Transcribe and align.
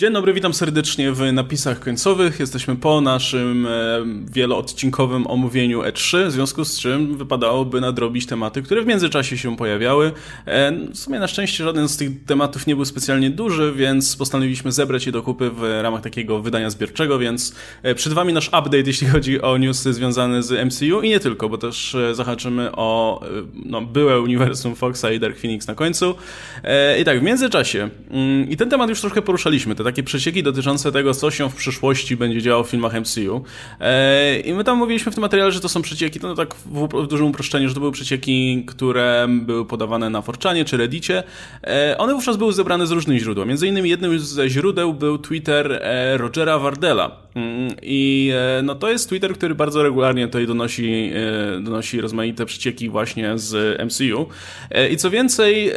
Dzień 0.00 0.12
dobry, 0.12 0.32
witam 0.32 0.54
serdecznie 0.54 1.12
w 1.12 1.32
napisach 1.32 1.80
końcowych. 1.80 2.40
Jesteśmy 2.40 2.76
po 2.76 3.00
naszym 3.00 3.66
e, 3.66 3.70
wieloodcinkowym 4.32 5.26
omówieniu 5.26 5.82
E3, 5.82 6.26
w 6.26 6.32
związku 6.32 6.64
z 6.64 6.80
czym 6.80 7.16
wypadałoby 7.16 7.80
nadrobić 7.80 8.26
tematy, 8.26 8.62
które 8.62 8.82
w 8.82 8.86
międzyczasie 8.86 9.38
się 9.38 9.56
pojawiały. 9.56 10.12
E, 10.46 10.72
w 10.92 10.98
sumie 10.98 11.18
na 11.18 11.28
szczęście 11.28 11.64
żaden 11.64 11.88
z 11.88 11.96
tych 11.96 12.24
tematów 12.24 12.66
nie 12.66 12.76
był 12.76 12.84
specjalnie 12.84 13.30
duży, 13.30 13.72
więc 13.76 14.16
postanowiliśmy 14.16 14.72
zebrać 14.72 15.06
je 15.06 15.12
do 15.12 15.22
kupy 15.22 15.50
w 15.50 15.80
ramach 15.82 16.02
takiego 16.02 16.42
wydania 16.42 16.70
zbiorczego, 16.70 17.18
więc 17.18 17.54
e, 17.82 17.94
przed 17.94 18.12
wami 18.12 18.32
nasz 18.32 18.48
update, 18.48 18.82
jeśli 18.86 19.06
chodzi 19.06 19.42
o 19.42 19.56
newsy 19.56 19.92
związane 19.92 20.42
z 20.42 20.66
MCU 20.66 21.00
i 21.02 21.08
nie 21.08 21.20
tylko, 21.20 21.48
bo 21.48 21.58
też 21.58 21.96
zahaczymy 22.12 22.72
o 22.72 23.20
no, 23.64 23.80
byłe 23.80 24.20
uniwersum 24.20 24.74
Foxa 24.74 25.04
i 25.14 25.20
Dark 25.20 25.38
Phoenix 25.38 25.66
na 25.66 25.74
końcu. 25.74 26.14
I 27.00 27.04
tak, 27.04 27.20
w 27.20 27.22
międzyczasie, 27.22 27.88
mm, 28.10 28.50
i 28.50 28.56
ten 28.56 28.70
temat 28.70 28.90
już 28.90 29.00
troszkę 29.00 29.22
poruszaliśmy, 29.22 29.74
te 29.74 29.89
takie 29.90 30.02
przecieki 30.02 30.42
dotyczące 30.42 30.92
tego, 30.92 31.14
co 31.14 31.30
się 31.30 31.50
w 31.50 31.54
przyszłości 31.54 32.16
będzie 32.16 32.42
działo 32.42 32.64
w 32.64 32.70
filmach 32.70 32.92
MCU. 33.00 33.44
E, 33.80 34.40
I 34.40 34.54
my 34.54 34.64
tam 34.64 34.78
mówiliśmy 34.78 35.12
w 35.12 35.14
tym 35.14 35.22
materiale, 35.22 35.52
że 35.52 35.60
to 35.60 35.68
są 35.68 35.82
przecieki, 35.82 36.20
no 36.22 36.34
tak 36.34 36.54
w, 36.54 36.88
w 36.88 37.06
dużym 37.06 37.26
uproszczeniu, 37.26 37.68
że 37.68 37.74
to 37.74 37.80
były 37.80 37.92
przecieki, 37.92 38.64
które 38.66 39.26
były 39.28 39.66
podawane 39.66 40.10
na 40.10 40.22
Forczanie 40.22 40.64
czy 40.64 40.76
Reddicie. 40.76 41.22
E, 41.64 41.98
one 41.98 42.14
wówczas 42.14 42.36
były 42.36 42.52
zebrane 42.52 42.86
z 42.86 42.90
różnych 42.90 43.18
źródeł. 43.18 43.46
Między 43.46 43.68
innymi 43.68 43.90
jednym 43.90 44.18
ze 44.18 44.48
źródeł 44.48 44.94
był 44.94 45.18
Twitter 45.18 45.72
e, 45.72 46.16
Rogera 46.16 46.58
Wardella. 46.58 47.10
Mm, 47.34 47.74
I 47.82 48.32
no 48.62 48.74
to 48.74 48.90
jest 48.90 49.08
Twitter, 49.08 49.34
który 49.34 49.54
bardzo 49.54 49.82
regularnie 49.82 50.26
tutaj 50.26 50.46
donosi, 50.46 51.12
donosi 51.60 52.00
rozmaite 52.00 52.46
przecieki 52.46 52.88
właśnie 52.88 53.38
z 53.38 53.80
MCU. 53.82 54.26
I 54.90 54.96
co 54.96 55.10
więcej, 55.10 55.72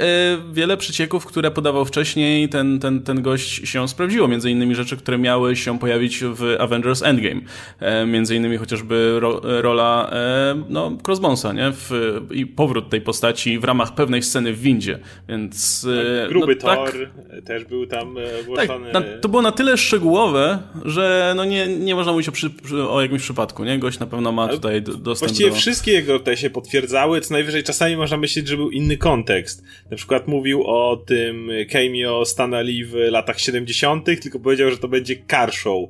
wiele 0.51 0.77
przecieków, 0.77 1.25
które 1.25 1.51
podawał 1.51 1.85
wcześniej, 1.85 2.49
ten, 2.49 2.79
ten, 2.79 3.01
ten 3.01 3.21
gość 3.21 3.69
się 3.69 3.87
sprawdził 3.87 4.02
sprawdziło. 4.03 4.27
Między 4.27 4.51
innymi 4.51 4.75
rzeczy, 4.75 4.97
które 4.97 5.17
miały 5.17 5.55
się 5.55 5.79
pojawić 5.79 6.19
w 6.23 6.55
Avengers 6.59 7.03
Endgame. 7.03 7.41
E, 7.79 8.05
między 8.05 8.35
innymi 8.35 8.57
chociażby 8.57 9.19
ro, 9.19 9.41
rola 9.43 10.09
e, 10.11 10.63
no, 10.69 10.97
Crossbonesa, 11.07 11.53
nie? 11.53 11.71
W, 11.71 11.91
I 12.31 12.45
powrót 12.45 12.89
tej 12.89 13.01
postaci 13.01 13.59
w 13.59 13.63
ramach 13.63 13.95
pewnej 13.95 14.23
sceny 14.23 14.53
w 14.53 14.61
windzie. 14.61 14.99
Więc... 15.29 15.87
E, 16.17 16.21
tak, 16.21 16.29
gruby 16.29 16.55
no, 16.55 16.61
Thor 16.61 16.91
tak, 16.91 17.45
też 17.45 17.65
był 17.65 17.87
tam 17.87 18.15
włożony. 18.45 18.91
Tak, 18.91 19.03
to 19.21 19.29
było 19.29 19.41
na 19.41 19.51
tyle 19.51 19.77
szczegółowe, 19.77 20.59
że 20.85 21.33
no 21.35 21.45
nie, 21.45 21.67
nie 21.67 21.95
można 21.95 22.11
mówić 22.11 22.29
o, 22.29 22.31
przy, 22.31 22.49
o 22.89 23.01
jakimś 23.01 23.21
przypadku, 23.21 23.63
nie? 23.63 23.79
Gość 23.79 23.99
na 23.99 24.07
pewno 24.07 24.31
ma 24.31 24.47
tutaj 24.47 24.81
dostęp 24.81 25.19
Właściwie 25.19 25.49
do... 25.49 25.55
wszystkie 25.55 25.91
jego 25.91 26.19
te 26.19 26.37
się 26.37 26.49
potwierdzały, 26.49 27.21
co 27.21 27.33
najwyżej 27.33 27.63
czasami 27.63 27.97
można 27.97 28.17
myśleć, 28.17 28.47
że 28.47 28.57
był 28.57 28.69
inny 28.69 28.97
kontekst. 28.97 29.63
Na 29.91 29.97
przykład 29.97 30.27
mówił 30.27 30.63
o 30.63 31.03
tym 31.05 31.51
cameo 31.71 32.25
Stana 32.25 32.61
Lee 32.61 32.85
w 32.85 32.93
latach 32.93 33.39
70 33.39 33.82
tylko 34.19 34.39
powiedział, 34.39 34.71
że 34.71 34.77
to 34.77 34.87
będzie 34.87 35.15
car 35.31 35.53
show. 35.53 35.89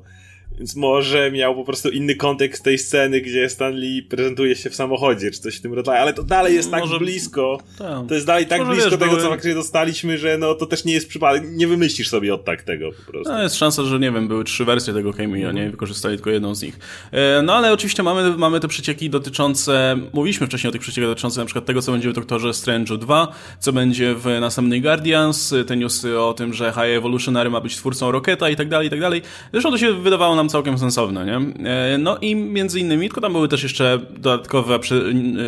Więc 0.58 0.76
może 0.76 1.32
miał 1.32 1.56
po 1.56 1.64
prostu 1.64 1.90
inny 1.90 2.16
kontekst 2.16 2.64
tej 2.64 2.78
sceny, 2.78 3.22
gdzie 3.22 3.50
Stanley 3.50 4.04
prezentuje 4.04 4.56
się 4.56 4.70
w 4.70 4.76
samochodzie, 4.76 5.32
czy 5.32 5.40
coś 5.40 5.56
w 5.56 5.62
tym 5.62 5.74
rodzaju, 5.74 6.02
ale 6.02 6.14
to 6.14 6.24
dalej 6.24 6.56
jest 6.56 6.72
tak 6.72 6.80
może... 6.80 7.00
blisko. 7.00 7.60
Tak. 7.78 8.08
To 8.08 8.14
jest 8.14 8.26
dalej 8.26 8.46
tak 8.46 8.60
może 8.60 8.72
blisko 8.72 8.90
wiesz, 8.90 9.00
tego, 9.00 9.12
były... 9.12 9.22
co 9.22 9.30
faktycznie 9.30 9.54
dostaliśmy, 9.54 10.18
że 10.18 10.38
no 10.38 10.54
to 10.56 10.66
też 10.66 10.86
nie 10.86 10.94
jest 10.94 11.10
przypadek. 11.10 11.44
Nie 11.52 11.68
wymyślisz 11.68 12.10
sobie 12.10 12.34
od 12.34 12.46
tak 12.46 12.64
tego 12.64 12.92
po 12.92 13.12
prostu. 13.12 13.34
No 13.34 13.44
jest 13.44 13.56
szansa, 13.56 13.84
że 13.84 14.00
nie 14.00 14.12
wiem, 14.12 14.28
były 14.28 14.44
trzy 14.44 14.66
wersje 14.66 14.94
tego 14.94 15.14
cameo, 15.14 15.52
nie? 15.52 15.70
Wykorzystali 15.70 16.16
tylko 16.16 16.30
jedną 16.30 16.56
z 16.56 16.62
nich. 16.62 16.80
E, 17.12 17.42
no 17.42 17.54
ale 17.54 17.74
oczywiście 17.74 18.04
mamy, 18.04 18.38
mamy 18.38 18.60
te 18.60 18.68
przecieki 18.68 19.10
dotyczące, 19.10 19.98
mówiliśmy 20.14 20.48
wcześniej 20.48 20.70
o 20.70 20.72
tych 20.72 20.82
przeciekach 20.82 21.10
dotyczących 21.10 21.38
na 21.38 21.46
przykład 21.46 21.66
tego, 21.66 21.82
co 21.82 21.92
będzie 21.92 22.10
w 22.10 22.14
Doktorze 22.14 22.50
Strange'u 22.50 22.98
2, 22.98 23.28
co 23.60 23.74
będzie 23.74 24.16
w 24.16 24.26
następnej 24.26 24.82
Guardians, 24.82 25.54
te 25.68 25.78
newsy 25.78 26.20
o 26.20 26.34
tym, 26.34 26.54
że 26.54 26.72
High 26.72 26.98
Evolutionary 26.98 27.50
ma 27.50 27.62
być 27.62 27.76
twórcą 27.76 28.12
Rocketa 28.12 28.50
i 28.50 28.56
tak 28.56 28.70
dalej, 28.70 28.88
i 28.88 28.90
tak 28.90 29.00
dalej. 29.00 29.22
Zresztą 29.52 29.72
to 29.72 29.78
się 29.78 29.94
wydawało 29.94 30.36
nam 30.36 30.43
nam 30.44 30.50
całkiem 30.50 30.78
sensowne, 30.78 31.26
nie? 31.26 31.70
E, 31.70 31.98
no 31.98 32.18
i 32.18 32.36
między 32.36 32.80
innymi, 32.80 33.08
tylko 33.08 33.22
tam 33.22 33.34
były 33.34 33.48
też 33.48 33.64
jeszcze 33.64 34.00
dodatkowe 34.18 34.80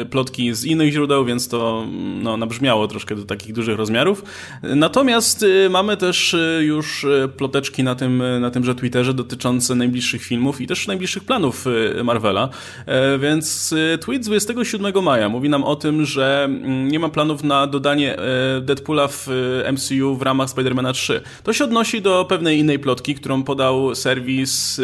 plotki 0.09 0.53
z 0.53 0.65
innych 0.65 0.91
źródeł, 0.91 1.25
więc 1.25 1.47
to 1.47 1.85
no, 2.21 2.37
nabrzmiało 2.37 2.87
troszkę 2.87 3.15
do 3.15 3.23
takich 3.23 3.53
dużych 3.53 3.77
rozmiarów. 3.77 4.23
Natomiast 4.63 5.43
y, 5.43 5.69
mamy 5.69 5.97
też 5.97 6.33
y, 6.33 6.61
już 6.63 7.03
y, 7.03 7.29
ploteczki 7.37 7.83
na 7.83 7.95
tym, 7.95 8.23
na 8.39 8.51
tymże 8.51 8.75
Twitterze 8.75 9.13
dotyczące 9.13 9.75
najbliższych 9.75 10.23
filmów 10.23 10.61
i 10.61 10.67
też 10.67 10.87
najbliższych 10.87 11.23
planów 11.23 11.65
Marvela, 12.03 12.49
e, 12.85 13.17
więc 13.17 13.75
tweet 14.01 14.23
z 14.23 14.27
27 14.27 15.03
maja 15.03 15.29
mówi 15.29 15.49
nam 15.49 15.63
o 15.63 15.75
tym, 15.75 16.05
że 16.05 16.43
mm, 16.43 16.87
nie 16.87 16.99
ma 16.99 17.09
planów 17.09 17.43
na 17.43 17.67
dodanie 17.67 18.17
e, 18.19 18.61
Deadpoola 18.61 19.07
w 19.07 19.27
MCU 19.71 20.15
w 20.15 20.21
ramach 20.21 20.49
Spidermana 20.49 20.93
3. 20.93 21.21
To 21.43 21.53
się 21.53 21.63
odnosi 21.63 22.01
do 22.01 22.25
pewnej 22.29 22.59
innej 22.59 22.79
plotki, 22.79 23.15
którą 23.15 23.43
podał 23.43 23.95
serwis 23.95 24.81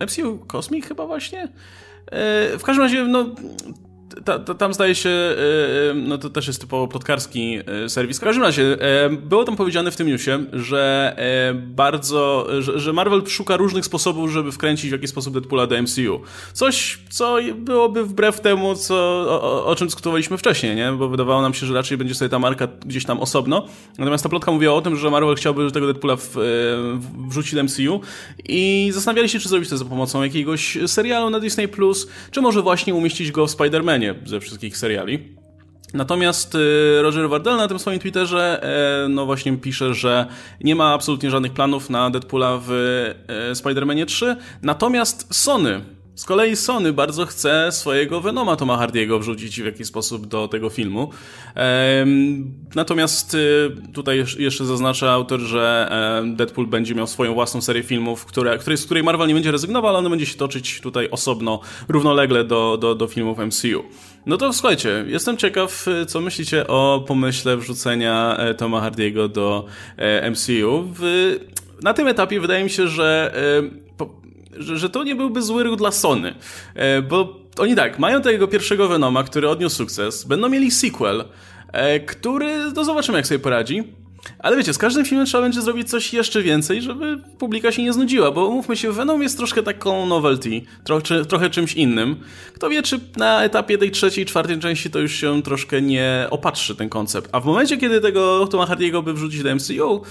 MCU 0.00 0.38
Cosmic 0.38 0.86
chyba 0.86 1.06
właśnie? 1.06 1.42
E, 1.42 1.48
w 2.58 2.62
każdym 2.62 2.82
razie, 2.82 3.04
no 3.04 3.26
ta, 4.24 4.38
ta, 4.38 4.54
tam 4.54 4.74
zdaje 4.74 4.94
się, 4.94 5.08
e, 5.08 5.90
e, 5.90 5.94
no 5.94 6.18
to 6.18 6.30
też 6.30 6.46
jest 6.46 6.60
typowo 6.60 6.88
plotkarski 6.88 7.58
e, 7.84 7.88
serwis. 7.88 8.18
W 8.18 8.20
każdym 8.20 8.42
razie, 8.42 8.76
było 9.10 9.44
tam 9.44 9.56
powiedziane 9.56 9.90
w 9.90 9.96
tym 9.96 10.08
newsie, 10.08 10.44
że 10.52 11.16
bardzo, 11.54 12.46
że, 12.60 12.78
że 12.78 12.92
Marvel 12.92 13.26
szuka 13.26 13.56
różnych 13.56 13.84
sposobów, 13.84 14.30
żeby 14.30 14.52
wkręcić 14.52 14.90
w 14.90 14.92
jakiś 14.92 15.10
sposób 15.10 15.34
Deadpoola 15.34 15.66
do 15.66 15.82
MCU. 15.82 16.20
Coś, 16.52 16.98
co 17.10 17.36
byłoby 17.54 18.04
wbrew 18.04 18.40
temu, 18.40 18.74
co, 18.74 18.94
o, 19.28 19.66
o 19.66 19.76
czym 19.76 19.86
dyskutowaliśmy 19.86 20.38
wcześniej, 20.38 20.76
nie? 20.76 20.92
Bo 20.92 21.08
wydawało 21.08 21.42
nam 21.42 21.54
się, 21.54 21.66
że 21.66 21.74
raczej 21.74 21.98
będzie 21.98 22.14
sobie 22.14 22.28
ta 22.28 22.38
marka 22.38 22.68
gdzieś 22.86 23.04
tam 23.04 23.20
osobno. 23.20 23.66
Natomiast 23.98 24.24
ta 24.24 24.30
plotka 24.30 24.52
mówiła 24.52 24.74
o 24.74 24.80
tym, 24.80 24.96
że 24.96 25.10
Marvel 25.10 25.36
chciałby 25.36 25.70
tego 25.70 25.86
Deadpoola 25.86 26.16
w, 26.16 26.36
wrzucić 27.28 27.54
do 27.54 27.64
MCU 27.64 28.00
i 28.48 28.90
zastanawiali 28.94 29.28
się, 29.28 29.38
czy 29.38 29.48
zrobić 29.48 29.70
to 29.70 29.76
za 29.76 29.84
pomocą 29.84 30.22
jakiegoś 30.22 30.78
serialu 30.86 31.30
na 31.30 31.40
Disney+, 31.40 31.68
czy 32.30 32.40
może 32.40 32.62
właśnie 32.62 32.94
umieścić 32.94 33.32
go 33.32 33.46
w 33.46 33.50
Spider-Manie 33.50 34.03
ze 34.24 34.40
wszystkich 34.40 34.76
seriali. 34.76 35.34
Natomiast 35.94 36.54
y, 36.54 36.58
Roger 37.02 37.28
Wardell 37.28 37.56
na 37.56 37.68
tym 37.68 37.78
swoim 37.78 37.98
Twitterze 37.98 38.62
e, 38.62 39.08
no 39.08 39.26
właśnie 39.26 39.56
pisze, 39.56 39.94
że 39.94 40.26
nie 40.60 40.74
ma 40.74 40.92
absolutnie 40.92 41.30
żadnych 41.30 41.52
planów 41.52 41.90
na 41.90 42.10
Deadpoola 42.10 42.58
w 42.66 42.70
e, 42.70 43.52
Spider-Manie 43.54 44.06
3. 44.06 44.36
Natomiast 44.62 45.34
Sony 45.34 45.80
z 46.14 46.24
kolei 46.24 46.56
Sony 46.56 46.92
bardzo 46.92 47.26
chce 47.26 47.72
swojego 47.72 48.20
Venoma 48.20 48.56
Toma 48.56 48.76
Hardiego 48.76 49.18
wrzucić 49.18 49.62
w 49.62 49.64
jakiś 49.64 49.86
sposób 49.86 50.26
do 50.26 50.48
tego 50.48 50.70
filmu. 50.70 51.10
Natomiast 52.74 53.34
y, 53.34 53.76
tutaj 53.92 54.24
jeszcze 54.38 54.64
zaznacza 54.64 55.10
autor, 55.12 55.40
że 55.40 55.90
Deadpool 56.36 56.66
będzie 56.66 56.94
miał 56.94 57.06
swoją 57.06 57.34
własną 57.34 57.60
serię 57.60 57.82
filmów, 57.82 58.24
które, 58.24 58.58
z 58.76 58.84
której 58.84 59.02
Marvel 59.02 59.28
nie 59.28 59.34
będzie 59.34 59.50
rezygnował, 59.50 59.90
ale 59.90 59.98
one 59.98 60.10
będzie 60.10 60.26
się 60.26 60.38
toczyć 60.38 60.80
tutaj 60.80 61.10
osobno, 61.10 61.60
równolegle 61.88 62.44
do, 62.44 62.78
do, 62.80 62.94
do 62.94 63.06
filmów 63.06 63.38
MCU. 63.38 63.84
No 64.26 64.36
to 64.36 64.52
słuchajcie, 64.52 65.04
jestem 65.08 65.36
ciekaw, 65.36 65.86
co 66.06 66.20
myślicie 66.20 66.66
o 66.66 67.04
pomyśle 67.08 67.56
wrzucenia 67.56 68.36
e, 68.36 68.54
Toma 68.54 68.80
Hardiego 68.80 69.28
do 69.28 69.64
e, 69.96 70.30
MCU. 70.30 70.88
W, 70.98 71.34
na 71.82 71.94
tym 71.94 72.08
etapie 72.08 72.40
wydaje 72.40 72.64
mi 72.64 72.70
się, 72.70 72.88
że 72.88 73.34
że, 74.58 74.78
że 74.78 74.90
to 74.90 75.04
nie 75.04 75.16
byłby 75.16 75.42
zły 75.42 75.64
ruch 75.64 75.78
dla 75.78 75.90
Sony. 75.90 76.34
E, 76.74 77.02
bo 77.02 77.36
oni 77.58 77.76
tak, 77.76 77.98
mają 77.98 78.22
tego 78.22 78.48
pierwszego 78.48 78.88
Venoma, 78.88 79.24
który 79.24 79.48
odniósł 79.48 79.76
sukces, 79.76 80.24
będą 80.24 80.48
mieli 80.48 80.70
sequel, 80.70 81.24
e, 81.72 82.00
który, 82.00 82.72
no 82.76 82.84
zobaczymy 82.84 83.18
jak 83.18 83.26
sobie 83.26 83.38
poradzi. 83.38 83.84
Ale 84.38 84.56
wiecie, 84.56 84.74
z 84.74 84.78
każdym 84.78 85.04
filmem 85.04 85.26
trzeba 85.26 85.42
będzie 85.42 85.62
zrobić 85.62 85.90
coś 85.90 86.12
jeszcze 86.12 86.42
więcej, 86.42 86.82
żeby 86.82 87.18
publika 87.38 87.72
się 87.72 87.82
nie 87.82 87.92
znudziła, 87.92 88.30
bo 88.30 88.46
umówmy 88.46 88.76
się, 88.76 88.92
Venom 88.92 89.22
jest 89.22 89.36
troszkę 89.36 89.62
taką 89.62 90.06
novelty, 90.06 90.62
trochę, 90.84 91.24
trochę 91.24 91.50
czymś 91.50 91.74
innym. 91.74 92.16
Kto 92.54 92.70
wie, 92.70 92.82
czy 92.82 93.00
na 93.16 93.44
etapie 93.44 93.78
tej 93.78 93.90
trzeciej, 93.90 94.26
czwartej 94.26 94.58
części 94.58 94.90
to 94.90 94.98
już 94.98 95.12
się 95.12 95.42
troszkę 95.42 95.82
nie 95.82 96.26
opatrzy 96.30 96.76
ten 96.76 96.88
koncept. 96.88 97.28
A 97.32 97.40
w 97.40 97.44
momencie, 97.44 97.76
kiedy 97.76 98.00
tego 98.00 98.46
Toma 98.46 98.66
Hardy'ego 98.66 99.04
by 99.04 99.14
wrzucić 99.14 99.42
do 99.42 99.54
MCU, 99.54 100.02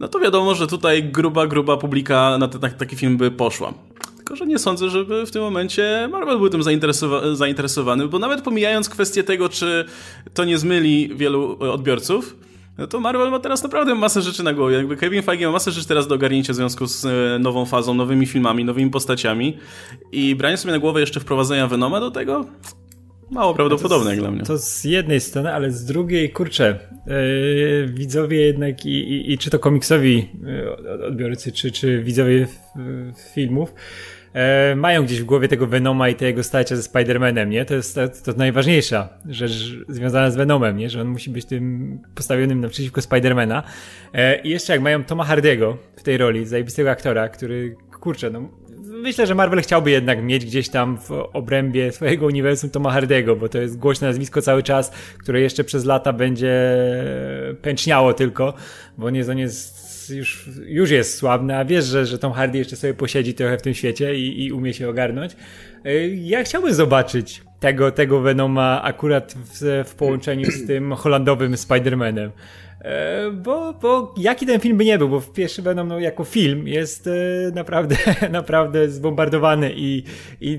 no 0.00 0.08
to 0.08 0.20
wiadomo, 0.20 0.54
że 0.54 0.66
tutaj 0.66 1.04
gruba, 1.04 1.46
gruba 1.46 1.76
publika 1.76 2.38
na, 2.38 2.48
te, 2.48 2.58
na 2.58 2.68
taki 2.68 2.96
film 2.96 3.16
by 3.16 3.30
poszła. 3.30 3.74
Tylko, 4.16 4.36
że 4.36 4.46
nie 4.46 4.58
sądzę, 4.58 4.90
żeby 4.90 5.26
w 5.26 5.30
tym 5.30 5.42
momencie 5.42 6.08
Marvel 6.12 6.38
był 6.38 6.48
tym 6.48 6.62
zainteresowa 6.62 7.34
zainteresowany, 7.34 8.08
bo 8.08 8.18
nawet 8.18 8.42
pomijając 8.42 8.88
kwestię 8.88 9.24
tego, 9.24 9.48
czy 9.48 9.84
to 10.34 10.44
nie 10.44 10.58
zmyli 10.58 11.10
wielu 11.16 11.56
odbiorców, 11.60 12.36
no 12.78 12.86
to 12.86 13.00
Marvel 13.00 13.30
ma 13.30 13.38
teraz 13.38 13.62
naprawdę 13.62 13.94
masę 13.94 14.22
rzeczy 14.22 14.42
na 14.42 14.52
głowie. 14.52 14.76
Jakby 14.76 14.96
Kevin 14.96 15.22
Feige 15.22 15.46
ma 15.46 15.52
masę 15.52 15.70
rzeczy 15.70 15.88
teraz 15.88 16.06
do 16.06 16.14
ogarnięcia 16.14 16.52
w 16.52 16.56
związku 16.56 16.86
z 16.86 17.04
e, 17.04 17.38
nową 17.38 17.64
fazą, 17.64 17.94
nowymi 17.94 18.26
filmami, 18.26 18.64
nowymi 18.64 18.90
postaciami 18.90 19.58
i 20.12 20.34
branie 20.34 20.56
sobie 20.56 20.72
na 20.72 20.78
głowę 20.78 21.00
jeszcze 21.00 21.20
wprowadzenia 21.20 21.68
Venoma 21.68 22.00
do 22.00 22.10
tego, 22.10 22.46
mało 23.30 23.54
prawdopodobne 23.54 24.10
jak 24.10 24.18
dla 24.18 24.30
mnie. 24.30 24.42
To 24.42 24.58
z 24.58 24.84
jednej 24.84 25.20
strony, 25.20 25.54
ale 25.54 25.70
z 25.70 25.84
drugiej, 25.84 26.30
kurczę, 26.30 26.78
yy, 27.06 27.86
widzowie 27.94 28.40
jednak 28.40 28.86
i, 28.86 28.88
i, 28.88 29.32
i, 29.32 29.38
czy 29.38 29.50
to 29.50 29.58
komiksowi 29.58 30.28
yy, 30.42 31.06
odbiorcy, 31.06 31.52
czy, 31.52 31.72
czy 31.72 32.02
widzowie 32.02 32.48
filmów, 33.34 33.74
e, 34.34 34.76
mają 34.76 35.04
gdzieś 35.04 35.20
w 35.20 35.24
głowie 35.24 35.48
tego 35.48 35.66
Venoma 35.66 36.08
i 36.08 36.14
tego 36.14 36.42
starcia 36.42 36.76
ze 36.76 36.82
Spider-Manem, 36.82 37.48
nie? 37.48 37.64
To 37.64 37.74
jest 37.74 37.94
to, 37.94 38.08
to 38.08 38.32
najważniejsza 38.36 39.08
rzecz 39.28 39.52
związana 39.88 40.30
z 40.30 40.36
Venomem, 40.36 40.76
nie? 40.76 40.90
Że 40.90 41.00
on 41.00 41.08
musi 41.08 41.30
być 41.30 41.44
tym 41.44 41.98
postawionym 42.14 42.60
naprzeciwko 42.60 43.02
Spidermana. 43.02 43.62
E, 44.14 44.40
I 44.40 44.48
jeszcze 44.48 44.72
jak 44.72 44.82
mają 44.82 45.04
Toma 45.04 45.24
Hardego 45.24 45.78
w 45.96 46.02
tej 46.02 46.16
roli, 46.16 46.46
zajebistego 46.46 46.90
aktora, 46.90 47.28
który, 47.28 47.76
kurczę, 48.00 48.30
no 48.30 48.62
myślę, 49.02 49.26
że 49.26 49.34
Marvel 49.34 49.62
chciałby 49.62 49.90
jednak 49.90 50.22
mieć 50.22 50.46
gdzieś 50.46 50.68
tam 50.68 50.98
w 50.98 51.10
obrębie 51.32 51.92
swojego 51.92 52.26
uniwersum 52.26 52.70
Toma 52.70 52.90
Hardego, 52.90 53.36
bo 53.36 53.48
to 53.48 53.58
jest 53.58 53.78
głośne 53.78 54.06
nazwisko 54.08 54.42
cały 54.42 54.62
czas, 54.62 54.90
które 55.18 55.40
jeszcze 55.40 55.64
przez 55.64 55.84
lata 55.84 56.12
będzie 56.12 56.76
pęczniało 57.62 58.14
tylko, 58.14 58.54
bo 58.98 59.10
nie, 59.10 59.30
on 59.30 59.38
jest 59.38 59.81
już, 60.10 60.48
już 60.66 60.90
jest 60.90 61.16
sławny, 61.16 61.56
a 61.56 61.64
wiesz, 61.64 61.84
że, 61.84 62.06
że 62.06 62.18
Tom 62.18 62.32
Hardy 62.32 62.58
jeszcze 62.58 62.76
sobie 62.76 62.94
posiedzi 62.94 63.34
trochę 63.34 63.58
w 63.58 63.62
tym 63.62 63.74
świecie 63.74 64.14
i, 64.14 64.44
i 64.44 64.52
umie 64.52 64.74
się 64.74 64.88
ogarnąć. 64.88 65.36
Y, 65.86 66.16
ja 66.22 66.44
chciałbym 66.44 66.74
zobaczyć 66.74 67.42
tego, 67.60 67.92
tego 67.92 68.20
Venoma 68.20 68.82
akurat 68.82 69.34
w, 69.34 69.84
w 69.88 69.94
połączeniu 69.94 70.50
z 70.50 70.66
tym 70.66 70.92
holandowym 70.92 71.52
Spider-Manem. 71.52 72.30
E, 72.82 73.30
bo, 73.30 73.72
bo 73.72 74.14
jaki 74.16 74.46
ten 74.46 74.60
film 74.60 74.76
by 74.76 74.84
nie 74.84 74.98
był, 74.98 75.08
bo 75.08 75.20
pierwszy 75.20 75.62
Venom 75.62 75.88
no, 75.88 76.00
jako 76.00 76.24
film 76.24 76.68
jest 76.68 77.06
e, 77.06 77.10
naprawdę, 77.54 77.96
naprawdę 78.30 78.88
zbombardowany 78.88 79.72
i, 79.76 80.04
i 80.40 80.58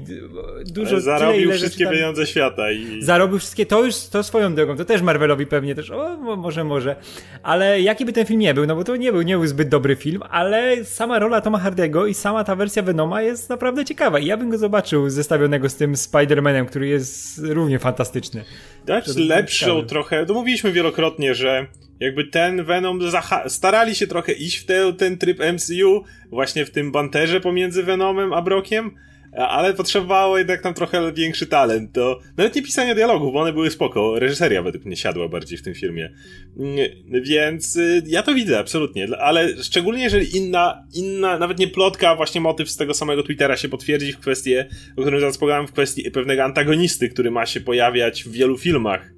dużo... 0.65 1.01
Zarobił 1.01 1.41
tyle, 1.41 1.53
wszystkie 1.53 1.85
tam, 1.85 1.93
pieniądze 1.93 2.25
świata. 2.25 2.71
I... 2.71 3.01
Zarobił 3.01 3.39
wszystkie, 3.39 3.65
to 3.65 3.83
już 3.83 3.95
to 3.95 4.23
swoją 4.23 4.55
drogą, 4.55 4.75
to 4.77 4.85
też 4.85 5.01
Marvelowi 5.01 5.45
pewnie 5.45 5.75
też, 5.75 5.91
o 5.91 6.17
może, 6.17 6.63
może, 6.63 6.95
ale 7.43 7.81
jaki 7.81 8.05
by 8.05 8.13
ten 8.13 8.25
film 8.25 8.39
nie 8.39 8.53
był, 8.53 8.65
no 8.65 8.75
bo 8.75 8.83
to 8.83 8.95
nie 8.95 9.11
był, 9.11 9.21
nie 9.21 9.35
był 9.35 9.47
zbyt 9.47 9.69
dobry 9.69 9.95
film, 9.95 10.21
ale 10.29 10.85
sama 10.85 11.19
rola 11.19 11.41
Toma 11.41 11.59
Hardego 11.59 12.05
i 12.05 12.13
sama 12.13 12.43
ta 12.43 12.55
wersja 12.55 12.83
Venoma 12.83 13.21
jest 13.21 13.49
naprawdę 13.49 13.85
ciekawa 13.85 14.19
i 14.19 14.25
ja 14.25 14.37
bym 14.37 14.49
go 14.49 14.57
zobaczył 14.57 15.09
zestawionego 15.09 15.69
z 15.69 15.75
tym 15.75 15.93
Spider-Manem, 15.93 16.65
który 16.65 16.87
jest 16.87 17.41
równie 17.43 17.79
fantastyczny. 17.79 18.43
Dać 18.85 19.15
lepszą 19.15 19.85
trochę, 19.85 20.25
to 20.25 20.33
mówiliśmy 20.33 20.71
wielokrotnie, 20.71 21.35
że 21.35 21.67
jakby 21.99 22.23
ten 22.23 22.63
Venom 22.63 22.99
starali 23.47 23.95
się 23.95 24.07
trochę 24.07 24.33
iść 24.33 24.57
w 24.57 24.65
te, 24.65 24.93
ten 24.93 25.17
tryb 25.17 25.39
MCU, 25.53 26.03
właśnie 26.29 26.65
w 26.65 26.71
tym 26.71 26.91
banterze 26.91 27.41
pomiędzy 27.41 27.83
Venomem 27.83 28.33
a 28.33 28.41
Brokiem, 28.41 28.95
ale 29.35 29.73
potrzebowało 29.73 30.37
jednak 30.37 30.61
tam 30.61 30.73
trochę 30.73 31.13
większy 31.13 31.47
talent. 31.47 31.93
To 31.93 32.19
nawet 32.37 32.55
nie 32.55 32.61
pisanie 32.61 32.95
dialogów, 32.95 33.33
bo 33.33 33.41
one 33.41 33.53
były 33.53 33.69
spoko. 33.69 34.19
Reżyseria 34.19 34.61
według 34.61 34.85
mnie 34.85 34.95
siadła 34.95 35.27
bardziej 35.27 35.57
w 35.57 35.61
tym 35.61 35.73
filmie. 35.73 36.13
Mm, 36.59 36.77
więc 37.23 37.75
y, 37.75 38.03
ja 38.07 38.23
to 38.23 38.33
widzę, 38.33 38.59
absolutnie. 38.59 39.07
Ale 39.19 39.63
szczególnie 39.63 40.03
jeżeli 40.03 40.37
inna, 40.37 40.87
inna, 40.93 41.39
nawet 41.39 41.59
nie 41.59 41.67
plotka, 41.67 42.09
a 42.09 42.15
właśnie 42.15 42.41
motyw 42.41 42.69
z 42.69 42.77
tego 42.77 42.93
samego 42.93 43.23
Twittera 43.23 43.57
się 43.57 43.69
potwierdzi 43.69 44.13
w 44.13 44.19
kwestii, 44.19 44.59
o 44.97 45.01
którym 45.01 45.19
zaraz 45.19 45.37
w 45.67 45.71
kwestii 45.71 46.11
pewnego 46.11 46.43
antagonisty, 46.43 47.09
który 47.09 47.31
ma 47.31 47.45
się 47.45 47.61
pojawiać 47.61 48.23
w 48.23 48.31
wielu 48.31 48.57
filmach 48.57 49.13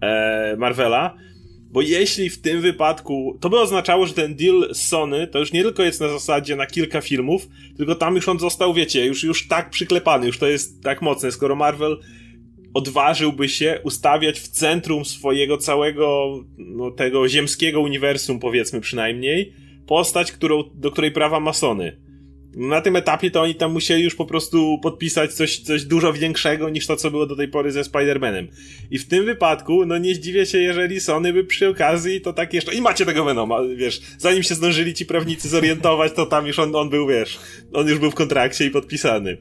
e, 0.00 0.56
Marvela, 0.58 1.16
bo 1.76 1.82
jeśli 1.82 2.30
w 2.30 2.40
tym 2.40 2.60
wypadku, 2.60 3.38
to 3.40 3.50
by 3.50 3.60
oznaczało, 3.60 4.06
że 4.06 4.14
ten 4.14 4.34
deal 4.34 4.68
z 4.74 4.88
Sony 4.88 5.26
to 5.26 5.38
już 5.38 5.52
nie 5.52 5.62
tylko 5.62 5.82
jest 5.82 6.00
na 6.00 6.08
zasadzie 6.08 6.56
na 6.56 6.66
kilka 6.66 7.00
filmów, 7.00 7.48
tylko 7.76 7.94
tam 7.94 8.14
już 8.14 8.28
on 8.28 8.38
został, 8.38 8.74
wiecie, 8.74 9.06
już, 9.06 9.24
już 9.24 9.48
tak 9.48 9.70
przyklepany, 9.70 10.26
już 10.26 10.38
to 10.38 10.46
jest 10.46 10.82
tak 10.82 11.02
mocne, 11.02 11.32
skoro 11.32 11.56
Marvel 11.56 12.00
odważyłby 12.74 13.48
się 13.48 13.80
ustawiać 13.84 14.40
w 14.40 14.48
centrum 14.48 15.04
swojego 15.04 15.56
całego, 15.56 16.34
no 16.58 16.90
tego 16.90 17.28
ziemskiego 17.28 17.80
uniwersum, 17.80 18.38
powiedzmy 18.38 18.80
przynajmniej, 18.80 19.52
postać, 19.86 20.32
którą, 20.32 20.62
do 20.74 20.90
której 20.90 21.12
prawa 21.12 21.40
ma 21.40 21.52
Sony 21.52 22.05
na 22.56 22.80
tym 22.80 22.96
etapie 22.96 23.30
to 23.30 23.42
oni 23.42 23.54
tam 23.54 23.72
musieli 23.72 24.02
już 24.02 24.14
po 24.14 24.26
prostu 24.26 24.78
podpisać 24.82 25.32
coś, 25.32 25.58
coś 25.58 25.84
dużo 25.84 26.12
większego 26.12 26.68
niż 26.68 26.86
to, 26.86 26.96
co 26.96 27.10
było 27.10 27.26
do 27.26 27.36
tej 27.36 27.48
pory 27.48 27.72
ze 27.72 27.82
Spider-Manem. 27.82 28.46
I 28.90 28.98
w 28.98 29.08
tym 29.08 29.24
wypadku, 29.24 29.86
no 29.86 29.98
nie 29.98 30.14
zdziwię 30.14 30.46
się, 30.46 30.58
jeżeli 30.58 31.00
Sony 31.00 31.32
by 31.32 31.44
przy 31.44 31.68
okazji 31.68 32.20
to 32.20 32.32
tak 32.32 32.54
jeszcze, 32.54 32.74
i 32.74 32.80
macie 32.80 33.06
tego 33.06 33.24
Venoma, 33.24 33.58
wiesz, 33.76 34.00
zanim 34.18 34.42
się 34.42 34.54
zdążyli 34.54 34.94
ci 34.94 35.06
prawnicy 35.06 35.48
zorientować, 35.48 36.12
to 36.12 36.26
tam 36.26 36.46
już 36.46 36.58
on, 36.58 36.76
on 36.76 36.90
był, 36.90 37.06
wiesz, 37.06 37.38
on 37.72 37.88
już 37.88 37.98
był 37.98 38.10
w 38.10 38.14
kontrakcie 38.14 38.66
i 38.66 38.70
podpisany. 38.70 39.36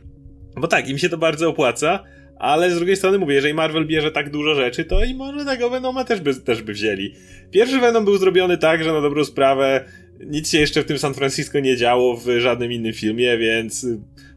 Bo 0.58 0.68
tak, 0.68 0.90
im 0.90 0.98
się 0.98 1.10
to 1.10 1.18
bardzo 1.18 1.50
opłaca, 1.50 2.04
ale 2.40 2.72
z 2.72 2.76
drugiej 2.76 2.96
strony 2.96 3.18
mówię, 3.18 3.36
jeżeli 3.36 3.54
Marvel 3.54 3.86
bierze 3.86 4.12
tak 4.12 4.30
dużo 4.30 4.56
rzeczy, 4.56 4.86
to 4.86 5.04
i 5.04 5.14
może 5.14 5.46
tego 5.46 5.70
Venoma 5.70 6.04
też 6.04 6.22
by, 6.22 6.36
też 6.36 6.62
by 6.62 6.74
wzięli. 6.74 7.14
Pierwszy 7.52 7.80
Venom 7.80 8.06
był 8.06 8.18
zrobiony 8.18 8.58
tak, 8.58 8.84
że 8.84 8.94
na 8.94 9.02
dobrą 9.02 9.26
sprawę 9.26 9.86
nic 10.30 10.50
się 10.50 10.58
jeszcze 10.58 10.82
w 10.82 10.86
tym 10.86 10.98
San 10.98 11.14
Francisco 11.14 11.60
nie 11.60 11.78
działo 11.78 12.18
w 12.18 12.40
żadnym 12.40 12.72
innym 12.72 12.94
filmie, 12.94 13.38
więc 13.38 13.88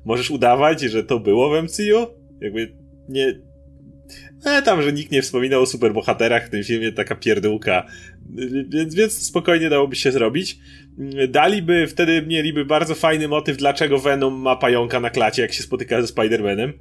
możesz 0.05 0.31
udawać, 0.31 0.81
że 0.81 1.05
to 1.05 1.21
było 1.21 1.51
w 1.51 1.63
MCU. 1.63 2.07
Jakby 2.41 2.73
nie... 3.09 3.41
E, 4.45 4.63
tam, 4.63 4.83
że 4.83 4.93
nikt 4.93 5.11
nie 5.11 5.23
wspominał 5.23 5.63
o 5.63 5.67
superbohaterach 5.67 6.47
w 6.47 6.51
tym 6.51 6.65
filmie, 6.65 6.93
taka 6.93 7.15
pierdółka. 7.15 7.87
Więc, 8.69 8.95
więc 8.95 9.27
spokojnie 9.27 9.71
dałoby 9.71 9.97
się 9.97 10.13
zrobić. 10.13 10.59
Daliby, 11.29 11.87
wtedy 11.87 12.23
mieliby 12.23 12.65
bardzo 12.65 12.95
fajny 12.95 13.29
motyw, 13.29 13.57
dlaczego 13.57 13.99
Venom 13.99 14.35
ma 14.35 14.57
pająka 14.57 15.01
na 15.01 15.11
klacie, 15.11 15.43
jak 15.43 15.53
się 15.53 15.63
spotyka 15.63 16.03
ze 16.03 16.15
Spider-Manem 16.15 16.73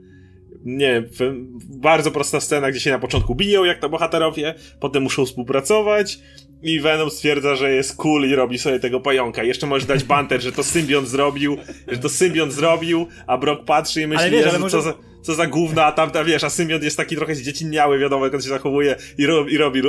nie 0.67 1.03
bardzo 1.69 2.11
prosta 2.11 2.39
scena, 2.39 2.71
gdzie 2.71 2.79
się 2.79 2.91
na 2.91 2.99
początku 2.99 3.35
biją, 3.35 3.63
jak 3.63 3.79
to 3.79 3.89
bohaterowie, 3.89 4.55
potem 4.79 5.03
muszą 5.03 5.25
współpracować 5.25 6.19
i 6.63 6.79
Venom 6.79 7.09
stwierdza, 7.09 7.55
że 7.55 7.71
jest 7.71 7.95
cool 7.95 8.29
i 8.29 8.35
robi 8.35 8.57
sobie 8.57 8.79
tego 8.79 8.99
pająka. 8.99 9.43
Jeszcze 9.43 9.67
możesz 9.67 9.87
dać 9.87 10.03
banter, 10.03 10.41
że 10.41 10.51
to 10.51 10.63
symbiont 10.63 11.07
zrobił, 11.07 11.57
że 11.87 11.97
to 11.97 12.09
symbiont 12.09 12.53
zrobił, 12.53 13.07
a 13.27 13.37
Brock 13.37 13.65
patrzy 13.65 14.01
i 14.01 14.07
myśli, 14.07 14.23
ale 14.23 14.31
wiesz, 14.31 14.47
ale 14.47 14.59
może... 14.59 14.71
co 14.71 14.81
za 14.81 14.93
co 15.21 15.33
za 15.33 15.47
gówna, 15.47 15.85
a 15.85 15.91
tamta, 15.91 16.23
wiesz, 16.23 16.43
a 16.43 16.49
Symbiont 16.49 16.83
jest 16.83 16.97
taki 16.97 17.15
trochę 17.15 17.35
zdziecinniały, 17.35 17.99
wiadomo, 17.99 18.25
jak 18.25 18.33
on 18.33 18.41
się 18.41 18.49
zachowuje 18.49 18.95
i, 19.17 19.25
ro, 19.25 19.47
i 19.47 19.57
robi 19.57 19.81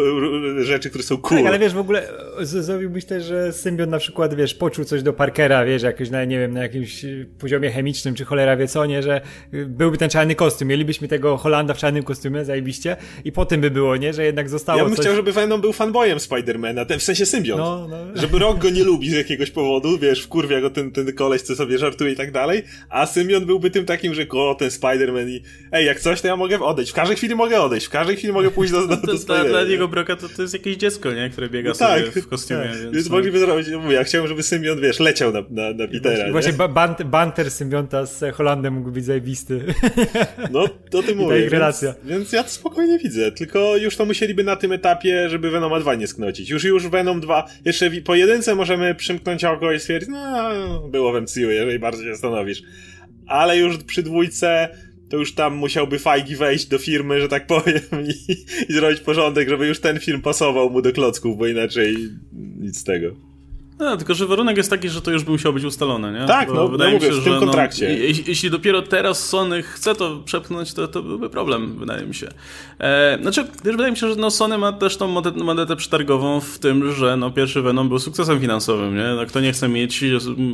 rzeczy, 0.60 0.88
które 0.90 1.04
są 1.04 1.16
cool. 1.16 1.40
Tak, 1.40 1.46
ale 1.46 1.58
wiesz, 1.58 1.74
w 1.74 1.78
ogóle 1.78 2.08
zrobiłbyś 2.40 3.04
też, 3.04 3.24
że 3.24 3.52
Symbiont 3.52 3.90
na 3.90 3.98
przykład, 3.98 4.34
wiesz, 4.34 4.54
poczuł 4.54 4.84
coś 4.84 5.02
do 5.02 5.12
Parkera, 5.12 5.64
wiesz, 5.64 5.82
jakoś 5.82 6.10
na, 6.10 6.24
nie 6.24 6.38
wiem, 6.38 6.52
na 6.52 6.62
jakimś 6.62 7.04
poziomie 7.38 7.70
chemicznym, 7.70 8.14
czy 8.14 8.24
cholera 8.24 8.56
wie 8.56 8.68
co, 8.68 8.86
nie, 8.86 9.02
że 9.02 9.20
byłby 9.52 9.98
ten 9.98 10.10
czarny 10.10 10.34
kostium, 10.34 10.68
mielibyśmy 10.68 11.08
tego 11.08 11.36
Holanda 11.36 11.74
w 11.74 11.78
czarnym 11.78 12.02
kostiumie, 12.02 12.44
zajebiście, 12.44 12.96
i 13.24 13.32
potem 13.32 13.60
by 13.60 13.70
było, 13.70 13.96
nie, 13.96 14.12
że 14.12 14.24
jednak 14.24 14.48
zostało 14.48 14.78
Ja 14.78 14.84
bym 14.84 14.94
coś... 14.94 15.04
chciał, 15.04 15.16
żeby 15.16 15.32
Venom 15.32 15.60
był 15.60 15.72
fanboyem 15.72 16.20
Spidermana, 16.20 16.84
w 16.98 17.02
sensie 17.02 17.26
Symbiont. 17.26 17.60
No, 17.60 17.88
no. 17.88 17.96
Żeby 18.14 18.38
Rock 18.38 18.58
go 18.58 18.70
nie 18.70 18.84
lubi 18.84 19.10
z 19.10 19.12
jakiegoś 19.12 19.50
powodu, 19.50 19.98
wiesz, 19.98 20.22
wkurwia 20.22 20.60
go 20.60 20.70
ten, 20.70 20.90
ten 20.90 21.12
koleś, 21.12 21.42
co 21.42 21.56
sobie 21.56 21.78
żartuje 21.78 22.12
i 22.12 22.16
tak 22.16 22.32
dalej, 22.32 22.62
a 22.90 23.06
Symbiont 23.06 23.46
byłby 23.46 23.70
tym 23.70 23.84
takim, 23.84 24.14
że 24.14 24.26
o, 24.30 24.54
ten 24.54 24.70
Spiderman 24.70 25.27
i 25.28 25.42
ej, 25.72 25.86
jak 25.86 26.00
coś, 26.00 26.20
to 26.20 26.28
ja 26.28 26.36
mogę 26.36 26.60
odejść. 26.60 26.92
W 26.92 26.94
każdej 26.94 27.16
chwili 27.16 27.34
mogę 27.34 27.60
odejść. 27.60 27.86
W 27.86 27.90
każdej 27.90 28.16
chwili 28.16 28.32
mogę 28.32 28.50
pójść 28.50 28.72
do, 28.72 28.86
do, 28.86 28.96
do 29.06 29.14
dla, 29.14 29.44
dla 29.44 29.64
niego 29.64 29.88
Broka 29.88 30.16
to, 30.16 30.28
to 30.28 30.42
jest 30.42 30.54
jakieś 30.54 30.76
dziecko, 30.76 31.12
nie? 31.12 31.30
Które 31.30 31.48
biega 31.48 31.68
no 31.68 31.74
sobie 31.74 32.02
tak, 32.02 32.24
w 32.24 32.28
kostiumie. 32.28 32.60
Tak. 32.60 32.80
Więc, 32.80 32.94
więc 32.94 33.08
no. 33.08 33.16
mogliby 33.16 33.38
zrobić, 33.38 33.68
mówię, 33.68 33.94
ja 33.94 34.04
chciałem, 34.04 34.28
żeby 34.28 34.42
symbiont, 34.42 34.80
wiesz, 34.80 35.00
leciał 35.00 35.32
na, 35.32 35.40
na, 35.50 35.70
na 35.72 35.88
Petera. 35.88 36.32
Właśnie, 36.32 36.52
właśnie 36.52 36.68
bant, 36.68 37.02
banter 37.02 37.50
symbionta 37.50 38.06
z 38.06 38.34
Holandem 38.34 38.74
mógł 38.74 38.90
być 38.90 39.04
zajebisty. 39.04 39.64
No, 40.50 40.64
to 40.90 41.02
ty 41.02 41.14
mówię. 41.14 41.40
Więc, 41.40 41.52
relacja. 41.52 41.94
więc 42.04 42.32
ja 42.32 42.42
to 42.42 42.50
spokojnie 42.50 42.98
widzę. 42.98 43.32
Tylko 43.32 43.76
już 43.76 43.96
to 43.96 44.04
musieliby 44.04 44.44
na 44.44 44.56
tym 44.56 44.72
etapie, 44.72 45.28
żeby 45.30 45.50
Venoma 45.50 45.80
2 45.80 45.94
nie 45.94 46.06
sknocić. 46.06 46.50
Już, 46.50 46.64
już 46.64 46.88
Venom 46.88 47.20
2, 47.20 47.46
jeszcze 47.64 47.90
po 47.90 48.14
jedynce 48.14 48.54
możemy 48.54 48.94
przymknąć 48.94 49.44
oko 49.44 49.72
i 49.72 49.80
stwierdzić, 49.80 50.10
no, 50.10 50.88
było 50.88 51.12
w 51.12 51.22
MCU, 51.22 51.40
jeżeli 51.40 51.78
bardzo 51.78 52.02
się 52.02 52.10
zastanowisz. 52.12 52.62
Ale 53.26 53.58
już 53.58 53.78
przy 53.78 54.02
dwójce 54.02 54.68
to 55.10 55.16
już 55.16 55.34
tam 55.34 55.54
musiałby 55.54 55.98
Fajgi 55.98 56.36
wejść 56.36 56.66
do 56.66 56.78
firmy, 56.78 57.20
że 57.20 57.28
tak 57.28 57.46
powiem, 57.46 57.80
i, 58.28 58.32
i 58.68 58.72
zrobić 58.72 59.00
porządek, 59.00 59.48
żeby 59.48 59.66
już 59.66 59.80
ten 59.80 60.00
film 60.00 60.22
pasował 60.22 60.70
mu 60.70 60.82
do 60.82 60.92
klocków, 60.92 61.38
bo 61.38 61.46
inaczej 61.46 61.96
nic 62.60 62.78
z 62.78 62.84
tego. 62.84 63.27
No, 63.78 63.96
tylko 63.96 64.14
że 64.14 64.26
warunek 64.26 64.56
jest 64.56 64.70
taki, 64.70 64.88
że 64.88 65.02
to 65.02 65.10
już 65.10 65.24
by 65.24 65.30
musiało 65.30 65.52
być 65.52 65.64
ustalone, 65.64 66.20
nie? 66.20 66.26
Tak, 66.26 66.48
Bo 66.48 66.54
no, 66.54 66.68
wydaje 66.68 66.90
no 66.90 66.96
mówię, 66.96 67.08
mi 67.08 67.14
się, 67.14 67.20
w 67.20 67.24
tym 67.24 67.32
że, 67.32 67.40
no, 67.40 67.46
kontrakcie. 67.46 67.88
No, 67.88 67.94
jeśli, 67.94 68.24
jeśli, 68.28 68.50
dopiero 68.50 68.82
teraz 68.82 69.28
Sony 69.28 69.62
chce 69.62 69.94
to 69.94 70.22
przepchnąć, 70.24 70.74
to, 70.74 70.88
to 70.88 71.02
byłby 71.02 71.30
problem, 71.30 71.78
wydaje 71.78 72.06
mi 72.06 72.14
się. 72.14 72.28
E, 72.80 73.18
znaczy, 73.22 73.44
też 73.44 73.72
wydaje 73.72 73.90
mi 73.90 73.96
się, 73.96 74.08
że 74.08 74.16
no, 74.16 74.30
Sony 74.30 74.58
ma 74.58 74.72
też 74.72 74.96
tą 74.96 75.22
monetę 75.36 75.76
przetargową 75.76 76.40
w 76.40 76.58
tym, 76.58 76.92
że 76.92 77.16
no, 77.16 77.30
pierwszy 77.30 77.62
Venom 77.62 77.88
był 77.88 77.98
sukcesem 77.98 78.40
finansowym, 78.40 78.96
nie? 78.96 79.14
No, 79.16 79.26
kto 79.26 79.40
nie 79.40 79.52
chce 79.52 79.68
mieć 79.68 80.04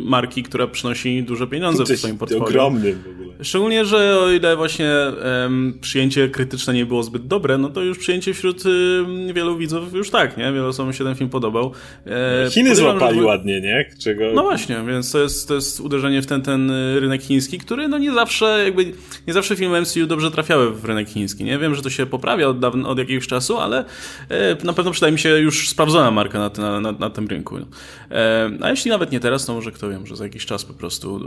marki, 0.04 0.42
która 0.42 0.66
przynosi 0.66 1.22
duże 1.22 1.46
pieniądze 1.46 1.84
w 1.84 1.98
swoim 1.98 2.18
portfolio. 2.18 2.44
ogromnym 2.44 3.02
w 3.02 3.08
ogóle. 3.08 3.34
Szczególnie, 3.42 3.84
że 3.84 4.18
o 4.18 4.30
ile 4.30 4.56
właśnie 4.56 4.90
um, 5.42 5.78
przyjęcie 5.80 6.28
krytyczne 6.28 6.74
nie 6.74 6.86
było 6.86 7.02
zbyt 7.02 7.26
dobre, 7.26 7.58
no 7.58 7.68
to 7.68 7.82
już 7.82 7.98
przyjęcie 7.98 8.34
wśród 8.34 8.64
um, 8.66 9.34
wielu 9.34 9.56
widzów 9.56 9.92
już 9.92 10.10
tak, 10.10 10.36
nie? 10.36 10.52
Wielu 10.52 10.66
osobom 10.66 10.92
się 10.92 11.04
ten 11.04 11.14
film 11.14 11.30
podobał. 11.30 11.72
E, 12.06 12.50
Chiny 12.50 12.76
złapali 12.76 13.13
że... 13.20 13.26
ładnie, 13.26 13.60
nie? 13.60 13.90
Czego... 13.98 14.24
No 14.34 14.42
właśnie, 14.42 14.76
więc 14.88 15.12
to 15.12 15.18
jest, 15.18 15.48
to 15.48 15.54
jest 15.54 15.80
uderzenie 15.80 16.22
w 16.22 16.26
ten, 16.26 16.42
ten 16.42 16.70
rynek 16.98 17.22
chiński, 17.22 17.58
który 17.58 17.88
no 17.88 17.98
nie 17.98 18.12
zawsze 18.12 18.64
jakby, 18.64 18.92
nie 19.26 19.32
zawsze 19.32 19.56
filmy 19.56 19.80
MCU 19.80 20.06
dobrze 20.06 20.30
trafiały 20.30 20.74
w 20.74 20.84
rynek 20.84 21.08
chiński, 21.08 21.44
nie? 21.44 21.58
Wiem, 21.58 21.74
że 21.74 21.82
to 21.82 21.90
się 21.90 22.06
poprawia 22.06 22.48
od, 22.48 22.64
od 22.64 22.98
jakiegoś 22.98 23.26
czasu, 23.26 23.58
ale 23.58 23.84
e, 24.28 24.56
na 24.64 24.72
pewno 24.72 24.90
przydaje 24.90 25.12
mi 25.12 25.18
się 25.18 25.28
już 25.28 25.68
sprawdzona 25.68 26.10
marka 26.10 26.38
na, 26.38 26.50
na, 26.58 26.80
na, 26.80 26.92
na 26.92 27.10
tym 27.10 27.26
rynku. 27.26 27.56
E, 28.10 28.50
a 28.60 28.70
jeśli 28.70 28.90
nawet 28.90 29.12
nie 29.12 29.20
teraz, 29.20 29.46
to 29.46 29.54
może 29.54 29.72
kto 29.72 29.90
wie, 29.90 30.00
że 30.04 30.16
za 30.16 30.24
jakiś 30.24 30.46
czas 30.46 30.64
po 30.64 30.74
prostu 30.74 31.20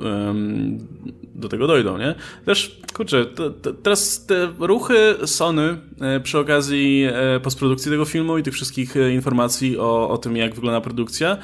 do 1.36 1.50
tego 1.50 1.67
dojdą, 1.67 1.98
nie? 1.98 2.15
Też, 2.46 2.79
kurczę, 2.94 3.25
to, 3.25 3.50
to, 3.50 3.74
teraz 3.74 4.25
te 4.25 4.53
ruchy 4.60 5.15
Sony 5.25 5.77
e, 6.01 6.20
przy 6.20 6.39
okazji 6.39 7.08
postprodukcji 7.44 7.91
tego 7.91 8.06
filmu 8.06 8.38
i 8.38 8.44
tych 8.44 8.53
wszystkich 8.53 8.96
informacji 9.13 9.77
o, 9.77 10.10
o 10.10 10.17
tym, 10.17 10.38
jak 10.38 10.56
wygląda 10.56 10.82
produkcja, 10.82 11.38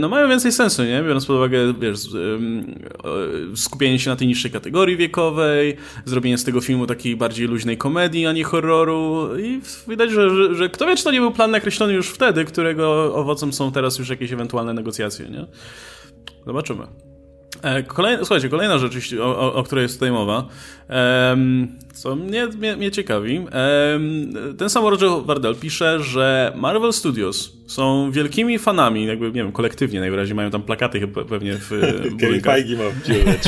no 0.00 0.08
mają 0.08 0.28
więcej 0.28 0.52
sensu, 0.52 0.84
nie? 0.84 1.02
Biorąc 1.02 1.26
pod 1.26 1.36
uwagę, 1.36 1.74
wiesz, 1.80 1.98
skupienie 3.54 3.98
się 3.98 4.10
na 4.10 4.16
tej 4.16 4.28
niższej 4.28 4.50
kategorii 4.50 4.96
wiekowej, 4.96 5.76
zrobienie 6.04 6.38
z 6.38 6.44
tego 6.44 6.60
filmu 6.60 6.86
takiej 6.86 7.16
bardziej 7.16 7.46
luźnej 7.46 7.78
komedii, 7.78 8.26
a 8.26 8.32
nie 8.32 8.44
horroru 8.44 9.28
i 9.38 9.60
widać, 9.88 10.10
że, 10.10 10.30
że, 10.30 10.54
że 10.54 10.68
kto 10.68 10.86
wie, 10.86 10.96
czy 10.96 11.04
to 11.04 11.10
nie 11.10 11.20
był 11.20 11.30
plan 11.30 11.50
nakreślony 11.50 11.92
już 11.92 12.08
wtedy, 12.08 12.44
którego 12.44 13.14
owocem 13.14 13.52
są 13.52 13.72
teraz 13.72 13.98
już 13.98 14.08
jakieś 14.08 14.32
ewentualne 14.32 14.74
negocjacje, 14.74 15.28
nie? 15.28 15.46
Zobaczymy. 16.46 17.11
E, 17.62 17.82
kolejna, 17.82 18.24
słuchajcie, 18.24 18.48
kolejna 18.48 18.78
rzecz, 18.78 19.14
o, 19.20 19.24
o, 19.24 19.54
o, 19.54 19.62
której 19.62 19.82
jest 19.82 19.94
tutaj 19.94 20.10
mowa, 20.10 20.48
um, 21.30 21.68
co 21.94 22.16
mnie, 22.16 22.46
mnie, 22.46 22.76
mnie 22.76 22.90
ciekawi. 22.90 23.38
Um, 23.38 24.56
ten 24.58 24.70
sam 24.70 24.86
Roger 24.86 25.08
Wardell 25.24 25.56
pisze, 25.56 26.00
że 26.00 26.52
Marvel 26.56 26.92
Studios 26.92 27.52
są 27.66 28.10
wielkimi 28.10 28.58
fanami, 28.58 29.06
jakby, 29.06 29.26
nie 29.26 29.32
wiem, 29.32 29.52
kolektywnie 29.52 30.00
najwyraźniej 30.00 30.34
mają 30.34 30.50
tam 30.50 30.62
plakaty 30.62 31.00
chyba 31.00 31.24
pewnie 31.24 31.54
w 31.54 31.70
budynkach. 32.10 32.54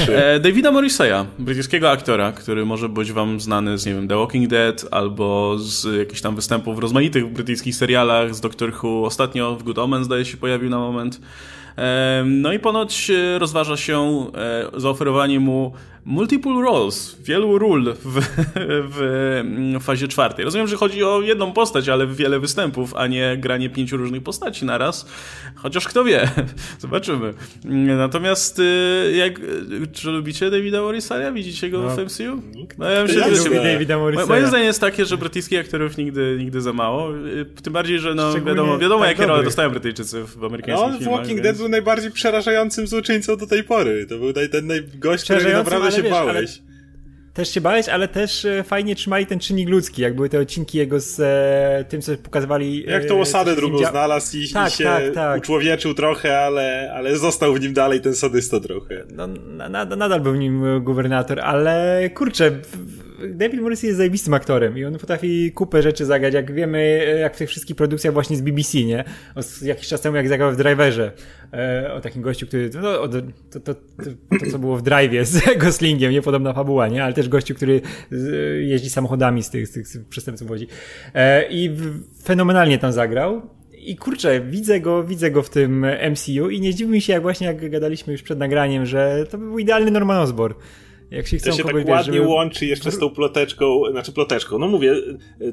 e, 0.09 0.41
Davida 0.41 0.73
Morriseya, 0.73 1.27
brytyjskiego 1.39 1.91
aktora, 1.91 2.33
który 2.33 2.67
może 2.67 2.89
być 2.89 3.13
wam 3.13 3.41
znany 3.41 3.79
z, 3.79 3.87
nie 3.87 3.95
wiem, 3.95 4.09
The 4.09 4.17
Walking 4.17 4.49
Dead 4.49 4.85
albo 4.91 5.59
z 5.59 5.99
jakichś 5.99 6.21
tam 6.21 6.37
występów 6.37 6.77
w 6.77 6.79
rozmaitych 6.79 7.33
brytyjskich 7.33 7.77
serialach, 7.77 8.35
z 8.35 8.41
Doctor 8.41 8.73
Who. 8.83 9.05
Ostatnio 9.05 9.57
w 9.57 9.63
Good 9.63 9.79
Omens, 9.79 10.07
zdaje 10.07 10.25
się, 10.25 10.37
pojawił 10.37 10.71
na 10.71 10.79
moment. 10.79 11.21
No 12.25 12.53
i 12.53 12.59
ponoć 12.59 13.11
e, 13.11 13.39
rozważa 13.39 13.77
się 13.77 14.27
e, 14.35 14.81
zaoferowanie 14.81 15.41
mu 15.41 15.73
multiple 16.05 16.63
roles, 16.63 17.17
wielu 17.21 17.59
ról 17.59 17.95
w, 18.05 18.21
w, 18.95 19.01
mm, 19.41 19.81
fazie 19.81 20.09
czwartej. 20.09 20.45
Rozumiem, 20.45 20.67
że 20.67 20.77
chodzi 20.77 21.05
o 21.05 21.21
jedną 21.21 21.53
postać, 21.53 21.89
ale 21.89 22.07
wiele 22.07 22.41
występów, 22.41 22.95
a 22.97 23.07
nie 23.07 23.37
granie 23.37 23.71
pięciu 23.71 23.97
różnych 23.97 24.23
postaci 24.23 24.65
naraz. 24.65 25.07
Chociaż 25.55 25.89
kto 25.89 26.05
wie, 26.05 26.29
zobaczymy. 26.79 27.35
Natomiast 27.99 28.59
y, 28.59 29.13
jak, 29.17 29.41
czy 29.93 30.11
lubicie 30.11 30.51
Davida 30.51 30.81
Morrisaria? 30.81 31.33
Widzicie 31.33 31.71
go 31.71 31.83
no. 31.83 31.97
w 31.97 31.99
MCU? 31.99 32.43
No 32.79 32.91
ja 32.91 33.03
myślę, 33.03 33.21
ja 33.21 33.35
że 33.35 33.45
lubię 33.45 33.63
Davida 33.63 33.99
Morrisaria. 33.99 34.29
Moje 34.29 34.47
zdanie 34.47 34.65
jest 34.65 34.81
takie, 34.81 35.05
że 35.05 35.17
brytyjskich 35.17 35.61
aktorów 35.61 35.97
nigdy, 35.97 36.37
nigdy 36.39 36.61
za 36.61 36.73
mało. 36.73 37.17
Y, 37.17 37.47
tym 37.63 37.73
bardziej, 37.73 37.99
że 37.99 38.15
no, 38.15 38.35
wiadomo, 38.41 38.79
wiadomo 38.79 39.01
tak 39.01 39.09
jakie 39.09 39.23
dobry. 39.23 39.33
role 39.33 39.45
dostają 39.45 39.71
Brytyjczycy 39.71 40.25
w 40.25 40.45
amerykańskich 40.45 40.91
no, 40.93 40.99
filmach. 40.99 41.17
Walking 41.17 41.37
więc... 41.37 41.43
Dead 41.43 41.57
był 41.57 41.69
najbardziej 41.69 42.11
przerażającym 42.11 42.87
złoczyńcą 42.87 43.37
do 43.37 43.47
tej 43.47 43.65
pory. 43.65 44.07
To 44.07 44.19
był 44.19 44.33
ten 44.33 44.69
gość, 44.95 45.25
którego 45.25 45.49
naprawdę 45.59 45.94
się 45.97 46.03
wiesz, 46.03 46.13
bałeś. 46.13 46.63
Też 47.35 47.49
się 47.49 47.61
bałeś, 47.61 47.89
ale 47.89 48.09
też 48.09 48.45
e, 48.45 48.63
fajnie 48.63 48.97
trzymali 48.97 49.27
ten 49.27 49.39
czynnik 49.39 49.69
ludzki, 49.69 50.03
jak 50.03 50.15
były 50.15 50.29
te 50.29 50.41
odcinki 50.41 50.79
jego 50.79 51.01
z 51.01 51.21
e, 51.21 51.85
tym, 51.89 52.03
co 52.03 52.17
pokazywali. 52.17 52.85
E, 52.89 52.91
jak 52.91 53.05
tą 53.05 53.21
osadę 53.21 53.57
drugą 53.57 53.79
dzia... 53.79 53.91
znalazł 53.91 54.37
i, 54.37 54.49
tak, 54.49 54.73
i 54.73 54.77
się 54.77 54.85
tak, 54.85 55.15
tak. 55.15 55.39
uczłowieczył 55.39 55.95
trochę, 55.95 56.39
ale, 56.39 56.93
ale 56.95 57.17
został 57.17 57.55
w 57.55 57.61
nim 57.61 57.73
dalej 57.73 58.01
ten 58.01 58.15
sadysta 58.15 58.61
trochę. 58.61 59.05
No, 59.15 59.27
na, 59.27 59.85
nadal 59.85 60.21
był 60.21 60.33
w 60.33 60.39
nim 60.39 60.85
gubernator, 60.85 61.41
ale 61.41 62.11
kurczę, 62.15 62.51
David 63.29 63.61
Morris 63.61 63.83
jest 63.83 63.97
zajebistym 63.97 64.35
aktorem 64.35 64.79
i 64.79 64.85
on 64.85 64.99
potrafi 64.99 65.53
kupę 65.53 65.83
rzeczy 65.83 66.05
zagrać, 66.05 66.35
jak 66.35 66.53
wiemy, 66.53 67.07
jak 67.21 67.35
w 67.35 67.39
tych 67.39 67.49
wszystkich 67.49 67.77
produkcjach 67.77 68.15
właśnie 68.15 68.37
z 68.37 68.41
BBC, 68.41 68.79
nie? 68.79 69.05
O, 69.35 69.41
jakiś 69.63 69.89
czas 69.89 70.01
temu, 70.01 70.17
jak 70.17 70.29
zagrał 70.29 70.53
w 70.53 70.57
Driverze, 70.57 71.13
e, 71.53 71.93
o 71.95 72.01
takim 72.01 72.23
gościu, 72.23 72.47
który, 72.47 72.71
no, 72.83 73.01
o, 73.01 73.09
to, 73.09 73.21
to, 73.51 73.61
to, 73.61 73.75
to, 74.41 74.51
co 74.51 74.59
było 74.59 74.77
w 74.77 74.83
Drive 74.83 75.27
z 75.29 75.41
Goslingiem, 75.65 76.13
niepodobna 76.13 76.53
fabuła, 76.53 76.89
nie? 76.89 77.05
Ale 77.05 77.15
też 77.15 77.29
gościu, 77.29 77.55
który 77.55 77.81
jeździ 78.61 78.91
samochodami 78.91 79.43
z 79.43 79.51
tych, 79.51 79.69
z 79.69 79.73
tych 79.73 80.09
przestępców 80.09 80.51
Łodzi. 80.51 80.67
E, 81.15 81.49
I 81.51 81.77
fenomenalnie 82.25 82.79
tam 82.79 82.93
zagrał. 82.93 83.43
I 83.79 83.97
kurczę, 83.97 84.41
widzę 84.41 84.81
go, 84.81 85.05
widzę 85.05 85.31
go 85.31 85.43
w 85.43 85.51
tym 85.51 85.87
MCU 86.11 86.51
i 86.51 86.61
nie 86.61 86.73
zdziwi 86.73 86.91
mi 86.91 87.01
się, 87.01 87.13
jak 87.13 87.23
właśnie 87.23 87.47
jak 87.47 87.71
gadaliśmy 87.71 88.13
już 88.13 88.23
przed 88.23 88.39
nagraniem, 88.39 88.87
że 88.87 89.27
to 89.31 89.39
by 89.39 89.45
był 89.45 89.59
idealny 89.59 89.91
Norman 89.91 90.21
Osborn. 90.21 90.55
Jak 91.15 91.27
się 91.27 91.37
chcą 91.37 91.51
to 91.51 91.57
się 91.57 91.65
tak 91.65 91.89
ładnie 91.89 92.15
żeby... 92.15 92.27
łączy 92.27 92.67
jeszcze 92.67 92.93
z 92.93 92.99
tą 92.99 93.11
ploteczką, 93.11 93.83
znaczy 93.91 94.13
ploteczką. 94.13 94.59
No 94.59 94.69
mówię, 94.69 94.95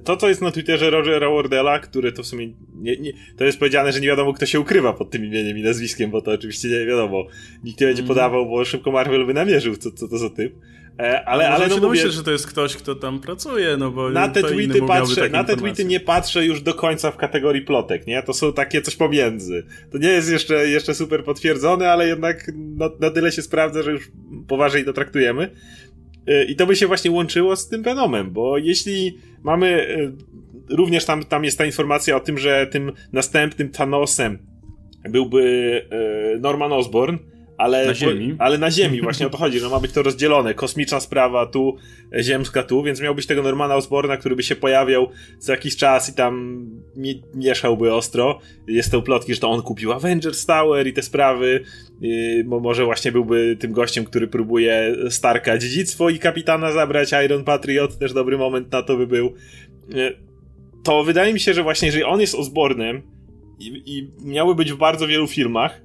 to 0.03 0.18
co 0.18 0.30
jest 0.30 0.41
na 0.41 0.51
Twitterze 0.51 0.89
Rogera 0.89 1.30
Wardella, 1.30 1.80
który 1.80 2.12
to 2.12 2.24
w 2.24 2.27
sumie 2.27 2.50
nie, 2.75 2.98
nie, 2.98 3.12
to 3.38 3.46
jest 3.46 3.60
powiedziane, 3.60 3.91
że 3.91 4.00
nie 4.00 4.08
wiadomo 4.08 4.34
kto 4.34 4.46
się 4.46 4.60
ukrywa 4.60 4.94
pod 4.94 5.10
tym 5.10 5.25
imieniem 5.25 5.58
i 5.58 5.62
nazwiskiem, 5.62 6.12
bo 6.12 6.22
to 6.22 6.32
oczywiście 6.32 6.68
nie 6.68 6.86
wiadomo. 6.86 7.25
Nikt 7.63 7.82
nie 7.82 7.88
będzie 7.88 8.01
mm. 8.01 8.08
podawał, 8.08 8.46
bo 8.46 8.65
szybko 8.65 8.91
Marvel 8.91 9.25
by 9.25 9.34
namierzył, 9.34 9.75
co, 9.75 9.91
co 9.91 10.08
to 10.08 10.18
za 10.18 10.30
typ. 10.30 10.53
E, 11.01 11.25
ale, 11.25 11.50
ale 11.50 11.67
no 11.67 11.75
się 11.75 11.81
mówię, 11.81 12.12
że 12.12 12.24
to 12.24 12.31
jest 12.31 12.48
ktoś, 12.48 12.75
kto 12.75 12.96
tam 12.96 13.20
pracuje, 13.20 13.77
no 13.77 13.91
bo 13.91 14.10
na 14.10 14.27
te 14.27 14.41
tweety 14.41 14.81
patrzę, 14.81 15.29
na 15.29 15.43
te 15.43 15.58
tweety 15.58 15.86
nie 15.86 16.00
patrzę 16.00 16.46
już 16.46 16.62
do 16.62 16.74
końca 16.74 17.12
w 17.12 17.17
kategorii 17.17 17.62
plotek, 17.62 18.08
nie? 18.08 18.24
To 18.24 18.34
są 18.34 18.53
takie 18.53 18.81
coś 18.81 18.96
pomiędzy. 18.96 19.63
To 19.91 19.98
nie 19.98 20.10
jest 20.10 20.31
jeszcze, 20.31 20.67
jeszcze 20.67 20.93
super 20.93 21.24
potwierdzone, 21.24 21.91
ale 21.91 22.08
jednak 22.08 22.51
na, 22.55 22.89
na 23.00 23.10
tyle 23.10 23.31
się 23.31 23.41
sprawdza, 23.41 23.84
że 23.84 23.91
już 23.91 24.12
poważniej 24.48 24.86
to 24.86 24.93
traktujemy. 24.93 25.55
E, 26.27 26.43
I 26.43 26.55
to 26.55 26.65
by 26.65 26.75
się 26.75 26.88
właśnie 26.88 27.12
łączyło 27.12 27.55
z 27.55 27.70
tym 27.70 27.84
Venomem, 27.84 28.31
bo 28.31 28.58
jeśli 28.58 29.17
mamy 29.43 29.67
e, 29.67 30.75
również 30.75 31.05
tam, 31.05 31.24
tam 31.24 31.46
jest 31.46 31.58
ta 31.58 31.65
informacja 31.65 32.15
o 32.15 32.20
tym, 32.20 32.38
że 32.38 32.67
tym 32.67 32.91
następnym 33.12 33.70
Thanosem 33.70 34.39
byłby 35.10 35.41
Norman 36.39 36.74
Osborn, 36.74 37.17
ale 37.62 37.86
na 37.86 37.94
ziemi. 37.94 38.36
ale 38.39 38.58
na 38.58 38.72
ziemi, 38.72 39.01
właśnie 39.01 39.27
o 39.27 39.30
to 39.30 39.38
chodzi, 39.38 39.60
że 39.60 39.70
ma 39.70 39.80
być 39.80 39.91
to 39.91 40.03
rozdzielone. 40.03 40.53
Kosmiczna 40.53 41.00
sprawa 41.00 41.46
tu, 41.46 41.77
ziemska 42.22 42.63
tu, 42.63 42.84
więc 42.84 43.01
miał 43.01 43.15
być 43.15 43.25
tego 43.25 43.44
Normana 43.44 43.75
Osborna, 43.75 44.18
który 44.18 44.36
by 44.36 44.44
się 44.44 44.56
pojawiał 44.56 45.10
co 45.39 45.51
jakiś 45.51 45.77
czas 45.77 46.10
i 46.10 46.13
tam 46.13 46.65
mieszałby 47.36 47.94
ostro. 47.94 48.39
Jest 48.68 48.91
te 48.91 49.01
plotki, 49.01 49.34
że 49.34 49.39
to 49.39 49.50
on 49.50 49.62
kupił 49.62 49.91
Avengers 49.91 50.46
Tower 50.46 50.88
i 50.88 50.94
te 50.94 51.01
sprawy. 51.01 51.63
bo 52.46 52.60
może 52.60 52.86
właśnie 52.86 53.12
byłby 53.12 53.58
tym 53.60 53.72
gościem, 53.72 54.06
który 54.06 54.27
próbuje 54.27 54.96
Starka 55.10 55.58
dziedzictwo 55.58 56.10
i 56.10 56.20
kapitana 56.20 56.72
zabrać. 56.72 57.12
Iron 57.25 57.44
Patriot 57.44 57.98
też 57.98 58.13
dobry 58.13 58.38
moment 58.38 58.72
na 58.72 58.84
to 58.84 58.98
by 58.98 59.08
był. 59.08 59.34
To 60.84 61.03
wydaje 61.03 61.34
mi 61.34 61.39
się, 61.39 61.53
że 61.53 61.63
właśnie 61.63 61.86
jeżeli 61.86 62.03
on 62.03 62.22
jest 62.22 62.36
Osbornem 62.36 63.01
i, 63.60 63.84
i 63.86 64.12
miałby 64.25 64.56
być 64.56 64.72
w 64.72 64.77
bardzo 64.77 65.08
wielu 65.08 65.27
filmach, 65.27 65.82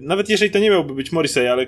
nawet 0.00 0.28
jeżeli 0.28 0.50
to 0.50 0.58
nie 0.58 0.70
miałby 0.70 0.94
być 0.94 1.12
Morrissey, 1.12 1.46
ale 1.46 1.66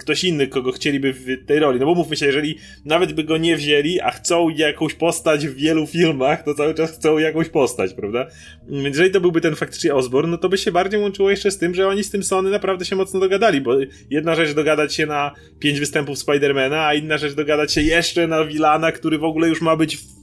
ktoś 0.00 0.24
inny, 0.24 0.46
kogo 0.46 0.72
chcieliby 0.72 1.12
w 1.12 1.46
tej 1.46 1.58
roli. 1.58 1.80
No 1.80 1.86
bo 1.86 1.94
mówmy 1.94 2.16
się, 2.16 2.26
jeżeli 2.26 2.58
nawet 2.84 3.12
by 3.12 3.24
go 3.24 3.36
nie 3.36 3.56
wzięli, 3.56 4.00
a 4.00 4.10
chcą 4.10 4.48
jakąś 4.48 4.94
postać 4.94 5.46
w 5.46 5.54
wielu 5.54 5.86
filmach, 5.86 6.42
to 6.42 6.54
cały 6.54 6.74
czas 6.74 6.92
chcą 6.92 7.18
jakąś 7.18 7.48
postać, 7.48 7.94
prawda? 7.94 8.26
Więc 8.68 8.96
jeżeli 8.96 9.10
to 9.10 9.20
byłby 9.20 9.40
ten 9.40 9.56
faktycznie 9.56 9.94
Osborn, 9.94 10.30
no 10.30 10.38
to 10.38 10.48
by 10.48 10.58
się 10.58 10.72
bardziej 10.72 11.00
łączyło 11.00 11.30
jeszcze 11.30 11.50
z 11.50 11.58
tym, 11.58 11.74
że 11.74 11.88
oni 11.88 12.04
z 12.04 12.10
tym 12.10 12.22
Sony 12.22 12.50
naprawdę 12.50 12.84
się 12.84 12.96
mocno 12.96 13.20
dogadali, 13.20 13.60
bo 13.60 13.76
jedna 14.10 14.34
rzecz 14.34 14.52
dogadać 14.52 14.94
się 14.94 15.06
na 15.06 15.34
pięć 15.58 15.80
występów 15.80 16.18
Spidermana, 16.18 16.86
a 16.86 16.94
inna 16.94 17.18
rzecz 17.18 17.34
dogadać 17.34 17.72
się 17.72 17.82
jeszcze 17.82 18.26
na 18.26 18.44
Wilana, 18.44 18.92
który 18.92 19.18
w 19.18 19.24
ogóle 19.24 19.48
już 19.48 19.60
ma 19.60 19.76
być 19.76 19.96
w 19.96 20.20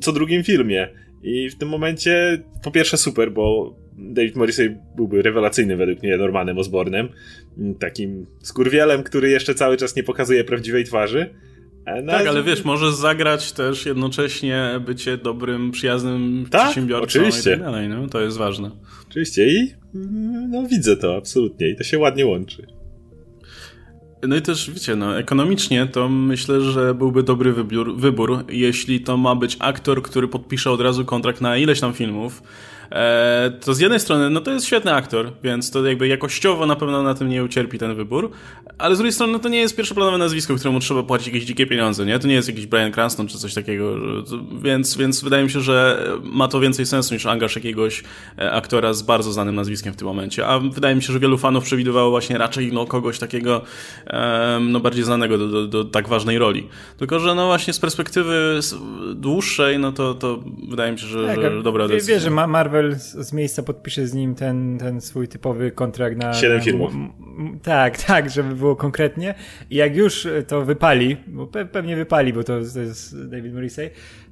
co 0.00 0.12
drugim 0.12 0.44
filmie. 0.44 0.88
I 1.22 1.50
w 1.50 1.58
tym 1.58 1.68
momencie, 1.68 2.42
po 2.62 2.70
pierwsze 2.70 2.96
super, 2.96 3.32
bo 3.32 3.74
David 4.00 4.36
Morrissey 4.36 4.76
byłby 4.96 5.22
rewelacyjny 5.22 5.76
według 5.76 6.02
mnie 6.02 6.16
Normanem 6.16 6.58
Osbornem, 6.58 7.08
takim 7.78 8.26
skurwielem, 8.42 9.02
który 9.02 9.30
jeszcze 9.30 9.54
cały 9.54 9.76
czas 9.76 9.96
nie 9.96 10.02
pokazuje 10.02 10.44
prawdziwej 10.44 10.84
twarzy. 10.84 11.34
E, 11.86 12.02
no, 12.02 12.12
tak, 12.12 12.26
ale 12.26 12.42
wiesz, 12.42 12.64
możesz 12.64 12.94
zagrać 12.94 13.52
też 13.52 13.86
jednocześnie 13.86 14.80
bycie 14.86 15.16
dobrym, 15.16 15.70
przyjaznym 15.70 16.46
tak, 16.50 16.62
przedsiębiorcą 16.62 17.04
oczywiście. 17.04 17.50
i 17.50 17.54
tak 17.54 17.62
dalej, 17.62 17.88
no? 17.88 18.08
To 18.08 18.20
jest 18.20 18.36
ważne. 18.36 18.70
Oczywiście 19.10 19.48
i 19.48 19.72
no 20.48 20.66
widzę 20.66 20.96
to 20.96 21.16
absolutnie 21.16 21.68
i 21.68 21.76
to 21.76 21.84
się 21.84 21.98
ładnie 21.98 22.26
łączy. 22.26 22.66
No 24.28 24.36
i 24.36 24.42
też, 24.42 24.70
wiecie, 24.70 24.96
no, 24.96 25.18
ekonomicznie 25.18 25.86
to 25.86 26.08
myślę, 26.08 26.60
że 26.60 26.94
byłby 26.94 27.22
dobry 27.22 27.52
wybór, 27.52 27.96
wybór, 27.96 28.44
jeśli 28.48 29.00
to 29.00 29.16
ma 29.16 29.34
być 29.34 29.56
aktor, 29.60 30.02
który 30.02 30.28
podpisze 30.28 30.70
od 30.70 30.80
razu 30.80 31.04
kontrakt 31.04 31.40
na 31.40 31.56
ileś 31.56 31.80
tam 31.80 31.92
filmów, 31.92 32.42
to 33.60 33.74
z 33.74 33.80
jednej 33.80 34.00
strony, 34.00 34.30
no 34.30 34.40
to 34.40 34.50
jest 34.50 34.66
świetny 34.66 34.94
aktor, 34.94 35.32
więc 35.42 35.70
to 35.70 35.86
jakby 35.86 36.08
jakościowo 36.08 36.66
na 36.66 36.76
pewno 36.76 37.02
na 37.02 37.14
tym 37.14 37.28
nie 37.28 37.44
ucierpi 37.44 37.78
ten 37.78 37.94
wybór, 37.94 38.30
ale 38.78 38.94
z 38.94 38.98
drugiej 38.98 39.12
strony 39.12 39.32
no 39.32 39.38
to 39.38 39.48
nie 39.48 39.58
jest 39.58 39.76
pierwszoplanowe 39.76 40.18
nazwisko, 40.18 40.54
któremu 40.54 40.80
trzeba 40.80 41.02
płacić 41.02 41.26
jakieś 41.26 41.44
dzikie 41.44 41.66
pieniądze, 41.66 42.06
nie? 42.06 42.18
To 42.18 42.28
nie 42.28 42.34
jest 42.34 42.48
jakiś 42.48 42.66
Brian 42.66 42.92
Cranston 42.92 43.28
czy 43.28 43.38
coś 43.38 43.54
takiego, 43.54 43.94
więc, 44.62 44.96
więc 44.96 45.24
wydaje 45.24 45.44
mi 45.44 45.50
się, 45.50 45.60
że 45.60 46.06
ma 46.22 46.48
to 46.48 46.60
więcej 46.60 46.86
sensu 46.86 47.14
niż 47.14 47.26
angaż 47.26 47.56
jakiegoś 47.56 48.02
e, 48.38 48.52
aktora 48.52 48.92
z 48.92 49.02
bardzo 49.02 49.32
znanym 49.32 49.54
nazwiskiem 49.54 49.92
w 49.92 49.96
tym 49.96 50.06
momencie, 50.06 50.46
a 50.46 50.58
wydaje 50.58 50.94
mi 50.94 51.02
się, 51.02 51.12
że 51.12 51.18
wielu 51.18 51.38
fanów 51.38 51.64
przewidywało 51.64 52.10
właśnie 52.10 52.38
raczej 52.38 52.72
no, 52.72 52.86
kogoś 52.86 53.18
takiego 53.18 53.62
no, 54.60 54.80
bardziej 54.80 55.04
znanego 55.04 55.38
do, 55.38 55.48
do, 55.48 55.66
do 55.66 55.84
tak 55.84 56.08
ważnej 56.08 56.38
roli. 56.38 56.68
Tylko, 56.96 57.20
że 57.20 57.34
no 57.34 57.46
właśnie 57.46 57.72
z 57.72 57.78
perspektywy 57.78 58.60
dłuższej, 59.14 59.78
no 59.78 59.92
to, 59.92 60.14
to 60.14 60.38
wydaje 60.68 60.92
mi 60.92 60.98
się, 60.98 61.06
że, 61.06 61.26
tak, 61.26 61.40
że 61.40 61.62
dobra 61.62 61.88
decyzja. 61.88 62.14
Wiesz, 62.14 62.22
że 62.22 62.30
Marvel 62.30 62.79
z 62.98 63.32
miejsca 63.32 63.62
podpisze 63.62 64.06
z 64.06 64.14
nim 64.14 64.34
ten, 64.34 64.78
ten 64.78 65.00
swój 65.00 65.28
typowy 65.28 65.70
kontrakt 65.70 66.16
na... 66.16 66.34
Siedem 66.34 66.60
filmów. 66.60 66.92
Tak, 67.62 67.98
tak, 68.04 68.30
żeby 68.30 68.54
było 68.54 68.76
konkretnie. 68.76 69.34
I 69.70 69.76
jak 69.76 69.96
już 69.96 70.28
to 70.46 70.64
wypali, 70.64 71.16
bo 71.26 71.46
pe 71.46 71.66
pewnie 71.66 71.96
wypali, 71.96 72.32
bo 72.32 72.44
to, 72.44 72.52
to 72.74 72.80
jest 72.80 73.28
David 73.28 73.54
Morrissey, 73.54 73.90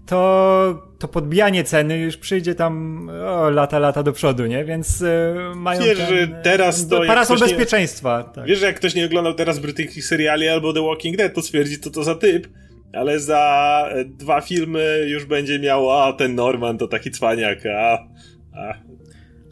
to, 0.09 0.88
to 0.99 1.09
podbijanie 1.09 1.64
ceny 1.64 1.99
już 1.99 2.17
przyjdzie 2.17 2.55
tam 2.55 3.09
o, 3.26 3.50
lata, 3.50 3.78
lata 3.78 4.02
do 4.02 4.12
przodu, 4.12 4.47
nie? 4.47 4.64
Więc 4.64 5.02
y, 5.02 5.35
mają 5.57 5.83
Wiesz, 5.83 5.99
ten, 5.99 6.09
że 6.09 6.28
teraz 6.43 6.88
to... 6.88 7.07
Parasol 7.07 7.38
bezpieczeństwa. 7.38 8.25
Nie, 8.28 8.35
tak. 8.35 8.47
Wiesz, 8.47 8.59
że 8.59 8.67
jak 8.67 8.76
ktoś 8.76 8.95
nie 8.95 9.07
oglądał 9.07 9.35
teraz 9.35 9.59
brytyjskich 9.59 10.05
seriali 10.05 10.49
albo 10.49 10.73
The 10.73 10.83
Walking 10.83 11.17
Dead, 11.17 11.35
to 11.35 11.43
stwierdzi, 11.43 11.78
co 11.78 11.90
to 11.90 12.05
za 12.05 12.14
typ, 12.14 12.49
ale 12.93 13.21
za 13.21 13.85
e, 13.93 14.05
dwa 14.05 14.40
filmy 14.40 15.05
już 15.09 15.25
będzie 15.25 15.59
miał, 15.59 15.93
a 15.93 16.12
ten 16.12 16.35
Norman 16.35 16.78
to 16.78 16.88
taki 16.88 17.11
cwaniak, 17.11 17.67
a... 17.67 18.09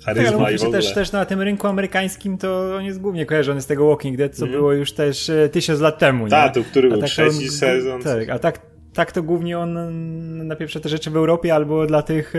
charyzma 0.04 0.44
tak, 0.44 0.54
i 0.54 0.58
w 0.58 0.62
ogóle. 0.62 0.78
Też, 0.78 0.94
też 0.94 1.12
na 1.12 1.24
tym 1.24 1.40
rynku 1.40 1.66
amerykańskim 1.66 2.38
to 2.38 2.76
on 2.76 2.84
jest 2.84 3.00
głównie 3.00 3.26
kojarzony 3.26 3.60
z 3.60 3.66
tego 3.66 3.88
Walking 3.88 4.16
Dead, 4.16 4.34
co 4.34 4.44
mm. 4.44 4.58
było 4.58 4.72
już 4.72 4.92
też 4.92 5.30
e, 5.30 5.48
tysiąc 5.48 5.80
lat 5.80 5.98
temu. 5.98 6.28
Tak, 6.28 6.54
to 6.54 6.62
który 6.62 6.88
był 6.88 7.00
tak 7.00 7.10
trzeci 7.10 7.44
on, 7.44 7.50
sezon. 7.50 8.02
Tak, 8.02 8.28
a 8.28 8.38
tak 8.38 8.75
tak 8.96 9.12
to 9.12 9.22
głównie 9.22 9.58
on 9.58 9.76
napieprza 10.46 10.80
te 10.80 10.88
rzeczy 10.88 11.10
w 11.10 11.16
Europie 11.16 11.54
albo 11.54 11.86
dla 11.86 12.02
tych 12.02 12.34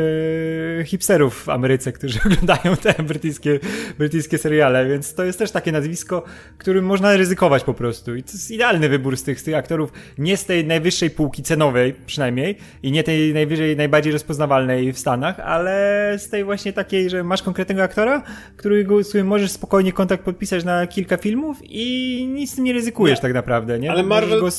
e, 0.80 0.86
hipsterów 0.86 1.44
w 1.44 1.50
Ameryce, 1.50 1.92
którzy 1.92 2.20
oglądają 2.26 2.78
te 2.78 3.04
brytyjskie, 3.04 3.60
brytyjskie 3.98 4.38
seriale, 4.38 4.88
więc 4.88 5.14
to 5.14 5.24
jest 5.24 5.40
też 5.40 5.52
takie 5.52 5.72
nazwisko, 5.72 6.24
którym 6.58 6.86
można 6.86 7.18
ryzykować 7.18 7.64
po 7.64 7.74
prostu 7.74 8.16
i 8.16 8.24
to 8.24 8.32
jest 8.32 8.52
idealny 8.52 8.90
wybór 8.90 9.18
z 9.18 9.24
tych, 9.24 9.42
z 9.42 9.44
tych 9.44 9.56
aktorów, 9.56 9.94
nie 10.18 10.38
z 10.38 10.46
tej 10.46 10.66
najwyższej 10.66 11.10
półki 11.10 11.44
cenowej 11.44 11.96
przynajmniej 12.06 12.58
i 12.84 12.92
nie 12.92 13.04
tej 13.04 13.34
najwyżej, 13.34 13.78
najbardziej 13.78 14.14
rozpoznawalnej 14.14 14.94
w 14.94 15.00
Stanach, 15.00 15.40
ale 15.40 16.14
z 16.18 16.30
tej 16.30 16.44
właśnie 16.44 16.74
takiej, 16.74 17.10
że 17.10 17.24
masz 17.24 17.42
konkretnego 17.42 17.84
aktora, 17.84 18.24
którego, 18.58 19.04
z 19.04 19.10
którym 19.10 19.28
możesz 19.28 19.52
spokojnie 19.52 19.94
kontakt 19.94 20.24
podpisać 20.24 20.64
na 20.64 20.88
kilka 20.88 21.18
filmów 21.18 21.58
i 21.64 22.28
nic 22.34 22.58
nie 22.58 22.74
ryzykujesz 22.74 23.18
nie. 23.18 23.22
tak 23.22 23.34
naprawdę, 23.34 23.80
nie? 23.80 23.92
Ale 23.92 24.04
Marvel... 24.04 24.40
Go 24.40 24.52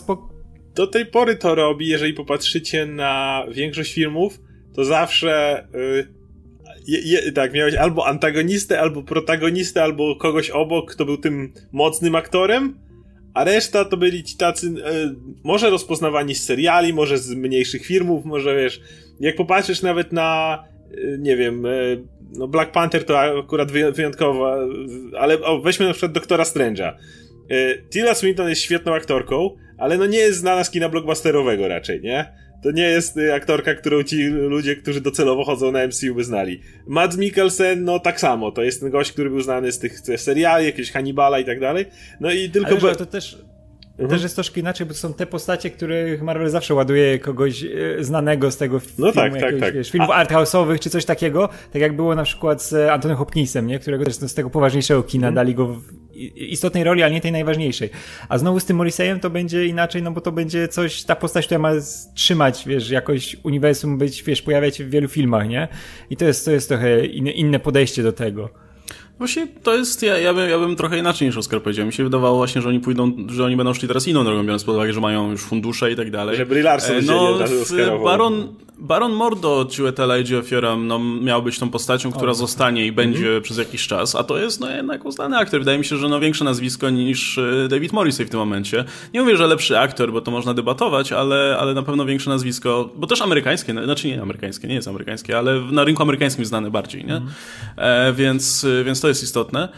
do 0.79 0.87
tej 0.87 1.07
pory 1.07 1.37
to 1.37 1.55
robi, 1.55 1.87
jeżeli 1.87 2.15
popatrzycie 2.15 2.87
na 2.87 3.45
większość 3.51 3.95
filmów, 3.95 4.41
to 4.75 4.85
zawsze 4.85 5.65
yy, 5.75 6.09
je, 6.87 6.99
je, 7.01 7.33
tak, 7.33 7.53
miałeś 7.53 7.75
albo 7.75 8.07
antagonistę, 8.07 8.81
albo 8.81 9.03
protagonistę, 9.03 9.83
albo 9.83 10.17
kogoś 10.17 10.51
obok, 10.51 10.93
kto 10.93 11.05
był 11.05 11.17
tym 11.17 11.53
mocnym 11.73 12.15
aktorem, 12.15 12.79
a 13.35 13.45
reszta 13.45 13.85
to 13.85 13.97
byli 13.97 14.25
ci 14.25 14.37
tacy, 14.37 14.67
yy, 14.67 14.83
może 15.45 15.71
rozpoznawani 15.71 16.35
z 16.35 16.45
seriali, 16.45 16.93
może 16.93 17.19
z 17.19 17.35
mniejszych 17.35 17.87
filmów, 17.87 18.25
może 18.25 18.57
wiesz, 18.57 18.81
jak 19.21 19.37
popatrzysz 19.37 19.83
nawet 19.83 20.13
na, 20.13 20.65
yy, 20.91 21.19
nie 21.21 21.37
wiem, 21.37 21.67
y, 21.67 22.05
no 22.33 22.49
Black 22.49 22.73
Panther 22.73 23.05
to 23.05 23.21
akurat 23.21 23.73
wyjątkowa, 23.73 24.57
ale 25.19 25.41
o, 25.41 25.61
weźmy 25.61 25.87
na 25.87 25.93
przykład 25.93 26.13
Doktora 26.13 26.45
Strange'a. 26.45 26.93
Y, 27.53 27.83
Tilda 27.91 28.15
Swinton 28.15 28.49
jest 28.49 28.63
świetną 28.63 28.95
aktorką, 28.95 29.57
ale 29.79 29.99
no 29.99 30.07
nie 30.07 30.19
jest 30.19 30.39
znana 30.39 30.65
z 30.65 30.71
kina 30.71 30.89
blockbusterowego 30.89 31.69
raczej, 31.69 32.01
nie? 32.01 32.33
To 32.63 32.71
nie 32.71 32.83
jest 32.83 33.17
y, 33.17 33.35
aktorka, 33.35 33.75
którą 33.75 34.03
ci 34.03 34.25
ludzie, 34.27 34.77
którzy 34.77 35.01
docelowo 35.01 35.45
chodzą 35.45 35.73
na 35.73 35.87
MCU 35.87 36.15
by 36.15 36.25
znali. 36.25 36.61
Mads 36.87 37.17
Mikkelsen, 37.17 37.85
no 37.85 38.01
tak 38.01 38.21
samo, 38.21 38.51
to 38.51 38.63
jest 38.63 38.81
ten 38.81 38.91
gość, 38.91 39.13
który 39.13 39.31
był 39.31 39.41
znany 39.41 39.73
z 39.73 39.79
tych 39.79 40.01
seriali, 40.17 40.67
jakiegoś 40.67 40.91
Hannibala 40.91 41.39
i 41.39 41.45
tak 41.45 41.61
dalej. 41.61 41.87
No 42.21 42.33
i 42.33 42.51
tylko... 42.51 42.77
Ale, 42.83 42.97
to 42.97 43.07
też 43.07 43.39
Mhm. 43.99 44.11
Też 44.11 44.23
jest 44.23 44.35
troszkę 44.35 44.61
inaczej, 44.61 44.87
bo 44.87 44.93
to 44.93 44.99
są 44.99 45.15
te 45.15 45.27
postacie, 45.27 45.71
których 45.71 46.23
Marvel 46.23 46.51
zawsze 46.51 46.75
ładuje 46.75 47.19
kogoś 47.19 47.65
e, 47.65 47.69
znanego 48.05 48.51
z 48.51 48.57
tego 48.57 48.81
filmu, 48.81 49.07
no 49.07 49.13
tak, 49.13 49.41
tak, 49.41 49.61
tak. 49.61 49.75
Wiesz, 49.75 49.91
filmów 49.91 50.11
A... 50.11 50.25
arthouse'owych 50.25 50.79
czy 50.79 50.91
coś 50.91 51.05
takiego, 51.05 51.49
tak 51.73 51.83
jak 51.83 51.97
było 51.97 52.15
na 52.15 52.23
przykład 52.23 52.63
z 52.63 52.91
Antonym 52.91 53.17
Hopkinsem, 53.17 53.67
nie? 53.67 53.79
którego 53.79 54.05
też 54.05 54.15
z 54.15 54.35
tego 54.35 54.51
poważniejszego 54.51 55.03
kina 55.03 55.29
mhm. 55.29 55.35
dali 55.35 55.55
go 55.55 55.67
w 55.67 55.83
istotnej 56.37 56.85
roli, 56.85 57.03
ale 57.03 57.13
nie 57.13 57.21
tej 57.21 57.33
najważniejszej. 57.33 57.91
A 58.29 58.39
znowu 58.39 58.61
z 58.61 58.65
tym 58.65 58.77
Morriseyem 58.77 59.21
to 59.21 59.31
będzie 59.31 59.67
inaczej, 59.67 60.03
no 60.03 60.11
bo 60.11 60.21
to 60.21 60.33
będzie 60.33 60.69
coś, 60.69 61.03
ta 61.03 61.17
postać, 61.17 61.47
która 61.47 61.59
ma 61.59 61.71
trzymać, 62.15 62.65
wiesz, 62.67 62.91
jakoś 62.91 63.37
uniwersum 63.43 63.99
być, 63.99 64.23
wiesz, 64.23 64.43
pojawiać 64.43 64.77
się 64.77 64.85
w 64.85 64.91
wielu 64.91 65.09
filmach, 65.09 65.49
nie? 65.49 65.69
I 66.11 66.17
to 66.17 66.25
jest, 66.25 66.45
to 66.45 66.51
jest 66.51 66.69
trochę 66.69 67.07
inne 67.07 67.61
podejście 67.61 68.03
do 68.03 68.13
tego. 68.13 68.51
Właśnie 69.19 69.47
to 69.63 69.77
jest, 69.77 70.03
ja, 70.03 70.19
ja, 70.19 70.35
bym, 70.35 70.51
ja 70.51 70.59
bym 70.59 70.77
trochę 70.77 70.99
inaczej 70.99 71.29
niż 71.29 71.37
Oskar 71.37 71.63
powiedział. 71.63 71.87
Mi 71.87 71.93
się 71.93 72.05
wydawało 72.05 72.37
właśnie, 72.37 72.63
że 72.63 72.69
oni 72.69 72.81
pójdą, 72.81 73.13
że 73.29 73.45
oni 73.45 73.57
będą 73.57 73.75
szli 73.75 73.89
teraz 73.89 74.09
inną 74.09 74.25
drogą, 74.25 74.43
biorąc 74.43 74.65
pod 74.65 74.75
uwagę, 74.75 74.93
że 74.93 75.01
mają 75.01 75.31
już 75.31 75.43
fundusze 75.43 75.93
i 75.93 75.97
tak 75.97 76.11
dalej. 76.11 76.37
Że 76.37 76.47
Brie 76.47 76.63
Larson 76.63 76.97
e, 76.97 77.03
no, 77.03 77.39
Baron, 78.05 78.49
Baron 78.79 79.13
Mordo 79.13 79.67
Ciuetela 79.71 80.19
i 80.19 80.25
Geoffioram 80.25 80.87
no, 80.87 80.99
miał 80.99 81.43
być 81.43 81.59
tą 81.59 81.71
postacią, 81.71 82.13
która 82.13 82.31
o, 82.31 82.35
zostanie 82.35 82.87
i 82.87 82.93
będzie 82.93 83.29
mm 83.29 83.41
-hmm. 83.41 83.43
przez 83.43 83.59
jakiś 83.59 83.87
czas, 83.87 84.15
a 84.15 84.25
to 84.25 84.39
jest 84.39 84.61
no 84.61 84.71
jednak 84.71 85.05
uznany 85.05 85.37
aktor. 85.37 85.61
Wydaje 85.61 85.79
mi 85.79 85.85
się, 85.85 85.97
że 85.97 86.09
no 86.09 86.21
większe 86.21 86.45
nazwisko 86.45 86.91
niż 86.91 87.39
e, 87.39 87.69
David 87.69 87.93
Morrissey 87.93 88.27
w 88.27 88.31
tym 88.31 88.41
momencie. 88.41 88.85
Nie 89.15 89.21
mówię, 89.21 89.37
że 89.37 89.47
lepszy 89.47 89.79
aktor, 89.79 90.13
bo 90.13 90.21
to 90.21 90.31
można 90.31 90.55
debatować, 90.55 91.13
ale, 91.13 91.57
ale 91.61 91.75
na 91.75 91.83
pewno 91.83 92.05
większe 92.07 92.31
nazwisko, 92.31 92.91
bo 92.97 93.07
też 93.07 93.23
amerykańskie, 93.23 93.73
no, 93.75 93.85
znaczy 93.85 94.09
nie 94.09 94.23
amerykańskie, 94.23 94.69
nie 94.69 94.75
jest 94.75 94.89
amerykańskie, 94.89 95.39
ale 95.39 95.61
na 95.61 95.85
rynku 95.85 96.03
amerykańskim 96.03 96.45
znane 96.45 96.71
bardziej, 96.71 97.05
nie? 97.05 97.17
Mm 97.17 97.29
-hmm. 97.29 97.31
e, 97.77 98.13
więc, 98.13 98.67
więc 98.85 99.01
to 99.01 99.08
jest 99.09 99.23
istotne. 99.23 99.69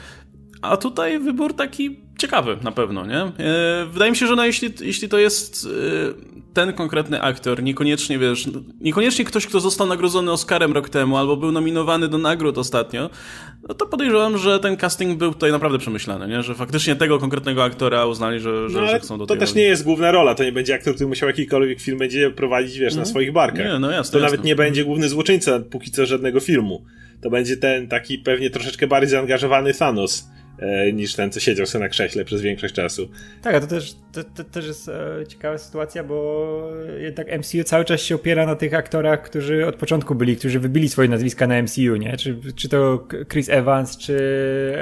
A 0.62 0.76
tutaj 0.76 1.18
wybór 1.18 1.54
taki 1.54 2.00
ciekawy 2.18 2.56
na 2.62 2.72
pewno, 2.72 3.06
nie? 3.06 3.18
E, 3.18 3.86
wydaje 3.92 4.10
mi 4.10 4.16
się, 4.16 4.26
że 4.26 4.36
no 4.36 4.46
jeśli, 4.46 4.72
jeśli 4.80 5.08
to 5.08 5.18
jest 5.18 5.66
e, 5.66 6.40
ten 6.54 6.72
konkretny 6.72 7.22
aktor, 7.22 7.62
niekoniecznie 7.62 8.18
wiesz, 8.18 8.48
niekoniecznie 8.80 9.24
ktoś, 9.24 9.46
kto 9.46 9.60
został 9.60 9.86
nagrodzony 9.86 10.32
Oscarem 10.32 10.72
rok 10.72 10.88
temu, 10.88 11.16
albo 11.16 11.36
był 11.36 11.52
nominowany 11.52 12.08
do 12.08 12.18
nagród 12.18 12.58
ostatnio, 12.58 13.10
no 13.68 13.74
to 13.74 13.86
podejrzewam, 13.86 14.38
że 14.38 14.60
ten 14.60 14.76
casting 14.76 15.18
był 15.18 15.32
tutaj 15.32 15.52
naprawdę 15.52 15.78
przemyślany, 15.78 16.28
nie? 16.28 16.42
Że 16.42 16.54
faktycznie 16.54 16.96
tego 16.96 17.18
konkretnego 17.18 17.64
aktora 17.64 18.06
uznali, 18.06 18.40
że, 18.40 18.68
że, 18.68 18.80
no, 18.80 18.86
że 18.86 19.00
chcą 19.00 19.18
do 19.18 19.26
To 19.26 19.36
też 19.36 19.54
nie 19.54 19.62
jest 19.62 19.84
główna 19.84 20.10
rola, 20.10 20.34
to 20.34 20.44
nie 20.44 20.52
będzie 20.52 20.74
aktor, 20.74 20.94
który 20.94 21.08
musiał 21.08 21.28
jakikolwiek 21.28 21.80
film 21.80 21.98
będzie 21.98 22.30
prowadzić, 22.30 22.78
wiesz, 22.78 22.94
no. 22.94 23.00
na 23.00 23.06
swoich 23.06 23.32
barkach. 23.32 23.66
Nie, 23.66 23.78
no 23.78 23.90
jasne, 23.90 24.12
to 24.12 24.18
jasne. 24.18 24.20
nawet 24.20 24.44
nie 24.44 24.56
będzie 24.56 24.84
główny 24.84 25.08
złoczyńca 25.08 25.60
póki 25.70 25.90
co 25.90 26.06
żadnego 26.06 26.40
filmu. 26.40 26.84
To 27.20 27.30
będzie 27.30 27.56
ten 27.56 27.88
taki 27.88 28.18
pewnie 28.18 28.50
troszeczkę 28.50 28.86
bardziej 28.86 29.10
zaangażowany 29.10 29.74
Thanos 29.74 30.28
niż 30.92 31.14
ten, 31.14 31.32
co 31.32 31.40
siedział 31.40 31.66
sobie 31.66 31.84
na 31.84 31.88
krześle 31.88 32.24
przez 32.24 32.40
większość 32.40 32.74
czasu. 32.74 33.08
Tak, 33.42 33.54
a 33.54 33.60
to 33.60 33.66
też, 33.66 33.94
to, 34.12 34.24
to 34.24 34.44
też 34.44 34.66
jest 34.66 34.88
e, 34.88 35.26
ciekawa 35.28 35.58
sytuacja, 35.58 36.04
bo 36.04 36.70
jednak 36.98 37.38
MCU 37.38 37.64
cały 37.64 37.84
czas 37.84 38.00
się 38.00 38.14
opiera 38.14 38.46
na 38.46 38.54
tych 38.54 38.74
aktorach, 38.74 39.22
którzy 39.22 39.66
od 39.66 39.76
początku 39.76 40.14
byli, 40.14 40.36
którzy 40.36 40.60
wybili 40.60 40.88
swoje 40.88 41.08
nazwiska 41.08 41.46
na 41.46 41.62
MCU, 41.62 41.96
nie? 41.96 42.16
Czy, 42.16 42.36
czy 42.56 42.68
to 42.68 43.06
Chris 43.28 43.48
Evans, 43.48 43.96
czy... 43.96 44.18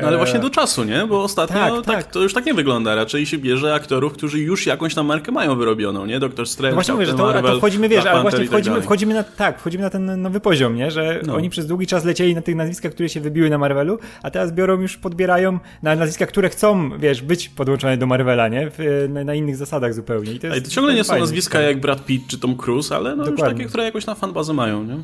No 0.02 0.08
ale 0.08 0.16
właśnie 0.16 0.40
do 0.40 0.50
czasu, 0.50 0.84
nie? 0.84 1.06
Bo 1.06 1.22
ostatnio 1.22 1.56
tak, 1.56 1.86
tak, 1.86 2.04
tak. 2.04 2.12
to 2.12 2.20
już 2.20 2.34
tak 2.34 2.46
nie 2.46 2.54
wygląda. 2.54 2.94
Raczej 2.94 3.26
się 3.26 3.38
bierze 3.38 3.74
aktorów, 3.74 4.12
którzy 4.12 4.38
już 4.38 4.66
jakąś 4.66 4.94
tam 4.94 5.06
markę 5.06 5.32
mają 5.32 5.56
wyrobioną, 5.56 6.06
nie? 6.06 6.20
Doktor 6.20 6.46
Strange, 6.46 6.70
no 6.70 6.74
Właśnie 6.76 6.94
mówię, 6.94 7.06
że 7.06 7.14
to, 7.14 7.26
Marvel, 7.26 7.52
to 7.52 7.58
wchodzimy, 7.58 7.88
wiesz, 7.88 8.06
ale 8.06 8.22
właśnie 8.22 8.38
tak 8.38 8.48
wchodzimy, 8.48 8.76
tak 8.76 8.84
wchodzimy 8.84 9.14
na, 9.14 9.22
tak, 9.22 9.60
wchodzimy 9.60 9.84
na 9.84 9.90
ten 9.90 10.22
nowy 10.22 10.40
poziom, 10.40 10.74
nie? 10.74 10.90
Że 10.90 11.20
no. 11.26 11.34
oni 11.34 11.50
przez 11.50 11.66
długi 11.66 11.86
czas 11.86 12.04
lecieli 12.04 12.34
na 12.34 12.42
tych 12.42 12.56
nazwiskach, 12.56 12.92
które 12.92 13.08
się 13.08 13.20
wybiły 13.20 13.50
na 13.50 13.58
Marvelu, 13.58 13.98
a 14.22 14.30
teraz 14.30 14.52
biorą 14.52 14.80
już, 14.80 14.96
podbierają 14.96 15.58
na 15.82 15.96
nazwiska, 15.96 16.26
które 16.26 16.48
chcą, 16.48 16.98
wiesz, 16.98 17.22
być 17.22 17.48
podłączone 17.48 17.96
do 17.96 18.06
Marvela, 18.06 18.48
nie? 18.48 18.70
W, 18.70 19.06
na, 19.08 19.24
na, 19.24 19.34
innych 19.34 19.56
zasadach 19.56 19.94
zupełnie. 19.94 20.32
I 20.32 20.38
to, 20.38 20.46
jest, 20.46 20.64
to 20.64 20.70
ciągle 20.70 20.94
nie 20.94 21.04
są 21.04 21.18
nazwiska 21.18 21.60
jak 21.60 21.80
Brad 21.80 22.04
Pitt 22.04 22.26
czy 22.26 22.38
Tom 22.38 22.56
Cruise, 22.56 22.96
ale 22.96 23.16
no 23.16 23.26
już 23.26 23.40
takie, 23.40 23.64
które 23.64 23.84
jakoś 23.84 24.06
na 24.06 24.14
fanbazę 24.14 24.54
mają, 24.54 24.84
nie? 24.84 24.98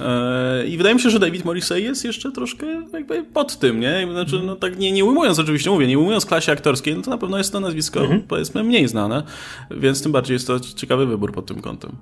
E, 0.00 0.66
I 0.66 0.76
wydaje 0.76 0.94
mi 0.94 1.00
się, 1.00 1.10
że 1.10 1.18
David 1.18 1.44
Morrissey 1.44 1.82
jest 1.82 2.04
jeszcze 2.04 2.32
troszkę 2.32 2.66
jakby 2.92 3.22
pod 3.22 3.58
tym, 3.58 3.80
nie? 3.80 4.08
Znaczy, 4.12 4.42
no 4.44 4.56
tak 4.56 4.78
nie, 4.78 4.92
nie 4.92 5.04
ujmując 5.04 5.38
oczywiście, 5.38 5.70
mówię, 5.70 5.86
nie 5.86 5.98
ujmując 5.98 6.26
klasie 6.26 6.52
aktorskiej, 6.52 6.96
no 6.96 7.02
to 7.02 7.10
na 7.10 7.18
pewno 7.18 7.38
jest 7.38 7.52
to 7.52 7.60
nazwisko, 7.60 8.00
mhm. 8.00 8.22
powiedzmy, 8.22 8.64
mniej 8.64 8.88
znane, 8.88 9.22
więc 9.70 10.02
tym 10.02 10.12
bardziej 10.12 10.34
jest 10.34 10.46
to 10.46 10.60
ciekawy 10.60 11.06
wybór 11.06 11.32
pod 11.32 11.46
tym 11.46 11.60
kątem. 11.60 11.96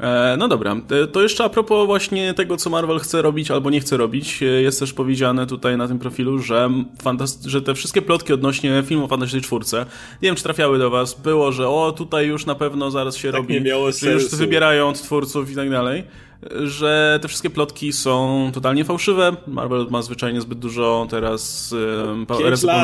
E, 0.00 0.36
no 0.38 0.48
dobra, 0.48 0.76
e, 0.90 1.06
to 1.06 1.22
jeszcze 1.22 1.44
a 1.44 1.48
propos 1.48 1.86
właśnie 1.86 2.34
tego, 2.34 2.56
co 2.56 2.70
Marvel 2.70 2.98
chce 2.98 3.22
robić 3.22 3.50
albo 3.50 3.70
nie 3.70 3.80
chce 3.80 3.96
robić, 3.96 4.42
e, 4.42 4.46
jest 4.46 4.80
też 4.80 4.92
powiedziane 4.92 5.46
tutaj 5.46 5.76
na 5.76 5.88
tym 5.88 5.98
profilu, 5.98 6.38
że, 6.38 6.70
że 7.46 7.62
te 7.62 7.74
wszystkie 7.74 8.02
plotki 8.02 8.32
odnośnie 8.32 8.82
filmu 8.86 9.04
o 9.04 9.08
Fantastycznej 9.08 9.42
Czwórce, 9.42 9.86
nie 10.22 10.28
wiem, 10.28 10.36
czy 10.36 10.42
trafiały 10.42 10.78
do 10.78 10.90
was, 10.90 11.20
było, 11.20 11.52
że 11.52 11.68
o, 11.68 11.92
tutaj 11.92 12.26
już 12.26 12.46
na 12.46 12.54
pewno 12.54 12.90
zaraz 12.90 13.16
się 13.16 13.32
tak 13.32 13.40
robi, 13.40 13.54
nie 13.54 13.60
miało 13.60 13.92
że 13.92 14.12
już 14.12 14.28
wybierają 14.34 14.92
twórców 14.92 15.50
i 15.50 15.54
tak 15.54 15.70
dalej, 15.70 16.04
że 16.64 17.18
te 17.22 17.28
wszystkie 17.28 17.50
plotki 17.50 17.92
są 17.92 18.50
totalnie 18.54 18.84
fałszywe, 18.84 19.36
Marvel 19.46 19.86
ma 19.90 20.02
zwyczajnie 20.02 20.40
zbyt 20.40 20.58
dużo 20.58 21.06
teraz 21.10 21.74
um, 22.06 22.26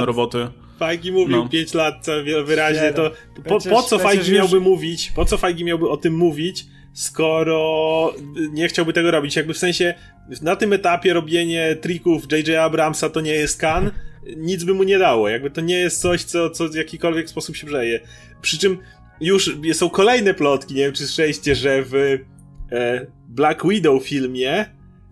roboty. 0.04 0.48
Fajgi 0.78 1.12
mówił 1.12 1.36
no. 1.36 1.48
5 1.48 1.74
lat 1.74 2.06
wyraźnie, 2.44 2.92
to 2.92 3.10
po, 3.48 3.58
po 3.70 3.82
co 3.82 3.98
Fajgi 3.98 4.32
miałby 4.32 4.60
mówić, 4.60 5.12
po 5.16 5.24
co 5.24 5.36
Fajgi 5.36 5.64
miałby 5.64 5.88
o 5.88 5.96
tym 5.96 6.14
mówić, 6.14 6.66
skoro 6.94 8.14
nie 8.50 8.68
chciałby 8.68 8.92
tego 8.92 9.10
robić. 9.10 9.36
Jakby 9.36 9.54
w 9.54 9.58
sensie 9.58 9.94
na 10.42 10.56
tym 10.56 10.72
etapie 10.72 11.14
robienie 11.14 11.76
trików 11.80 12.32
J.J. 12.32 12.58
Abramsa 12.58 13.10
to 13.10 13.20
nie 13.20 13.32
jest 13.32 13.60
kan, 13.60 13.90
nic 14.36 14.64
by 14.64 14.74
mu 14.74 14.82
nie 14.82 14.98
dało. 14.98 15.28
Jakby 15.28 15.50
to 15.50 15.60
nie 15.60 15.78
jest 15.78 16.00
coś, 16.00 16.24
co, 16.24 16.50
co 16.50 16.68
w 16.68 16.74
jakikolwiek 16.74 17.30
sposób 17.30 17.56
się 17.56 17.66
brzeje. 17.66 18.00
Przy 18.42 18.58
czym 18.58 18.78
już 19.20 19.56
są 19.72 19.90
kolejne 19.90 20.34
plotki, 20.34 20.74
nie 20.74 20.82
wiem 20.82 20.92
czy 20.92 21.06
słyszeliście, 21.06 21.54
że 21.54 21.82
w 21.82 21.94
e, 21.94 23.06
Black 23.28 23.66
Widow 23.68 24.04
filmie 24.04 24.66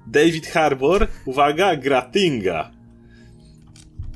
David 0.07 0.47
Harbour, 0.47 1.07
uwaga, 1.27 1.77
gra 1.77 2.03
Tinga. 2.03 2.71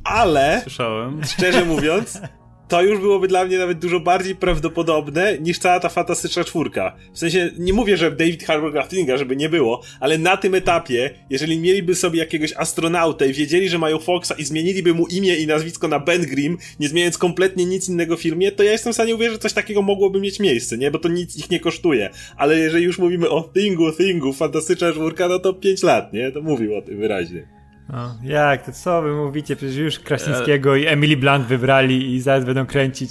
Ale, 0.05 0.61
Słyszałem. 0.63 1.25
szczerze 1.25 1.65
mówiąc, 1.65 2.21
to 2.69 2.83
już 2.83 3.01
byłoby 3.01 3.29
dla 3.29 3.45
mnie 3.45 3.59
nawet 3.59 3.79
dużo 3.79 4.01
bardziej 4.01 4.35
prawdopodobne 4.35 5.39
niż 5.39 5.59
cała 5.59 5.81
ta 5.81 5.89
fantastyczna 5.89 6.45
czwórka. 6.45 6.97
W 7.13 7.19
sensie, 7.19 7.51
nie 7.59 7.73
mówię, 7.73 7.97
że 7.97 8.11
David 8.11 8.45
Harbour 8.45 8.73
Graftinga, 8.73 9.17
żeby 9.17 9.37
nie 9.37 9.49
było, 9.49 9.83
ale 10.01 10.19
na 10.19 10.37
tym 10.37 10.55
etapie, 10.55 11.11
jeżeli 11.31 11.59
mieliby 11.59 11.95
sobie 11.95 12.19
jakiegoś 12.19 12.53
astronautę 12.57 13.29
i 13.29 13.33
wiedzieli, 13.33 13.69
że 13.69 13.79
mają 13.79 13.99
Foxa 13.99 14.33
i 14.39 14.45
zmieniliby 14.45 14.95
mu 14.95 15.07
imię 15.07 15.37
i 15.37 15.47
nazwisko 15.47 15.89
na 15.89 16.01
Ben 16.01 16.23
Grimm, 16.23 16.59
nie 16.81 16.89
zmieniając 16.89 17.19
kompletnie 17.19 17.65
nic 17.65 17.89
innego 17.89 18.17
w 18.17 18.23
filmie, 18.23 18.53
to 18.53 18.63
ja 18.63 18.73
jestem 18.73 18.93
w 18.93 18.97
stanie 18.97 19.15
uwierzyć, 19.15 19.35
że 19.35 19.39
coś 19.39 19.53
takiego 19.53 19.83
mogłoby 19.83 20.21
mieć 20.21 20.41
miejsce, 20.41 20.79
nie? 20.79 20.91
Bo 20.91 20.99
to 20.99 21.09
nic 21.09 21.37
ich 21.37 21.51
nie 21.51 21.61
kosztuje. 21.61 22.11
Ale 22.37 22.59
jeżeli 22.59 22.85
już 22.85 22.99
mówimy 22.99 23.31
o 23.31 23.51
Thingu, 23.55 23.93
Thingu, 23.93 24.33
fantastyczna 24.33 24.93
czwórka, 24.93 25.29
no 25.29 25.39
to 25.39 25.53
5 25.53 25.83
lat, 25.83 26.13
nie? 26.13 26.33
To 26.33 26.43
mówił 26.43 26.77
o 26.77 26.83
tym 26.83 26.99
wyraźnie. 26.99 27.56
No, 27.89 28.15
jak, 28.23 28.67
to 28.67 28.73
co 28.73 29.03
wy 29.03 29.13
mówicie? 29.13 29.57
Przecież 29.57 29.77
już 29.77 29.99
Kraśnickiego 29.99 30.77
i 30.77 30.87
Emily 30.87 31.17
Blunt 31.17 31.47
wybrali 31.47 32.15
i 32.15 32.21
zaraz 32.21 32.45
będą 32.45 32.67
kręcić. 32.67 33.11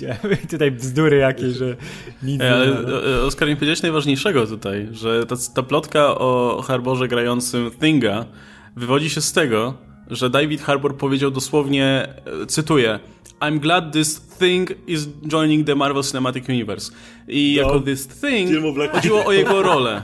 tutaj 0.52 0.72
bzdury 0.72 1.18
jakieś, 1.18 1.54
że 1.54 1.76
nic 2.24 2.42
nie 2.42 2.54
Ale 2.54 2.68
no. 2.68 3.26
Oskar, 3.26 3.48
nie 3.48 3.56
powiedziałeś 3.56 3.82
najważniejszego 3.82 4.48
tutaj, 4.48 4.88
że 4.92 5.26
ta, 5.26 5.36
ta 5.56 5.64
plotka 5.64 6.18
o 6.18 6.62
Harborze 6.68 7.08
grającym 7.08 7.72
Thinga 7.72 8.26
wywodzi 8.76 9.10
się 9.10 9.22
z 9.22 9.34
tego, 9.34 9.74
że 10.10 10.30
David 10.30 10.62
Harbour 10.62 10.98
powiedział 10.98 11.32
dosłownie, 11.32 12.08
e, 12.44 12.46
cytuję, 12.46 13.00
I'm 13.42 13.60
glad 13.60 13.94
this 13.94 14.22
thing 14.40 14.70
is 14.88 15.08
joining 15.28 15.68
the 15.68 15.76
Marvel 15.76 16.04
Cinematic 16.04 16.50
Universe. 16.50 16.92
I 17.28 17.58
no, 17.58 17.64
jako 17.64 17.80
this 17.80 18.08
thing 18.08 18.50
chodziło 18.92 19.26
o 19.26 19.32
jego 19.32 19.62
rolę. 19.62 20.02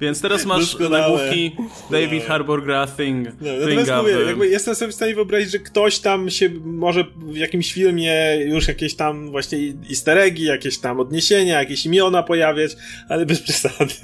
Więc 0.00 0.20
teraz 0.20 0.46
masz 0.46 0.78
nagłówki 0.78 1.56
David 1.90 2.24
Harbour 2.24 2.64
gra 2.64 2.86
Thing. 2.86 3.28
No, 3.40 3.50
natomiast 3.60 3.92
mówię, 4.36 4.48
jestem 4.48 4.74
sobie 4.74 4.92
w 4.92 4.94
stanie 4.94 5.14
wyobrazić, 5.14 5.50
że 5.50 5.58
ktoś 5.58 5.98
tam 5.98 6.30
się 6.30 6.50
może 6.64 7.04
w 7.16 7.36
jakimś 7.36 7.72
filmie 7.72 8.36
już 8.46 8.68
jakieś 8.68 8.94
tam 8.94 9.30
właśnie 9.30 9.58
easter 9.90 10.18
eggi, 10.18 10.44
jakieś 10.44 10.78
tam 10.78 11.00
odniesienia, 11.00 11.58
jakieś 11.58 11.86
imiona 11.86 12.22
pojawiać, 12.22 12.76
ale 13.08 13.26
bez 13.26 13.40
przesady. 13.40 13.94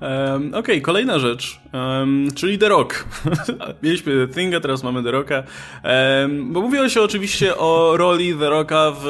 Um, 0.00 0.48
Okej, 0.48 0.58
okay, 0.58 0.80
kolejna 0.80 1.18
rzecz, 1.18 1.60
um, 1.72 2.28
czyli 2.34 2.58
The 2.58 2.68
Rock. 2.68 3.04
Mieliśmy 3.82 4.28
Thinga, 4.34 4.60
teraz 4.60 4.82
mamy 4.82 5.02
The 5.02 5.10
Rocka. 5.10 5.42
Um, 5.84 6.52
bo 6.52 6.60
mówiło 6.60 6.88
się 6.88 7.02
oczywiście 7.02 7.56
o 7.56 7.96
roli 7.96 8.34
The 8.34 8.50
Rocka 8.50 8.92
w, 9.00 9.02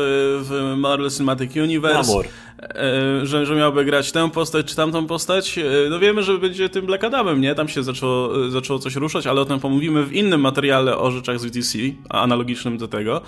w 0.43 0.77
Marvel 0.77 1.11
Cinematic 1.11 1.57
Universe. 1.57 2.13
Amor. 2.13 2.27
E, 2.63 3.27
że, 3.27 3.47
że 3.47 3.55
miałby 3.55 3.85
grać 3.85 4.13
tę 4.13 4.31
postać 4.31 4.67
czy 4.67 4.77
tamtą 4.77 5.07
postać. 5.07 5.59
E, 5.59 5.63
no 5.91 5.99
wiemy, 5.99 6.23
że 6.23 6.39
będzie 6.39 6.69
tym 6.69 6.87
Black 6.87 7.05
Adamem, 7.05 7.41
nie? 7.41 7.55
Tam 7.55 7.69
się 7.69 7.83
zaczęło, 7.83 8.47
e, 8.47 8.51
zaczęło 8.51 8.79
coś 8.79 8.97
ruszać, 8.97 9.27
ale 9.27 9.41
o 9.41 9.45
tym 9.45 9.61
pomówimy 9.61 10.05
w 10.05 10.13
innym 10.13 10.41
materiale 10.41 10.99
o 10.99 11.11
rzeczach 11.11 11.41
z 11.41 11.45
VTC, 11.45 11.79
analogicznym 12.09 12.79
do 12.79 12.89
tego. 12.89 13.21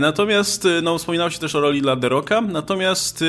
Natomiast, 0.00 0.68
no 0.82 0.98
wspominało 0.98 1.30
się 1.30 1.38
też 1.38 1.54
o 1.54 1.60
roli 1.60 1.82
dla 1.82 1.96
The 1.96 2.08
Rocka, 2.08 2.40
natomiast 2.40 3.24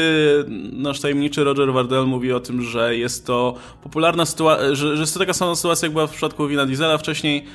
nasz 0.72 1.00
tajemniczy 1.00 1.44
Roger 1.44 1.74
Wardell 1.74 2.06
mówi 2.06 2.34
o 2.34 2.40
tym, 2.40 2.62
że 2.62 2.96
jest 2.96 3.26
to 3.26 3.56
popularna 3.84 4.26
sytuacja, 4.26 4.76
że, 4.76 4.96
że 4.96 5.02
jest 5.02 5.14
to 5.14 5.20
taka 5.20 5.34
sama 5.34 5.56
sytuacja, 5.56 5.86
jak 5.86 5.94
była 5.94 6.08
w 6.08 6.12
przypadku 6.12 6.48
Wina 6.48 6.66
Diesela 6.66 6.98
wcześniej, 6.98 7.46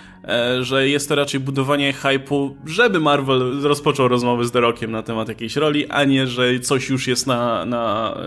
że 0.61 0.89
jest 0.89 1.09
to 1.09 1.15
raczej 1.15 1.41
budowanie 1.41 1.93
hypu, 1.93 2.57
żeby 2.67 3.01
Marvel 3.01 3.63
rozpoczął 3.63 4.09
rozmowy 4.09 4.45
z 4.45 4.51
The 4.51 4.61
Rockiem 4.61 4.91
na 4.91 5.03
temat 5.03 5.29
jakiejś 5.29 5.57
roli, 5.57 5.87
a 5.91 6.05
nie, 6.05 6.27
że 6.27 6.61
coś 6.61 6.89
już 6.89 7.07
jest 7.07 7.27
na, 7.27 7.65
na, 7.65 7.74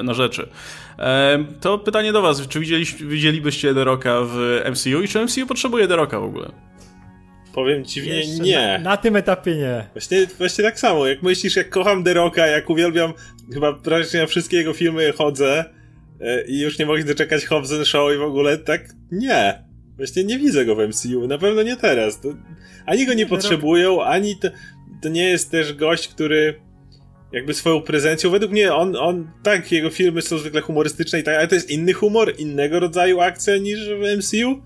na 0.03 0.13
rzeczy. 0.13 0.49
To 1.59 1.77
pytanie 1.77 2.11
do 2.11 2.21
was, 2.21 2.47
czy 2.47 2.59
widzieli, 2.59 2.85
widzielibyście 2.85 3.73
The 3.73 3.83
Rocka 3.83 4.21
w 4.21 4.61
MCU 4.71 5.01
i 5.01 5.07
czy 5.07 5.25
MCU 5.25 5.47
potrzebuje 5.47 5.87
The 5.87 5.95
Rocka 5.95 6.19
w 6.19 6.23
ogóle? 6.23 6.51
Powiem 7.53 7.85
dziwnie, 7.85 8.21
nie. 8.39 8.59
Na, 8.59 8.77
na, 8.77 8.97
tym 8.97 9.15
etapie 9.15 9.55
nie. 9.55 9.85
Właśnie, 9.93 10.27
właśnie 10.37 10.63
tak 10.63 10.79
samo, 10.79 11.07
jak 11.07 11.23
myślisz, 11.23 11.55
jak 11.55 11.69
kocham 11.69 12.03
The 12.03 12.13
Rocka, 12.13 12.47
jak 12.47 12.69
uwielbiam, 12.69 13.13
chyba 13.53 13.73
praktycznie 13.73 14.19
na 14.19 14.25
wszystkie 14.25 14.57
jego 14.57 14.73
filmy 14.73 15.11
chodzę 15.11 15.65
e, 16.21 16.45
i 16.45 16.59
już 16.59 16.79
nie 16.79 16.85
mogę 16.85 17.03
doczekać 17.03 17.45
Hobbs 17.45 17.83
Show 17.83 18.13
i 18.13 18.17
w 18.17 18.21
ogóle, 18.21 18.57
tak 18.57 18.81
nie. 19.11 19.63
Właśnie 19.97 20.23
nie 20.23 20.39
widzę 20.39 20.65
go 20.65 20.75
w 20.75 20.87
MCU, 20.87 21.27
na 21.27 21.37
pewno 21.37 21.63
nie 21.63 21.77
teraz. 21.77 22.21
To, 22.21 22.29
ani 22.85 23.05
go 23.05 23.13
nie 23.13 23.25
potrzebują, 23.25 24.03
ani 24.03 24.35
to, 24.35 24.47
to 25.01 25.09
nie 25.09 25.23
jest 25.23 25.51
też 25.51 25.73
gość, 25.73 26.07
który 26.07 26.59
jakby 27.31 27.53
swoją 27.53 27.81
prezencją. 27.81 28.29
Według 28.29 28.51
mnie 28.51 28.73
on, 28.73 28.95
on, 28.95 29.31
tak, 29.43 29.71
jego 29.71 29.89
filmy 29.89 30.21
są 30.21 30.37
zwykle 30.37 30.61
humorystyczne 30.61 31.19
i 31.19 31.23
tak, 31.23 31.37
ale 31.37 31.47
to 31.47 31.55
jest 31.55 31.69
inny 31.69 31.93
humor, 31.93 32.33
innego 32.37 32.79
rodzaju 32.79 33.19
akcja 33.19 33.57
niż 33.57 33.89
w 33.89 34.17
MCU. 34.17 34.61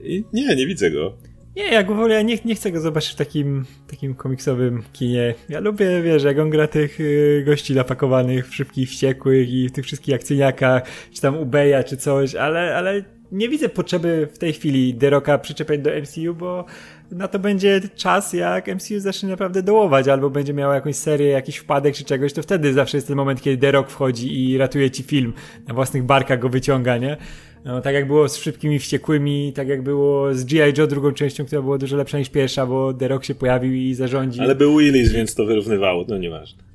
I 0.00 0.24
nie, 0.32 0.56
nie 0.56 0.66
widzę 0.66 0.90
go. 0.90 1.12
Nie, 1.56 1.64
jak 1.64 1.86
w 1.86 1.90
ogóle 1.90 2.14
ja 2.14 2.22
nie, 2.22 2.38
nie 2.44 2.54
chcę 2.54 2.72
go 2.72 2.80
zobaczyć 2.80 3.12
w 3.12 3.16
takim, 3.16 3.64
takim 3.90 4.14
komiksowym 4.14 4.82
kinie. 4.92 5.34
Ja 5.48 5.60
lubię, 5.60 6.02
wiesz, 6.02 6.24
jak 6.24 6.38
on 6.38 6.50
gra 6.50 6.66
tych 6.66 7.00
y, 7.00 7.42
gości 7.46 7.74
napakowanych 7.74 8.48
w 8.48 8.54
szybkich 8.54 8.88
wściekłych 8.88 9.50
i 9.50 9.68
w 9.68 9.72
tych 9.72 9.84
wszystkich 9.84 10.14
akcyjniakach, 10.14 10.82
czy 11.12 11.20
tam 11.20 11.38
Ubeja, 11.38 11.84
czy 11.84 11.96
coś, 11.96 12.34
ale, 12.34 12.76
ale 12.76 13.04
nie 13.32 13.48
widzę 13.48 13.68
potrzeby 13.68 14.28
w 14.34 14.38
tej 14.38 14.52
chwili 14.52 14.94
Deroka 14.94 15.38
przyczepiać 15.38 15.80
do 15.80 15.90
MCU, 15.90 16.34
bo 16.34 16.64
na 17.12 17.28
to 17.28 17.38
będzie 17.38 17.80
czas, 17.96 18.32
jak 18.32 18.68
MCU 18.74 19.00
zacznie 19.00 19.28
naprawdę 19.28 19.62
dołować, 19.62 20.08
albo 20.08 20.30
będzie 20.30 20.54
miał 20.54 20.72
jakąś 20.72 20.96
serię, 20.96 21.28
jakiś 21.28 21.56
wpadek 21.56 21.94
czy 21.94 22.04
czegoś, 22.04 22.32
to 22.32 22.42
wtedy 22.42 22.72
zawsze 22.72 22.96
jest 22.96 23.06
ten 23.06 23.16
moment, 23.16 23.42
kiedy 23.42 23.58
The 23.58 23.72
Rock 23.72 23.90
wchodzi 23.90 24.50
i 24.50 24.58
ratuje 24.58 24.90
ci 24.90 25.02
film, 25.02 25.32
na 25.68 25.74
własnych 25.74 26.02
barkach 26.02 26.38
go 26.38 26.48
wyciąga, 26.48 26.98
nie? 26.98 27.16
No, 27.64 27.80
tak 27.80 27.94
jak 27.94 28.06
było 28.06 28.28
z 28.28 28.36
Szybkimi 28.36 28.78
Wściekłymi, 28.78 29.52
tak 29.52 29.68
jak 29.68 29.82
było 29.82 30.34
z 30.34 30.44
G.I. 30.44 30.78
Joe 30.78 30.86
drugą 30.86 31.12
częścią, 31.12 31.44
która 31.44 31.62
była 31.62 31.78
dużo 31.78 31.96
lepsza 31.96 32.18
niż 32.18 32.30
pierwsza, 32.30 32.66
bo 32.66 32.94
The 32.94 33.08
Rock 33.08 33.24
się 33.24 33.34
pojawił 33.34 33.72
i 33.72 33.94
zarządził. 33.94 34.42
Ale 34.42 34.54
był 34.54 34.78
Willis, 34.78 35.12
więc 35.12 35.34
to 35.34 35.44
wyrównywało, 35.44 36.04
no 36.08 36.18
nieważne. 36.18 36.71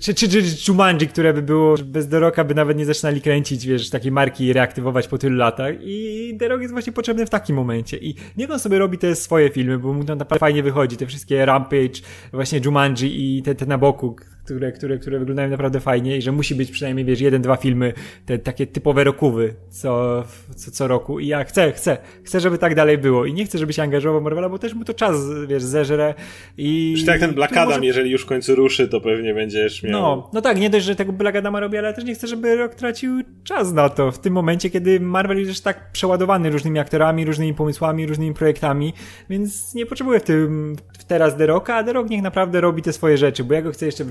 Czy, 0.00 0.14
czy, 0.14 0.28
czy 0.28 0.42
Jumanji, 0.68 1.08
które 1.08 1.34
by 1.34 1.42
było 1.42 1.74
bez 1.84 2.08
Deroka 2.08 2.44
by 2.44 2.54
nawet 2.54 2.78
nie 2.78 2.86
zaczynali 2.86 3.20
kręcić, 3.20 3.66
wiesz, 3.66 3.90
takiej 3.90 4.12
marki 4.12 4.52
reaktywować 4.52 5.08
po 5.08 5.18
tylu 5.18 5.36
latach. 5.36 5.74
I 5.80 6.34
Derok 6.36 6.60
jest 6.60 6.72
właśnie 6.72 6.92
potrzebny 6.92 7.26
w 7.26 7.30
takim 7.30 7.56
momencie. 7.56 7.96
I 7.96 8.14
niech 8.36 8.50
on 8.50 8.58
sobie 8.58 8.78
robi 8.78 8.98
te 8.98 9.16
swoje 9.16 9.50
filmy, 9.50 9.78
bo 9.78 9.92
mu 9.92 10.04
to 10.04 10.16
naprawdę 10.16 10.40
fajnie 10.40 10.62
wychodzi, 10.62 10.96
te 10.96 11.06
wszystkie 11.06 11.46
Rampage, 11.46 12.00
właśnie 12.32 12.60
Jumanji 12.64 13.38
i 13.38 13.42
te, 13.42 13.54
te 13.54 13.66
na 13.66 13.78
boku, 13.78 14.16
które, 14.54 14.72
które, 14.72 14.98
które 14.98 15.18
wyglądają 15.18 15.50
naprawdę 15.50 15.80
fajnie 15.80 16.16
i 16.16 16.22
że 16.22 16.32
musi 16.32 16.54
być 16.54 16.70
przynajmniej, 16.70 17.06
wiesz, 17.06 17.20
jeden, 17.20 17.42
dwa 17.42 17.56
filmy, 17.56 17.92
te 18.26 18.38
takie 18.38 18.66
typowe 18.66 19.04
rokowy 19.04 19.54
co, 19.70 20.24
co, 20.56 20.70
co 20.70 20.88
roku. 20.88 21.20
I 21.20 21.26
ja 21.26 21.44
chcę, 21.44 21.72
chcę, 21.72 21.98
chcę, 22.24 22.40
żeby 22.40 22.58
tak 22.58 22.74
dalej 22.74 22.98
było. 22.98 23.26
I 23.26 23.34
nie 23.34 23.44
chcę, 23.44 23.58
żeby 23.58 23.72
się 23.72 23.82
angażował 23.82 24.20
Marvela, 24.20 24.48
bo 24.48 24.58
też 24.58 24.74
mu 24.74 24.84
to 24.84 24.94
czas, 24.94 25.16
wiesz, 25.48 25.62
zeżre 25.62 26.14
i... 26.56 26.94
Czy 26.98 27.06
tak 27.06 27.20
ten 27.20 27.34
Black 27.34 27.52
Adam, 27.52 27.68
może... 27.68 27.86
jeżeli 27.86 28.10
już 28.10 28.22
w 28.22 28.26
końcu 28.26 28.54
ruszy, 28.54 28.88
to 28.88 29.00
pewnie 29.00 29.34
będziesz 29.34 29.82
miał... 29.82 29.92
No, 29.92 30.30
no 30.32 30.40
tak, 30.40 30.60
nie 30.60 30.70
dość, 30.70 30.84
że 30.84 30.96
tego 30.96 31.12
Black 31.12 31.36
Adama 31.36 31.60
robi, 31.60 31.78
ale 31.78 31.94
też 31.94 32.04
nie 32.04 32.14
chcę, 32.14 32.26
żeby 32.26 32.56
rok 32.56 32.74
tracił 32.74 33.20
czas 33.44 33.72
na 33.72 33.88
to, 33.88 34.12
w 34.12 34.18
tym 34.18 34.32
momencie, 34.32 34.70
kiedy 34.70 35.00
Marvel 35.00 35.38
jest 35.38 35.50
już 35.50 35.60
tak 35.60 35.92
przeładowany 35.92 36.50
różnymi 36.50 36.78
aktorami, 36.78 37.24
różnymi 37.24 37.54
pomysłami, 37.54 38.06
różnymi 38.06 38.34
projektami, 38.34 38.92
więc 39.30 39.74
nie 39.74 39.86
potrzebuję 39.86 40.20
w 40.20 40.24
tym 40.24 40.76
w 40.98 41.04
teraz 41.04 41.36
The 41.36 41.46
Rocka, 41.46 41.74
a 41.74 41.84
The 41.84 41.92
Rock 41.92 42.10
niech 42.10 42.22
naprawdę 42.22 42.60
robi 42.60 42.82
te 42.82 42.92
swoje 42.92 43.18
rzeczy, 43.18 43.44
bo 43.44 43.54
ja 43.54 43.62
go 43.62 43.72
chcę 43.72 43.86
jeszcze 43.86 44.04
w 44.04 44.08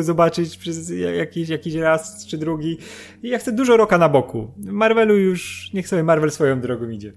zobaczyć 0.00 0.56
przez 0.56 0.92
jakiś, 1.16 1.48
jakiś 1.48 1.74
raz 1.74 2.26
czy 2.26 2.38
drugi 2.38 2.78
i 3.22 3.28
ja 3.28 3.38
chcę 3.38 3.52
dużo 3.52 3.76
Rocka 3.76 3.98
na 3.98 4.08
boku. 4.08 4.54
Marvelu 4.56 5.16
już, 5.16 5.70
niech 5.74 5.88
sobie 5.88 6.02
Marvel 6.02 6.30
swoją 6.30 6.60
drogą 6.60 6.88
idzie. 6.88 7.12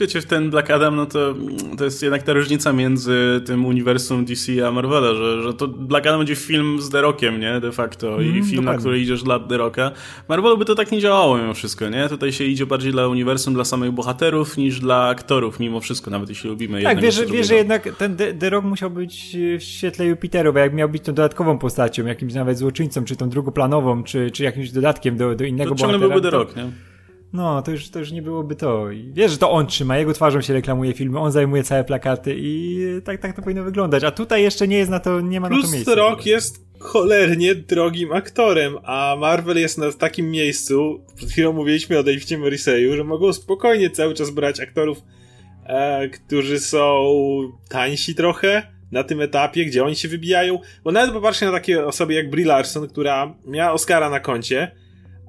Wiecie, 0.00 0.20
w 0.20 0.26
ten 0.26 0.50
Black 0.50 0.70
Adam, 0.70 0.96
no 0.96 1.06
to, 1.06 1.34
to 1.78 1.84
jest 1.84 2.02
jednak 2.02 2.22
ta 2.22 2.32
różnica 2.32 2.72
między 2.72 3.42
tym 3.46 3.66
uniwersum 3.66 4.24
DC 4.24 4.68
a 4.68 4.70
Marvela, 4.70 5.14
że, 5.14 5.42
że 5.42 5.54
to 5.54 5.68
Black 5.68 6.06
Adam 6.06 6.20
będzie 6.20 6.36
film 6.36 6.82
z 6.82 6.90
The 6.90 7.00
Rockiem, 7.00 7.40
nie? 7.40 7.60
De 7.60 7.72
facto. 7.72 8.20
I 8.20 8.28
mm, 8.28 8.34
film, 8.34 8.44
dokładnie. 8.44 8.72
na 8.72 8.78
który 8.78 9.00
idziesz 9.00 9.22
dla 9.22 9.40
The 9.40 9.56
Rocka. 9.56 9.90
Marvelu 10.28 10.58
by 10.58 10.64
to 10.64 10.74
tak 10.74 10.92
nie 10.92 11.00
działało 11.00 11.38
mimo 11.38 11.54
wszystko, 11.54 11.88
nie? 11.88 12.08
Tutaj 12.08 12.32
się 12.32 12.44
idzie 12.44 12.66
bardziej 12.66 12.92
dla 12.92 13.08
uniwersum, 13.08 13.54
dla 13.54 13.64
samych 13.64 13.92
bohaterów, 13.92 14.56
niż 14.56 14.80
dla 14.80 15.08
aktorów, 15.08 15.60
mimo 15.60 15.80
wszystko, 15.80 16.10
nawet 16.10 16.28
jeśli 16.28 16.50
lubimy 16.50 16.82
Tak, 16.82 17.00
wiesz, 17.00 17.24
wiesz 17.26 17.46
że 17.46 17.54
jednak 17.54 17.88
ten 17.98 18.16
The, 18.16 18.34
The 18.34 18.50
Rock 18.50 18.64
musiał 18.64 18.90
być 18.90 19.36
w 19.58 19.62
świetle 19.62 20.06
Jupiteru, 20.06 20.52
bo 20.52 20.58
jak 20.58 20.74
miał 20.74 20.88
być 20.88 21.02
tą 21.02 21.12
dodatkową 21.12 21.58
postacią, 21.58 22.06
jakimś 22.06 22.34
nawet 22.34 22.58
złoczyńcą, 22.58 23.04
czy 23.04 23.16
tą 23.16 23.28
drugoplanową, 23.28 24.04
czy, 24.04 24.30
czy 24.30 24.44
jakimś 24.44 24.70
dodatkiem 24.70 25.16
do, 25.16 25.34
do 25.34 25.44
innego 25.44 25.70
to 25.70 25.74
bohatera. 25.74 25.98
To 25.98 26.08
byłby 26.08 26.20
The 26.20 26.30
Rock, 26.30 26.56
nie? 26.56 26.93
No, 27.34 27.62
to 27.62 27.70
już, 27.70 27.88
to 27.88 27.98
już 27.98 28.12
nie 28.12 28.22
byłoby 28.22 28.56
to. 28.56 28.90
I 28.90 29.10
wiesz, 29.12 29.30
że 29.30 29.38
to 29.38 29.50
on 29.50 29.66
trzyma, 29.66 29.98
jego 29.98 30.12
twarzą 30.12 30.40
się 30.40 30.52
reklamuje 30.52 30.92
filmy, 30.92 31.18
on 31.18 31.32
zajmuje 31.32 31.62
całe 31.62 31.84
plakaty 31.84 32.34
i 32.38 32.78
tak, 33.04 33.20
tak 33.20 33.36
to 33.36 33.42
powinno 33.42 33.64
wyglądać. 33.64 34.04
A 34.04 34.10
tutaj 34.10 34.42
jeszcze 34.42 34.68
nie 34.68 34.76
jest 34.76 34.90
na 34.90 35.00
to, 35.00 35.20
nie 35.20 35.40
ma 35.40 35.48
Plus 35.48 35.62
na 35.62 35.68
to 35.68 35.72
miejsca. 35.72 35.92
Plus 35.92 36.04
Rock 36.08 36.26
jest 36.26 36.64
cholernie 36.78 37.54
drogim 37.54 38.12
aktorem, 38.12 38.76
a 38.84 39.16
Marvel 39.18 39.56
jest 39.56 39.78
na 39.78 39.92
takim 39.92 40.30
miejscu, 40.30 41.04
przed 41.16 41.30
chwilą 41.30 41.52
mówiliśmy 41.52 41.98
o 41.98 42.02
Davidzie 42.02 42.38
Morriseyu, 42.38 42.96
że 42.96 43.04
mogą 43.04 43.32
spokojnie 43.32 43.90
cały 43.90 44.14
czas 44.14 44.30
brać 44.30 44.60
aktorów, 44.60 45.02
e, 45.66 46.08
którzy 46.08 46.60
są 46.60 47.04
tańsi 47.68 48.14
trochę, 48.14 48.74
na 48.92 49.04
tym 49.04 49.20
etapie, 49.20 49.64
gdzie 49.64 49.84
oni 49.84 49.96
się 49.96 50.08
wybijają, 50.08 50.58
bo 50.84 50.92
nawet 50.92 51.12
popatrzcie 51.12 51.46
na 51.46 51.52
takie 51.52 51.86
osoby 51.86 52.14
jak 52.14 52.30
Brie 52.30 52.46
Larson, 52.46 52.88
która 52.88 53.34
miała 53.46 53.72
Oscara 53.72 54.10
na 54.10 54.20
koncie, 54.20 54.83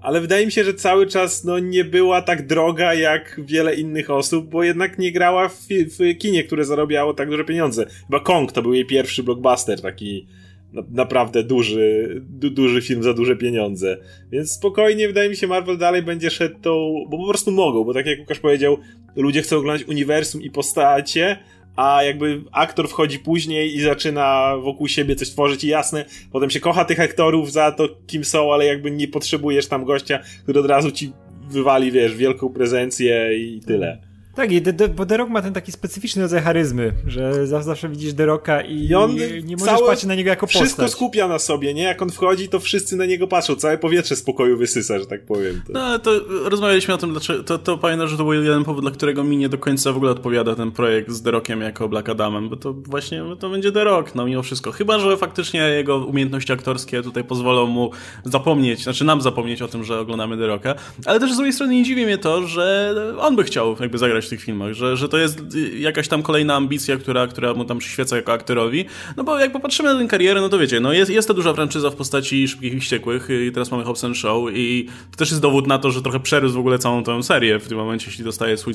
ale 0.06 0.22
wydaje 0.22 0.46
mi 0.46 0.52
się, 0.52 0.63
że 0.63 0.74
cały 0.74 1.08
czas 1.08 1.44
no, 1.44 1.60
nie 1.60 1.84
była 1.84 2.22
tak 2.22 2.48
droga 2.48 2.94
jak 2.94 3.41
wiele 3.44 3.76
innych 3.76 4.10
osób, 4.10 4.50
bo 4.50 4.63
jednak 4.63 5.00
nie 5.00 5.12
grała 5.12 5.50
w, 5.50 5.68
w 5.70 6.18
kinie, 6.18 6.44
które 6.44 6.65
zarabiało 6.65 7.13
tak 7.13 7.30
duże 7.30 7.46
pieniądze. 7.46 7.86
Chyba 8.08 8.20
Kong 8.20 8.52
to 8.52 8.62
był 8.62 8.74
jej 8.74 8.86
pierwszy 8.86 9.24
blockbuster, 9.24 9.82
taki 9.82 10.28
na, 10.74 10.84
naprawdę 10.91 11.44
duży, 11.44 12.22
du, 12.30 12.50
duży 12.50 12.82
film 12.82 13.04
za 13.04 13.13
duże 13.13 13.36
pieniądze. 13.36 13.98
Więc 14.32 14.52
spokojnie, 14.52 15.08
wydaje 15.08 15.30
mi 15.30 15.36
się, 15.36 15.48
Marvel 15.48 15.78
dalej 15.78 16.04
będzie 16.04 16.30
szedł 16.30 16.56
tą, 16.62 17.06
bo 17.10 17.18
po 17.18 17.28
prostu 17.28 17.52
mogą, 17.52 17.84
bo 17.84 17.94
tak 17.94 18.06
jak 18.06 18.20
Łukasz 18.20 18.39
powiedział, 18.39 18.78
ludzie 19.15 19.41
chcą 19.41 19.58
oglądać 19.58 19.88
uniwersum 19.88 20.41
i 20.41 20.52
postacie, 20.52 21.38
a 21.75 22.03
jakby 22.03 22.43
aktor 22.51 22.89
wchodzi 22.89 23.19
później 23.19 23.75
i 23.75 23.81
zaczyna 23.81 24.57
wokół 24.57 24.88
siebie 24.88 25.15
coś 25.15 25.29
tworzyć 25.29 25.63
i 25.63 25.67
jasne, 25.67 26.05
potem 26.31 26.49
się 26.49 26.59
kocha 26.59 26.85
tych 26.85 26.99
aktorów 26.99 27.51
za 27.51 27.71
to, 27.71 27.89
kim 28.07 28.25
są, 28.25 28.53
ale 28.53 28.65
jakby 28.65 28.91
nie 28.91 29.07
potrzebujesz 29.07 29.67
tam 29.67 29.85
gościa, 29.85 30.19
który 30.43 30.59
od 30.59 30.65
razu 30.65 30.91
ci 30.91 31.13
wywali, 31.49 31.91
wiesz, 31.91 32.15
wielką 32.15 32.49
prezencję 32.49 33.38
i 33.38 33.61
tyle. 33.67 34.14
Tak, 34.36 34.52
i 34.52 34.62
de, 34.62 34.74
de, 34.74 34.88
bo 34.88 35.06
The 35.06 35.17
Rock 35.17 35.30
ma 35.30 35.41
ten 35.41 35.54
taki 35.54 35.71
specyficzny 35.71 36.21
rodzaj 36.21 36.41
charyzmy, 36.41 36.91
że 37.08 37.48
zawsze 37.48 37.89
widzisz 37.89 38.13
The 38.13 38.26
Rocka 38.26 38.62
i, 38.62 38.86
I 38.86 38.95
on 38.95 39.15
nie 39.43 39.58
możesz 39.58 39.80
patrzeć 39.88 40.06
na 40.06 40.15
niego 40.15 40.30
jako 40.30 40.48
postać. 40.48 40.63
Wszystko 40.63 40.88
skupia 40.88 41.28
na 41.28 41.39
sobie, 41.39 41.74
nie? 41.74 41.84
Jak 41.84 42.02
on 42.02 42.10
wchodzi, 42.10 42.50
to 42.50 42.60
wszyscy 42.60 42.95
na 42.95 43.06
niego 43.06 43.28
patrzą, 43.28 43.56
całe 43.56 43.78
powietrze 43.78 44.15
spokoju 44.15 44.58
wysysa, 44.58 45.00
że 45.00 45.06
tak 45.06 45.26
powiem. 45.26 45.62
To. 45.67 45.74
No, 45.74 46.00
to 46.00 46.12
rozmawialiśmy 46.43 46.93
o 46.93 46.98
tym, 46.98 47.12
dlaczego, 47.12 47.43
to, 47.43 47.58
to 47.58 47.78
pamiętam, 47.78 48.08
że 48.08 48.17
to 48.17 48.24
był 48.24 48.34
jeden 48.34 48.63
powód, 48.63 48.84
dla 48.84 48.91
którego 48.91 49.24
mi 49.24 49.38
nie 49.38 49.50
do 49.50 49.58
końca 49.58 49.91
w 49.91 49.98
ogóle 49.98 50.12
odpowiada 50.12 50.56
ten 50.56 50.71
projekt 50.71 51.12
z 51.12 51.21
The 51.21 51.32
Rockiem 51.32 51.62
jako 51.62 51.89
Black 51.89 52.10
Adamem, 52.10 52.50
bo 52.50 52.56
to 52.56 52.74
właśnie 52.74 53.24
to 53.39 53.50
będzie 53.50 53.71
The 53.71 53.84
Rock, 53.84 54.15
no 54.15 54.26
mimo 54.26 54.43
wszystko. 54.43 54.71
Chyba, 54.71 55.00
że 55.00 55.17
faktycznie 55.17 55.60
jego 55.60 55.98
umiejętności 55.98 56.54
aktorskie 56.54 57.02
tutaj 57.02 57.24
pozwolą 57.24 57.67
mu 57.67 57.91
zapomnieć, 58.24 58.84
znaczy 58.84 59.06
nam 59.06 59.21
zapomnieć 59.21 59.62
o 59.62 59.67
tym, 59.67 59.84
że 59.84 60.00
oglądamy 60.00 60.38
The 60.38 60.48
Rocka, 60.48 60.76
ale 61.06 61.19
też 61.19 61.34
z 61.34 61.36
drugiej 61.36 61.54
strony 61.54 61.74
nie 61.74 61.84
dziwi 61.84 62.06
mnie 62.06 62.17
to, 62.17 62.48
że 62.48 62.95
on 63.19 63.36
by 63.36 63.43
chciał 63.43 63.76
jakby 63.80 63.98
zagrać 63.98 64.24
w 64.25 64.29
tych 64.29 64.41
filmach, 64.41 64.73
że, 64.73 64.97
że 64.97 65.09
to 65.09 65.17
jest 65.17 65.43
jakaś 65.77 66.07
tam 66.07 66.23
kolejna 66.23 66.55
ambicja, 66.55 66.97
która, 66.97 67.27
która 67.27 67.53
mu 67.53 67.65
tam 67.65 67.79
przyświeca 67.79 68.15
jako 68.15 68.33
aktorowi. 68.33 68.85
No 69.17 69.23
bo 69.23 69.39
jak 69.39 69.51
popatrzymy 69.51 69.93
na 69.93 69.99
tę 69.99 70.07
karierę, 70.07 70.41
no 70.41 70.49
to 70.49 70.59
wiecie, 70.59 70.79
no 70.79 70.93
jest, 70.93 71.11
jest 71.11 71.27
to 71.27 71.33
duża 71.33 71.53
franczyza 71.53 71.89
w 71.89 71.95
postaci 71.95 72.47
Szybkich 72.47 72.73
i 72.73 72.79
Wściekłych 72.79 73.27
i 73.47 73.51
teraz 73.51 73.71
mamy 73.71 73.83
Hobbs 73.83 74.05
Show 74.13 74.49
i 74.53 74.88
to 75.11 75.17
też 75.17 75.29
jest 75.29 75.41
dowód 75.41 75.67
na 75.67 75.77
to, 75.77 75.91
że 75.91 76.01
trochę 76.01 76.19
przerósł 76.19 76.55
w 76.55 76.59
ogóle 76.59 76.79
całą 76.79 77.03
tę 77.03 77.23
serię 77.23 77.59
w 77.59 77.67
tym 77.67 77.77
momencie, 77.77 78.05
jeśli 78.07 78.23
dostaje 78.23 78.57
swój, 78.57 78.73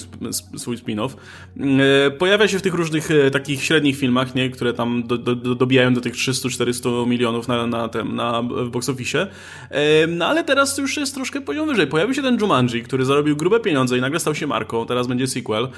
swój 0.56 0.76
spin-off. 0.76 1.10
E, 2.06 2.10
pojawia 2.10 2.48
się 2.48 2.58
w 2.58 2.62
tych 2.62 2.74
różnych 2.74 3.10
e, 3.10 3.30
takich 3.30 3.62
średnich 3.62 3.96
filmach, 3.96 4.34
nie, 4.34 4.50
które 4.50 4.72
tam 4.72 5.02
do, 5.06 5.18
do, 5.18 5.34
do, 5.34 5.54
dobijają 5.54 5.94
do 5.94 6.00
tych 6.00 6.14
300-400 6.14 7.06
milionów 7.06 7.48
na, 7.48 7.66
na, 7.66 7.88
tym, 7.88 8.16
na 8.16 8.42
box 8.42 8.88
office. 8.88 9.26
E, 9.70 10.06
no 10.06 10.26
ale 10.26 10.44
teraz 10.44 10.78
już 10.78 10.96
jest 10.96 11.14
troszkę 11.14 11.40
poziom 11.40 11.68
wyżej. 11.68 11.86
Pojawił 11.86 12.14
się 12.14 12.22
ten 12.22 12.38
Jumanji, 12.40 12.82
który 12.82 13.04
zarobił 13.04 13.36
grube 13.36 13.60
pieniądze 13.60 13.98
i 13.98 14.00
nagle 14.00 14.20
stał 14.20 14.34
się 14.34 14.46
marką. 14.46 14.86
Teraz 14.86 15.06
będzie 15.06 15.26
sequel. 15.40 15.68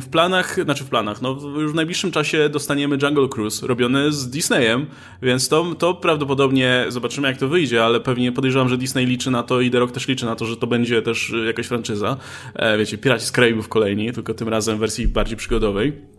W 0.00 0.08
planach, 0.10 0.56
znaczy 0.64 0.84
w 0.84 0.88
planach, 0.88 1.22
no 1.22 1.38
już 1.56 1.72
w 1.72 1.74
najbliższym 1.74 2.10
czasie 2.10 2.48
dostaniemy 2.48 2.98
Jungle 3.02 3.28
Cruise 3.28 3.66
robiony 3.66 4.12
z 4.12 4.30
Disneyem, 4.30 4.86
więc 5.22 5.48
to, 5.48 5.74
to 5.74 5.94
prawdopodobnie 5.94 6.84
zobaczymy 6.88 7.28
jak 7.28 7.36
to 7.36 7.48
wyjdzie, 7.48 7.84
ale 7.84 8.00
pewnie 8.00 8.32
podejrzewam, 8.32 8.68
że 8.68 8.78
Disney 8.78 9.06
liczy 9.06 9.30
na 9.30 9.42
to 9.42 9.60
i 9.60 9.70
The 9.70 9.78
Rock 9.78 9.92
też 9.92 10.08
liczy 10.08 10.26
na 10.26 10.36
to, 10.36 10.46
że 10.46 10.56
to 10.56 10.66
będzie 10.66 11.02
też 11.02 11.34
jakaś 11.46 11.66
franczyza. 11.66 12.16
E, 12.54 12.78
wiecie, 12.78 12.98
Piraci 12.98 13.26
z 13.26 13.32
Karaibów 13.32 13.68
kolejni, 13.68 14.12
tylko 14.12 14.34
tym 14.34 14.48
razem 14.48 14.76
w 14.76 14.80
wersji 14.80 15.08
bardziej 15.08 15.36
przygodowej. 15.36 16.11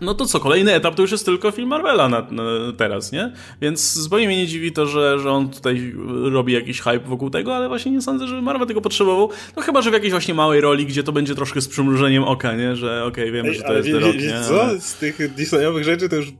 No 0.00 0.14
to 0.14 0.26
co, 0.26 0.40
kolejny 0.40 0.74
etap 0.74 0.94
to 0.94 1.02
już 1.02 1.12
jest 1.12 1.24
tylko 1.24 1.50
film 1.50 1.68
Marvela 1.68 2.08
na, 2.08 2.26
na 2.30 2.42
teraz, 2.76 3.12
nie? 3.12 3.32
Więc 3.62 3.92
zupełnie 3.92 4.26
mnie 4.26 4.36
nie 4.36 4.46
dziwi 4.46 4.72
to, 4.72 4.86
że, 4.86 5.18
że 5.18 5.30
on 5.30 5.50
tutaj 5.50 5.94
robi 6.32 6.52
jakiś 6.52 6.80
hype 6.80 6.98
wokół 6.98 7.30
tego, 7.30 7.56
ale 7.56 7.68
właśnie 7.68 7.92
nie 7.92 8.02
sądzę, 8.02 8.28
że 8.28 8.42
Marvel 8.42 8.68
tego 8.68 8.80
potrzebował. 8.80 9.30
No 9.56 9.62
chyba, 9.62 9.82
że 9.82 9.90
w 9.90 9.92
jakiejś 9.92 10.12
właśnie 10.12 10.34
małej 10.34 10.60
roli, 10.60 10.86
gdzie 10.86 11.02
to 11.02 11.12
będzie 11.12 11.34
troszkę 11.34 11.60
z 11.60 11.68
przymrużeniem 11.68 12.24
oka, 12.24 12.56
nie? 12.56 12.76
Że 12.76 13.04
okej, 13.04 13.24
okay, 13.24 13.32
wiemy, 13.32 13.48
Ej, 13.48 13.54
że 13.54 13.62
to 13.62 13.74
jest 13.74 13.88
wie, 13.88 13.94
The 13.94 14.00
Rock, 14.00 14.16
nie? 14.16 14.42
co? 14.48 14.80
Z 14.80 14.94
tych 14.94 15.34
Disneyowych 15.34 15.84
rzeczy 15.84 16.08
to 16.08 16.16
już 16.16 16.32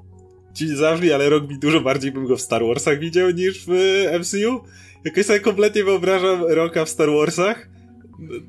ci 0.54 0.66
nie 0.66 0.76
zabrzmi, 0.76 1.12
ale 1.12 1.30
rok 1.30 1.48
mi 1.48 1.58
dużo 1.58 1.80
bardziej 1.80 2.12
bym 2.12 2.26
go 2.26 2.36
w 2.36 2.40
Star 2.40 2.64
Warsach 2.66 2.98
widział 2.98 3.30
niż 3.30 3.64
w 3.66 4.04
MCU. 4.20 4.60
Jakoś 5.04 5.26
sobie 5.26 5.40
kompletnie 5.40 5.84
wyobrażam 5.84 6.44
Roka 6.48 6.84
w 6.84 6.88
Star 6.88 7.10
Warsach. 7.10 7.68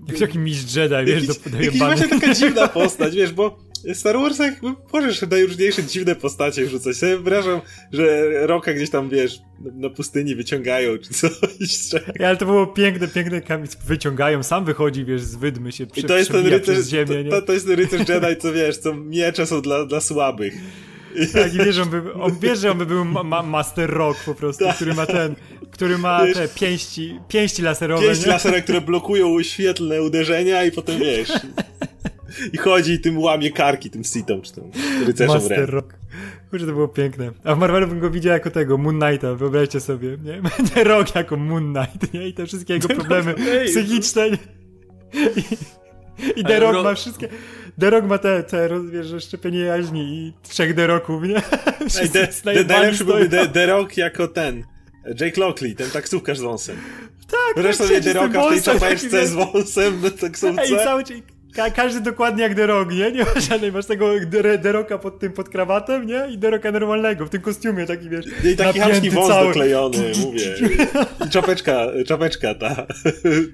Jak 0.08 0.18
taki 0.18 0.40
mistrz 0.40 0.76
Jedi, 0.76 0.96
wiesz, 1.06 1.28
jakiś, 1.28 1.52
do 1.52 1.60
Jakiś 1.60 1.80
właśnie 1.80 2.08
taka 2.08 2.34
dziwna 2.34 2.68
postać, 2.68 3.16
wiesz, 3.16 3.34
bo 3.34 3.65
w 3.94 3.98
Star 3.98 4.16
Warsach 4.16 4.54
możesz 4.94 5.22
najróżniejsze 5.22 5.84
dziwne 5.84 6.16
postacie 6.16 6.66
wrzucać. 6.66 6.96
Sobie 6.96 7.12
wyobrażam, 7.12 7.62
że 7.92 8.32
Roka 8.48 8.74
gdzieś 8.74 8.90
tam, 8.90 9.10
wiesz, 9.10 9.40
na 9.62 9.90
pustyni 9.90 10.36
wyciągają, 10.36 10.98
czy 10.98 11.14
coś. 11.14 11.32
Ale 12.20 12.38
to 12.38 12.46
było 12.46 12.68
piękne, 12.68 13.08
piękne 13.08 13.42
kamic 13.42 13.76
wyciągają, 13.76 14.44
sam 14.44 14.66
wychodzi, 14.66 15.06
wiesz, 15.06 15.22
z 15.22 15.36
wydmy 15.36 15.72
się 15.72 15.88
prze, 15.88 16.02
I 16.02 16.04
to 16.04 16.18
jest 16.18 16.32
ten 16.32 16.48
rycerz, 16.48 16.86
ziemię, 16.88 17.24
to, 17.24 17.42
to, 17.42 17.42
to, 17.42 17.54
jest 17.54 17.68
ten 17.68 17.76
rycerz 17.76 18.10
Jedi, 18.10 18.42
co 18.42 18.54
wiesz, 18.54 18.78
co 18.78 18.94
miecze 18.94 19.46
są 19.46 19.62
dla, 19.62 19.86
dla 19.86 20.02
słabych. 20.02 20.54
Tak, 21.34 21.54
i 21.54 21.58
wiesz, 21.58 21.78
on, 21.78 21.90
by, 21.90 22.14
on 22.14 22.40
wie, 22.40 22.56
że 22.56 22.72
on 22.72 22.78
by 22.78 22.86
był 22.86 23.06
ma, 23.06 23.44
Master 23.44 23.90
Rock 23.90 24.24
po 24.24 24.36
prostu, 24.36 24.66
tak. 24.66 24.76
który 24.76 24.94
ma 24.94 25.06
ten, 25.06 25.36
który 25.72 25.98
ma 25.98 26.22
te 26.34 26.48
pięści, 26.48 27.20
pięści 27.28 27.62
laserowe. 27.62 28.08
Pięści 28.08 28.26
laserowe, 28.26 28.62
które 28.62 28.82
blokują 28.82 29.44
świetlne 29.44 30.02
uderzenia 30.02 30.66
i 30.66 30.72
potem 30.72 31.00
wiesz... 31.00 31.30
I 32.54 32.58
chodzi 32.58 32.94
i 32.94 33.00
tym 33.00 33.20
łamie 33.20 33.52
karki 33.52 33.90
tym 33.90 34.04
Sitom, 34.04 34.42
czy 34.42 34.54
tym 34.54 34.64
rycerzom 35.06 35.36
Master 35.36 35.70
Rock. 35.70 35.96
Kurczę, 36.50 36.66
to 36.66 36.72
było 36.72 36.88
piękne. 36.88 37.32
A 37.44 37.56
w 37.56 37.58
Marvelu 37.58 37.88
bym 37.88 38.00
go 38.00 38.10
widział 38.10 38.34
jako 38.34 38.52
tego, 38.52 38.78
Moon 38.78 39.00
Knighta, 39.00 39.36
wyobraźcie 39.36 39.80
sobie, 39.80 40.18
nie? 40.24 40.42
The 40.74 40.84
Rock 40.84 41.16
jako 41.16 41.38
Moon 41.38 41.74
Knight, 41.74 42.14
nie? 42.14 42.28
I 42.28 42.34
te 42.34 42.46
wszystkie 42.46 42.74
jego 42.74 42.88
problemy 42.88 43.36
psychiczne. 43.66 44.28
I, 44.28 44.38
i 46.40 46.44
The 46.44 46.60
Rock 46.60 46.84
ma 46.84 46.94
wszystkie... 46.94 47.30
The 47.80 47.90
Rock 47.90 48.06
ma 48.06 48.18
te, 48.18 48.44
te 48.44 48.70
wiesz, 48.92 49.24
szczepienie 49.24 49.60
jaźni 49.60 50.02
i 50.02 50.34
trzech 50.44 50.76
The 50.76 50.88
Rocków, 50.88 51.24
nie? 51.24 51.36
Ej, 52.02 52.10
de, 52.10 52.28
de, 52.44 52.64
najlepszy 52.64 53.06
byłby 53.06 53.30
The, 53.30 53.48
The 53.48 53.66
Rock 53.66 53.98
jako 53.98 54.28
ten, 54.28 54.64
Jake 55.20 55.42
Lockley, 55.42 55.76
ten 55.76 55.90
taksówkarz 55.90 56.38
z 56.38 56.42
wąsem. 56.42 56.76
Tak, 57.28 57.64
Zresztą 57.64 57.88
tak, 57.88 58.04
The 58.04 58.14
Rocka 58.14 58.46
w 58.46 58.50
tej 58.50 58.62
czapeczce 58.62 59.28
z 59.28 59.34
wąsem 59.34 60.02
na 60.02 60.10
taksówce. 60.10 60.62
Ej, 60.62 60.70
cały, 60.70 61.04
Ka 61.56 61.70
każdy 61.70 62.02
dokładnie 62.02 62.44
jak 62.44 62.56
Derog, 62.56 62.92
nie? 62.92 63.12
Nie 63.12 63.24
ma 63.24 63.40
żadnej, 63.50 63.72
masz 63.72 63.86
tego 63.86 64.10
Deroka 64.60 64.98
pod 64.98 65.20
tym, 65.20 65.34
pod 65.34 65.50
krawatem, 65.50 66.08
nie? 66.08 66.28
I 66.32 66.38
Deroka 66.38 66.72
normalnego, 66.72 67.26
w 67.26 67.30
tym 67.30 67.42
kostiumie 67.42 67.86
taki, 67.86 68.10
wiesz, 68.10 68.26
I 68.54 68.56
taki 68.56 68.80
hamski 68.80 69.10
wąs 69.10 69.28
cały. 69.28 69.48
doklejony, 69.48 69.98
mówię. 70.26 70.56
I 71.28 71.30
czapeczka, 71.30 71.88
czapeczka 72.08 72.56
ta. 72.56 72.88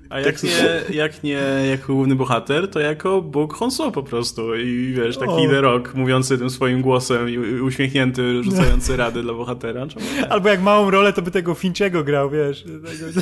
A 0.09 0.19
jak 0.27 0.43
nie, 0.43 0.81
jak 0.89 1.23
nie 1.23 1.41
jako 1.69 1.93
główny 1.93 2.15
bohater, 2.15 2.67
to 2.67 2.79
jako 2.79 3.21
Bóg 3.21 3.53
Honso 3.53 3.91
po 3.91 4.03
prostu. 4.03 4.55
I 4.55 4.93
wiesz, 4.97 5.17
taki. 5.17 5.47
Derok 5.47 5.95
mówiący 5.95 6.37
tym 6.37 6.49
swoim 6.49 6.81
głosem 6.81 7.29
i 7.29 7.37
uśmiechnięty, 7.61 8.43
rzucający 8.43 8.97
rady 8.97 9.21
dla 9.21 9.33
bohatera. 9.33 9.87
Albo 10.29 10.49
jak 10.49 10.61
małą 10.61 10.91
rolę, 10.91 11.13
to 11.13 11.21
by 11.21 11.31
tego 11.31 11.53
Finczego 11.53 12.03
grał, 12.03 12.29
wiesz. 12.29 12.63
Tego... 12.63 13.21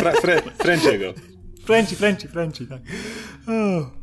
Fra, 0.00 0.12
fre, 0.12 0.42
Frenchiego. 0.58 1.12
Frenchy, 1.64 1.96
Frenchy, 1.96 2.28
Frenchy, 2.28 2.66
tak. 2.66 2.80
Oh. 3.48 3.97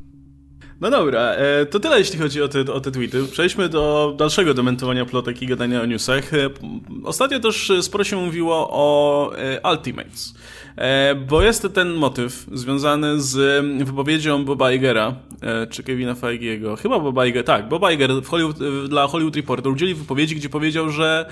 No 0.82 0.92
dobra, 0.92 1.22
e, 1.22 1.66
to 1.66 1.80
tyle 1.80 2.00
jeśli 2.00 2.20
chodzi 2.20 2.42
o 2.42 2.48
te, 2.48 2.74
o 2.74 2.80
te 2.80 2.92
tweety. 2.92 3.24
Przejdźmy 3.32 3.70
do 3.70 4.14
dalszego 4.18 4.54
dementowania 4.54 5.06
plotek 5.06 5.42
i 5.42 5.48
gadania 5.48 5.82
o 5.82 5.86
newsach. 5.86 6.34
E, 6.34 6.50
ostatnio 7.04 7.40
też 7.40 7.72
sporo 7.82 8.04
się 8.04 8.16
mówiło 8.16 8.70
o 8.72 9.32
e, 9.38 9.72
Ultimates, 9.72 10.36
bo 11.28 11.42
jest 11.42 11.68
ten 11.74 11.94
motyw 11.94 12.46
związany 12.54 13.22
z 13.22 13.66
wypowiedzią 13.86 14.46
Boba 14.46 14.72
Igera, 14.72 15.16
czy 15.70 15.84
Kevina 15.84 16.16
Feigiego, 16.16 16.76
chyba 16.76 17.00
Boba 17.00 17.26
Iger, 17.26 17.44
tak, 17.44 17.70
Boba 17.70 17.92
Iger 17.92 18.12
Hollywood, 18.26 18.58
dla 18.90 19.08
Hollywood 19.08 19.36
Reporter 19.36 19.72
udzielił 19.72 19.96
wypowiedzi, 19.96 20.36
gdzie 20.36 20.50
powiedział, 20.50 20.90
że 20.90 21.30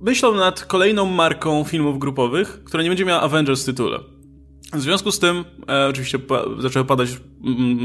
myślą 0.00 0.34
nad 0.34 0.64
kolejną 0.64 1.06
marką 1.06 1.64
filmów 1.64 1.98
grupowych, 1.98 2.64
która 2.64 2.82
nie 2.82 2.88
będzie 2.88 3.04
miała 3.04 3.20
Avengers 3.20 3.62
w 3.62 3.66
tytule. 3.66 3.98
W 4.72 4.80
związku 4.80 5.12
z 5.12 5.18
tym, 5.18 5.44
e, 5.68 5.86
oczywiście 5.88 6.18
pa, 6.18 6.44
zaczęły 6.58 6.84
padać 6.84 7.10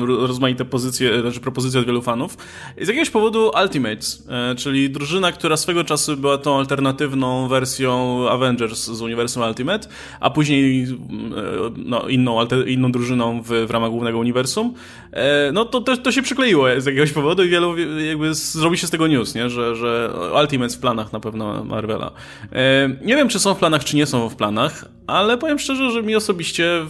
rozmaite 0.07 0.65
pozycje, 0.65 1.21
znaczy 1.21 1.39
propozycje 1.39 1.79
od 1.79 1.85
wielu 1.85 2.01
fanów. 2.01 2.37
Z 2.81 2.87
jakiegoś 2.87 3.09
powodu 3.09 3.51
Ultimates, 3.63 4.27
e, 4.29 4.55
czyli 4.55 4.89
drużyna, 4.89 5.31
która 5.31 5.57
swego 5.57 5.83
czasu 5.83 6.17
była 6.17 6.37
tą 6.37 6.57
alternatywną 6.57 7.47
wersją 7.47 8.25
Avengers 8.29 8.85
z 8.85 9.01
uniwersum 9.01 9.43
Ultimate, 9.43 9.87
a 10.19 10.29
później 10.29 10.83
mm, 10.83 11.33
e, 11.33 11.37
no, 11.77 12.07
inną, 12.07 12.45
inną 12.67 12.91
drużyną 12.91 13.41
w, 13.41 13.47
w 13.67 13.71
ramach 13.71 13.89
głównego 13.89 14.17
uniwersum, 14.17 14.73
e, 15.11 15.51
no 15.51 15.65
to, 15.65 15.81
to, 15.81 15.97
to 15.97 16.11
się 16.11 16.21
przykleiło 16.21 16.67
z 16.77 16.85
jakiegoś 16.85 17.11
powodu 17.11 17.43
i 17.43 17.49
wielu 17.49 17.77
jakby 17.99 18.33
zrobi 18.33 18.77
się 18.77 18.87
z 18.87 18.89
tego 18.89 19.07
news, 19.07 19.35
nie? 19.35 19.49
Że, 19.49 19.75
że 19.75 20.13
Ultimates 20.41 20.75
w 20.75 20.79
planach 20.79 21.13
na 21.13 21.19
pewno 21.19 21.63
Marvela. 21.63 22.11
E, 22.51 22.89
nie 23.05 23.15
wiem, 23.15 23.29
czy 23.29 23.39
są 23.39 23.53
w 23.53 23.57
planach, 23.57 23.83
czy 23.83 23.95
nie 23.95 24.05
są 24.05 24.29
w 24.29 24.35
planach, 24.35 24.85
ale 25.07 25.37
powiem 25.37 25.59
szczerze, 25.59 25.91
że 25.91 26.03
mi 26.03 26.15
osobiście 26.15 26.85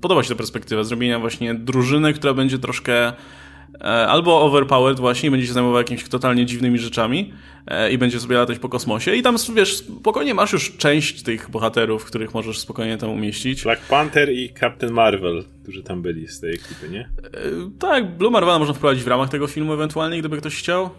podoba 0.00 0.22
się 0.22 0.28
ta 0.28 0.34
perspektywa 0.34 0.84
zrobienia 0.84 1.18
właśnie 1.18 1.54
drużyny, 1.54 1.79
która 2.14 2.34
będzie 2.34 2.58
troszkę 2.58 3.08
e, 3.08 3.84
albo 3.84 4.42
overpowered 4.42 5.00
właśnie 5.00 5.26
i 5.26 5.30
będzie 5.30 5.46
się 5.46 5.52
zajmował 5.52 5.78
jakimiś 5.78 6.08
totalnie 6.08 6.46
dziwnymi 6.46 6.78
rzeczami 6.78 7.32
e, 7.66 7.92
i 7.92 7.98
będzie 7.98 8.20
sobie 8.20 8.36
latać 8.36 8.58
po 8.58 8.68
kosmosie 8.68 9.14
i 9.14 9.22
tam, 9.22 9.36
wiesz, 9.54 9.76
spokojnie 9.76 10.34
masz 10.34 10.52
już 10.52 10.76
część 10.76 11.22
tych 11.22 11.50
bohaterów, 11.50 12.04
których 12.04 12.34
możesz 12.34 12.58
spokojnie 12.58 12.98
tam 12.98 13.10
umieścić. 13.10 13.62
Black 13.62 13.82
Panther 13.82 14.32
i 14.32 14.54
Captain 14.60 14.92
Marvel, 14.92 15.44
którzy 15.62 15.82
tam 15.82 16.02
byli 16.02 16.28
z 16.28 16.40
tej 16.40 16.54
ekipy, 16.54 16.88
nie? 16.90 17.00
E, 17.00 17.40
tak, 17.78 18.16
Blue 18.16 18.30
Marvela 18.30 18.58
można 18.58 18.74
wprowadzić 18.74 19.04
w 19.04 19.08
ramach 19.08 19.28
tego 19.28 19.46
filmu 19.46 19.72
ewentualnie, 19.72 20.18
gdyby 20.18 20.36
ktoś 20.36 20.56
chciał. 20.56 20.90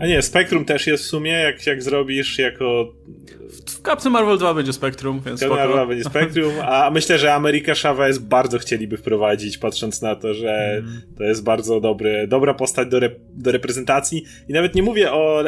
A 0.00 0.06
nie, 0.06 0.22
Spectrum 0.22 0.64
też 0.64 0.86
jest 0.86 1.04
w 1.04 1.06
sumie, 1.06 1.32
jak, 1.32 1.66
jak 1.66 1.82
zrobisz 1.82 2.38
jako... 2.38 2.92
W 3.66 3.82
Captain 3.82 4.12
Marvel 4.12 4.38
2 4.38 4.54
będzie 4.54 4.72
Spektrum, 4.72 5.20
więc 5.26 5.40
Captain 5.40 5.58
Marvel 5.58 5.76
2 5.76 5.86
będzie 5.86 6.04
Spektrum, 6.04 6.52
a 6.62 6.90
myślę, 6.90 7.18
że 7.18 7.34
America 7.34 7.74
Chavez 7.74 8.18
bardzo 8.18 8.58
chcieliby 8.58 8.96
wprowadzić, 8.96 9.58
patrząc 9.58 10.02
na 10.02 10.16
to, 10.16 10.34
że 10.34 10.76
mm. 10.78 11.00
to 11.16 11.24
jest 11.24 11.44
bardzo 11.44 11.80
dobry, 11.80 12.26
dobra 12.26 12.54
postać 12.54 12.88
do, 12.88 13.00
do 13.34 13.52
reprezentacji 13.52 14.24
i 14.48 14.52
nawet 14.52 14.74
nie 14.74 14.82
mówię 14.82 15.12
o 15.12 15.42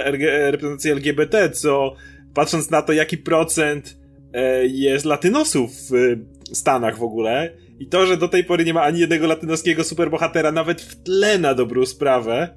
reprezentacji 0.51 0.91
LGBT, 0.91 1.51
co 1.51 1.95
patrząc 2.35 2.71
na 2.71 2.83
to, 2.83 2.93
jaki 2.93 3.19
procent 3.19 3.97
e, 4.33 4.67
jest 4.67 5.05
latynosów 5.05 5.71
w 5.91 6.17
Stanach 6.53 6.99
w 6.99 7.03
ogóle 7.03 7.53
i 7.79 7.87
to, 7.87 8.07
że 8.07 8.17
do 8.17 8.29
tej 8.29 8.45
pory 8.45 8.65
nie 8.65 8.75
ma 8.75 8.83
ani 8.83 9.01
jednego 9.01 9.27
latynoskiego 9.27 9.85
superbohatera, 9.85 10.53
nawet 10.53 10.81
w 10.81 11.03
tle 11.03 11.39
na 11.39 11.55
dobrą 11.55 11.87
sprawę, 11.87 12.49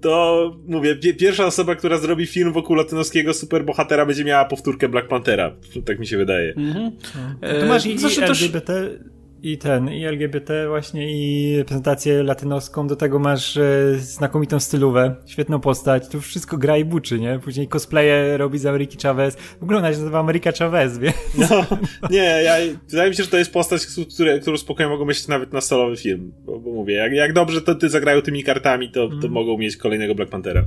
to 0.00 0.56
mówię, 0.66 0.96
pierwsza 0.96 1.46
osoba, 1.46 1.74
która 1.74 1.98
zrobi 1.98 2.26
film 2.26 2.52
wokół 2.52 2.76
latynoskiego 2.76 3.34
superbohatera 3.34 4.06
będzie 4.06 4.24
miała 4.24 4.44
powtórkę 4.44 4.88
Black 4.88 5.08
Panthera. 5.08 5.56
Tak 5.84 5.98
mi 5.98 6.06
się 6.06 6.16
wydaje. 6.16 6.54
Mhm. 6.56 6.92
E, 7.40 7.60
tu 7.60 7.66
masz 7.66 7.86
i, 7.86 7.90
i 7.90 8.22
LGBT, 8.22 8.66
też... 8.66 8.98
I 9.42 9.58
ten, 9.58 9.88
i 9.88 10.04
LGBT 10.04 10.68
właśnie, 10.68 11.12
i 11.12 11.56
reprezentację 11.56 12.22
latynoską, 12.22 12.86
do 12.86 12.96
tego 12.96 13.18
masz 13.18 13.56
e, 13.56 13.94
znakomitą 13.98 14.60
stylówę, 14.60 15.14
świetną 15.26 15.60
postać, 15.60 16.08
tu 16.08 16.20
wszystko 16.20 16.58
gra 16.58 16.78
i 16.78 16.84
buczy, 16.84 17.20
nie? 17.20 17.38
Później 17.38 17.68
cosplaye 17.68 18.36
robi 18.36 18.58
z 18.58 18.66
Ameryki 18.66 18.98
Chavez. 19.02 19.36
W 19.36 19.62
ogóle 19.62 19.78
ona 19.78 19.92
się 19.92 19.98
nazywa 19.98 20.20
Ameryka 20.20 20.52
Chavez, 20.52 20.98
wie? 20.98 21.12
No, 21.38 21.66
nie, 22.10 22.42
ja, 22.42 22.54
wydaje 22.90 23.10
mi 23.10 23.16
się, 23.16 23.22
że 23.22 23.30
to 23.30 23.38
jest 23.38 23.52
postać, 23.52 23.82
które, 24.14 24.40
którą 24.40 24.56
spokojnie 24.56 24.90
mogą 24.90 25.04
myśleć 25.04 25.28
nawet 25.28 25.52
na 25.52 25.60
solowy 25.60 25.96
film, 25.96 26.32
bo, 26.44 26.58
bo 26.58 26.70
mówię, 26.70 26.94
jak, 26.94 27.12
jak 27.12 27.32
dobrze 27.32 27.60
to 27.60 27.74
ty 27.74 27.88
zagrają 27.88 28.22
tymi 28.22 28.44
kartami, 28.44 28.90
to, 28.90 29.08
to 29.08 29.14
mm. 29.14 29.32
mogą 29.32 29.58
mieć 29.58 29.76
kolejnego 29.76 30.14
Black 30.14 30.30
Panthera. 30.30 30.64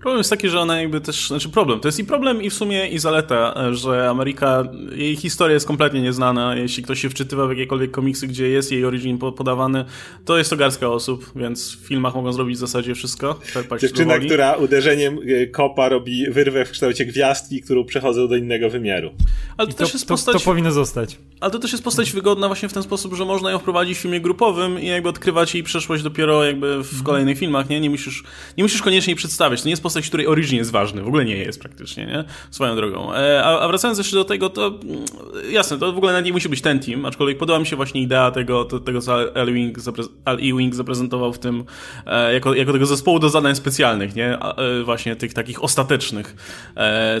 Problem 0.00 0.18
jest 0.18 0.30
taki, 0.30 0.48
że 0.48 0.60
ona 0.60 0.80
jakby 0.80 1.00
też, 1.00 1.28
znaczy 1.28 1.48
problem, 1.48 1.80
to 1.80 1.88
jest 1.88 1.98
i 1.98 2.04
problem 2.04 2.42
i 2.42 2.50
w 2.50 2.54
sumie 2.54 2.88
i 2.88 2.98
zaleta, 2.98 3.54
że 3.74 4.10
Ameryka, 4.10 4.64
jej 4.92 5.16
historia 5.16 5.54
jest 5.54 5.66
kompletnie 5.66 6.00
nieznana, 6.00 6.56
jeśli 6.56 6.82
ktoś 6.82 7.00
się 7.00 7.10
wczytywa 7.10 7.46
w 7.46 7.50
jakiekolwiek 7.50 7.90
komiksy, 7.90 8.26
gdzie 8.26 8.48
jest 8.48 8.72
jej 8.72 8.84
origin 8.84 9.18
podawany, 9.18 9.84
to 10.24 10.38
jest 10.38 10.50
to 10.50 10.56
garstka 10.56 10.88
osób, 10.88 11.32
więc 11.36 11.76
w 11.76 11.86
filmach 11.86 12.14
mogą 12.14 12.32
zrobić 12.32 12.56
w 12.56 12.60
zasadzie 12.60 12.94
wszystko. 12.94 13.40
Dziewczyna, 13.80 14.18
która 14.18 14.54
uderzeniem 14.54 15.18
y, 15.18 15.46
kopa 15.46 15.88
robi 15.88 16.30
wyrwę 16.30 16.64
w 16.64 16.70
kształcie 16.70 17.06
gwiazdki, 17.06 17.62
którą 17.62 17.84
przechodzą 17.84 18.28
do 18.28 18.36
innego 18.36 18.70
wymiaru. 18.70 19.10
Ale 19.56 19.68
to, 19.68 19.72
to 19.72 19.78
też 19.78 19.92
jest 19.92 20.08
postać... 20.08 20.32
To, 20.32 20.38
to 20.38 20.44
powinno 20.44 20.72
zostać. 20.72 21.18
Ale 21.40 21.50
to 21.50 21.58
też 21.58 21.72
jest 21.72 21.84
postać 21.84 22.12
wygodna 22.12 22.46
właśnie 22.46 22.68
w 22.68 22.72
ten 22.72 22.82
sposób, 22.82 23.14
że 23.14 23.24
można 23.24 23.50
ją 23.50 23.58
wprowadzić 23.58 23.98
w 23.98 24.00
filmie 24.00 24.20
grupowym 24.20 24.80
i 24.80 24.86
jakby 24.86 25.08
odkrywać 25.08 25.54
jej 25.54 25.64
przeszłość 25.64 26.02
dopiero 26.02 26.44
jakby 26.44 26.82
w 26.82 27.02
kolejnych 27.02 27.38
filmach, 27.38 27.68
nie? 27.68 27.80
Nie 27.80 27.90
musisz, 27.90 28.24
nie 28.56 28.64
musisz 28.64 28.82
koniecznie 28.82 29.10
jej 29.10 29.16
przedstawiać. 29.16 29.62
To 29.62 29.66
nie 29.68 29.72
jest 29.72 29.82
postać, 29.88 30.08
której 30.08 30.26
origin 30.26 30.58
jest 30.58 30.70
ważny. 30.70 31.02
W 31.02 31.08
ogóle 31.08 31.24
nie 31.24 31.36
jest 31.36 31.60
praktycznie, 31.60 32.06
nie? 32.06 32.24
Swoją 32.50 32.76
drogą. 32.76 33.14
E, 33.14 33.44
a, 33.44 33.60
a, 33.60 33.68
wracając 33.68 33.98
jeszcze 33.98 34.16
do 34.16 34.24
tego, 34.24 34.50
to 34.50 34.66
mm, 34.66 35.04
jasne, 35.50 35.78
to 35.78 35.92
w 35.92 35.96
ogóle 35.96 36.22
nie 36.22 36.32
musi 36.32 36.48
być 36.48 36.60
ten 36.60 36.80
team, 36.80 37.06
aczkolwiek 37.06 37.38
podoba 37.38 37.58
mi 37.58 37.66
się 37.66 37.76
właśnie 37.76 38.02
idea 38.02 38.30
tego, 38.30 38.64
to, 38.64 38.80
tego 38.80 39.00
co 39.00 39.14
Al 39.14 39.48
Ewing, 39.48 39.78
Al 40.24 40.36
Ewing 40.36 40.74
zaprezentował 40.74 41.32
w 41.32 41.38
tym, 41.38 41.64
e, 42.06 42.34
jako, 42.34 42.54
jako 42.54 42.72
tego 42.72 42.86
zespołu 42.86 43.18
do 43.18 43.30
zadań 43.30 43.54
specjalnych, 43.54 44.14
nie? 44.14 44.38
E, 44.38 44.82
właśnie 44.84 45.16
tych 45.16 45.34
takich 45.34 45.64
ostatecznych, 45.64 46.36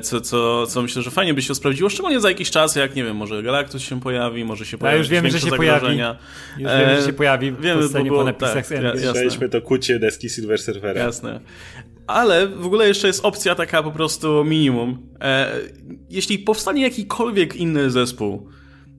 co, 0.02 0.20
co, 0.20 0.66
co 0.66 0.82
myślę, 0.82 1.02
że 1.02 1.10
fajnie 1.10 1.34
by 1.34 1.42
się 1.42 1.54
sprawdziło, 1.54 1.88
szczególnie 1.88 2.20
za 2.20 2.28
jakiś 2.28 2.50
czas, 2.50 2.76
jak 2.76 2.96
nie 2.96 3.04
wiem, 3.04 3.16
może 3.16 3.42
Galactus 3.42 3.82
się 3.82 4.00
pojawi, 4.00 4.44
może 4.44 4.66
się 4.66 4.78
pojawi. 4.78 4.96
A 4.96 4.98
już 4.98 5.08
wiemy, 5.08 5.30
że 5.30 5.40
się 5.40 5.50
pojawi. 5.50 5.86
Już 6.58 6.72
wiemy, 6.72 7.00
że 7.00 7.06
się 7.06 7.12
pojawi 7.12 7.52
wiemy, 7.52 7.88
bo, 7.88 8.16
po 8.16 8.24
napisach 8.24 8.68
tak, 8.68 9.00
Słyszeliśmy 9.00 9.48
to 9.48 9.62
kucie 9.62 9.98
deski 9.98 10.30
Silver 10.30 10.58
Surfera. 10.58 11.00
Jasne. 11.00 11.40
Ale 12.08 12.48
w 12.48 12.66
ogóle 12.66 12.88
jeszcze 12.88 13.06
jest 13.06 13.24
opcja 13.24 13.54
taka 13.54 13.82
po 13.82 13.90
prostu 13.90 14.44
minimum. 14.44 14.98
E, 15.20 15.52
jeśli 16.10 16.38
powstanie 16.38 16.82
jakikolwiek 16.82 17.56
inny 17.56 17.90
zespół, 17.90 18.48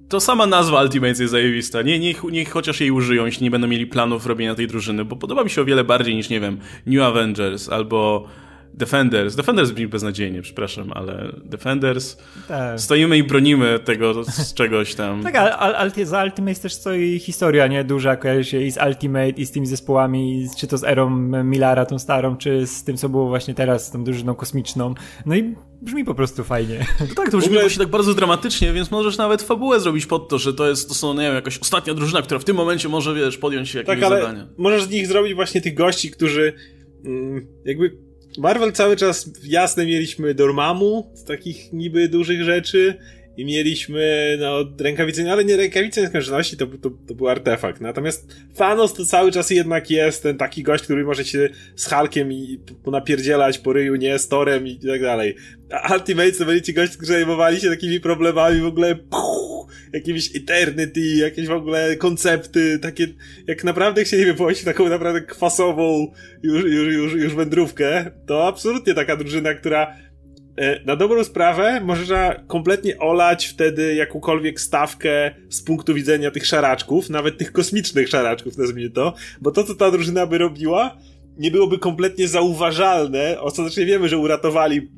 to 0.10 0.20
sama 0.20 0.48
nazwa 0.48 0.82
Ultimate 0.82 1.08
jest 1.08 1.32
zajebista. 1.32 1.82
Nie, 1.82 2.00
niech, 2.00 2.24
niech 2.24 2.50
chociaż 2.50 2.82
jej 2.82 2.92
użyją, 2.92 3.26
jeśli 3.26 3.44
nie 3.44 3.52
będą 3.52 3.68
mieli 3.68 3.88
planów 3.88 4.26
robienia 4.26 4.56
tej 4.56 4.68
drużyny, 4.68 5.06
bo 5.06 5.16
podoba 5.16 5.44
mi 5.44 5.50
się 5.50 5.62
o 5.62 5.66
wiele 5.66 5.84
bardziej 5.84 6.16
niż, 6.16 6.30
nie 6.30 6.40
wiem, 6.40 6.60
New 6.86 7.02
Avengers 7.02 7.70
albo 7.70 8.28
Defenders. 8.74 9.36
Defenders 9.36 9.72
brzmi 9.72 9.88
beznadziejnie, 9.88 10.42
przepraszam, 10.42 10.92
ale 10.94 11.32
Defenders. 11.44 12.18
Tak. 12.48 12.80
Stoimy 12.80 13.18
i 13.18 13.24
bronimy 13.24 13.80
tego 13.80 14.24
z 14.24 14.54
czegoś 14.54 14.96
tam. 14.96 15.24
tak, 15.24 15.36
ale 15.36 16.06
za 16.06 16.24
Ultimate 16.24 16.60
też 16.60 16.74
stoi 16.74 17.20
historia, 17.20 17.68
nie? 17.68 17.84
Duża 17.84 18.16
kojarzy 18.16 18.44
się 18.44 18.62
i 18.62 18.72
z 18.72 18.78
Ultimate, 18.88 19.30
i 19.30 19.46
z 19.46 19.52
tymi 19.52 19.68
zespołami, 19.68 20.48
czy 20.58 20.68
to 20.68 20.78
z 20.78 20.84
erą 20.84 21.10
Millara, 21.44 21.86
tą 21.86 22.00
starą, 22.00 22.38
czy 22.38 22.68
z 22.68 22.84
tym, 22.84 22.98
co 22.98 23.10
było 23.10 23.28
właśnie 23.28 23.54
teraz, 23.54 23.88
z 23.88 23.92
tą 23.92 24.04
drużyną 24.04 24.36
kosmiczną. 24.36 24.94
No 25.26 25.36
i 25.36 25.56
brzmi 25.82 26.06
po 26.06 26.16
prostu 26.16 26.44
fajnie. 26.44 26.86
No 27.00 27.16
tak, 27.16 27.32
to 27.32 27.38
brzmi 27.38 27.44
ogóle... 27.44 27.62
właśnie 27.62 27.80
tak 27.80 27.92
bardzo 27.92 28.14
dramatycznie, 28.14 28.74
więc 28.74 28.92
możesz 28.92 29.18
nawet 29.18 29.42
fabułę 29.42 29.80
zrobić 29.80 30.06
pod 30.06 30.30
to, 30.30 30.38
że 30.38 30.54
to 30.54 30.70
jest, 30.70 30.88
to 30.88 30.94
są, 30.94 31.14
nie 31.14 31.22
wiem, 31.22 31.36
jakaś 31.36 31.58
ostatnia 31.58 31.94
drużyna, 31.94 32.22
która 32.22 32.40
w 32.40 32.44
tym 32.44 32.56
momencie 32.56 32.90
może, 32.90 33.16
wiesz, 33.16 33.38
podjąć 33.38 33.70
się 33.70 33.80
jakieś 33.80 33.96
tak, 33.96 34.04
ale 34.04 34.48
możesz 34.58 34.84
z 34.84 34.90
nich 34.90 35.08
zrobić 35.08 35.34
właśnie 35.34 35.62
tych 35.62 35.74
gości, 35.74 36.12
którzy 36.12 36.54
mm, 37.06 37.48
jakby 37.66 38.09
Marvel 38.40 38.72
cały 38.72 38.96
czas 38.96 39.30
jasne 39.44 39.86
mieliśmy 39.86 40.34
Dormammu 40.34 41.12
z 41.14 41.24
takich 41.24 41.74
niby 41.74 42.08
dużych 42.10 42.44
rzeczy 42.44 42.98
i 43.40 43.46
mieliśmy 43.46 44.38
no, 44.40 44.66
rękawice, 44.80 45.32
ale 45.32 45.46
nie 45.46 45.58
rękawice 45.58 46.02
nieskończoności, 46.02 46.58
to, 46.58 46.68
to, 46.68 46.90
to 47.08 47.16
był 47.16 47.28
artefakt. 47.28 47.82
Natomiast 47.82 48.36
Thanos 48.56 48.94
to 48.94 49.06
cały 49.06 49.32
czas 49.32 49.50
jednak 49.50 49.92
jest 49.92 50.24
ten 50.24 50.38
taki 50.38 50.64
gość, 50.64 50.84
który 50.84 51.04
może 51.04 51.26
się 51.26 51.50
z 51.76 51.90
Hulkiem 51.90 52.34
i 52.34 52.60
napierdzielać 52.86 53.58
po 53.58 53.74
ryju, 53.74 53.96
nie, 53.96 54.20
z 54.20 54.28
Torem 54.28 54.68
i 54.68 54.80
tak 54.80 55.02
dalej. 55.02 55.36
A 55.72 55.94
Ultimate 55.94 56.32
to 56.32 56.46
byli 56.46 56.62
ci 56.62 56.74
goście, 56.74 56.98
którzy 56.98 57.14
zajmowali 57.14 57.60
się 57.60 57.70
takimi 57.70 58.00
problemami 58.00 58.62
w 58.62 58.66
ogóle 58.66 58.96
puh, 58.96 59.68
jakimiś 59.94 60.36
Eternity, 60.36 61.02
jakieś 61.02 61.48
w 61.48 61.52
ogóle 61.52 61.96
koncepty, 61.96 62.80
takie, 62.80 63.08
jak 63.48 63.64
naprawdę 63.64 64.04
chcieliby 64.04 64.34
pójść 64.34 64.64
taką 64.64 64.90
naprawdę 64.90 65.22
kwasową 65.22 66.12
już, 66.44 66.64
już, 66.64 66.94
już, 66.94 67.14
już 67.14 67.36
wędrówkę, 67.36 68.12
to 68.26 68.48
absolutnie 68.48 68.94
taka 68.94 69.16
drużyna, 69.16 69.54
która 69.54 69.96
na 70.86 70.96
dobrą 70.96 71.24
sprawę 71.24 71.82
można 71.82 72.36
kompletnie 72.48 73.00
olać 73.00 73.46
wtedy 73.46 73.96
jakąkolwiek 73.96 74.62
stawkę 74.62 75.32
z 75.50 75.62
punktu 75.62 75.94
widzenia 75.94 76.32
tych 76.32 76.46
szaraczków, 76.46 77.10
nawet 77.10 77.38
tych 77.38 77.52
kosmicznych 77.52 78.10
szaraczków, 78.10 78.58
nazwijmy 78.58 78.90
to, 78.90 79.14
bo 79.42 79.52
to, 79.52 79.64
co 79.64 79.76
ta 79.76 79.92
drużyna 79.92 80.26
by 80.26 80.38
robiła, 80.38 80.98
nie 81.38 81.52
byłoby 81.52 81.78
kompletnie 81.78 82.28
zauważalne, 82.28 83.42
o 83.42 83.52
co 83.52 83.62
znaczy 83.62 83.86
wiemy, 83.86 84.10
że 84.10 84.18
uratowali 84.18 84.92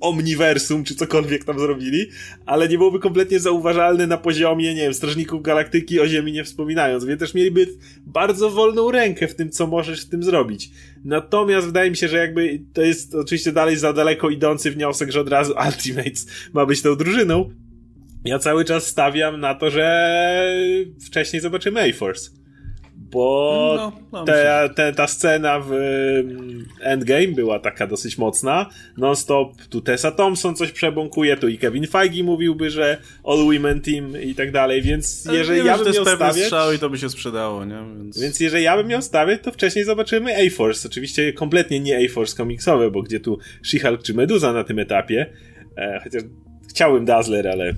omniversum, 0.00 0.84
czy 0.84 0.94
cokolwiek 0.94 1.44
tam 1.44 1.58
zrobili, 1.58 2.06
ale 2.46 2.68
nie 2.68 2.78
byłoby 2.78 2.98
kompletnie 2.98 3.40
zauważalny 3.40 4.06
na 4.06 4.16
poziomie, 4.16 4.74
nie 4.74 4.82
wiem, 4.82 4.94
Strażników 4.94 5.42
Galaktyki 5.42 6.00
o 6.00 6.08
Ziemi 6.08 6.32
nie 6.32 6.44
wspominając, 6.44 7.04
więc 7.04 7.20
też 7.20 7.34
mieliby 7.34 7.66
bardzo 8.06 8.50
wolną 8.50 8.90
rękę 8.90 9.28
w 9.28 9.34
tym, 9.34 9.50
co 9.50 9.66
możesz 9.66 10.00
z 10.00 10.08
tym 10.08 10.22
zrobić. 10.22 10.70
Natomiast 11.04 11.66
wydaje 11.66 11.90
mi 11.90 11.96
się, 11.96 12.08
że 12.08 12.16
jakby 12.16 12.60
to 12.72 12.82
jest 12.82 13.14
oczywiście 13.14 13.52
dalej 13.52 13.76
za 13.76 13.92
daleko 13.92 14.30
idący 14.30 14.70
wniosek, 14.70 15.10
że 15.10 15.20
od 15.20 15.28
razu 15.28 15.54
Ultimates 15.66 16.26
ma 16.52 16.66
być 16.66 16.82
tą 16.82 16.96
drużyną. 16.96 17.50
Ja 18.24 18.38
cały 18.38 18.64
czas 18.64 18.86
stawiam 18.86 19.40
na 19.40 19.54
to, 19.54 19.70
że 19.70 20.54
wcześniej 21.06 21.42
zobaczymy 21.42 21.80
A-Force 21.80 22.30
bo 23.10 23.74
no, 23.76 23.92
no, 24.12 24.24
te, 24.24 24.70
te, 24.74 24.92
ta 24.92 25.06
scena 25.06 25.60
w 25.60 25.72
mm, 25.72 26.66
Endgame 26.80 27.28
była 27.28 27.58
taka 27.58 27.86
dosyć 27.86 28.18
mocna. 28.18 28.70
Non-stop 28.96 29.66
tu 29.70 29.80
Tessa 29.80 30.10
Thompson 30.10 30.56
coś 30.56 30.72
przebąkuje, 30.72 31.36
tu 31.36 31.48
i 31.48 31.58
Kevin 31.58 31.86
Feige 31.86 32.24
mówiłby, 32.24 32.70
że 32.70 32.96
All 33.24 33.38
Women 33.44 33.80
Team 33.80 34.22
i 34.22 34.34
tak 34.34 34.52
dalej, 34.52 34.82
więc 34.82 35.28
jeżeli 35.32 35.66
ja 35.66 35.78
bym 35.78 35.94
miał 35.94 36.04
stawiać... 36.04 36.36
strzał 36.36 36.72
i 36.72 36.78
to 36.78 36.90
by 36.90 36.98
się 36.98 37.08
sprzedało, 37.08 37.64
nie? 37.64 37.84
Więc... 37.98 38.20
więc 38.20 38.40
jeżeli 38.40 38.64
ja 38.64 38.76
bym 38.76 38.86
miał 38.86 39.02
stawiać, 39.02 39.40
to 39.42 39.52
wcześniej 39.52 39.84
zobaczymy 39.84 40.36
A-Force. 40.36 40.88
Oczywiście 40.88 41.32
kompletnie 41.32 41.80
nie 41.80 41.98
A-Force 41.98 42.36
komiksowe, 42.36 42.90
bo 42.90 43.02
gdzie 43.02 43.20
tu 43.20 43.38
She-Hulk 43.64 44.02
czy 44.02 44.14
Meduza 44.14 44.52
na 44.52 44.64
tym 44.64 44.78
etapie, 44.78 45.26
e, 45.76 46.00
chociaż 46.04 46.22
chciałbym 46.70 47.04
Dazzler, 47.04 47.48
ale 47.48 47.74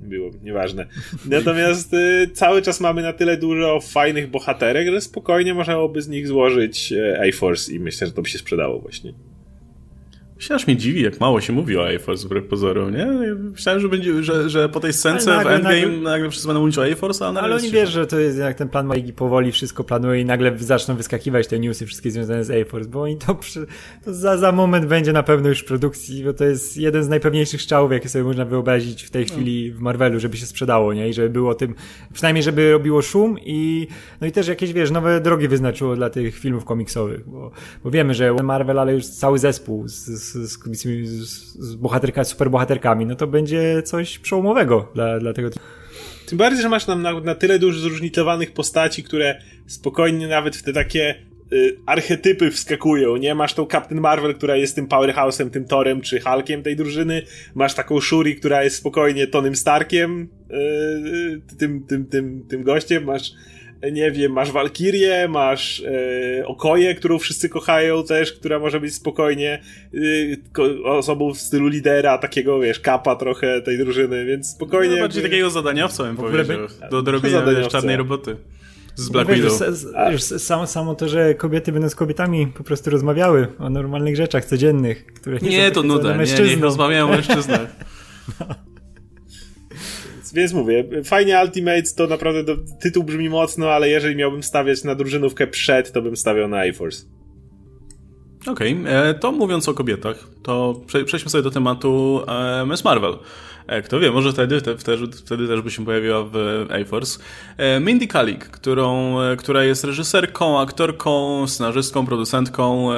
było, 0.00 0.30
nieważne. 0.42 0.86
Natomiast 1.24 1.94
y, 1.94 2.30
cały 2.32 2.62
czas 2.62 2.80
mamy 2.80 3.02
na 3.02 3.12
tyle 3.12 3.36
dużo 3.36 3.80
fajnych 3.80 4.30
bohaterek, 4.30 4.88
że 4.88 5.00
spokojnie 5.00 5.54
można 5.54 5.74
byłoby 5.74 6.02
z 6.02 6.08
nich 6.08 6.28
złożyć 6.28 6.92
y, 6.92 7.20
A-Force 7.20 7.72
i 7.72 7.80
myślę, 7.80 8.06
że 8.06 8.12
to 8.12 8.22
by 8.22 8.28
się 8.28 8.38
sprzedało 8.38 8.78
właśnie. 8.78 9.12
Się 10.38 10.54
aż 10.54 10.66
mnie 10.66 10.76
dziwi, 10.76 11.02
jak 11.02 11.20
mało 11.20 11.40
się 11.40 11.52
mówi 11.52 11.76
o 11.76 11.88
A-Force 11.88 12.26
wbrew 12.26 12.44
pozorom, 12.44 12.92
nie? 12.92 13.06
Myślałem, 13.36 13.80
że, 13.80 13.88
będzie, 13.88 14.22
że, 14.22 14.50
że 14.50 14.68
po 14.68 14.80
tej 14.80 14.92
scence 14.92 15.30
nagle, 15.30 15.50
w 15.50 15.54
Endgame 15.54 15.80
nagle, 15.80 15.98
nagle 15.98 16.30
wszyscy 16.30 16.48
będą 16.48 16.60
mówić 16.60 16.78
o 16.78 16.84
A-Force, 16.84 17.26
ale... 17.26 17.40
Ale 17.40 17.56
oni 17.56 17.70
wiesz, 17.70 17.90
że 17.90 18.06
to 18.06 18.18
jest 18.18 18.38
jak 18.38 18.56
ten 18.56 18.68
plan 18.68 18.86
Maigi 18.86 19.12
powoli 19.12 19.52
wszystko 19.52 19.84
planuje 19.84 20.20
i 20.20 20.24
nagle 20.24 20.58
zaczną 20.58 20.96
wyskakiwać 20.96 21.46
te 21.46 21.58
newsy 21.58 21.86
wszystkie 21.86 22.10
związane 22.10 22.44
z 22.44 22.50
A-Force, 22.50 22.88
bo 22.88 23.02
oni 23.02 23.16
to, 23.16 23.34
przy, 23.34 23.66
to 24.04 24.14
za, 24.14 24.36
za 24.36 24.52
moment 24.52 24.86
będzie 24.86 25.12
na 25.12 25.22
pewno 25.22 25.48
już 25.48 25.60
w 25.60 25.64
produkcji, 25.64 26.24
bo 26.24 26.32
to 26.32 26.44
jest 26.44 26.76
jeden 26.76 27.04
z 27.04 27.08
najpewniejszych 27.08 27.62
strzałów, 27.62 27.92
jakie 27.92 28.08
sobie 28.08 28.24
można 28.24 28.44
wyobrazić 28.44 29.02
w 29.02 29.10
tej 29.10 29.26
no. 29.26 29.32
chwili 29.32 29.72
w 29.72 29.80
Marvelu, 29.80 30.20
żeby 30.20 30.36
się 30.36 30.46
sprzedało, 30.46 30.94
nie? 30.94 31.08
I 31.08 31.12
żeby 31.12 31.30
było 31.30 31.54
tym, 31.54 31.74
przynajmniej 32.12 32.42
żeby 32.42 32.72
robiło 32.72 33.02
szum 33.02 33.36
i 33.40 33.88
no 34.20 34.26
i 34.26 34.32
też 34.32 34.48
jakieś, 34.48 34.72
wiesz, 34.72 34.90
nowe 34.90 35.20
drogi 35.20 35.48
wyznaczyło 35.48 35.96
dla 35.96 36.10
tych 36.10 36.38
filmów 36.38 36.64
komiksowych, 36.64 37.28
bo, 37.28 37.50
bo 37.84 37.90
wiemy, 37.90 38.14
że 38.14 38.34
Marvel, 38.34 38.78
ale 38.78 38.94
już 38.94 39.06
cały 39.06 39.38
zespół 39.38 39.88
z, 39.88 39.94
z, 39.94 40.27
z, 40.32 40.58
z 41.58 41.74
bohaterka, 41.74 42.24
superbohaterkami, 42.24 43.06
no 43.06 43.16
to 43.16 43.26
będzie 43.26 43.82
coś 43.82 44.18
przełomowego 44.18 44.88
dla, 44.94 45.18
dla 45.20 45.32
tego. 45.32 45.50
Tym 46.26 46.38
bardziej, 46.38 46.62
że 46.62 46.68
masz 46.68 46.86
nam 46.86 47.02
na, 47.02 47.20
na 47.20 47.34
tyle 47.34 47.58
dużo 47.58 47.80
zróżnicowanych 47.80 48.52
postaci, 48.52 49.02
które 49.02 49.40
spokojnie 49.66 50.28
nawet 50.28 50.56
w 50.56 50.62
te 50.62 50.72
takie 50.72 51.14
y, 51.52 51.76
archetypy 51.86 52.50
wskakują, 52.50 53.16
nie? 53.16 53.34
Masz 53.34 53.54
tą 53.54 53.66
Captain 53.66 54.00
Marvel, 54.00 54.34
która 54.34 54.56
jest 54.56 54.74
tym 54.74 54.86
powerhouse'em, 54.86 55.50
tym 55.50 55.64
Torem 55.64 56.00
czy 56.00 56.20
Hulkiem 56.20 56.62
tej 56.62 56.76
drużyny, 56.76 57.22
masz 57.54 57.74
taką 57.74 58.00
Shuri, 58.00 58.36
która 58.36 58.64
jest 58.64 58.76
spokojnie 58.76 59.26
Tonym 59.26 59.56
Starkiem, 59.56 60.28
y, 60.50 60.54
y, 60.54 61.56
tym, 61.58 61.82
tym, 61.86 62.06
tym, 62.06 62.44
tym 62.48 62.62
gościem, 62.62 63.04
masz 63.04 63.32
nie 63.92 64.10
wiem, 64.10 64.32
masz 64.32 64.52
Walkirię, 64.52 65.28
masz 65.28 65.82
e, 66.40 66.46
Okoję, 66.46 66.94
którą 66.94 67.18
wszyscy 67.18 67.48
kochają 67.48 68.04
też, 68.04 68.32
która 68.32 68.58
może 68.58 68.80
być 68.80 68.94
spokojnie 68.94 69.62
e, 70.58 70.84
osobą 70.84 71.34
w 71.34 71.38
stylu 71.38 71.68
lidera, 71.68 72.18
takiego, 72.18 72.60
wiesz, 72.60 72.80
kapa 72.80 73.16
trochę 73.16 73.62
tej 73.62 73.78
drużyny, 73.78 74.24
więc 74.24 74.50
spokojnie... 74.50 74.94
No, 74.94 75.00
bardziej 75.00 75.22
jakby... 75.22 75.30
takiego 75.30 75.50
zadaniowca 75.50 76.04
bym 76.04 76.16
powiedział, 76.16 76.56
do, 76.90 77.02
do 77.02 77.12
robienia 77.12 77.68
czarnej 77.70 77.96
roboty. 77.96 78.36
Z 78.94 79.08
Black 79.08 79.30
Widow. 79.30 79.60
Już, 80.12 80.22
samo, 80.22 80.66
samo 80.66 80.94
to, 80.94 81.08
że 81.08 81.34
kobiety 81.34 81.72
będą 81.72 81.88
z 81.88 81.94
kobietami 81.94 82.46
po 82.46 82.64
prostu 82.64 82.90
rozmawiały 82.90 83.48
o 83.58 83.70
normalnych 83.70 84.16
rzeczach 84.16 84.44
codziennych, 84.44 85.06
które 85.06 85.38
nie, 85.42 85.50
nie 85.50 85.70
to 85.70 85.82
nuda, 85.82 86.16
nie, 86.16 86.56
nie 86.56 86.62
rozmawiają 86.62 87.06
o 87.06 87.08
mężczyznach. 87.08 87.76
no. 88.40 88.46
Więc 90.34 90.52
mówię, 90.52 90.84
fajnie 91.04 91.40
Ultimates 91.44 91.94
to 91.94 92.06
naprawdę 92.06 92.44
do, 92.44 92.56
tytuł 92.80 93.04
brzmi 93.04 93.28
mocno, 93.28 93.70
ale 93.70 93.88
jeżeli 93.88 94.16
miałbym 94.16 94.42
stawiać 94.42 94.84
na 94.84 94.94
drużynówkę 94.94 95.46
przed, 95.46 95.92
to 95.92 96.02
bym 96.02 96.16
stawiał 96.16 96.48
na 96.48 96.60
A-Force. 96.60 97.06
Okej, 98.46 98.80
okay. 98.80 98.92
E, 98.92 99.14
to 99.14 99.32
mówiąc 99.32 99.68
o 99.68 99.74
kobietach, 99.74 100.28
to 100.42 100.80
przejdźmy 101.06 101.30
sobie 101.30 101.42
do 101.42 101.50
tematu 101.50 102.22
e, 102.28 102.66
Miss 102.66 102.84
Marvel. 102.84 103.18
E, 103.68 103.82
kto 103.82 104.00
wie, 104.00 104.10
może 104.10 104.32
wtedy, 104.32 104.60
wtedy, 104.60 105.06
wtedy 105.12 105.48
też 105.48 105.62
by 105.62 105.70
się 105.70 105.84
pojawiła 105.84 106.24
w 106.24 106.66
A-Force. 106.70 107.18
E, 107.56 107.80
Mindy 107.80 108.06
Kaling, 108.06 108.44
którą, 108.44 109.20
e, 109.20 109.36
która 109.36 109.64
jest 109.64 109.84
reżyserką, 109.84 110.60
aktorką, 110.60 111.46
scenarzystką, 111.46 112.06
producentką 112.06 112.90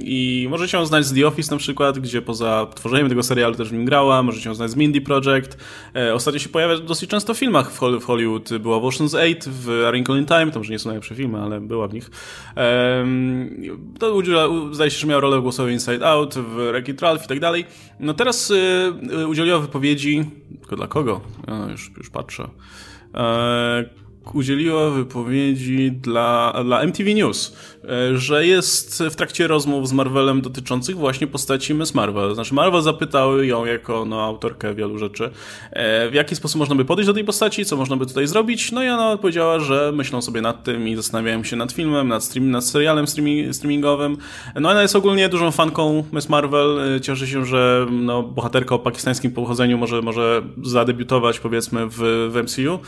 i 0.00 0.46
możecie 0.50 0.76
ją 0.76 0.86
znać 0.86 1.06
z 1.06 1.14
The 1.14 1.26
Office 1.26 1.54
na 1.54 1.58
przykład, 1.58 1.98
gdzie 1.98 2.22
poza 2.22 2.66
tworzeniem 2.74 3.08
tego 3.08 3.22
serialu 3.22 3.54
też 3.54 3.68
w 3.68 3.72
nim 3.72 3.84
grała, 3.84 4.22
możecie 4.22 4.48
ją 4.48 4.54
znać 4.54 4.70
z 4.70 4.76
Mindy 4.76 5.00
Project. 5.00 5.58
Ostatnio 6.14 6.40
się 6.40 6.48
pojawia 6.48 6.78
dosyć 6.78 7.10
często 7.10 7.34
w 7.34 7.38
filmach 7.38 7.72
w 7.72 8.04
Hollywood. 8.04 8.58
Była 8.58 8.80
w 8.80 8.82
Ocean's 8.82 9.16
8, 9.16 9.52
w 9.52 9.84
A 9.88 9.90
Wrinkle 9.90 10.18
in 10.18 10.26
Time, 10.26 10.50
to 10.50 10.58
może 10.58 10.72
nie 10.72 10.78
są 10.78 10.88
najlepsze 10.88 11.14
filmy, 11.14 11.38
ale 11.38 11.60
była 11.60 11.88
w 11.88 11.94
nich. 11.94 12.10
To 13.98 14.22
zdaje 14.72 14.90
się, 14.90 14.98
że 14.98 15.06
miała 15.06 15.20
rolę 15.20 15.40
głosową 15.40 15.68
Inside 15.68 16.06
Out, 16.06 16.34
w 16.34 16.56
Wreck-It 16.56 17.02
Ralph 17.02 17.24
i 17.24 17.28
tak 17.28 17.40
dalej. 17.40 17.64
No 18.00 18.14
teraz 18.14 18.52
udzieliła 19.28 19.58
wypowiedzi 19.58 20.07
tylko 20.60 20.76
dla 20.76 20.86
kogo? 20.86 21.20
Ja 21.46 21.70
już, 21.70 21.90
już 21.96 22.10
patrzę. 22.10 22.48
E, 23.14 23.84
udzieliła 24.34 24.90
wypowiedzi 24.90 25.92
dla, 25.92 26.54
dla 26.64 26.80
MTV 26.80 27.14
News, 27.14 27.56
że 28.14 28.46
jest 28.46 29.02
w 29.10 29.16
trakcie 29.16 29.46
rozmów 29.46 29.88
z 29.88 29.92
Marvelem 29.92 30.40
dotyczących 30.40 30.96
właśnie 30.96 31.26
postaci 31.26 31.74
Miss 31.74 31.94
Marvel. 31.94 32.34
Znaczy 32.34 32.54
Marvel 32.54 32.82
zapytał 32.82 33.42
ją 33.42 33.64
jako 33.64 34.04
no, 34.04 34.22
autorkę 34.22 34.74
wielu 34.74 34.98
rzeczy, 34.98 35.30
e, 35.70 36.10
w 36.10 36.14
jaki 36.14 36.36
sposób 36.36 36.58
można 36.58 36.74
by 36.74 36.84
podejść 36.84 37.06
do 37.06 37.14
tej 37.14 37.24
postaci, 37.24 37.64
co 37.64 37.76
można 37.76 37.96
by 37.96 38.06
tutaj 38.06 38.26
zrobić. 38.26 38.72
No 38.72 38.84
i 38.84 38.88
ona 38.88 39.10
odpowiedziała, 39.10 39.60
że 39.60 39.92
myślą 39.94 40.22
sobie 40.22 40.40
nad 40.40 40.64
tym 40.64 40.88
i 40.88 40.96
zastanawiają 40.96 41.44
się 41.44 41.56
nad 41.56 41.72
filmem, 41.72 42.08
nad, 42.08 42.24
stream, 42.24 42.50
nad 42.50 42.64
serialem 42.64 43.06
streaming, 43.06 43.54
streamingowym. 43.54 44.16
No 44.54 44.70
ona 44.70 44.82
jest 44.82 44.96
ogólnie 44.96 45.28
dużą 45.28 45.50
fanką 45.50 46.04
Miss 46.12 46.28
Marvel. 46.28 46.94
E, 46.96 47.00
cieszy 47.00 47.26
się, 47.26 47.44
że 47.44 47.86
no, 47.90 48.22
bohaterka 48.22 48.74
o 48.74 48.78
pakistańskim 48.78 49.30
pochodzeniu 49.30 49.78
może, 49.78 50.02
może 50.02 50.42
zadebiutować 50.62 51.40
powiedzmy 51.40 51.86
w, 51.86 51.98
w 52.30 52.42
MCU. 52.42 52.78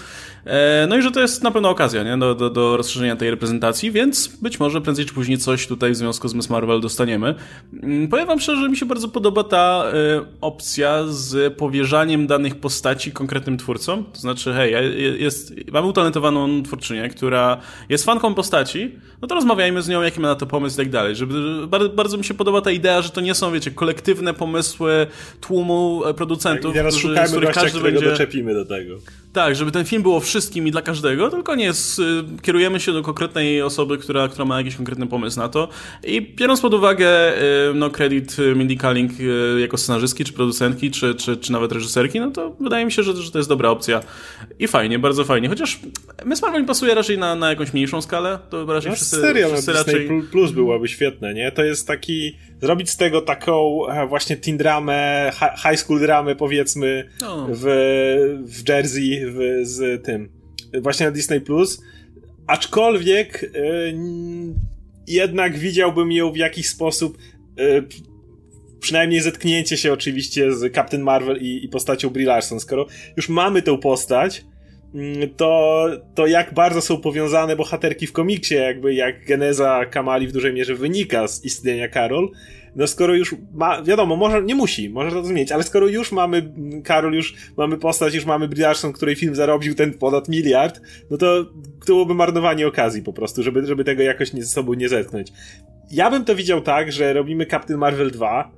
No 0.89 0.97
i 0.97 1.03
że 1.03 1.11
to 1.11 1.21
jest 1.21 1.43
na 1.43 1.51
pewno 1.51 1.71
okazja 1.71 2.03
nie? 2.03 2.19
Do, 2.19 2.35
do, 2.35 2.51
do 2.51 2.77
rozszerzenia 2.77 3.17
tej 3.17 3.31
reprezentacji, 3.31 3.91
więc 3.91 4.37
być 4.43 4.61
może 4.61 4.80
prędzej 4.81 5.07
czy 5.07 5.15
później 5.15 5.39
coś 5.39 5.67
tutaj 5.67 5.93
w 5.93 5.97
związku 5.97 6.29
z 6.29 6.35
Miss 6.35 6.51
Marvel 6.51 6.81
dostaniemy. 6.81 7.35
Mm, 7.83 8.09
powiem 8.09 8.27
wam 8.27 8.41
szczerze, 8.41 8.63
że 8.63 8.69
mi 8.69 8.77
się 8.77 8.87
bardzo 8.87 9.09
podoba 9.09 9.45
ta 9.45 9.85
y, 10.21 10.27
opcja 10.41 11.05
z 11.09 11.55
powierzaniem 11.57 12.27
danych 12.27 12.61
postaci 12.61 13.13
konkretnym 13.13 13.59
twórcom. 13.59 14.05
To 14.13 14.21
znaczy, 14.21 14.53
hej, 14.53 14.75
jest, 15.23 15.55
mamy 15.73 15.87
utalentowaną 15.87 16.63
twórczynię, 16.63 17.09
która 17.09 17.61
jest 17.89 18.05
fanką 18.05 18.35
postaci, 18.35 18.95
no 19.23 19.29
to 19.29 19.35
rozmawiajmy 19.35 19.83
z 19.83 19.89
nią, 19.89 20.03
jaki 20.03 20.21
ma 20.21 20.29
na 20.29 20.35
to 20.35 20.47
pomysł 20.47 20.75
i 20.75 20.85
tak 20.85 20.91
dalej. 20.91 21.17
Żeby, 21.17 21.67
bardzo, 21.67 21.89
bardzo 21.89 22.19
mi 22.19 22.25
się 22.25 22.35
podoba 22.35 22.61
ta 22.61 22.71
idea, 22.71 23.03
że 23.03 23.11
to 23.11 23.21
nie 23.21 23.35
są, 23.35 23.53
wiecie, 23.53 23.71
kolektywne 23.71 24.35
pomysły 24.35 25.07
tłumu 25.41 26.03
e, 26.05 26.15
producentów, 26.15 26.65
tak, 26.65 26.75
i 26.75 26.79
teraz 26.79 26.99
którzy, 26.99 27.15
z 27.15 27.29
których 27.29 27.49
gościa, 27.49 27.61
każdy 27.61 27.81
będzie... 27.81 28.11
doczepimy 28.11 28.55
do 28.55 28.65
tego. 28.65 28.95
Tak, 29.33 29.57
żeby 29.57 29.71
ten 29.71 29.85
film 29.85 30.03
było 30.03 30.21
wszystkim 30.21 30.67
i 30.67 30.71
dla 30.71 30.83
każdego, 30.83 31.31
tylko 31.31 31.55
nie, 31.55 31.73
kierujemy 32.43 32.81
się 32.81 32.93
do 32.93 33.03
konkretnej 33.03 33.63
osoby, 33.63 33.99
która, 33.99 34.29
która 34.29 34.45
ma 34.45 34.59
jakiś 34.59 34.77
konkretny 34.77 35.07
pomysł 35.07 35.39
na 35.39 35.49
to. 35.49 35.69
I 36.05 36.23
biorąc 36.37 36.61
pod 36.61 36.75
uwagę 36.75 37.39
y, 37.71 37.75
no, 37.75 37.91
kredyt 37.91 38.37
Mindy 38.57 38.77
Kaling 38.77 39.13
y, 39.21 39.61
jako 39.61 39.77
scenarzystki, 39.77 40.25
czy 40.25 40.33
producentki, 40.33 40.91
czy, 40.91 41.15
czy, 41.15 41.37
czy 41.37 41.53
nawet 41.53 41.73
reżyserki, 41.73 42.21
no 42.21 42.31
to 42.31 42.57
wydaje 42.61 42.85
mi 42.85 42.93
się, 42.93 43.03
że, 43.03 43.17
że 43.17 43.31
to 43.31 43.39
jest 43.39 43.49
dobra 43.49 43.71
opcja. 43.71 44.01
I 44.59 44.69
fajnie, 44.69 44.99
bardzo 44.99 45.25
fajnie. 45.25 45.49
Chociaż 45.49 45.81
Miss 46.25 46.43
Marvel 46.43 46.65
pasuje 46.65 46.95
raczej 46.95 47.19
na, 47.19 47.35
na 47.35 47.51
jakąś 47.51 47.73
mniejszą 47.73 48.03
skalę. 48.03 48.39
To 48.51 48.67
raczej 48.67 48.91
no, 48.91 48.97
wszyscy, 48.97 49.21
serial 49.21 49.53
wszyscy 49.53 49.73
raczej... 49.73 50.11
Plus 50.31 50.51
byłaby 50.51 50.89
świetne, 50.89 51.35
nie? 51.35 51.53
To 51.53 51.65
jest 51.65 51.87
taki 51.87 52.37
zrobić 52.63 52.91
z 52.91 52.97
tego 52.97 53.21
taką 53.21 53.87
e, 53.89 54.07
właśnie 54.07 54.37
teen 54.37 54.57
dramę, 54.57 55.31
high 55.63 55.79
school 55.79 56.01
dramę 56.01 56.37
powiedzmy 56.37 57.09
no. 57.21 57.47
w, 57.51 57.65
w 58.45 58.69
Jersey 58.69 59.21
w, 59.27 59.61
z 59.63 60.05
tym 60.05 60.41
właśnie 60.83 61.07
na 61.07 61.13
Disney 61.13 61.41
Plus, 61.41 61.83
aczkolwiek 62.47 63.43
yy, 63.43 63.95
jednak 65.07 65.59
widziałbym 65.59 66.13
ją 66.13 66.33
w 66.33 66.37
jakiś 66.37 66.69
sposób 66.69 67.19
yy, 67.57 67.85
przynajmniej 68.81 69.21
zetknięcie 69.21 69.77
się 69.77 69.93
oczywiście 69.93 70.53
z 70.53 70.75
Captain 70.75 71.03
Marvel 71.03 71.39
i, 71.41 71.65
i 71.65 71.69
postacią 71.69 72.11
Brie 72.11 72.27
Larson. 72.27 72.61
Skoro 72.61 72.87
już 73.17 73.29
mamy 73.29 73.63
tę 73.63 73.79
postać, 73.79 74.45
to, 75.37 75.87
to 76.15 76.27
jak 76.27 76.55
bardzo 76.55 76.81
są 76.81 76.97
powiązane 76.97 77.57
bohaterki 77.57 78.07
w 78.07 78.13
komiksie, 78.13 78.55
jakby 78.55 78.95
jak 78.95 79.27
geneza 79.27 79.85
Kamali 79.85 80.29
w 80.29 80.33
dużej 80.33 80.53
mierze 80.53 80.75
wynika 80.75 81.29
z 81.29 81.45
istnienia 81.45 81.89
Karol, 81.89 82.31
no 82.77 82.87
skoro 82.87 83.15
już 83.15 83.35
ma, 83.55 83.83
wiadomo, 83.83 84.17
może, 84.17 84.43
nie 84.43 84.55
musi, 84.55 84.91
może 84.91 85.11
to 85.11 85.25
zmienić, 85.25 85.53
ale 85.53 85.63
skoro 85.63 85.89
już 85.89 86.13
mamy 86.13 86.53
Karol, 86.85 87.15
już 87.15 87.35
mamy 87.57 87.79
postać, 87.79 88.15
już 88.15 88.25
mamy 88.25 88.49
Brie 88.49 88.73
której 88.95 89.17
film 89.17 89.35
zarobił 89.35 89.75
ten 89.75 89.95
ponad 89.95 90.29
miliard, 90.29 90.81
no 91.11 91.17
to 91.17 91.45
to 91.45 91.87
byłoby 91.87 92.15
marnowanie 92.15 92.67
okazji 92.67 93.03
po 93.03 93.13
prostu, 93.13 93.43
żeby, 93.43 93.67
żeby 93.67 93.85
tego 93.85 94.03
jakoś 94.03 94.33
nie, 94.33 94.43
ze 94.43 94.49
sobą 94.49 94.75
nie 94.75 94.89
zetknąć. 94.89 95.33
Ja 95.91 96.11
bym 96.11 96.25
to 96.25 96.35
widział 96.35 96.61
tak, 96.61 96.93
że 96.93 97.13
robimy 97.13 97.47
Captain 97.47 97.81
Marvel 97.81 98.11
2, 98.11 98.53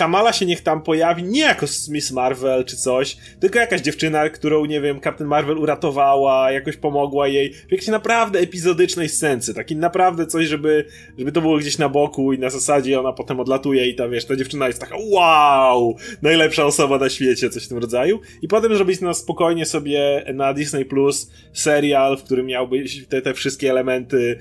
Kamala 0.00 0.32
się 0.32 0.46
niech 0.46 0.60
tam 0.60 0.82
pojawi 0.82 1.22
nie 1.22 1.40
jako 1.40 1.66
Miss 1.88 2.12
Marvel 2.12 2.64
czy 2.64 2.76
coś, 2.76 3.16
tylko 3.40 3.58
jakaś 3.58 3.80
dziewczyna, 3.80 4.28
którą, 4.28 4.64
nie 4.64 4.80
wiem, 4.80 5.00
Captain 5.00 5.28
Marvel 5.28 5.58
uratowała, 5.58 6.52
jakoś 6.52 6.76
pomogła 6.76 7.28
jej 7.28 7.52
w 7.52 7.72
jakiejś 7.72 7.88
naprawdę 7.88 8.38
epizodycznej 8.38 9.08
scence, 9.08 9.54
taki 9.54 9.76
naprawdę 9.76 10.26
coś, 10.26 10.46
żeby, 10.46 10.84
żeby 11.18 11.32
to 11.32 11.40
było 11.40 11.58
gdzieś 11.58 11.78
na 11.78 11.88
boku 11.88 12.32
i 12.32 12.38
na 12.38 12.50
zasadzie 12.50 13.00
ona 13.00 13.12
potem 13.12 13.40
odlatuje 13.40 13.88
i 13.88 13.94
ta, 13.94 14.08
wiesz, 14.08 14.24
ta 14.24 14.36
dziewczyna 14.36 14.66
jest 14.66 14.80
taka 14.80 14.96
wow, 15.10 15.96
najlepsza 16.22 16.64
osoba 16.64 16.98
na 16.98 17.08
świecie, 17.08 17.50
coś 17.50 17.64
w 17.64 17.68
tym 17.68 17.78
rodzaju. 17.78 18.20
I 18.42 18.48
potem 18.48 18.74
zrobić 18.74 19.00
na 19.00 19.14
spokojnie 19.14 19.66
sobie 19.66 20.24
na 20.34 20.54
Disney 20.54 20.84
Plus 20.84 21.30
serial, 21.52 22.16
w 22.16 22.22
którym 22.22 22.46
miałby 22.46 22.84
te, 23.08 23.22
te 23.22 23.34
wszystkie 23.34 23.70
elementy 23.70 24.38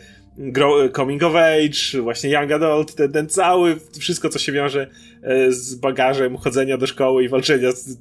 coming 0.94 1.24
of 1.24 1.36
age, 1.36 2.02
właśnie 2.02 2.30
young 2.30 2.52
adult, 2.52 2.96
ten, 2.96 3.12
ten 3.12 3.30
cały, 3.30 3.76
wszystko 4.00 4.30
co 4.30 4.40
się 4.40 4.52
wiąże 4.52 4.88
e, 5.22 5.52
z 5.52 5.76
bagażem 5.76 6.38
chodzenia 6.38 6.78
do 6.78 6.88
szkoły 6.88 7.24
i 7.24 7.30
walczenia 7.30 7.72
z 7.72 7.98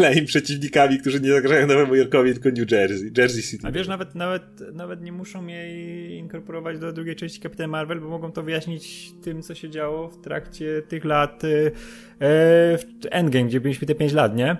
lame 0.00 0.22
przeciwnikami, 0.22 0.98
którzy 0.98 1.20
nie 1.20 1.32
zagrażają 1.32 1.66
Nowemu 1.66 1.94
Jorkowi, 1.94 2.32
tylko 2.32 2.48
New 2.48 2.70
Jersey, 2.70 3.12
Jersey 3.18 3.42
City. 3.42 3.66
A 3.66 3.70
wiesz, 3.70 3.88
nawet, 3.88 4.14
nawet, 4.14 4.42
nawet 4.72 5.02
nie 5.02 5.12
muszą 5.12 5.46
jej 5.46 6.12
inkorporować 6.18 6.78
do 6.78 6.92
drugiej 6.92 7.16
części 7.16 7.40
Captain 7.40 7.70
Marvel, 7.70 8.00
bo 8.00 8.08
mogą 8.08 8.32
to 8.32 8.42
wyjaśnić 8.42 9.12
tym, 9.22 9.42
co 9.42 9.54
się 9.54 9.70
działo 9.70 10.08
w 10.08 10.20
trakcie 10.20 10.82
tych 10.88 11.04
lat 11.04 11.44
e, 11.44 11.48
w 12.78 12.84
Endgame, 13.10 13.44
gdzie 13.44 13.60
byliśmy 13.60 13.86
te 13.86 13.94
5 13.94 14.12
lat, 14.12 14.36
nie? 14.36 14.56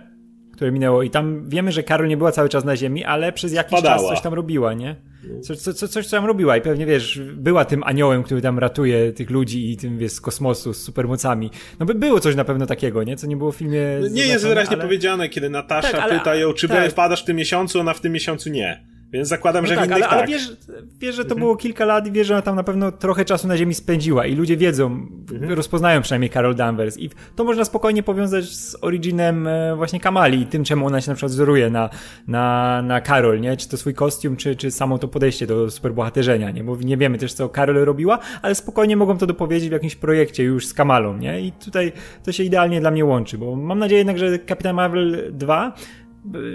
które 0.52 0.72
minęło 0.72 1.02
i 1.02 1.10
tam 1.10 1.48
wiemy, 1.48 1.72
że 1.72 1.82
Karol 1.82 2.08
nie 2.08 2.16
była 2.16 2.32
cały 2.32 2.48
czas 2.48 2.64
na 2.64 2.76
ziemi, 2.76 3.04
ale 3.04 3.32
przez 3.32 3.52
jakiś 3.52 3.82
czas 3.82 4.02
coś 4.02 4.20
tam 4.20 4.34
robiła, 4.34 4.74
nie? 4.74 5.09
Co, 5.42 5.56
co, 5.56 5.74
co, 5.74 5.88
coś 5.88 6.08
tam 6.08 6.24
robiła 6.24 6.56
i 6.56 6.60
pewnie, 6.60 6.86
wiesz, 6.86 7.20
była 7.34 7.64
tym 7.64 7.82
aniołem, 7.84 8.22
który 8.22 8.42
tam 8.42 8.58
ratuje 8.58 9.12
tych 9.12 9.30
ludzi 9.30 9.72
i 9.72 9.76
tym, 9.76 9.98
wiesz, 9.98 10.12
z 10.12 10.20
kosmosu, 10.20 10.74
z 10.74 10.82
supermocami. 10.82 11.50
No 11.80 11.86
by 11.86 11.94
było 11.94 12.20
coś 12.20 12.36
na 12.36 12.44
pewno 12.44 12.66
takiego, 12.66 13.04
nie? 13.04 13.16
Co 13.16 13.26
nie 13.26 13.36
było 13.36 13.52
w 13.52 13.56
filmie... 13.56 13.80
No, 14.00 14.08
nie 14.08 14.26
jest 14.26 14.46
wyraźnie 14.46 14.76
ale... 14.76 14.84
powiedziane, 14.84 15.28
kiedy 15.28 15.50
Natasza 15.50 15.92
tak, 15.92 16.00
ale, 16.00 16.18
pyta 16.18 16.34
ją, 16.34 16.52
czy 16.52 16.68
tak. 16.68 16.90
wpadasz 16.90 17.22
w 17.22 17.24
tym 17.24 17.36
miesiącu, 17.36 17.80
ona 17.80 17.94
w 17.94 18.00
tym 18.00 18.12
miesiącu 18.12 18.50
nie. 18.50 18.84
Więc 19.12 19.28
zakładam, 19.28 19.64
no 19.64 19.68
że 19.68 19.74
tak, 19.74 19.84
w 19.84 19.86
innych 19.86 19.96
ale, 19.96 20.08
ale 20.08 20.26
wiesz, 20.26 20.52
wiesz, 20.98 21.14
że 21.14 21.24
to 21.24 21.28
mhm. 21.28 21.40
było 21.40 21.56
kilka 21.56 21.84
lat 21.84 22.06
i 22.06 22.12
wiesz, 22.12 22.26
że 22.26 22.34
ona 22.34 22.42
tam 22.42 22.56
na 22.56 22.62
pewno 22.62 22.92
trochę 22.92 23.24
czasu 23.24 23.48
na 23.48 23.56
ziemi 23.56 23.74
spędziła 23.74 24.26
i 24.26 24.34
ludzie 24.34 24.56
wiedzą, 24.56 24.86
mhm. 25.32 25.52
rozpoznają 25.52 26.02
przynajmniej 26.02 26.30
Carol 26.30 26.54
Danvers 26.54 26.98
i 26.98 27.10
to 27.36 27.44
można 27.44 27.64
spokojnie 27.64 28.02
powiązać 28.02 28.44
z 28.44 28.76
originem 28.80 29.46
e, 29.46 29.76
właśnie 29.76 30.00
Kamali 30.00 30.40
i 30.40 30.46
tym, 30.46 30.64
czemu 30.64 30.86
ona 30.86 31.00
się 31.00 31.10
na 31.10 31.14
przykład 31.14 31.32
wzoruje 31.32 31.70
na, 31.70 31.90
na, 32.28 32.82
na 32.82 33.00
Carol, 33.00 33.40
nie? 33.40 33.56
Czy 33.56 33.68
to 33.68 33.76
swój 33.76 33.94
kostium, 33.94 34.36
czy, 34.36 34.56
czy 34.56 34.70
samo 34.70 34.98
to 34.98 35.08
podejście 35.08 35.46
do 35.46 35.70
superbohaterzenia, 35.70 36.50
nie? 36.50 36.64
Bo 36.64 36.76
nie 36.76 36.96
wiemy 36.96 37.18
też, 37.18 37.32
co 37.32 37.48
Carol 37.48 37.84
robiła, 37.84 38.18
ale 38.42 38.54
spokojnie 38.54 38.96
mogą 38.96 39.18
to 39.18 39.26
dopowiedzieć 39.26 39.68
w 39.68 39.72
jakimś 39.72 39.96
projekcie 39.96 40.44
już 40.44 40.66
z 40.66 40.74
Kamalą, 40.74 41.16
nie? 41.16 41.40
I 41.40 41.52
tutaj 41.52 41.92
to 42.24 42.32
się 42.32 42.44
idealnie 42.44 42.80
dla 42.80 42.90
mnie 42.90 43.04
łączy, 43.04 43.38
bo 43.38 43.56
mam 43.56 43.78
nadzieję 43.78 43.98
jednak, 43.98 44.18
że 44.18 44.38
Kapitan 44.38 44.76
Marvel 44.76 45.30
2 45.32 45.72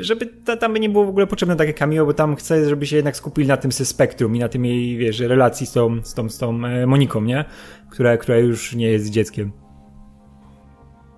żeby 0.01 0.25
ta, 0.25 0.57
tam 0.57 0.73
by 0.73 0.79
nie 0.79 0.89
było 0.89 1.05
w 1.05 1.09
ogóle 1.09 1.27
potrzebne 1.27 1.55
takie 1.55 1.73
cameo, 1.73 2.05
bo 2.05 2.13
tam 2.13 2.35
chcę, 2.35 2.69
żeby 2.69 2.87
się 2.87 2.95
jednak 2.95 3.15
skupili 3.15 3.47
na 3.47 3.57
tym 3.57 3.71
spektrum 3.71 4.35
i 4.35 4.39
na 4.39 4.49
tym 4.49 4.65
jej, 4.65 4.97
wiesz, 4.97 5.19
relacji 5.19 5.67
z 5.67 5.71
tą, 5.71 6.03
z 6.03 6.13
tą, 6.13 6.29
z 6.29 6.37
tą 6.37 6.65
e, 6.65 6.85
Moniką, 6.85 7.21
nie? 7.21 7.45
Która, 7.89 8.17
która 8.17 8.37
już 8.37 8.75
nie 8.75 8.87
jest 8.91 9.09
dzieckiem. 9.09 9.64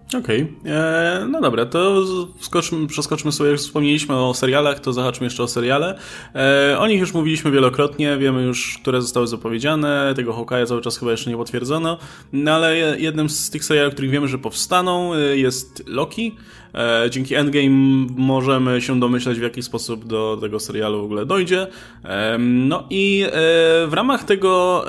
Okej, 0.08 0.20
okay. 0.62 0.74
E, 0.74 1.26
no 1.30 1.42
dobra, 1.42 1.66
to 1.66 2.06
skoczmy, 2.40 2.88
przeskoczmy 2.88 3.32
sobie, 3.32 3.50
jak 3.50 3.60
wspomnieliśmy 3.60 4.16
o 4.16 4.34
serialach, 4.34 4.80
to 4.80 4.94
zahaczmy 4.94 5.26
jeszcze 5.26 5.44
o 5.44 5.48
seriale. 5.48 5.98
E, 6.36 6.80
o 6.80 6.88
nich 6.88 7.00
już 7.00 7.14
mówiliśmy 7.14 7.52
wielokrotnie, 7.52 8.18
wiemy 8.18 8.44
już, 8.44 8.80
które 8.82 9.02
zostały 9.02 9.28
zapowiedziane, 9.28 10.14
tego 10.16 10.34
Hawkeye'a 10.34 10.66
cały 10.66 10.82
czas 10.82 10.98
chyba 10.98 11.12
jeszcze 11.12 11.30
nie 11.30 11.38
potwierdzono, 11.38 11.98
no 12.34 12.52
ale 12.52 13.00
jednym 13.00 13.30
z 13.30 13.50
tych 13.50 13.66
seriali, 13.66 13.92
których 13.92 14.12
wiemy, 14.12 14.28
że 14.28 14.38
powstaną 14.38 15.12
jest 15.34 15.84
Loki. 15.88 16.36
E, 16.74 17.10
dzięki 17.10 17.36
Endgame 17.36 18.08
możemy 18.18 18.82
się 18.82 19.00
domyśleć, 19.00 19.40
w 19.40 19.44
jaki 19.44 19.64
sposób 19.64 20.06
do 20.06 20.38
tego 20.42 20.60
serialu 20.60 21.02
w 21.02 21.06
ogóle 21.06 21.26
dojdzie. 21.26 21.68
No 22.40 22.84
i 22.90 23.24
e, 23.26 23.32
w 23.88 23.94
ramach 23.94 24.24
tego, 24.24 24.86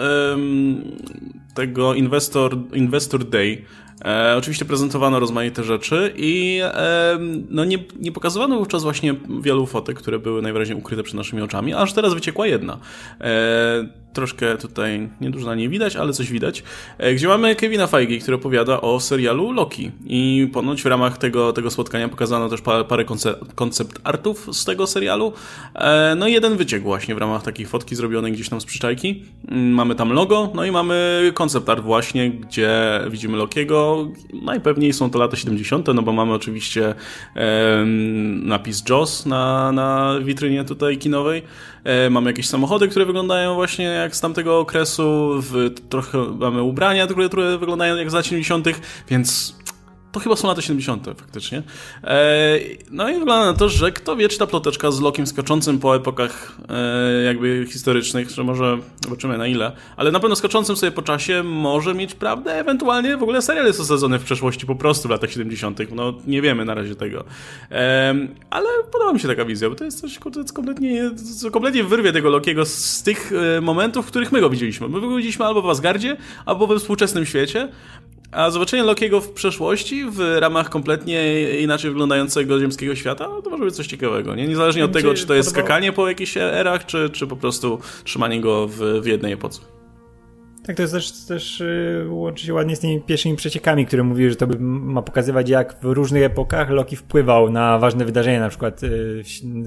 tego 1.55 1.95
Investor, 1.95 2.57
Investor 2.73 3.25
Day 3.25 3.65
E, 4.05 4.37
oczywiście 4.37 4.65
prezentowano 4.65 5.21
rozmaite 5.21 5.65
rzeczy 5.65 6.13
i 6.17 6.61
e, 6.63 7.19
no 7.51 7.65
nie, 7.65 7.79
nie 8.01 8.13
pokazywano 8.13 8.59
wówczas 8.59 8.83
właśnie 8.83 9.15
wielu 9.41 9.67
fotek, 9.67 9.99
które 9.99 10.19
były 10.19 10.43
najwyraźniej 10.43 10.79
ukryte 10.79 11.03
przed 11.03 11.17
naszymi 11.17 11.43
oczami, 11.43 11.75
aż 11.75 11.93
teraz 11.93 12.15
wyciekła 12.15 12.47
jedna. 12.47 12.79
E, 13.21 13.89
troszkę 14.13 14.57
tutaj 14.57 15.09
niedużo 15.21 15.55
nie 15.55 15.69
widać, 15.69 15.97
ale 15.97 16.13
coś 16.13 16.31
widać, 16.31 16.63
e, 16.99 17.15
gdzie 17.15 17.29
mamy 17.29 17.57
Kevina 17.57 17.87
Feige, 17.87 18.19
który 18.19 18.37
opowiada 18.37 18.81
o 18.81 19.01
serialu 19.01 19.53
Loki 19.53 19.91
i 20.07 20.51
ponoć 20.53 20.83
w 20.83 20.87
ramach 20.87 21.19
tego, 21.19 21.53
tego 21.53 21.71
spotkania 21.71 22.09
pokazano 22.09 22.49
też 22.49 22.61
parę, 22.61 22.85
parę 22.85 23.05
koncept 23.55 24.01
artów 24.05 24.49
z 24.53 24.65
tego 24.65 24.87
serialu. 24.87 25.33
E, 25.75 26.15
no 26.19 26.29
i 26.29 26.33
jeden 26.33 26.57
wyciek 26.57 26.83
właśnie 26.83 27.15
w 27.15 27.19
ramach 27.19 27.43
takiej 27.43 27.67
fotki 27.67 27.97
zrobionej 27.97 28.33
gdzieś 28.33 28.49
tam 28.49 28.61
z 28.61 28.65
przyczajki. 28.65 29.25
Mm, 29.49 29.71
mamy 29.71 29.95
tam 29.95 30.13
logo, 30.13 30.53
no 30.55 30.65
i 30.65 30.71
mamy 30.71 31.31
koncept 31.35 31.69
art 31.69 31.83
właśnie, 31.83 32.31
gdzie 32.31 33.01
widzimy 33.11 33.37
Lokiego. 33.37 34.09
Najpewniej 34.43 34.93
są 34.93 35.11
to 35.11 35.19
lata 35.19 35.37
70., 35.37 35.87
no 35.95 36.03
bo 36.03 36.13
mamy 36.13 36.33
oczywiście 36.33 36.95
napis 38.43 38.83
Joss 38.89 39.27
na, 39.27 39.73
na 39.73 40.15
witrynie 40.23 40.65
tutaj 40.65 40.99
kinowej. 40.99 41.43
E, 41.89 42.11
mamy 42.11 42.31
jakieś 42.31 42.47
samochody, 42.47 42.89
które 42.89 43.07
wyglądają 43.07 43.55
właśnie 43.55 43.85
jak 43.85 44.17
z 44.17 44.21
tamtego 44.21 44.59
okresu, 44.59 45.35
w, 45.37 45.71
trochę 45.89 46.19
mamy 46.39 46.63
ubrania, 46.63 47.07
które, 47.07 47.29
które 47.29 47.59
wyglądają 47.59 47.97
jak 47.97 48.11
z 48.11 48.15
lat 48.15 48.27
70., 48.27 48.69
więc 49.09 49.55
to 50.13 50.21
chyba 50.21 50.37
są 50.37 50.49
lata 50.49 50.63
70. 50.63 51.07
faktycznie. 51.17 51.63
E, 52.05 52.59
no 52.91 53.09
i 53.09 53.13
wygląda 53.19 53.53
na 53.53 53.59
to, 53.59 53.69
że 53.69 53.93
kto 53.93 54.17
wie, 54.17 54.29
czy 54.29 54.39
ta 54.39 54.47
ploteczka 54.47 54.91
z 54.91 55.01
Lokiem 55.01 55.27
skaczącym 55.27 55.79
po 55.79 55.97
epokach 55.97 56.57
e, 56.69 57.23
jakby 57.23 57.67
historycznych, 57.71 58.31
że 58.31 58.45
może 58.45 58.79
zobaczymy 59.05 59.39
na 59.39 59.47
ile, 59.47 59.73
ale 59.97 60.13
na 60.13 60.21
pewno 60.21 60.37
skaczącym 60.37 60.77
sobie 60.77 60.93
po 60.93 61.03
czasie 61.03 61.43
może 61.43 61.95
mieć 61.95 62.15
prawdę, 62.15 62.55
ewentualnie 62.55 63.17
w 63.17 63.23
ogóle 63.23 63.43
serial 63.43 63.67
jest 63.67 63.81
osadzony 63.81 64.19
w 64.19 64.25
przeszłości 64.25 64.67
po 64.67 64.75
prostu 64.75 65.09
w 65.09 65.11
latach 65.11 65.31
70. 65.31 65.79
No 65.95 66.15
nie 66.27 66.43
wiemy 66.43 66.65
na 66.65 66.75
razie 66.75 66.95
tego. 66.95 67.25
E, 67.71 68.15
ale 68.51 68.69
podoba 68.93 69.13
mi 69.13 69.21
się 69.21 69.29
taka 69.29 69.45
wizja, 69.45 69.71
bo 69.71 69.75
to 69.75 69.85
jest 69.85 70.01
coś 70.01 70.19
kurde, 70.19 70.45
kompletnie, 70.55 71.11
kompletnie 71.53 71.85
wyrwie 71.85 72.13
tego 72.13 72.31
Lokiego 72.31 72.67
z 72.67 73.03
tych 73.03 73.33
momentów, 73.63 74.07
w 74.07 74.09
których 74.09 74.33
my 74.33 74.41
go 74.41 74.51
widzieliśmy. 74.51 74.89
My 74.89 75.01
go 75.01 75.09
widzieliśmy 75.17 75.45
albo 75.45 75.63
w 75.63 75.69
Asgardzie, 75.69 76.17
albo 76.47 76.67
we 76.67 76.79
współczesnym 76.79 77.27
świecie, 77.27 77.69
a 78.33 78.51
zobaczenie 78.51 78.83
Lokiego 78.83 79.21
w 79.21 79.31
przeszłości, 79.31 80.05
w 80.11 80.37
ramach 80.41 80.71
kompletnie 80.71 81.51
inaczej 81.61 81.91
wyglądającego 81.91 82.61
ziemskiego 82.61 82.95
świata, 82.95 83.29
no 83.29 83.43
to 83.43 83.51
może 83.51 83.65
być 83.65 83.77
coś 83.77 83.87
ciekawego. 83.87 84.35
Nie? 84.35 84.49
Niezależnie 84.49 84.85
od 84.85 84.93
tego, 84.93 85.15
czy 85.15 85.27
to 85.27 85.35
jest 85.35 85.51
skakanie 85.51 85.93
po 85.93 86.09
jakichś 86.09 86.37
erach, 86.37 86.87
czy, 86.87 87.11
czy 87.11 87.27
po 87.27 87.37
prostu 87.37 87.79
trzymanie 88.05 88.41
go 88.41 88.69
w, 88.69 89.01
w 89.03 89.07
jednej 89.07 89.33
epoce. 89.33 89.78
Tak, 90.69 90.77
to 90.77 90.83
jest 90.83 90.95
też, 90.95 91.13
też 91.13 91.61
y, 91.61 92.07
łączy 92.09 92.47
się 92.47 92.55
ładnie 92.55 92.77
z 92.77 92.81
tymi 92.81 93.01
pierwszymi 93.01 93.37
przeciekami, 93.37 93.87
które 93.87 94.03
mówiły, 94.03 94.31
że 94.31 94.37
to 94.37 94.47
ma 94.61 95.03
pokazywać, 95.03 95.49
jak 95.49 95.81
w 95.81 95.85
różnych 95.85 96.23
epokach 96.23 96.71
Loki 96.71 96.97
wpływał 96.97 97.51
na 97.51 97.79
ważne 97.79 98.05
wydarzenia, 98.05 98.41
na 98.41 98.49
przykład, 98.49 98.83
y, 98.83 99.23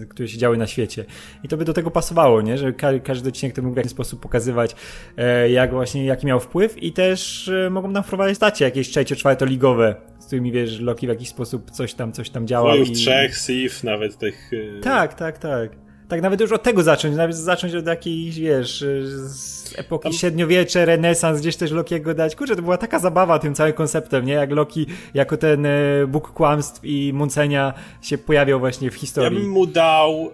które 0.10 0.28
się 0.28 0.38
działy 0.38 0.58
na 0.58 0.68
świecie. 0.68 1.06
I 1.43 1.47
to 1.47 1.58
by 1.58 1.66
do 1.66 1.74
tego 1.74 1.91
pasowało, 1.91 2.41
nie? 2.41 2.58
Że 2.58 2.74
każdy 3.04 3.30
odcinek 3.30 3.56
to 3.56 3.62
mógł 3.62 3.74
w 3.74 3.78
jakiś 3.78 3.91
sposób 3.91 4.22
pokazywać, 4.22 4.76
e, 5.18 5.49
jak 5.49 5.72
właśnie, 5.72 6.06
jaki 6.06 6.28
miał 6.28 6.39
wpływ 6.39 6.84
i 6.84 6.93
też 6.93 7.47
y, 7.47 7.70
mogą 7.72 7.88
nam 7.91 8.04
wprowadzić 8.04 8.38
stacie 8.38 8.66
jakieś 8.66 8.89
trzecie-czwartoligowe, 8.89 9.95
z 10.20 10.26
którymi, 10.26 10.52
wiesz, 10.52 10.80
Loki 10.80 11.06
w 11.06 11.10
jakiś 11.10 11.30
sposób 11.30 11.72
coś 11.72 11.93
tam, 11.93 12.12
coś 12.12 12.30
tam 12.30 12.47
działał. 12.47 12.78
No 12.78 12.84
i... 12.84 12.91
trzech, 12.91 13.38
Sif, 13.38 13.84
nawet 13.84 14.18
tych... 14.18 14.52
Tak, 14.82 15.14
tak, 15.14 15.38
tak 15.38 15.91
tak 16.12 16.22
nawet 16.22 16.41
już 16.41 16.51
od 16.51 16.64
tego 16.64 16.84
zacząć, 16.84 17.16
nawet 17.16 17.36
zacząć 17.36 17.76
od 17.76 17.88
jakiejś, 17.88 18.39
wiesz, 18.39 18.86
z 19.03 19.80
epoki 19.80 20.03
Tam... 20.03 20.14
średniowiecze, 20.14 20.86
renesans, 20.86 21.39
gdzieś 21.39 21.55
też 21.55 21.72
Lokiego 21.72 22.14
dać. 22.14 22.36
Kurczę, 22.36 22.55
to 22.55 22.62
była 22.62 22.78
taka 22.78 22.99
zabawa 22.99 23.39
tym 23.39 23.55
całym 23.55 23.74
konceptem, 23.74 24.26
nie? 24.26 24.34
Jak 24.34 24.51
Loki 24.51 24.86
jako 25.14 25.38
ten 25.38 25.66
e, 25.66 25.72
Bóg 26.07 26.32
kłamstw 26.32 26.82
i 26.84 27.12
mącenia 27.14 27.74
się 28.01 28.18
pojawiał 28.18 28.59
właśnie 28.59 28.91
w 28.91 28.95
historii. 28.95 29.38
Ja 29.38 29.43
bym 29.43 29.51
mu 29.51 29.68
dał 29.68 30.32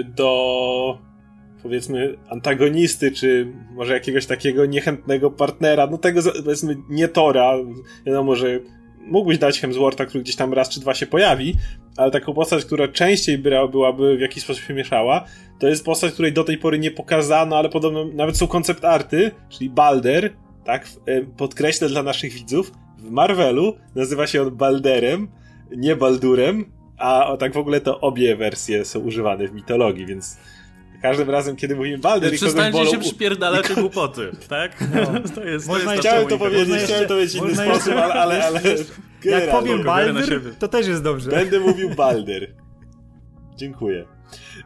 y, 0.00 0.04
do 0.04 0.98
powiedzmy 1.62 2.16
antagonisty, 2.28 3.12
czy 3.12 3.52
może 3.70 3.94
jakiegoś 3.94 4.26
takiego 4.26 4.66
niechętnego 4.66 5.30
partnera, 5.30 5.86
no 5.86 5.98
tego 5.98 6.20
powiedzmy 6.44 6.76
nie 6.90 7.08
Tora, 7.08 7.54
wiadomo, 8.06 8.34
że 8.34 8.60
mógłbyś 9.08 9.38
dać 9.38 9.60
Hemswortha, 9.60 10.06
który 10.06 10.24
gdzieś 10.24 10.36
tam 10.36 10.52
raz 10.52 10.68
czy 10.68 10.80
dwa 10.80 10.94
się 10.94 11.06
pojawi, 11.06 11.54
ale 11.96 12.10
taką 12.10 12.34
postać, 12.34 12.64
która 12.64 12.88
częściej 12.88 13.38
byłaby 13.70 14.16
w 14.16 14.20
jakiś 14.20 14.42
sposób 14.42 14.64
się 14.64 14.74
mieszała, 14.74 15.24
to 15.58 15.68
jest 15.68 15.84
postać, 15.84 16.12
której 16.12 16.32
do 16.32 16.44
tej 16.44 16.58
pory 16.58 16.78
nie 16.78 16.90
pokazano, 16.90 17.58
ale 17.58 17.68
podobno 17.68 18.04
nawet 18.04 18.36
są 18.36 18.46
koncept 18.46 18.84
arty, 18.84 19.30
czyli 19.48 19.70
Balder, 19.70 20.32
tak, 20.64 20.88
podkreślę 21.36 21.88
dla 21.88 22.02
naszych 22.02 22.32
widzów, 22.32 22.72
w 22.98 23.10
Marvelu 23.10 23.76
nazywa 23.94 24.26
się 24.26 24.42
on 24.42 24.56
Balderem, 24.56 25.28
nie 25.76 25.96
Baldurem, 25.96 26.72
a 26.98 27.36
tak 27.38 27.52
w 27.52 27.56
ogóle 27.56 27.80
to 27.80 28.00
obie 28.00 28.36
wersje 28.36 28.84
są 28.84 29.00
używane 29.00 29.48
w 29.48 29.54
mitologii, 29.54 30.06
więc 30.06 30.36
każdym 31.02 31.30
razem, 31.30 31.56
kiedy 31.56 31.76
mówimy 31.76 31.98
Balder 31.98 32.34
i 32.34 32.38
kogoś 32.38 32.72
bolą... 32.72 32.90
się 32.90 32.98
przypierdalacie 32.98 33.74
głupoty, 33.82 34.30
tak? 34.48 34.80
No. 34.80 35.20
To 35.34 35.44
jest, 35.44 35.66
to 35.66 35.78
jest 35.78 35.90
chciałem 36.00 36.28
to 36.28 36.38
powiedzieć, 36.38 36.82
chciałem 36.84 37.02
to 37.02 37.14
powiedzieć 37.14 37.40
w 37.40 37.44
inny 37.44 37.54
sposób, 37.54 37.92
ale, 37.92 38.14
ale, 38.14 38.46
ale 38.46 38.60
Jak 39.24 39.50
powiem 39.50 39.82
Balder, 39.82 40.40
to 40.58 40.68
też 40.68 40.86
jest 40.86 41.02
dobrze. 41.02 41.30
Będę 41.30 41.60
mówił 41.60 41.90
Balder. 41.90 42.54
Dziękuję. 43.56 44.04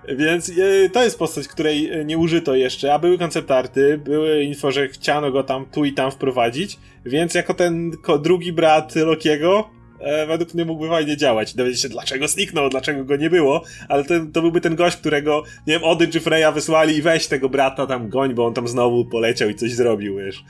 Więc 0.09 0.51
e, 0.51 0.91
to 0.91 1.05
jest 1.05 1.19
postać, 1.19 1.49
której 1.49 1.91
e, 1.91 2.05
nie 2.05 2.19
użyto 2.19 2.55
jeszcze, 2.55 2.95
a 2.95 2.99
były 2.99 3.19
konceptarty, 3.19 3.99
były 3.99 4.43
info, 4.43 4.71
że 4.71 4.89
chciano 4.89 5.33
go 5.33 5.43
tam 5.43 5.67
tu 5.67 5.85
i 5.85 5.93
tam 5.93 6.11
wprowadzić, 6.11 6.79
więc 7.05 7.35
jako 7.35 7.55
ten 7.55 7.91
drugi 8.23 8.53
brat 8.53 8.97
Lokiego 8.97 9.71
e, 10.03 10.27
według 10.27 10.55
mnie 10.55 10.65
mógłby 10.65 10.89
fajnie 10.89 11.17
działać. 11.17 11.55
Dowiedzieć 11.55 11.83
się, 11.83 11.89
dlaczego 11.89 12.29
zniknął, 12.29 12.69
dlaczego 12.71 13.05
go 13.05 13.17
nie 13.17 13.31
było, 13.31 13.63
ale 13.89 14.05
to 14.33 14.43
byłby 14.43 14.61
ten 14.61 14.77
gość, 14.77 14.97
którego, 14.97 15.43
nie 15.67 15.75
wiem, 15.75 15.85
Odyn 15.85 16.11
czy 16.11 16.21
Freya 16.21 16.53
wysłali 16.55 16.97
i 16.97 17.03
weź 17.03 17.27
tego 17.27 17.49
brata 17.49 17.87
tam 17.87 18.09
goń, 18.09 18.35
bo 18.35 18.47
on 18.47 18.55
tam 18.55 18.69
znowu 18.69 19.05
poleciał 19.05 19.49
i 19.49 19.55
coś 19.55 19.73
zrobił, 19.73 20.17
wiesz. 20.17 20.45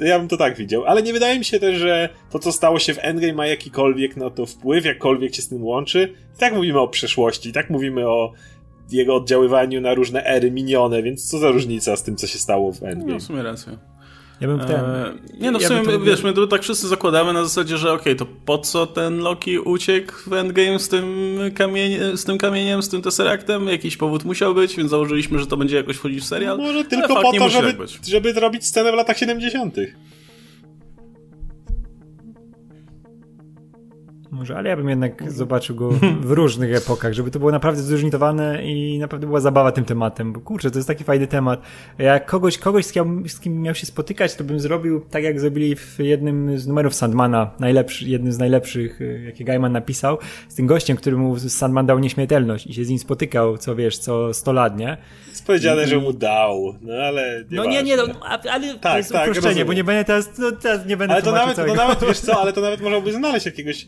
Ja 0.00 0.18
bym 0.18 0.28
to 0.28 0.36
tak 0.36 0.56
widział. 0.56 0.84
Ale 0.84 1.02
nie 1.02 1.12
wydaje 1.12 1.38
mi 1.38 1.44
się 1.44 1.60
też, 1.60 1.78
że 1.78 2.08
to, 2.30 2.38
co 2.38 2.52
stało 2.52 2.78
się 2.78 2.94
w 2.94 2.98
Endgame 3.00 3.32
ma 3.32 3.46
jakikolwiek 3.46 4.16
na 4.16 4.30
to 4.30 4.46
wpływ, 4.46 4.84
jakkolwiek 4.84 5.34
się 5.34 5.42
z 5.42 5.48
tym 5.48 5.64
łączy. 5.64 6.14
I 6.36 6.38
tak 6.38 6.54
mówimy 6.54 6.80
o 6.80 6.88
przeszłości, 6.88 7.48
i 7.48 7.52
tak 7.52 7.70
mówimy 7.70 8.08
o 8.08 8.32
jego 8.90 9.14
oddziaływaniu 9.14 9.80
na 9.80 9.94
różne 9.94 10.24
ery 10.24 10.50
minione, 10.50 11.02
więc 11.02 11.30
co 11.30 11.38
za 11.38 11.50
różnica 11.50 11.96
z 11.96 12.02
tym, 12.02 12.16
co 12.16 12.26
się 12.26 12.38
stało 12.38 12.72
w 12.72 12.82
Endgame. 12.82 13.12
No, 13.12 13.18
w 13.18 13.22
sumie. 13.22 13.78
Ja 14.40 14.48
bym 14.48 14.58
ten... 14.58 14.70
Eee, 14.70 15.40
nie 15.40 15.50
no, 15.50 15.58
w 15.58 15.64
sumie, 15.64 15.84
to... 15.84 16.00
wiesz, 16.00 16.22
my 16.22 16.32
tu 16.32 16.46
tak 16.46 16.62
wszyscy 16.62 16.88
zakładamy 16.88 17.32
na 17.32 17.44
zasadzie, 17.44 17.78
że 17.78 17.92
okej, 17.92 18.12
okay, 18.12 18.14
to 18.14 18.26
po 18.44 18.58
co 18.58 18.86
ten 18.86 19.18
Loki 19.18 19.58
uciekł 19.58 20.12
w 20.26 20.32
Endgame 20.32 20.78
z 20.78 20.88
tym, 20.88 21.38
kamieniem, 21.54 22.16
z 22.16 22.24
tym 22.24 22.38
kamieniem, 22.38 22.82
z 22.82 22.88
tym 22.88 23.02
Tesseractem? 23.02 23.68
Jakiś 23.68 23.96
powód 23.96 24.24
musiał 24.24 24.54
być, 24.54 24.76
więc 24.76 24.90
założyliśmy, 24.90 25.38
że 25.38 25.46
to 25.46 25.56
będzie 25.56 25.76
jakoś 25.76 25.96
wchodzić 25.96 26.20
w 26.20 26.26
serial. 26.26 26.58
Może 26.58 26.84
tylko 26.84 27.22
po 27.22 27.32
to, 27.32 27.48
żeby, 27.48 27.74
tak 27.74 27.88
żeby 28.06 28.34
zrobić 28.34 28.66
scenę 28.66 28.92
w 28.92 28.94
latach 28.94 29.18
70. 29.18 29.76
Może, 34.30 34.56
ale 34.56 34.68
ja 34.68 34.76
bym 34.76 34.88
jednak 34.88 35.32
zobaczył 35.32 35.76
go 35.76 35.90
w 36.20 36.30
różnych 36.30 36.76
epokach, 36.76 37.12
żeby 37.12 37.30
to 37.30 37.38
było 37.38 37.50
naprawdę 37.50 37.82
zróżnicowane 37.82 38.64
i 38.64 38.98
naprawdę 38.98 39.26
była 39.26 39.40
zabawa 39.40 39.72
tym 39.72 39.84
tematem, 39.84 40.32
bo 40.32 40.40
kurczę, 40.40 40.70
to 40.70 40.78
jest 40.78 40.88
taki 40.88 41.04
fajny 41.04 41.26
temat. 41.26 41.62
Jak 41.98 42.26
kogoś, 42.26 42.58
kogoś 42.58 42.86
z 42.86 42.92
kim, 42.92 43.28
z 43.28 43.40
kim 43.40 43.62
miał 43.62 43.74
się 43.74 43.86
spotykać, 43.86 44.34
to 44.34 44.44
bym 44.44 44.60
zrobił 44.60 45.00
tak, 45.10 45.24
jak 45.24 45.40
zrobili 45.40 45.76
w 45.76 45.98
jednym 45.98 46.58
z 46.58 46.66
numerów 46.66 46.94
Sandmana, 46.94 47.50
najlepszy, 47.58 48.08
jednym 48.08 48.32
z 48.32 48.38
najlepszych, 48.38 49.00
y, 49.00 49.22
jakie 49.26 49.44
Gaiman 49.44 49.72
napisał, 49.72 50.18
z 50.48 50.54
tym 50.54 50.66
gościem, 50.66 50.96
który 50.96 51.16
mu 51.16 51.38
Sandman 51.38 51.86
dał 51.86 51.98
nieśmiertelność 51.98 52.66
i 52.66 52.74
się 52.74 52.84
z 52.84 52.88
nim 52.88 52.98
spotykał, 52.98 53.58
co 53.58 53.76
wiesz, 53.76 53.98
co 53.98 54.34
100 54.34 54.52
lat, 54.52 54.78
nie? 54.78 54.96
Jest 55.28 55.46
powiedziane, 55.46 55.84
I, 55.84 55.86
że 55.86 55.98
mu 55.98 56.12
dał, 56.12 56.74
no 56.80 56.94
ale 56.94 57.44
nie 57.50 57.56
No 57.56 57.64
nie, 57.64 57.82
nie, 57.82 57.96
no, 57.96 58.02
ale 58.50 58.74
tak, 58.74 58.92
to 58.92 58.96
jest 58.96 59.12
tak, 59.12 59.22
uproszczenie, 59.22 59.48
rozumiem. 59.48 59.66
bo 59.66 59.72
nie 59.72 59.84
będę 59.84 60.04
teraz, 60.04 60.38
no, 60.38 60.52
teraz 60.52 60.86
nie 60.86 60.96
będę 60.96 61.14
Ale 61.14 61.22
to 61.22 61.32
nawet, 61.32 61.76
nawet, 61.76 62.04
wiesz 62.08 62.18
co, 62.18 62.40
ale 62.40 62.52
to 62.52 62.60
nawet 62.68 62.80
można 62.80 63.00
by 63.00 63.12
znaleźć 63.12 63.46
jakiegoś 63.46 63.86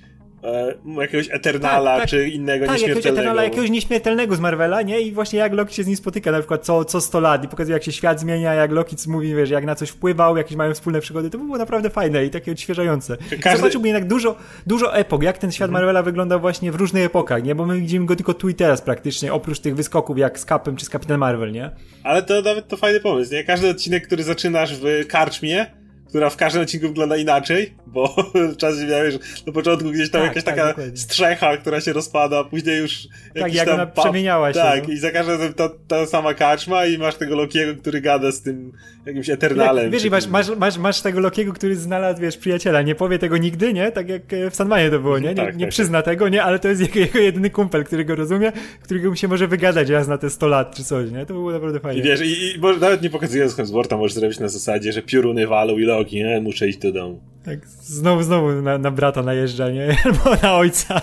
jakiegoś 1.01 1.29
Eternala, 1.31 1.91
tak, 1.91 2.01
tak, 2.01 2.11
czy 2.11 2.29
innego 2.29 2.67
tak, 2.67 2.75
nieśmiertelnego. 2.75 2.99
Jakiegoś 2.99 3.19
Eternala, 3.19 3.45
jakiegoś 3.45 3.71
nieśmiertelnego 3.71 4.37
z 4.37 4.41
Marvela, 4.41 4.83
nie? 4.83 5.01
I 5.01 5.13
właśnie 5.13 5.39
jak 5.39 5.53
Loki 5.53 5.75
się 5.75 5.85
z 5.85 5.87
nim 5.87 5.97
spotyka, 5.97 6.33
na 6.33 6.39
przykład 6.39 6.65
co, 6.65 6.85
co 6.85 7.01
100 7.01 7.21
lat 7.21 7.45
i 7.45 7.49
pokazuje, 7.49 7.75
jak 7.75 7.85
się 7.85 7.93
świat 7.93 8.21
zmienia, 8.21 8.55
jak 8.55 8.73
Loki 8.73 8.97
mówi, 9.07 9.35
wiesz, 9.35 9.51
jak 9.51 9.65
na 9.65 9.75
coś 9.75 9.91
wpływał, 9.91 10.37
jakieś 10.37 10.57
mają 10.57 10.75
wspólne 10.75 11.01
przygody, 11.01 11.31
to 11.31 11.39
by 11.39 11.45
było 11.45 11.59
naprawdę 11.59 11.91
fajne 11.91 12.25
i 12.25 12.31
takie 12.31 12.53
odświeżające. 12.53 13.17
Każdy... 13.41 13.59
Zobaczyłbym 13.59 13.87
jednak 13.87 14.09
dużo, 14.09 14.37
dużo 14.67 14.95
epok, 14.95 15.23
jak 15.23 15.39
ten 15.39 15.53
świat 15.53 15.69
mhm. 15.69 15.73
Marvela 15.73 16.03
wygląda 16.03 16.39
właśnie 16.39 16.73
w 16.73 16.75
różnych 16.75 17.05
epokach, 17.05 17.43
nie? 17.43 17.55
Bo 17.55 17.67
my 17.67 17.81
widzimy 17.81 18.07
go 18.07 18.17
tylko 18.17 18.35
tu 18.35 18.49
i 18.49 18.55
teraz 18.55 18.83
praktycznie, 18.83 19.33
oprócz 19.33 19.61
tych 19.61 19.77
wyskoków 19.77 20.19
jak 20.19 20.39
z 20.39 20.45
Capem 20.45 20.77
czy 20.77 20.85
z 20.85 20.91
Kapitan 20.91 21.19
Marvel, 21.19 21.53
nie? 21.53 21.71
Ale 22.05 22.23
to 22.23 22.43
nawet 22.43 22.69
to 22.69 22.77
fajny 22.77 23.01
pomysł, 23.01 23.33
nie? 23.33 23.45
Każdy 23.45 23.69
odcinek, 23.69 24.07
który 24.07 24.23
zaczynasz 24.23 24.77
w 24.77 25.07
karczmie, 25.09 25.67
która 26.11 26.31
w 26.31 26.37
każdym 26.37 26.63
odcinku 26.63 26.89
wygląda 26.89 27.17
inaczej, 27.17 27.75
bo 27.87 28.17
czasem 28.59 28.89
miałeś 28.89 29.15
na 29.47 29.53
początku 29.53 29.91
gdzieś 29.91 30.11
tam 30.11 30.21
tak, 30.21 30.29
jakaś 30.29 30.45
tak, 30.45 30.57
taka 30.57 30.69
dokładnie. 30.69 30.97
strzecha, 30.97 31.57
która 31.57 31.81
się 31.81 31.93
rozpada, 31.93 32.45
później 32.45 32.79
już 32.79 33.09
tak, 33.41 33.55
jak 33.55 33.67
tam 33.67 33.75
ona 33.75 33.87
przemieniała 33.87 34.53
się. 34.53 34.61
Tak, 34.61 34.89
no. 34.89 34.95
i 34.95 34.97
za 34.97 35.11
każdym 35.11 35.39
razem 35.39 35.55
ta, 35.55 35.71
ta 35.89 36.07
sama 36.07 36.35
kaczma 36.35 36.87
i 36.87 36.99
masz 36.99 37.15
tego 37.15 37.37
Lokiego, 37.37 37.81
który 37.81 38.01
gada 38.01 38.33
z 38.33 38.43
tym 38.43 38.73
jakimś 39.07 39.31
Eternalem. 39.31 39.85
Tak, 39.85 39.93
wiesz, 39.93 40.05
i 40.05 40.11
masz, 40.11 40.27
masz, 40.27 40.57
masz, 40.57 40.79
masz 40.79 41.01
tego 41.01 41.21
Lokiego, 41.21 41.53
który 41.53 41.77
znalazł, 41.77 42.21
wiesz, 42.21 42.37
przyjaciela, 42.37 42.83
nie 42.83 42.95
powie 42.95 43.19
tego 43.19 43.37
nigdy, 43.37 43.73
nie? 43.73 43.93
Tak 43.93 44.09
jak 44.09 44.23
w 44.51 44.57
Sandmanie 44.57 44.91
to 44.91 44.99
było, 44.99 45.19
nie? 45.19 45.29
Nie, 45.29 45.35
tak, 45.35 45.57
nie 45.57 45.65
tak, 45.65 45.71
przyzna 45.71 45.99
tak. 45.99 46.05
tego, 46.05 46.29
nie? 46.29 46.43
Ale 46.43 46.59
to 46.59 46.69
jest 46.69 46.81
jego, 46.81 46.99
jego 47.01 47.19
jedyny 47.19 47.51
kumpel, 47.51 47.85
który 47.85 48.05
go 48.05 48.15
rozumie, 48.15 48.53
którego 48.83 49.11
mu 49.11 49.17
się 49.17 49.29
może 49.29 49.49
wygadać 49.49 49.89
raz 49.89 50.09
na 50.09 50.19
te 50.19 50.31
100 50.31 50.49
lat 50.49 50.75
czy 50.75 50.85
coś, 50.85 51.11
nie? 51.11 51.27
To 51.27 51.35
było 51.35 51.53
naprawdę 51.53 51.81
fajnie. 51.81 52.01
I 52.01 52.05
wiesz, 52.05 52.21
i, 52.21 52.55
i 52.57 52.59
może 52.59 52.81
nawet 52.81 53.03
nie 53.03 53.11
pokazując 53.11 53.57
Hemswortha, 53.57 53.97
możesz 53.97 54.15
zrobić 54.15 54.41
na 54.41 54.49
zasadzie, 54.49 54.93
że 54.93 55.03
pioruny 55.03 55.47
walą 55.47 55.79
i 55.79 55.85
Nie? 56.13 56.41
Muszę 56.41 56.69
iść 56.69 56.79
do 56.79 56.93
domu. 56.93 57.21
Tak, 57.45 57.67
znowu, 57.69 58.23
znowu 58.23 58.63
na, 58.63 58.79
na 58.79 58.91
brata 58.91 59.23
najeżdża, 59.23 59.71
nie? 59.71 59.97
Albo 60.05 60.43
na 60.43 60.57
ojca. 60.57 61.01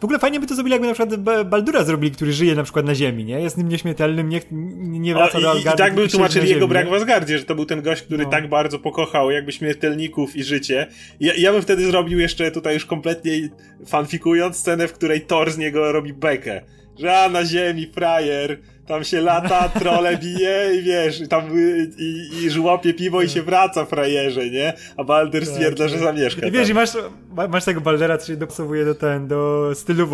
W 0.00 0.04
ogóle 0.04 0.18
fajnie 0.18 0.40
by 0.40 0.46
to 0.46 0.54
zrobili, 0.54 0.72
jakby 0.72 0.88
na 0.88 0.94
przykład 0.94 1.44
Baldura 1.48 1.84
zrobili, 1.84 2.14
który 2.14 2.32
żyje 2.32 2.54
na 2.54 2.62
przykład 2.62 2.86
na 2.86 2.94
Ziemi, 2.94 3.24
nie? 3.24 3.40
Jest 3.40 3.56
nim 3.56 3.68
nieśmiertelnym, 3.68 4.28
nie, 4.28 4.40
nie 5.00 5.14
wraca 5.14 5.38
o, 5.38 5.40
do 5.40 5.50
Asgardu. 5.50 5.82
I, 5.82 5.86
tak 5.86 5.94
by 5.94 6.08
tłumaczyli 6.08 6.48
jego 6.48 6.68
brak 6.68 6.88
w 6.88 6.92
Asgardzie, 6.92 7.38
że 7.38 7.44
to 7.44 7.54
był 7.54 7.66
ten 7.66 7.82
gość, 7.82 8.02
który 8.02 8.24
no. 8.24 8.30
tak 8.30 8.48
bardzo 8.48 8.78
pokochał 8.78 9.30
jakby 9.30 9.52
śmiertelników 9.52 10.36
i 10.36 10.44
życie. 10.44 10.86
Ja, 11.20 11.32
ja 11.34 11.52
bym 11.52 11.62
wtedy 11.62 11.86
zrobił 11.86 12.18
jeszcze 12.18 12.50
tutaj 12.50 12.74
już 12.74 12.86
kompletnie 12.86 13.32
fanfikując 13.86 14.56
scenę, 14.56 14.88
w 14.88 14.92
której 14.92 15.20
Thor 15.20 15.50
z 15.50 15.58
niego 15.58 15.92
robi 15.92 16.12
bekę. 16.12 16.60
Że 16.98 17.18
a, 17.18 17.28
na 17.28 17.44
Ziemi, 17.44 17.86
frajer, 17.86 18.58
tam 18.86 19.04
się 19.04 19.20
lata, 19.20 19.68
trole 19.68 20.16
bije 20.16 20.74
i 20.78 20.82
wiesz, 20.82 21.20
i 21.20 21.28
tam 21.28 21.44
i, 21.98 22.28
i 22.42 22.50
żłopie 22.50 22.94
piwo 22.94 23.22
i 23.22 23.28
się 23.28 23.42
wraca 23.42 23.84
frajerze, 23.84 24.50
nie? 24.50 24.72
A 24.96 25.04
Balder 25.04 25.42
tak, 25.42 25.50
stwierdza, 25.50 25.84
tak, 25.84 25.92
że 25.92 25.98
zamieszka. 25.98 26.46
I 26.46 26.50
wiesz, 26.50 26.68
i 26.68 26.74
masz, 26.74 26.90
masz 27.48 27.64
tego 27.64 27.80
Baldera, 27.80 28.18
co 28.18 28.26
się 28.26 28.36
dopasowuje 28.36 28.84
do 28.84 28.94
ten, 28.94 29.28
do 29.28 29.72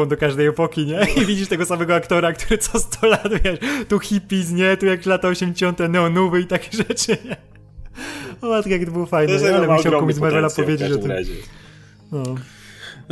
do 0.09 0.17
każdej 0.17 0.47
epoki, 0.47 0.87
nie? 0.87 1.01
I 1.23 1.27
widzisz 1.27 1.49
tego 1.49 1.67
samego 1.67 1.95
aktora, 1.95 2.33
który 2.33 2.59
co 2.59 2.79
100 2.79 3.07
lat, 3.07 3.29
wiesz, 3.45 3.59
tu 3.89 3.99
hippies, 3.99 4.51
nie? 4.51 4.77
Tu 4.77 4.87
jak 4.87 5.07
lata 5.07 5.29
80 5.29 5.79
neonówy 5.79 6.41
i 6.41 6.47
takie 6.47 6.77
rzeczy, 6.77 7.17
nie? 7.25 7.37
O 8.43 8.49
matko, 8.49 8.71
jak 8.71 8.85
to 8.85 8.91
było 8.91 9.07
fajne, 9.07 9.39
to 9.39 9.57
ale 9.57 9.67
musiał 9.67 9.93
komuś 9.93 10.15
z 10.15 10.19
Marvela 10.19 10.51
powiedzieć, 10.51 10.89
że 10.89 10.99
to... 10.99 11.09
No. 12.13 12.23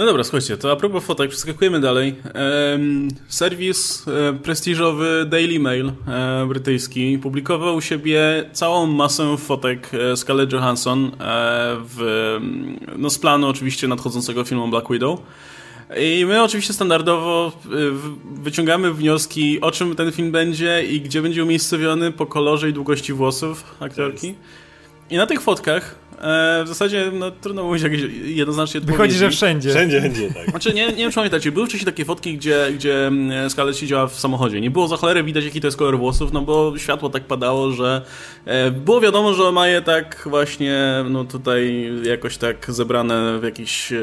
No 0.01 0.07
dobra, 0.07 0.25
słuchajcie, 0.25 0.57
to 0.57 0.73
a 0.73 0.77
propos 0.77 1.05
fotek, 1.05 1.31
przeskakujemy 1.31 1.81
dalej. 1.81 2.15
Ehm, 2.25 3.09
serwis 3.29 4.09
e, 4.09 4.33
prestiżowy 4.33 5.27
Daily 5.29 5.61
Mail 5.61 5.93
e, 6.09 6.47
brytyjski 6.49 7.19
publikował 7.19 7.77
u 7.77 7.81
siebie 7.81 8.51
całą 8.53 8.87
masę 8.87 9.37
fotek 9.37 9.91
e, 9.95 10.17
Scarlett 10.17 10.53
Johansson 10.53 11.05
e, 11.07 11.11
w, 11.85 12.39
no 12.97 13.11
z 13.11 13.19
planu 13.19 13.49
oczywiście 13.49 13.89
nadchodzącego 13.89 14.45
filmu 14.45 14.69
Black 14.69 14.91
Widow. 14.91 15.21
I 16.01 16.25
my 16.27 16.43
oczywiście 16.43 16.73
standardowo 16.73 17.53
e, 17.65 17.69
wyciągamy 18.43 18.95
wnioski, 18.95 19.61
o 19.61 19.71
czym 19.71 19.97
ten 19.97 20.13
film 20.13 20.33
będzie 20.33 20.85
i 20.85 21.01
gdzie 21.01 21.23
będzie 21.23 21.43
umiejscowiony 21.43 22.13
po 22.13 22.27
kolorze 22.27 22.69
i 22.69 22.73
długości 22.73 23.13
włosów 23.13 23.65
aktorki. 23.81 24.35
I 25.11 25.17
na 25.17 25.27
tych 25.27 25.41
fotkach 25.41 25.95
E, 26.21 26.65
w 26.65 26.69
zasadzie 26.69 27.11
no, 27.13 27.31
trudno 27.31 27.65
mówić 27.65 27.83
jakieś 27.83 28.03
jednoznacznie 28.25 28.81
Wychodzi, 28.81 29.15
że 29.15 29.31
wszędzie. 29.31 29.71
Wszędzie 29.71 30.01
będzie, 30.01 30.35
tak. 30.35 30.51
Znaczy, 30.51 30.75
nie, 30.75 30.87
nie 30.89 30.97
wiem, 30.97 31.11
czy 31.11 31.15
pamiętacie, 31.15 31.53
były 31.53 31.67
wcześniej 31.67 31.87
takie 31.87 32.05
fotki, 32.05 32.37
gdzie, 32.37 32.73
gdzie 32.75 33.07
mm, 33.07 33.51
Scarlett 33.51 33.77
siedziała 33.77 34.07
w 34.07 34.21
samochodzie. 34.21 34.61
Nie 34.61 34.71
było 34.71 34.89
za 34.89 34.97
cholerę 34.97 35.25
widać, 35.25 35.45
jaki 35.45 35.61
to 35.61 35.67
jest 35.67 35.77
kolor 35.77 35.99
włosów, 35.99 36.33
no 36.33 36.43
bo 36.43 36.79
światło 36.79 37.11
tak 37.11 37.25
padało, 37.25 37.71
że 37.71 38.03
e, 38.45 38.71
było 38.71 39.01
wiadomo, 39.01 39.35
że 39.35 39.53
ma 39.53 39.69
je 39.69 39.83
tak 39.83 40.23
właśnie, 40.31 41.05
no 41.11 41.25
tutaj 41.25 41.91
jakoś 42.03 42.37
tak 42.37 42.73
zebrane 42.73 43.39
w 43.39 43.45
jakiś, 43.45 43.93
e, 43.93 43.99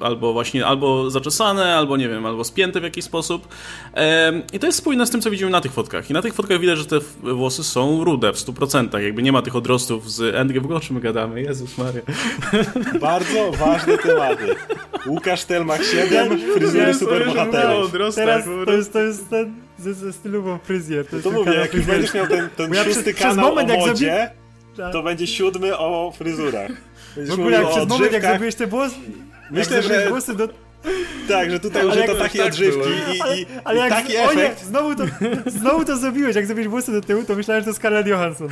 albo 0.00 0.32
właśnie, 0.32 0.66
albo 0.66 1.10
zaczesane, 1.10 1.74
albo 1.74 1.96
nie 1.96 2.08
wiem, 2.08 2.26
albo 2.26 2.44
spięte 2.44 2.80
w 2.80 2.84
jakiś 2.84 3.04
sposób. 3.04 3.48
I 4.52 4.58
to 4.58 4.66
jest 4.66 4.78
spójne 4.78 5.06
z 5.06 5.10
tym, 5.10 5.20
co 5.20 5.30
widzimy 5.30 5.50
na 5.50 5.60
tych 5.60 5.72
fotkach. 5.72 6.10
I 6.10 6.12
na 6.12 6.22
tych 6.22 6.34
fotkach 6.34 6.60
widać, 6.60 6.78
że 6.78 6.84
te 6.84 6.98
włosy 7.22 7.64
są 7.64 8.04
rude 8.04 8.32
w 8.32 8.36
100%. 8.36 8.98
Jakby 8.98 9.22
nie 9.22 9.32
ma 9.32 9.42
tych 9.42 9.56
odrostów 9.56 10.12
z 10.12 10.34
Endgame. 10.34 10.60
W 10.60 10.64
ogóle 10.64 10.78
o 10.78 10.80
czym 10.80 10.96
my 10.96 11.02
gadamy? 11.02 11.42
Jezus 11.50 11.78
Maria. 11.78 12.02
Bardzo 13.00 13.52
ważne 13.52 13.98
tematy. 13.98 14.54
Łukasz 15.06 15.44
Telmach 15.44 15.84
7, 15.84 16.38
fryzury 16.54 16.94
superbohaterów. 16.94 17.92
Teraz 18.14 18.44
to 18.64 18.72
jest, 18.72 18.92
to 18.92 19.00
jest 19.00 19.30
ten 19.30 19.54
ze, 19.78 19.94
ze 19.94 20.12
stylową 20.12 20.58
fryzjer. 20.58 21.06
To, 21.06 21.20
to 21.20 21.30
mówię, 21.30 21.54
jak 21.54 21.74
już 21.74 21.86
będziesz 21.86 22.14
miał 22.14 22.26
ten, 22.26 22.48
ten 22.56 22.74
ja 22.74 22.84
szósty 22.84 23.14
przez, 23.14 23.18
kanał 23.18 23.34
przez 23.34 23.66
moment, 23.66 23.70
o 23.70 23.86
modzie, 23.86 24.30
tak. 24.76 24.92
to 24.92 25.02
będzie 25.02 25.26
siódmy 25.26 25.78
o 25.78 26.12
fryzurach. 26.16 26.70
Będziesz 27.16 27.36
w 27.36 27.40
ogóle 27.40 27.62
jak 27.62 27.70
przez 27.70 27.88
moment 27.88 28.12
jak 28.12 28.22
zrobiłeś 28.22 28.54
te 28.54 28.66
włosy, 28.66 28.96
Myślę, 29.50 29.82
że 29.82 30.08
włosy 30.08 30.34
do, 30.34 30.48
tak, 31.28 31.50
że 31.50 31.60
tutaj 31.60 31.86
użyto 31.86 32.14
takie 32.14 32.38
tak 32.38 32.48
odżywki 32.48 32.90
i, 32.90 33.16
i, 33.16 33.20
ale, 33.20 33.36
ale 33.64 33.78
i 33.78 33.80
jak 33.80 33.90
taki 33.90 34.12
z... 34.12 34.16
efekt. 34.16 34.60
Nie, 34.60 34.66
znowu, 34.66 34.94
to, 34.94 35.04
znowu 35.46 35.84
to 35.84 35.96
zrobiłeś, 35.96 36.36
jak 36.36 36.46
zrobisz 36.46 36.68
włosy 36.68 36.92
do 36.92 37.00
tyłu, 37.00 37.24
to 37.24 37.34
myślałem, 37.34 37.64
że 37.64 37.70
to 37.70 37.76
Scarlett 37.76 38.06
Johansson. 38.06 38.48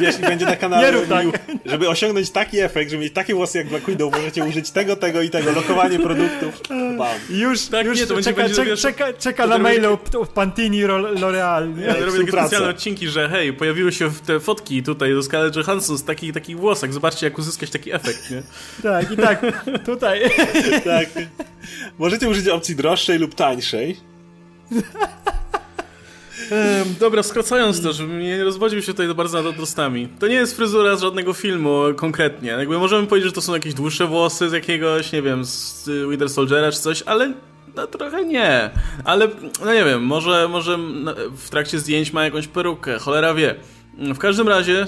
Wiesz, 0.00 0.18
i 0.18 0.22
będzie 0.22 0.46
na 0.46 0.56
kanale, 0.56 0.92
nie 0.92 1.06
tak. 1.06 1.26
żeby 1.64 1.88
osiągnąć 1.88 2.30
taki 2.30 2.60
efekt, 2.60 2.90
żeby 2.90 3.02
mieć 3.02 3.12
takie 3.12 3.34
włosy 3.34 3.58
jak 3.58 3.68
Black 3.68 3.86
Widow, 3.86 4.12
możecie 4.12 4.44
użyć 4.44 4.70
tego, 4.70 4.96
tego 4.96 5.22
i 5.22 5.30
tego, 5.30 5.52
lokowanie 5.52 5.98
produktów. 5.98 6.60
Bam. 6.98 7.16
Już, 7.30 7.66
tak, 7.66 7.86
już 7.86 8.00
nie, 8.00 8.06
to 8.06 8.22
czeka, 8.22 8.42
będzie, 8.42 8.54
czeka, 8.54 8.76
czeka, 8.76 9.12
czeka 9.12 9.46
na 9.46 9.58
mailu 9.58 9.98
w 10.24 10.28
Pantini 10.28 10.84
L'Oreal. 10.84 11.78
Ja 11.78 11.94
robię 11.94 12.18
takie 12.18 12.32
specjalne 12.32 12.68
odcinki, 12.68 13.08
że 13.08 13.28
hej, 13.28 13.52
pojawiły 13.52 13.92
się 13.92 14.10
te 14.26 14.40
fotki 14.40 14.82
tutaj 14.82 15.14
do 15.14 15.22
Scarlett 15.22 15.56
Johansson 15.56 15.98
z 15.98 16.04
takich, 16.04 16.32
takich 16.32 16.58
włosach, 16.58 16.92
zobaczcie 16.92 17.26
jak 17.26 17.38
uzyskać 17.38 17.70
taki 17.70 17.92
efekt, 17.92 18.30
nie? 18.30 18.42
Tak, 18.82 19.12
i 19.12 19.16
tak, 19.16 19.40
tutaj. 19.84 20.20
tak. 20.84 21.08
Możecie 21.98 22.28
użyć 22.28 22.48
opcji 22.48 22.76
droższej 22.76 23.18
lub 23.18 23.34
tańszej. 23.34 23.96
Ehm, 26.50 26.94
dobra, 27.00 27.22
skracając 27.22 27.82
to, 27.82 27.92
żebym 27.92 28.20
nie 28.20 28.44
rozwodził 28.44 28.82
się 28.82 28.86
tutaj 28.86 29.14
bardzo 29.14 29.38
nad 29.42 29.46
odrostami. 29.46 30.08
To 30.18 30.26
nie 30.26 30.34
jest 30.34 30.56
fryzura 30.56 30.96
z 30.96 31.00
żadnego 31.00 31.32
filmu 31.32 31.80
konkretnie. 31.96 32.48
Jakby 32.48 32.78
możemy 32.78 33.06
powiedzieć, 33.06 33.28
że 33.28 33.34
to 33.34 33.40
są 33.40 33.54
jakieś 33.54 33.74
dłuższe 33.74 34.06
włosy 34.06 34.50
z 34.50 34.52
jakiegoś, 34.52 35.12
nie 35.12 35.22
wiem, 35.22 35.44
z 35.44 35.90
Winter 36.10 36.30
Soldiera 36.30 36.72
czy 36.72 36.78
coś, 36.78 37.02
ale 37.02 37.32
no 37.76 37.86
trochę 37.86 38.24
nie. 38.24 38.70
Ale, 39.04 39.28
no 39.64 39.74
nie 39.74 39.84
wiem, 39.84 40.02
może, 40.02 40.48
może 40.48 40.78
w 41.36 41.50
trakcie 41.50 41.78
zdjęć 41.78 42.12
ma 42.12 42.24
jakąś 42.24 42.46
perukę, 42.46 42.98
cholera 42.98 43.34
wie. 43.34 43.54
W 43.98 44.18
każdym 44.18 44.48
razie 44.48 44.86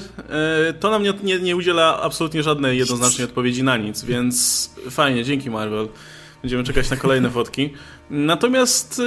e, 0.69 0.73
to 0.73 0.91
nam 0.91 1.03
nie, 1.03 1.15
nie, 1.23 1.39
nie 1.39 1.57
udziela 1.57 2.03
absolutnie 2.03 2.43
żadnej 2.43 2.79
jednoznacznej 2.79 3.25
odpowiedzi 3.25 3.63
na 3.63 3.77
nic, 3.77 4.05
więc 4.05 4.71
fajnie, 4.91 5.25
dzięki 5.25 5.51
Marvel. 5.51 5.89
Będziemy 6.45 6.65
czekać 6.65 6.91
na 6.91 6.97
kolejne 6.97 7.31
fotki. 7.31 7.71
Natomiast 8.11 8.99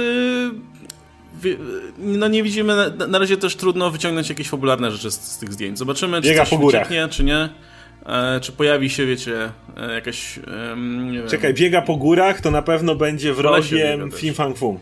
y, 1.44 1.56
no 1.98 2.28
nie 2.28 2.42
widzimy, 2.42 2.92
na, 3.08 3.18
razie 3.18 3.36
też 3.36 3.56
trudno 3.56 3.90
wyciągnąć 3.90 4.28
jakieś 4.28 4.48
fabularne 4.48 4.90
rzeczy 4.90 5.10
z, 5.10 5.20
z 5.20 5.38
tych 5.38 5.52
zdjęć. 5.52 5.78
Zobaczymy, 5.78 6.22
czy 6.22 6.28
Biega 6.28 6.44
coś 6.44 6.58
ucieknie, 6.60 7.08
czy 7.10 7.24
nie. 7.24 7.48
E, 8.06 8.40
czy 8.40 8.52
pojawi 8.52 8.90
się, 8.90 9.06
wiecie, 9.06 9.50
e, 9.76 9.94
jakaś. 9.94 10.38
wiem. 11.12 11.28
Czekaj, 11.28 11.54
biega 11.54 11.82
po 11.82 11.96
górach, 11.96 12.40
to 12.40 12.50
na 12.50 12.62
pewno 12.62 12.94
będzie 12.94 13.34
wrogiem 13.34 14.12
Film 14.12 14.34
Fang 14.34 14.58
Fum. 14.58 14.78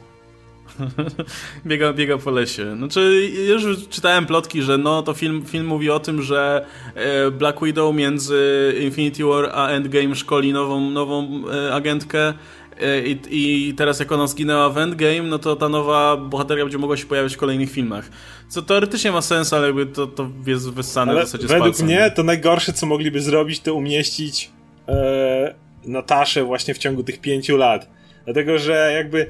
biega, 1.67 1.93
biega 1.93 2.19
po 2.19 2.31
lesie. 2.31 2.77
Znaczy, 2.77 3.31
już 3.49 3.89
czytałem 3.89 4.27
plotki, 4.27 4.63
że 4.63 4.79
no 4.79 5.03
to 5.03 5.15
film, 5.15 5.45
film 5.47 5.67
mówi 5.67 5.91
o 5.91 6.01
tym, 6.01 6.23
że 6.23 6.67
e, 6.95 7.31
Black 7.31 7.65
Widow 7.65 7.95
między 7.95 8.75
Infinity 8.81 9.25
War 9.25 9.51
a 9.53 9.69
Endgame 9.69 10.15
szkoli 10.15 10.53
nową, 10.53 10.91
nową 10.91 11.43
e, 11.49 11.75
agentkę. 11.75 12.35
E, 12.81 13.07
I, 13.07 13.19
I, 13.31 13.75
teraz 13.75 14.01
jak 14.01 14.13
ona 14.13 14.27
zginęła 14.27 14.71
w 14.71 14.79
Endgame, 14.79 15.23
no 15.23 15.39
to 15.39 15.57
ta 15.57 15.69
nowa 15.69 16.17
bohateria 16.17 16.65
będzie 16.65 16.79
mogła 16.79 16.97
się 16.97 17.07
pojawić 17.07 17.35
w 17.35 17.39
kolejnych 17.39 17.71
filmach. 17.71 18.11
Co 18.49 18.63
teoretycznie 18.63 19.13
ma 19.13 19.23
sens, 19.23 19.53
ale 19.53 19.67
jakby 19.67 19.87
to, 19.87 20.07
to 20.07 20.31
jest 20.47 20.71
wyssane 20.71 21.13
ale 21.13 21.23
w 21.23 21.27
zasadzie 21.27 21.47
Według 21.47 21.81
mnie 21.81 22.11
to 22.17 22.23
najgorsze, 22.23 22.73
co 22.73 22.87
mogliby 22.87 23.21
zrobić, 23.21 23.61
to 23.61 23.75
umieścić 23.75 24.51
e, 24.89 25.55
Nataszę 25.87 26.45
właśnie 26.45 26.75
w 26.75 26.79
ciągu 26.79 27.03
tych 27.03 27.21
pięciu 27.21 27.57
lat. 27.57 27.89
Dlatego, 28.25 28.59
że 28.59 28.93
jakby 28.97 29.27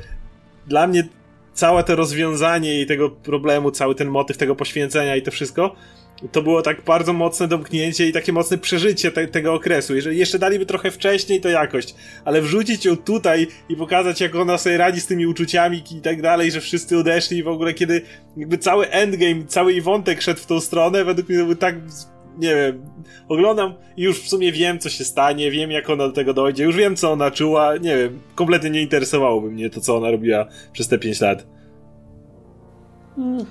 dla 0.66 0.86
mnie 0.86 1.08
całe 1.56 1.84
to 1.84 1.96
rozwiązanie 1.96 2.80
i 2.80 2.86
tego 2.86 3.10
problemu, 3.10 3.70
cały 3.70 3.94
ten 3.94 4.08
motyw 4.08 4.36
tego 4.36 4.56
poświęcenia 4.56 5.16
i 5.16 5.22
to 5.22 5.30
wszystko, 5.30 5.74
to 6.32 6.42
było 6.42 6.62
tak 6.62 6.84
bardzo 6.84 7.12
mocne 7.12 7.48
domknięcie 7.48 8.08
i 8.08 8.12
takie 8.12 8.32
mocne 8.32 8.58
przeżycie 8.58 9.10
te, 9.10 9.28
tego 9.28 9.54
okresu. 9.54 9.94
Jeżeli 9.96 10.18
jeszcze 10.18 10.38
daliby 10.38 10.66
trochę 10.66 10.90
wcześniej, 10.90 11.40
to 11.40 11.48
jakość, 11.48 11.94
ale 12.24 12.42
wrzucić 12.42 12.84
ją 12.84 12.96
tutaj 12.96 13.46
i 13.68 13.76
pokazać, 13.76 14.20
jak 14.20 14.34
ona 14.34 14.58
sobie 14.58 14.76
radzi 14.76 15.00
z 15.00 15.06
tymi 15.06 15.26
uczuciami 15.26 15.82
i 15.96 16.00
tak 16.00 16.22
dalej, 16.22 16.50
że 16.50 16.60
wszyscy 16.60 16.98
odeszli 16.98 17.38
i 17.38 17.42
w 17.42 17.48
ogóle 17.48 17.74
kiedy 17.74 18.02
jakby 18.36 18.58
cały 18.58 18.90
endgame, 18.90 19.46
cały 19.46 19.82
wątek 19.82 20.22
szedł 20.22 20.40
w 20.40 20.46
tą 20.46 20.60
stronę, 20.60 21.04
według 21.04 21.28
mnie 21.28 21.38
to 21.38 21.44
był 21.44 21.54
tak 21.54 21.74
nie 22.36 22.54
wiem, 22.54 22.82
oglądam 23.28 23.74
i 23.96 24.02
już 24.02 24.20
w 24.20 24.28
sumie 24.28 24.52
wiem, 24.52 24.78
co 24.78 24.90
się 24.90 25.04
stanie, 25.04 25.50
wiem, 25.50 25.70
jak 25.70 25.90
ona 25.90 26.06
do 26.06 26.12
tego 26.12 26.34
dojdzie, 26.34 26.64
już 26.64 26.76
wiem, 26.76 26.96
co 26.96 27.12
ona 27.12 27.30
czuła, 27.30 27.76
nie 27.76 27.96
wiem, 27.96 28.20
kompletnie 28.34 28.70
nie 28.70 28.82
interesowałoby 28.82 29.50
mnie 29.50 29.70
to, 29.70 29.80
co 29.80 29.96
ona 29.96 30.10
robiła 30.10 30.46
przez 30.72 30.88
te 30.88 30.98
5 30.98 31.20
lat. 31.20 31.46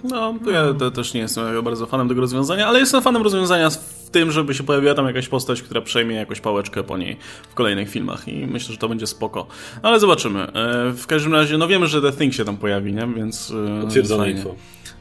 No, 0.04 0.36
to 0.46 0.52
ja 0.52 0.74
to 0.74 0.92
też 0.92 1.14
nie 1.14 1.22
jestem 1.22 1.64
bardzo 1.64 1.86
fanem 1.86 2.10
tego 2.10 2.22
rozwiązania, 2.22 2.68
ale 2.68 2.80
jestem 2.80 3.02
fanem 3.02 3.22
rozwiązania 3.22 3.70
w 3.70 4.10
tym, 4.10 4.32
żeby 4.32 4.54
się 4.54 4.64
pojawiła 4.64 4.94
tam 4.94 5.08
jakaś 5.08 5.28
postać, 5.28 5.62
która 5.62 5.82
przejmie 5.82 6.16
jakąś 6.16 6.40
pałeczkę 6.40 6.84
po 6.84 6.98
niej 6.98 7.18
w 7.50 7.54
kolejnych 7.54 7.90
filmach 7.90 8.28
i 8.28 8.48
myślę, 8.48 8.72
że 8.72 8.78
to 8.78 8.90
będzie 8.90 9.08
spoko. 9.08 9.48
Ale 9.82 10.00
zobaczymy. 10.00 10.40
E, 10.42 10.92
w 10.92 11.08
każdym 11.08 11.34
razie, 11.34 11.58
no 11.58 11.68
wiemy, 11.68 11.88
że 11.88 12.02
The 12.02 12.12
Thing 12.12 12.34
się 12.34 12.46
tam 12.46 12.58
pojawi, 12.58 12.94
nie? 12.94 13.08
Więc... 13.16 13.54
E, 13.78 13.82
Potwierdzone 13.82 14.32
info. 14.32 14.56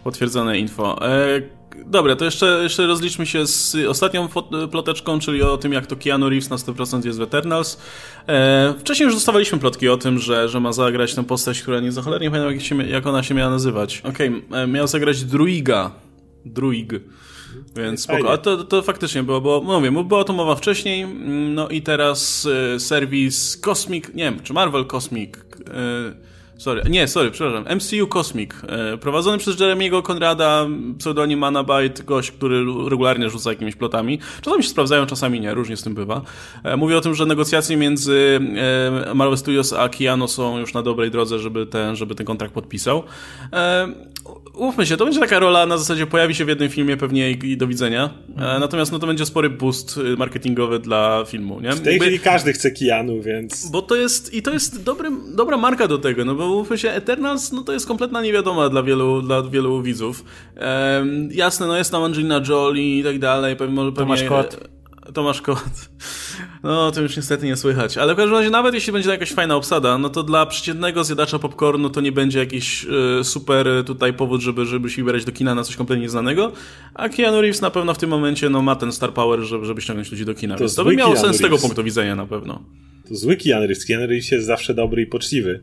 Potwierdzone 0.04 0.58
info. 0.58 1.08
E, 1.08 1.42
Dobra, 1.86 2.16
to 2.16 2.24
jeszcze, 2.24 2.60
jeszcze 2.62 2.86
rozliczmy 2.86 3.26
się 3.26 3.46
z 3.46 3.76
ostatnią 3.88 4.28
ploteczką, 4.70 5.18
czyli 5.18 5.42
o 5.42 5.56
tym, 5.56 5.72
jak 5.72 5.86
to 5.86 5.96
Keanu 5.96 6.28
Reeves 6.28 6.50
na 6.50 6.56
100% 6.56 7.06
jest 7.06 7.18
w 7.18 7.22
Eternals. 7.22 7.78
E, 8.28 8.74
wcześniej 8.78 9.04
już 9.04 9.14
dostawaliśmy 9.14 9.58
plotki 9.58 9.88
o 9.88 9.96
tym, 9.96 10.18
że, 10.18 10.48
że 10.48 10.60
ma 10.60 10.72
zagrać 10.72 11.14
tę 11.14 11.24
postać, 11.24 11.62
która 11.62 11.80
nie 11.80 11.92
za 11.92 12.02
cholernie 12.02 12.30
pamiętam, 12.30 12.52
jak, 12.52 12.62
się, 12.62 12.86
jak 12.86 13.06
ona 13.06 13.22
się 13.22 13.34
miała 13.34 13.50
nazywać. 13.50 14.02
Okej, 14.04 14.28
okay, 14.28 14.58
e, 14.58 14.66
miał 14.66 14.86
zagrać 14.86 15.24
Druiga. 15.24 15.90
Druig. 16.44 16.92
Więc 17.76 18.02
spoko. 18.02 18.32
A 18.32 18.38
to, 18.38 18.64
to 18.64 18.82
faktycznie 18.82 19.22
było, 19.22 19.40
bo 19.40 19.60
mówię, 19.60 20.04
była 20.04 20.24
to 20.24 20.32
mowa 20.32 20.54
wcześniej, 20.54 21.06
no 21.54 21.68
i 21.68 21.82
teraz 21.82 22.48
e, 22.74 22.80
serwis 22.80 23.56
Cosmic, 23.56 24.08
nie 24.08 24.24
wiem, 24.24 24.40
czy 24.42 24.52
Marvel 24.52 24.86
Cosmic... 24.86 25.34
E, 25.36 26.33
Sorry, 26.56 26.82
nie, 26.90 27.08
sorry, 27.08 27.30
przepraszam. 27.30 27.76
MCU 27.76 28.06
Cosmic, 28.06 28.50
e, 28.68 28.98
prowadzony 28.98 29.38
przez 29.38 29.60
Jeremiego 29.60 30.02
Konrada, 30.02 30.66
pseudonim 30.98 31.38
Manabite, 31.38 32.02
gość, 32.02 32.30
który 32.30 32.64
regularnie 32.88 33.30
rzuca 33.30 33.50
jakimiś 33.50 33.76
plotami. 33.76 34.18
Czasami 34.42 34.62
się 34.62 34.68
sprawdzają, 34.68 35.06
czasami 35.06 35.40
nie, 35.40 35.54
różnie 35.54 35.76
z 35.76 35.82
tym 35.82 35.94
bywa. 35.94 36.22
E, 36.64 36.76
mówi 36.76 36.94
o 36.94 37.00
tym, 37.00 37.14
że 37.14 37.26
negocjacje 37.26 37.76
między 37.76 38.40
e, 39.10 39.14
Marvel 39.14 39.38
Studios 39.38 39.72
a 39.72 39.88
Keanu 39.88 40.28
są 40.28 40.58
już 40.58 40.74
na 40.74 40.82
dobrej 40.82 41.10
drodze, 41.10 41.38
żeby 41.38 41.66
ten, 41.66 41.96
żeby 41.96 42.14
ten 42.14 42.26
kontrakt 42.26 42.54
podpisał. 42.54 43.02
Ufmy 44.54 44.86
się, 44.86 44.96
to 44.96 45.04
będzie 45.04 45.20
taka 45.20 45.38
rola 45.38 45.66
na 45.66 45.78
zasadzie 45.78 46.06
pojawi 46.06 46.34
się 46.34 46.44
w 46.44 46.48
jednym 46.48 46.70
filmie 46.70 46.96
pewnie 46.96 47.30
i, 47.30 47.56
do 47.56 47.66
widzenia. 47.66 48.10
Natomiast 48.36 48.92
no 48.92 48.98
to 48.98 49.06
będzie 49.06 49.26
spory 49.26 49.50
boost 49.50 50.00
marketingowy 50.18 50.78
dla 50.78 51.24
filmu, 51.26 51.60
nie? 51.60 51.72
W 51.72 51.80
tej 51.80 52.00
chwili 52.00 52.18
każdy 52.18 52.52
chce 52.52 52.70
Keanu, 52.70 53.22
więc... 53.22 53.70
Bo 53.70 53.82
to 53.82 53.96
jest, 53.96 54.34
i 54.34 54.42
to 54.42 54.52
jest 54.52 54.82
dobry, 54.82 55.10
dobra 55.34 55.56
marka 55.56 55.88
do 55.88 55.98
tego, 55.98 56.24
no 56.24 56.34
bo 56.34 56.48
mówmy 56.48 56.78
się, 56.78 56.90
Eternals 56.90 57.52
no 57.52 57.62
to 57.62 57.72
jest 57.72 57.86
kompletna 57.86 58.22
niewiadoma 58.22 58.68
dla 58.68 58.82
wielu, 58.82 59.22
dla 59.22 59.42
wielu 59.42 59.82
widzów. 59.82 60.24
Jasne, 61.30 61.66
no 61.66 61.76
jest 61.76 61.90
tam 61.90 62.02
Angelina 62.02 62.40
Jolie 62.48 62.98
i 62.98 63.04
tak 63.04 63.18
dalej. 63.18 63.56
Pewnie, 63.56 63.76
pewnie, 63.76 63.92
Tomasz 63.92 64.24
Kot. 64.24 64.68
Tomasz 65.12 65.42
Kot. 65.42 65.88
No, 66.62 66.90
to 66.90 67.00
już 67.00 67.16
niestety 67.16 67.46
nie 67.46 67.56
słychać. 67.56 67.98
Ale 67.98 68.14
w 68.14 68.16
każdym 68.16 68.34
razie, 68.34 68.50
nawet 68.50 68.74
jeśli 68.74 68.92
będzie 68.92 69.10
jakaś 69.10 69.32
fajna 69.32 69.56
obsada, 69.56 69.98
no 69.98 70.08
to 70.08 70.22
dla 70.22 70.46
przeciętnego 70.46 71.04
zjadacza 71.04 71.38
popcornu 71.38 71.90
to 71.90 72.00
nie 72.00 72.12
będzie 72.12 72.38
jakiś 72.38 72.86
y, 73.20 73.24
super 73.24 73.66
tutaj 73.86 74.12
powód, 74.12 74.40
żeby, 74.40 74.66
żeby 74.66 74.90
się 74.90 75.02
wybierać 75.02 75.24
do 75.24 75.32
kina 75.32 75.54
na 75.54 75.64
coś 75.64 75.76
kompletnie 75.76 76.02
nieznanego. 76.02 76.52
A 76.94 77.08
Keanu 77.08 77.40
Reeves 77.40 77.60
na 77.60 77.70
pewno 77.70 77.94
w 77.94 77.98
tym 77.98 78.10
momencie 78.10 78.50
no, 78.50 78.62
ma 78.62 78.76
ten 78.76 78.92
star 78.92 79.12
power, 79.12 79.40
żeby, 79.40 79.66
żeby 79.66 79.80
ściągnąć 79.80 80.10
ludzi 80.10 80.24
do 80.24 80.34
kina. 80.34 80.54
To, 80.54 80.60
Więc 80.60 80.74
to 80.74 80.84
by 80.84 80.96
miało 80.96 81.12
Keanu 81.12 81.26
sens 81.26 81.36
z 81.36 81.40
tego 81.40 81.58
punktu 81.58 81.84
widzenia 81.84 82.16
na 82.16 82.26
pewno. 82.26 82.62
To 83.08 83.14
zły 83.14 83.36
Keanu 83.36 83.66
Reeves. 83.66 83.86
Keanu 83.86 84.06
Reeves 84.06 84.30
jest 84.30 84.46
zawsze 84.46 84.74
dobry 84.74 85.02
i 85.02 85.06
poczciwy. 85.06 85.62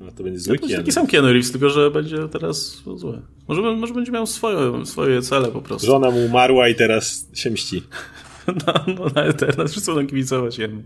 No 0.00 0.12
to 0.12 0.22
będzie 0.22 0.38
zły 0.38 0.58
to 0.58 0.68
Taki 0.68 0.92
sam 0.92 1.06
Keanu 1.06 1.28
Reeves, 1.28 1.52
tylko 1.52 1.70
że 1.70 1.90
będzie 1.90 2.28
teraz 2.28 2.82
zły. 2.96 3.22
Może, 3.48 3.62
może 3.62 3.94
będzie 3.94 4.12
miał 4.12 4.26
swoje, 4.26 4.86
swoje 4.86 5.22
cele 5.22 5.48
po 5.48 5.62
prostu. 5.62 5.86
Żona 5.86 6.10
mu 6.10 6.24
umarła 6.24 6.68
i 6.68 6.74
teraz 6.74 7.28
się 7.34 7.50
mści. 7.50 7.82
No, 8.66 8.94
no 8.94 9.10
ale 9.14 9.32
teraz 9.32 9.70
wszyscy 9.70 9.94
będą 9.94 10.06
kibicować 10.06 10.58
jemu. 10.58 10.82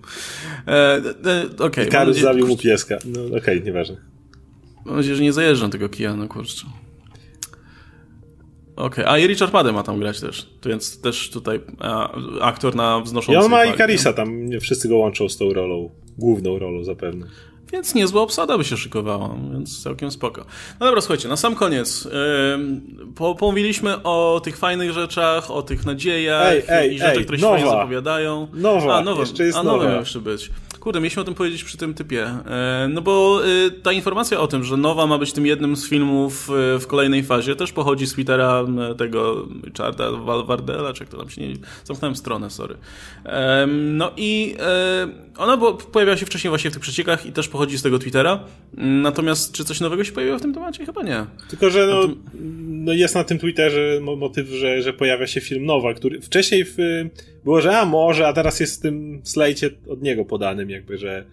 E, 0.67 0.73
e, 0.73 1.47
okay, 1.59 1.87
Karus 1.87 2.17
zabił 2.17 2.47
mu 2.47 2.57
pieska. 2.57 2.99
No 3.05 3.25
okej, 3.25 3.39
okay, 3.39 3.61
nieważne. 3.61 3.97
Mam 4.85 4.97
nadzieję, 4.97 5.17
że 5.17 5.23
nie 5.23 5.33
zajeżdżą 5.33 5.71
tego 5.71 5.89
Keanu, 5.89 6.29
kurczę. 6.29 6.67
Okej, 8.77 9.05
okay. 9.05 9.15
a 9.15 9.19
i 9.19 9.27
Richard 9.27 9.53
Madden 9.53 9.75
ma 9.75 9.83
tam 9.83 9.99
grać 9.99 10.21
też, 10.21 10.49
więc 10.67 11.01
też 11.01 11.31
tutaj 11.31 11.61
a, 11.79 12.13
aktor 12.41 12.75
na 12.75 13.01
wznoszący... 13.01 13.41
I 13.41 13.45
on 13.45 13.51
ma 13.51 13.65
i 13.65 13.73
Karisa 13.73 14.13
tam, 14.13 14.51
wszyscy 14.61 14.89
go 14.89 14.97
łączą 14.97 15.29
z 15.29 15.37
tą 15.37 15.53
rolą, 15.53 15.91
główną 16.19 16.59
rolą 16.59 16.85
zapewne. 16.85 17.27
Więc 17.73 17.95
niezła 17.95 18.23
obsada 18.23 18.59
by 18.59 18.65
się 18.65 18.77
szykowała, 18.77 19.37
więc 19.53 19.83
całkiem 19.83 20.11
spoko. 20.11 20.45
No 20.81 20.87
dobra, 20.87 21.01
słuchajcie, 21.01 21.29
na 21.29 21.37
sam 21.37 21.55
koniec. 21.55 22.05
Yy, 22.05 22.11
po, 23.15 23.35
pomówiliśmy 23.35 24.03
o 24.03 24.41
tych 24.45 24.57
fajnych 24.57 24.93
rzeczach, 24.93 25.51
o 25.51 25.63
tych 25.63 25.87
nadziejach 25.87 26.53
ej, 26.53 26.63
ej, 26.69 26.95
i 26.95 26.99
rzeczach, 26.99 27.25
które 27.25 27.39
się 27.39 27.45
nowa. 27.45 27.57
fajnie 27.57 27.71
zapowiadają. 27.71 28.49
Nowa, 28.53 28.99
a, 28.99 29.05
nowa, 29.05 29.21
jeszcze 29.21 29.45
jest 29.45 29.59
a 29.59 29.63
nowa. 29.63 29.95
jeszcze 29.95 30.21
być. 30.21 30.51
Kurde, 30.83 31.01
mieliśmy 31.01 31.23
o 31.23 31.25
tym 31.25 31.35
powiedzieć 31.35 31.65
przy 31.65 31.77
tym 31.77 31.95
typie. 31.95 32.25
E, 32.25 32.89
no 32.91 33.03
bo 33.03 33.41
e, 33.45 33.71
ta 33.71 33.93
informacja 33.93 34.41
o 34.41 34.47
tym, 34.47 34.65
że 34.65 34.77
Nowa 34.77 35.07
ma 35.07 35.19
być 35.19 35.33
tym 35.33 35.47
jednym 35.47 35.77
z 35.77 35.89
filmów 35.89 36.51
e, 36.51 36.79
w 36.79 36.87
kolejnej 36.87 37.23
fazie, 37.23 37.57
też 37.57 37.73
pochodzi 37.73 38.07
z 38.07 38.13
Twittera 38.13 38.65
tego 38.99 39.49
Richarda 39.65 40.11
Wardella, 40.47 40.93
czy 40.93 41.03
jak 41.03 41.11
to 41.11 41.17
tam 41.17 41.31
się 41.31 41.49
nie... 41.49 41.55
Zamknąłem 41.85 42.17
stronę, 42.17 42.51
sorry. 42.51 42.77
No 43.67 44.13
i 44.17 44.57
ona 45.39 45.59
pojawiała 45.93 46.17
się 46.17 46.27
wcześniej 46.27 46.49
właśnie 46.49 46.71
w 46.71 46.73
tych 46.73 46.83
przeciekach 46.83 47.27
i 47.27 47.33
też 47.33 47.49
pochodzi 47.49 47.79
z 47.79 47.83
tego 47.83 47.99
Twittera. 47.99 48.45
Natomiast 48.77 49.53
czy 49.53 49.65
coś 49.65 49.81
nowego 49.81 50.05
się 50.05 50.13
pojawiło 50.13 50.39
w 50.39 50.43
tym 50.43 50.55
temacie? 50.55 50.87
Chyba 50.87 51.03
nie. 51.03 51.27
Tylko, 51.51 51.71
że 51.71 51.87
no, 51.87 52.15
no 52.63 52.93
jest 52.93 53.15
na 53.15 53.25
tym 53.25 53.39
Twitterze 53.39 54.01
motyw, 54.17 54.49
że, 54.49 54.83
że 54.83 54.93
pojawia 54.93 55.27
się 55.27 55.41
film 55.41 55.67
Nowa, 55.67 55.95
który 55.95 56.21
wcześniej 56.21 56.65
w, 56.65 56.77
było, 57.45 57.61
że 57.61 57.79
a 57.79 57.85
może, 57.85 58.29
a 58.29 58.33
teraz 58.33 58.61
jest 58.61 58.79
w 58.79 58.83
tym 58.83 59.21
slajcie 59.25 59.71
od 59.89 60.03
niego 60.03 60.25
podanym 60.25 60.71
jakby, 60.71 60.99
że 60.99 61.25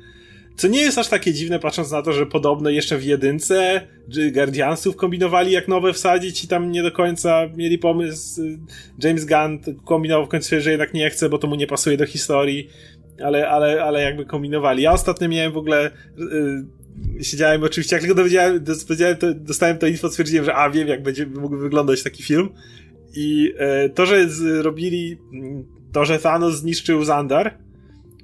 co 0.60 0.68
nie 0.68 0.82
jest 0.82 0.97
aż 0.97 1.07
takie 1.07 1.34
dziwne, 1.34 1.60
patrząc 1.60 1.91
na 1.91 2.01
to, 2.01 2.14
że 2.14 2.26
podobno 2.26 2.70
jeszcze 2.70 2.97
w 2.97 3.03
jedynce 3.03 3.82
Guardiansów 4.32 4.95
kombinowali 4.95 5.51
jak 5.51 5.68
nowe 5.68 5.93
wsadzić 5.93 6.43
i 6.43 6.47
tam 6.47 6.72
nie 6.72 6.84
do 6.84 6.91
końca 6.91 7.49
mieli 7.55 7.78
pomysł. 7.78 8.41
James 9.03 9.26
Gunn 9.26 9.60
kombinował 9.86 10.26
w 10.26 10.30
końcu, 10.30 10.55
że 10.60 10.72
jednak 10.72 10.93
nie 10.93 11.10
chce, 11.10 11.30
bo 11.30 11.38
to 11.38 11.47
mu 11.47 11.55
nie 11.55 11.68
pasuje 11.68 11.97
do 11.97 12.05
historii, 12.05 12.70
ale, 13.24 13.49
ale, 13.49 13.84
ale 13.84 14.01
jakby 14.01 14.26
kombinowali. 14.26 14.84
Ja 14.84 14.91
ostatnio 14.91 15.30
miałem 15.30 15.51
w 15.51 15.57
ogóle... 15.57 15.91
Yy, 16.18 16.80
siedziałem 17.22 17.64
oczywiście, 17.64 17.95
jak 17.95 18.03
tylko 18.03 18.16
dowiedziałem, 18.16 18.64
dowiedziałem 18.64 19.18
to, 19.18 19.34
dostałem 19.34 19.78
to 19.78 19.88
info, 19.88 20.10
stwierdziłem, 20.10 20.45
że 20.45 20.55
a 20.55 20.70
wiem, 20.70 20.88
jak 20.88 21.03
będzie 21.03 21.26
mógł 21.26 21.57
wyglądać 21.57 22.03
taki 22.03 22.24
film. 22.24 22.49
I 23.16 23.53
e, 23.57 23.89
to, 23.89 24.05
że 24.05 24.30
zrobili 24.30 25.18
to, 25.92 26.06
że 26.06 26.20
Thanos 26.20 26.56
zniszczył 26.56 27.04
Zandar, 27.04 27.58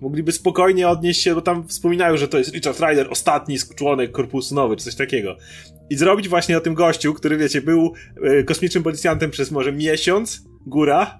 mogliby 0.01 0.32
spokojnie 0.32 0.89
odnieść 0.89 1.22
się, 1.22 1.36
bo 1.36 1.41
tam 1.41 1.68
wspominają, 1.68 2.18
że 2.18 2.28
to 2.28 2.38
jest 2.38 2.53
Richard 2.53 2.80
Ryder, 2.80 3.07
ostatni 3.09 3.57
członek 3.76 4.11
Korpusu 4.11 4.55
Nowy, 4.55 4.76
czy 4.76 4.84
coś 4.84 4.95
takiego. 4.95 5.38
I 5.89 5.95
zrobić 5.95 6.30
właśnie 6.30 6.57
o 6.57 6.61
tym 6.61 6.74
gościu, 6.74 7.13
który, 7.13 7.38
wiecie, 7.38 7.61
był 7.61 7.93
e, 8.24 8.43
kosmicznym 8.43 8.84
policjantem 8.84 9.32
przez 9.32 9.51
może 9.51 9.72
miesiąc, 9.72 10.43
góra, 10.66 11.20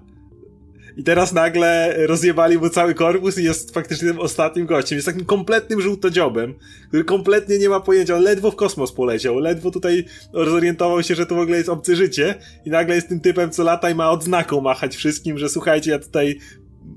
i 0.96 1.04
teraz 1.04 1.32
nagle 1.32 1.96
rozjebali 2.06 2.58
mu 2.58 2.68
cały 2.68 2.94
korpus 2.94 3.38
i 3.38 3.44
jest 3.44 3.74
faktycznie 3.74 4.08
tym 4.08 4.20
ostatnim 4.20 4.66
gościem. 4.66 4.96
Jest 4.96 5.06
takim 5.06 5.24
kompletnym 5.24 5.80
żółtodziobem, 5.80 6.54
który 6.88 7.04
kompletnie 7.04 7.58
nie 7.58 7.68
ma 7.68 7.80
pojęcia. 7.80 8.16
On 8.16 8.22
ledwo 8.22 8.50
w 8.50 8.56
kosmos 8.56 8.92
poleciał, 8.92 9.38
ledwo 9.38 9.70
tutaj 9.70 10.04
zorientował 10.32 11.02
się, 11.02 11.14
że 11.14 11.26
to 11.26 11.34
w 11.34 11.38
ogóle 11.38 11.56
jest 11.56 11.68
obce 11.68 11.96
życie 11.96 12.34
i 12.64 12.70
nagle 12.70 12.94
jest 12.94 13.08
tym 13.08 13.20
typem, 13.20 13.50
co 13.50 13.64
lata 13.64 13.90
i 13.90 13.94
ma 13.94 14.10
odznaką 14.10 14.60
machać 14.60 14.96
wszystkim, 14.96 15.38
że 15.38 15.48
słuchajcie, 15.48 15.90
ja 15.90 15.98
tutaj 15.98 16.38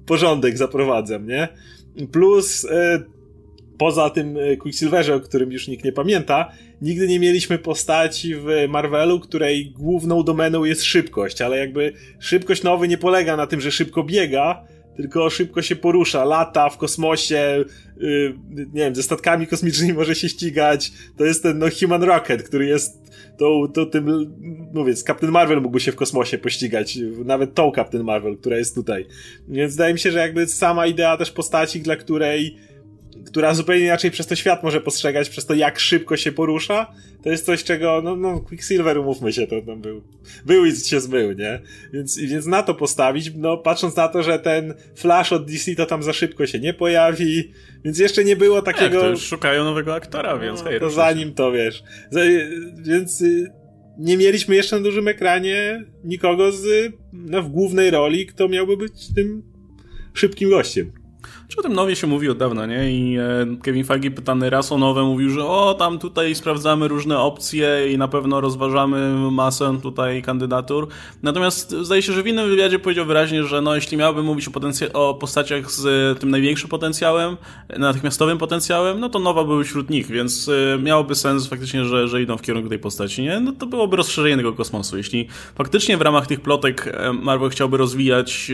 porządek 0.06 0.58
zaprowadzam, 0.58 1.26
nie? 1.26 1.48
Plus... 2.12 2.64
Yy, 2.64 3.19
poza 3.80 4.10
tym 4.10 4.38
e, 4.38 4.58
Quicksilverze, 4.58 5.16
o 5.16 5.20
którym 5.20 5.52
już 5.52 5.68
nikt 5.68 5.86
nie 5.86 5.92
pamięta, 5.92 6.52
nigdy 6.82 7.08
nie 7.08 7.20
mieliśmy 7.20 7.58
postaci 7.58 8.36
w 8.36 8.46
Marvelu, 8.70 9.20
której 9.20 9.72
główną 9.72 10.24
domeną 10.24 10.64
jest 10.64 10.84
szybkość, 10.84 11.42
ale 11.42 11.58
jakby 11.58 11.94
szybkość 12.20 12.64
nowy 12.64 12.88
nie 12.88 12.98
polega 12.98 13.38
na 13.38 13.48
tym, 13.48 13.62
że 13.62 13.72
szybko 13.72 14.04
biega, 14.04 14.66
tylko 14.96 15.30
szybko 15.30 15.62
się 15.62 15.76
porusza, 15.76 16.26
lata 16.26 16.70
w 16.70 16.78
kosmosie, 16.78 17.66
yy, 17.98 18.36
nie 18.56 18.82
wiem, 18.82 18.96
ze 18.96 19.04
statkami 19.04 19.48
kosmicznymi 19.48 19.94
może 19.94 20.16
się 20.16 20.30
ścigać. 20.30 20.92
To 21.18 21.26
jest 21.26 21.44
ten 21.44 21.60
no, 21.60 21.66
Human 21.80 22.04
Rocket, 22.04 22.44
który 22.44 22.66
jest 22.66 23.12
to, 23.38 23.68
to 23.74 23.86
tym, 23.86 24.36
mówię, 24.74 24.96
Captain 24.96 25.32
Marvel 25.32 25.62
mógłby 25.62 25.80
się 25.80 25.92
w 25.92 25.96
kosmosie 25.96 26.38
pościgać, 26.38 26.98
nawet 27.26 27.54
tą 27.54 27.72
Captain 27.76 28.04
Marvel, 28.04 28.38
która 28.38 28.58
jest 28.58 28.76
tutaj. 28.76 29.06
Więc 29.48 29.72
wydaje 29.74 29.94
mi 29.94 30.00
się, 30.00 30.12
że 30.12 30.20
jakby 30.20 30.48
sama 30.48 30.88
idea 30.88 31.18
też 31.18 31.32
postaci, 31.32 31.82
dla 31.82 31.96
której 31.96 32.58
która 33.26 33.54
zupełnie 33.54 33.86
inaczej 33.86 34.12
przez 34.12 34.28
to 34.28 34.36
świat 34.36 34.64
może 34.64 34.82
postrzegać, 34.82 35.30
przez 35.30 35.46
to 35.46 35.54
jak 35.54 35.80
szybko 35.80 36.18
się 36.18 36.32
porusza, 36.32 36.94
to 37.24 37.30
jest 37.30 37.46
coś, 37.46 37.64
czego, 37.64 38.02
no, 38.04 38.16
no 38.16 38.40
Quicksilver, 38.40 38.98
umówmy 38.98 39.34
się, 39.34 39.48
to 39.48 39.62
tam 39.62 39.82
był, 39.82 40.02
był 40.46 40.66
i 40.66 40.76
się 40.76 41.00
zmył, 41.00 41.32
nie? 41.32 41.60
Więc, 41.94 42.18
więc 42.18 42.46
na 42.46 42.64
to 42.64 42.76
postawić, 42.76 43.32
no, 43.36 43.58
patrząc 43.58 43.96
na 43.96 44.08
to, 44.08 44.24
że 44.24 44.40
ten 44.40 44.74
Flash 44.96 45.34
od 45.34 45.52
DC 45.52 45.76
to 45.76 45.86
tam 45.86 46.04
za 46.04 46.14
szybko 46.14 46.46
się 46.48 46.60
nie 46.60 46.74
pojawi, 46.74 47.52
więc 47.86 48.00
jeszcze 48.00 48.24
nie 48.24 48.36
było 48.36 48.62
takiego... 48.62 48.96
Jak, 48.96 49.04
to 49.04 49.10
już 49.10 49.22
szukają 49.22 49.64
nowego 49.64 49.96
aktora, 49.96 50.38
więc 50.38 50.60
no, 50.64 50.70
hej, 50.70 50.80
To 50.80 50.90
zanim 50.90 51.34
to, 51.34 51.52
wiesz. 51.52 51.84
Więc 52.86 53.22
y, 53.22 53.52
nie 53.98 54.18
mieliśmy 54.18 54.56
jeszcze 54.56 54.76
na 54.76 54.82
dużym 54.82 55.08
ekranie 55.08 55.86
nikogo 56.04 56.52
z, 56.52 56.94
no, 57.14 57.44
w 57.44 57.50
głównej 57.50 57.92
roli, 57.92 58.26
kto 58.26 58.48
miałby 58.48 58.78
być 58.78 59.14
tym 59.16 59.44
szybkim 60.14 60.50
gościem. 60.50 60.92
Czy 61.50 61.60
o 61.60 61.62
tym 61.62 61.74
nowie 61.74 61.96
się 61.96 62.08
mówi 62.08 62.30
od 62.30 62.38
dawna, 62.38 62.66
nie? 62.66 62.92
I 62.92 63.18
e, 63.18 63.22
Kevin 63.62 63.84
Feige 63.84 64.12
pytany 64.12 64.50
raz 64.50 64.72
o 64.72 64.78
nowe 64.78 65.04
mówił, 65.04 65.30
że 65.30 65.46
o, 65.46 65.74
tam 65.74 66.00
tutaj 66.00 66.36
sprawdzamy 66.36 66.88
różne 66.88 67.20
opcje 67.20 67.92
i 67.94 67.98
na 67.98 68.08
pewno 68.08 68.42
rozważamy 68.42 69.16
masę 69.32 69.80
tutaj 69.82 70.22
kandydatur. 70.22 70.88
Natomiast 71.24 71.72
zdaje 71.72 72.02
się, 72.02 72.14
że 72.14 72.24
w 72.24 72.28
innym 72.28 72.50
wywiadzie 72.50 72.80
powiedział 72.80 73.06
wyraźnie, 73.06 73.44
że 73.44 73.62
no, 73.62 73.76
jeśli 73.76 73.98
miałbym 73.98 74.26
mówić 74.26 74.50
o, 74.94 75.10
o 75.10 75.14
postaciach 75.14 75.72
z 75.72 76.20
tym 76.20 76.32
największym 76.32 76.70
potencjałem, 76.70 77.38
natychmiastowym 77.80 78.38
potencjałem, 78.38 79.00
no 79.00 79.10
to 79.10 79.20
nowa 79.20 79.44
były 79.44 79.64
wśród 79.64 79.90
nich, 79.90 80.08
więc 80.08 80.50
e, 80.50 80.80
miałoby 80.80 81.16
sens 81.16 81.48
faktycznie, 81.48 81.86
że, 81.86 82.08
że 82.08 82.22
idą 82.22 82.38
w 82.38 82.42
kierunku 82.42 82.70
tej 82.70 82.80
postaci, 82.80 83.22
nie? 83.22 83.40
No 83.40 83.52
to 83.52 83.66
byłoby 83.66 83.98
rozszerzenie 83.98 84.38
tego 84.38 84.54
kosmosu. 84.54 84.98
Jeśli 84.98 85.28
faktycznie 85.56 85.98
w 85.98 86.02
ramach 86.02 86.28
tych 86.28 86.42
plotek 86.42 86.88
e, 86.88 87.14
Marvel 87.14 87.50
chciałby 87.50 87.78
rozwijać 87.78 88.52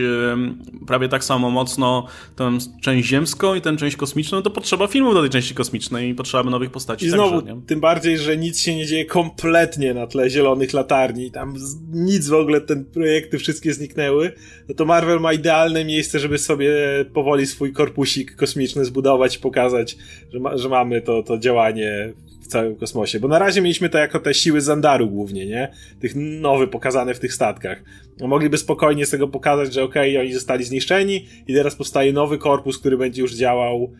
prawie 0.86 1.08
tak 1.08 1.24
samo 1.24 1.50
mocno 1.50 2.06
tę 2.36 2.58
część 2.86 3.08
ziemską 3.08 3.54
i 3.54 3.60
tę 3.60 3.76
część 3.76 3.96
kosmiczną, 3.96 4.42
to 4.42 4.50
potrzeba 4.50 4.86
filmów 4.86 5.14
do 5.14 5.20
tej 5.20 5.30
części 5.30 5.54
kosmicznej 5.54 6.08
i 6.08 6.14
potrzeba 6.14 6.50
nowych 6.50 6.70
postaci. 6.70 7.06
I 7.06 7.10
znowu, 7.10 7.42
także, 7.42 7.60
tym 7.66 7.80
bardziej, 7.80 8.18
że 8.18 8.36
nic 8.36 8.60
się 8.60 8.76
nie 8.76 8.86
dzieje 8.86 9.04
kompletnie 9.04 9.94
na 9.94 10.06
tle 10.06 10.30
zielonych 10.30 10.72
latarni. 10.72 11.30
Tam 11.30 11.54
nic 11.92 12.28
w 12.28 12.34
ogóle, 12.34 12.60
te 12.60 12.76
projekty 12.76 13.38
wszystkie 13.38 13.74
zniknęły. 13.74 14.32
No 14.68 14.74
to 14.74 14.84
Marvel 14.84 15.20
ma 15.20 15.32
idealne 15.32 15.84
miejsce, 15.84 16.18
żeby 16.18 16.38
sobie 16.38 16.72
powoli 17.12 17.46
swój 17.46 17.72
korpusik 17.72 18.36
kosmiczny 18.36 18.84
zbudować, 18.84 19.38
pokazać, 19.38 19.96
że, 20.32 20.40
ma, 20.40 20.56
że 20.56 20.68
mamy 20.68 21.02
to, 21.02 21.22
to 21.22 21.38
działanie 21.38 22.12
w 22.46 22.48
całym 22.48 22.76
kosmosie. 22.76 23.20
Bo 23.20 23.28
na 23.28 23.38
razie 23.38 23.60
mieliśmy 23.60 23.88
to 23.88 23.98
jako 23.98 24.20
te 24.20 24.34
siły 24.34 24.60
Zandaru 24.60 25.10
głównie, 25.10 25.46
nie? 25.46 25.72
Tych 26.00 26.12
nowych 26.14 26.70
pokazane 26.70 27.14
w 27.14 27.18
tych 27.18 27.34
statkach. 27.34 27.82
No, 28.20 28.26
mogliby 28.26 28.58
spokojnie 28.58 29.06
z 29.06 29.10
tego 29.10 29.28
pokazać, 29.28 29.74
że 29.74 29.82
okej, 29.82 30.16
okay, 30.16 30.22
oni 30.22 30.32
zostali 30.32 30.64
zniszczeni 30.64 31.26
i 31.46 31.54
teraz 31.54 31.74
powstaje 31.74 32.12
nowy 32.12 32.38
korpus, 32.38 32.78
który 32.78 32.98
będzie 32.98 33.22
już 33.22 33.34
działał 33.34 33.92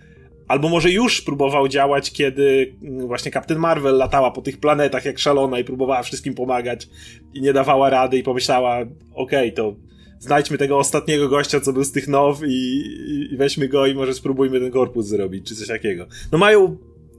Albo 0.49 0.69
może 0.69 0.91
już 0.91 1.23
próbował 1.23 1.69
działać, 1.69 2.13
kiedy 2.13 2.77
mm, 2.83 3.07
właśnie 3.07 3.33
Captain 3.33 3.61
Marvel 3.61 3.97
latała 3.97 4.31
po 4.31 4.43
tych 4.43 4.61
planetach 4.61 5.05
jak 5.05 5.19
szalona 5.19 5.59
i 5.59 5.65
próbowała 5.65 6.03
wszystkim 6.03 6.35
pomagać 6.35 6.89
i 7.35 7.41
nie 7.41 7.53
dawała 7.53 7.91
rady 7.91 8.19
i 8.19 8.23
pomyślała, 8.23 8.81
okej, 9.15 9.53
okay, 9.53 9.53
to 9.53 9.77
znajdźmy 10.19 10.59
tego 10.59 10.79
ostatniego 10.79 11.29
gościa, 11.29 11.61
co 11.61 11.73
był 11.73 11.85
z 11.85 11.93
tych 11.93 12.09
now 12.09 12.43
i, 12.47 12.83
i, 13.33 13.37
weźmy 13.37 13.69
go 13.69 13.87
i 13.87 13.95
może 13.95 14.15
spróbujmy 14.15 14.61
ten 14.61 14.71
korpus 14.71 15.07
zrobić, 15.07 15.49
czy 15.49 15.57
coś 15.57 15.69
takiego. 15.69 16.07
No 16.33 16.39
mają 16.39 16.77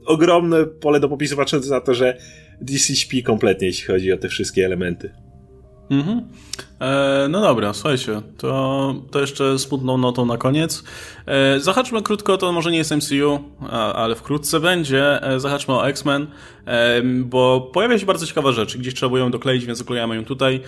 ogromne 0.08 0.66
pole 0.66 1.00
do 1.00 1.08
popisu, 1.08 1.36
patrząc 1.36 1.68
na 1.68 1.80
to, 1.80 1.94
że 1.94 2.18
DC 2.60 2.96
śpi 2.96 3.22
kompletnie, 3.22 3.66
jeśli 3.66 3.86
chodzi 3.86 4.12
o 4.12 4.18
te 4.18 4.28
wszystkie 4.28 4.64
elementy. 4.64 5.10
Mhm. 5.90 6.22
E, 6.80 7.26
no 7.28 7.40
dobra, 7.40 7.72
słuchajcie, 7.72 8.22
to, 8.38 8.94
to 9.10 9.20
jeszcze 9.20 9.58
smutną 9.58 9.98
notą 9.98 10.26
na 10.26 10.36
koniec. 10.36 10.84
E, 11.26 11.60
zahaczmy 11.60 12.02
krótko, 12.02 12.38
to 12.38 12.52
może 12.52 12.70
nie 12.70 12.78
jest 12.78 12.90
MCU, 12.90 13.38
a, 13.70 13.92
ale 13.92 14.14
wkrótce 14.14 14.60
będzie. 14.60 15.22
E, 15.22 15.40
zahaczmy 15.40 15.74
o 15.74 15.88
X-Men, 15.88 16.26
e, 16.66 17.02
bo 17.02 17.70
pojawia 17.74 17.98
się 17.98 18.06
bardzo 18.06 18.26
ciekawa 18.26 18.52
rzecz, 18.52 18.76
gdzieś 18.76 18.94
trzeba 18.94 19.18
ją 19.18 19.30
dokleić, 19.30 19.66
więc 19.66 19.78
doklejamy 19.78 20.16
ją 20.16 20.24
tutaj. 20.24 20.60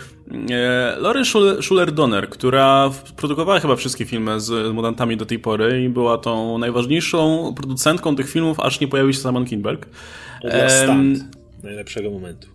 E, 0.50 0.96
Lauren 1.00 1.24
Schuller-Donner, 1.60 2.28
która 2.28 2.90
produkowała 3.16 3.60
chyba 3.60 3.76
wszystkie 3.76 4.04
filmy 4.04 4.40
z 4.40 4.74
mutantami 4.74 5.16
do 5.16 5.26
tej 5.26 5.38
pory 5.38 5.82
i 5.84 5.88
była 5.88 6.18
tą 6.18 6.58
najważniejszą 6.58 7.52
producentką 7.56 8.16
tych 8.16 8.30
filmów, 8.30 8.60
aż 8.60 8.80
nie 8.80 8.88
pojawił 8.88 9.12
się 9.12 9.18
Simon 9.18 9.44
Kinberg. 9.44 9.86
Um, 10.88 11.30
najlepszego 11.62 12.10
momentu. 12.10 12.48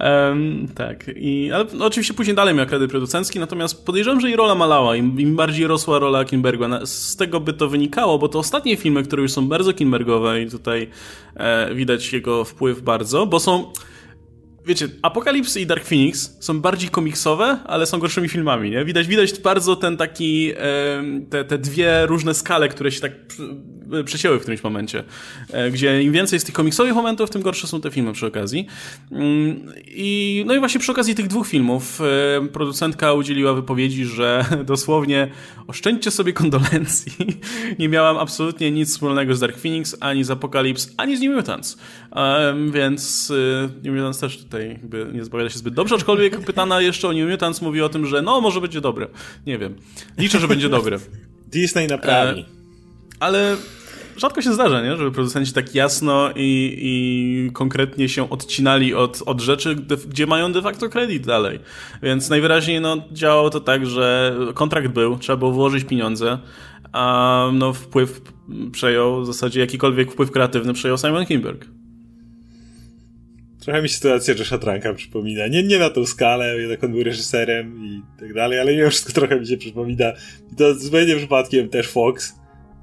Um, 0.00 0.68
tak, 0.74 1.10
I, 1.16 1.52
ale 1.52 1.64
no, 1.74 1.86
oczywiście 1.86 2.14
później 2.14 2.36
dalej 2.36 2.54
miał 2.54 2.66
kredyt 2.66 2.90
producencki, 2.90 3.38
natomiast 3.38 3.86
podejrzewam, 3.86 4.20
że 4.20 4.28
jej 4.28 4.36
rola 4.36 4.54
malała, 4.54 4.96
im, 4.96 5.20
im 5.20 5.36
bardziej 5.36 5.66
rosła 5.66 5.98
rola 5.98 6.24
Kinberga. 6.24 6.86
Z 6.86 7.16
tego 7.16 7.40
by 7.40 7.52
to 7.52 7.68
wynikało, 7.68 8.18
bo 8.18 8.28
to 8.28 8.38
ostatnie 8.38 8.76
filmy, 8.76 9.02
które 9.02 9.22
już 9.22 9.32
są 9.32 9.48
bardzo 9.48 9.72
Kinbergowe 9.72 10.42
i 10.42 10.50
tutaj 10.50 10.88
e, 11.34 11.74
widać 11.74 12.12
jego 12.12 12.44
wpływ 12.44 12.82
bardzo, 12.82 13.26
bo 13.26 13.40
są 13.40 13.72
wiecie, 14.68 14.88
Apokalipsy 15.02 15.60
i 15.60 15.66
Dark 15.66 15.84
Phoenix 15.84 16.36
są 16.40 16.60
bardziej 16.60 16.90
komiksowe, 16.90 17.58
ale 17.64 17.86
są 17.86 17.98
gorszymi 17.98 18.28
filmami, 18.28 18.70
nie? 18.70 18.84
Widać, 18.84 19.06
widać 19.06 19.40
bardzo 19.40 19.76
ten 19.76 19.96
taki, 19.96 20.52
e, 20.56 20.56
te, 21.30 21.44
te 21.44 21.58
dwie 21.58 22.06
różne 22.06 22.34
skale, 22.34 22.68
które 22.68 22.92
się 22.92 23.00
tak 23.00 23.12
przecięły 24.04 24.38
w 24.38 24.40
którymś 24.40 24.62
momencie, 24.62 25.04
gdzie 25.72 26.02
im 26.02 26.12
więcej 26.12 26.36
jest 26.36 26.46
tych 26.46 26.54
komiksowych 26.54 26.94
momentów, 26.94 27.30
tym 27.30 27.42
gorsze 27.42 27.66
są 27.66 27.80
te 27.80 27.90
filmy 27.90 28.12
przy 28.12 28.26
okazji. 28.26 28.66
Mm, 29.12 29.72
I, 29.86 30.44
no 30.46 30.54
i 30.54 30.58
właśnie 30.58 30.80
przy 30.80 30.92
okazji 30.92 31.14
tych 31.14 31.26
dwóch 31.26 31.48
filmów 31.48 32.00
producentka 32.52 33.12
udzieliła 33.12 33.54
wypowiedzi, 33.54 34.04
że 34.04 34.44
dosłownie 34.64 35.28
oszczędźcie 35.66 36.10
sobie 36.10 36.32
kondolencji. 36.32 37.12
Nie 37.78 37.88
miałam 37.88 38.18
absolutnie 38.18 38.70
nic 38.70 38.90
wspólnego 38.90 39.34
z 39.34 39.40
Dark 39.40 39.58
Phoenix, 39.58 39.96
ani 40.00 40.24
z 40.24 40.30
Apocalypse, 40.30 40.90
ani 40.96 41.16
z 41.16 41.20
New 41.20 41.36
Mutants. 41.36 41.78
Więc 42.72 43.30
y, 43.30 43.68
New 43.84 43.94
Mutants 43.94 44.18
też 44.18 44.38
tutaj 44.38 44.57
jakby 44.66 45.10
nie 45.12 45.24
zapowiada 45.24 45.50
się 45.50 45.58
zbyt 45.58 45.74
dobrze, 45.74 45.94
aczkolwiek 45.94 46.40
pytana 46.40 46.80
jeszcze 46.80 47.08
o 47.08 47.12
New 47.12 47.30
Mutants 47.30 47.62
mówi 47.62 47.82
o 47.82 47.88
tym, 47.88 48.06
że 48.06 48.22
no, 48.22 48.40
może 48.40 48.60
będzie 48.60 48.80
dobre. 48.80 49.06
Nie 49.46 49.58
wiem. 49.58 49.74
Liczę, 50.18 50.40
że 50.40 50.48
będzie 50.48 50.68
dobre. 50.68 50.98
Disney 51.52 51.86
naprawi. 51.86 52.40
E, 52.40 52.44
ale 53.20 53.56
rzadko 54.16 54.42
się 54.42 54.52
zdarza, 54.52 54.82
nie? 54.82 54.96
żeby 54.96 55.12
producenci 55.12 55.52
tak 55.52 55.74
jasno 55.74 56.30
i, 56.36 56.78
i 56.80 57.50
konkretnie 57.52 58.08
się 58.08 58.30
odcinali 58.30 58.94
od, 58.94 59.22
od 59.26 59.40
rzeczy, 59.40 59.76
gdzie 60.08 60.26
mają 60.26 60.52
de 60.52 60.62
facto 60.62 60.88
kredyt 60.88 61.26
dalej. 61.26 61.60
Więc 62.02 62.30
najwyraźniej 62.30 62.80
no, 62.80 62.96
działało 63.12 63.50
to 63.50 63.60
tak, 63.60 63.86
że 63.86 64.36
kontrakt 64.54 64.88
był, 64.88 65.18
trzeba 65.18 65.36
było 65.36 65.52
włożyć 65.52 65.84
pieniądze, 65.84 66.38
a 66.92 67.50
no, 67.52 67.72
wpływ 67.72 68.20
przejął, 68.72 69.22
w 69.22 69.26
zasadzie 69.26 69.60
jakikolwiek 69.60 70.12
wpływ 70.12 70.30
kreatywny 70.30 70.72
przejął 70.72 70.98
Simon 70.98 71.26
Kimberg. 71.26 71.66
Trochę 73.60 73.82
mi 73.82 73.88
sytuacja 73.88 74.34
Josha 74.34 74.58
Tranka 74.58 74.94
przypomina. 74.94 75.46
Nie, 75.46 75.62
nie 75.62 75.78
na 75.78 75.90
tą 75.90 76.06
skalę, 76.06 76.58
jednak 76.58 76.84
on 76.84 76.92
był 76.92 77.02
reżyserem 77.02 77.84
i 77.84 78.02
tak 78.20 78.34
dalej, 78.34 78.60
ale 78.60 78.76
mimo 78.76 78.90
wszystko 78.90 79.12
trochę 79.12 79.40
mi 79.40 79.46
się 79.46 79.56
przypomina. 79.56 80.12
I 80.52 80.56
to 80.56 80.74
zupełnie 80.74 81.16
przypadkiem 81.16 81.68
też 81.68 81.88
Fox, 81.88 82.34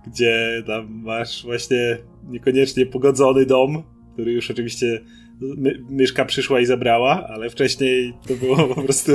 gdzie 0.08 0.64
tam 0.68 0.88
masz 1.04 1.44
właśnie 1.44 1.98
niekoniecznie 2.30 2.86
pogodzony 2.86 3.46
dom, 3.46 3.84
który 4.14 4.32
już 4.32 4.52
oczywiście 4.52 5.02
my, 5.42 5.84
myszka 5.90 6.26
przyszła 6.26 6.60
i 6.60 6.66
zabrała, 6.66 7.28
ale 7.28 7.50
wcześniej 7.50 8.14
to 8.28 8.34
było 8.34 8.68
po 8.76 8.82
prostu. 8.84 9.12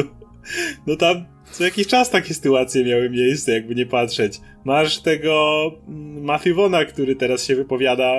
No 0.87 0.97
tam 0.97 1.25
co 1.53 1.65
jakiś 1.65 1.87
czas 1.87 2.11
takie 2.11 2.35
sytuacje 2.35 2.85
miały 2.85 3.11
miejsce, 3.11 3.53
jakby 3.53 3.75
nie 3.75 3.87
patrzeć. 3.87 4.41
Masz 4.65 5.01
tego 5.03 5.63
mm, 5.89 6.25
Matthew 6.25 6.57
Vona, 6.57 6.85
który 6.85 7.17
teraz 7.17 7.45
się 7.45 7.57
wypowiada 7.57 8.13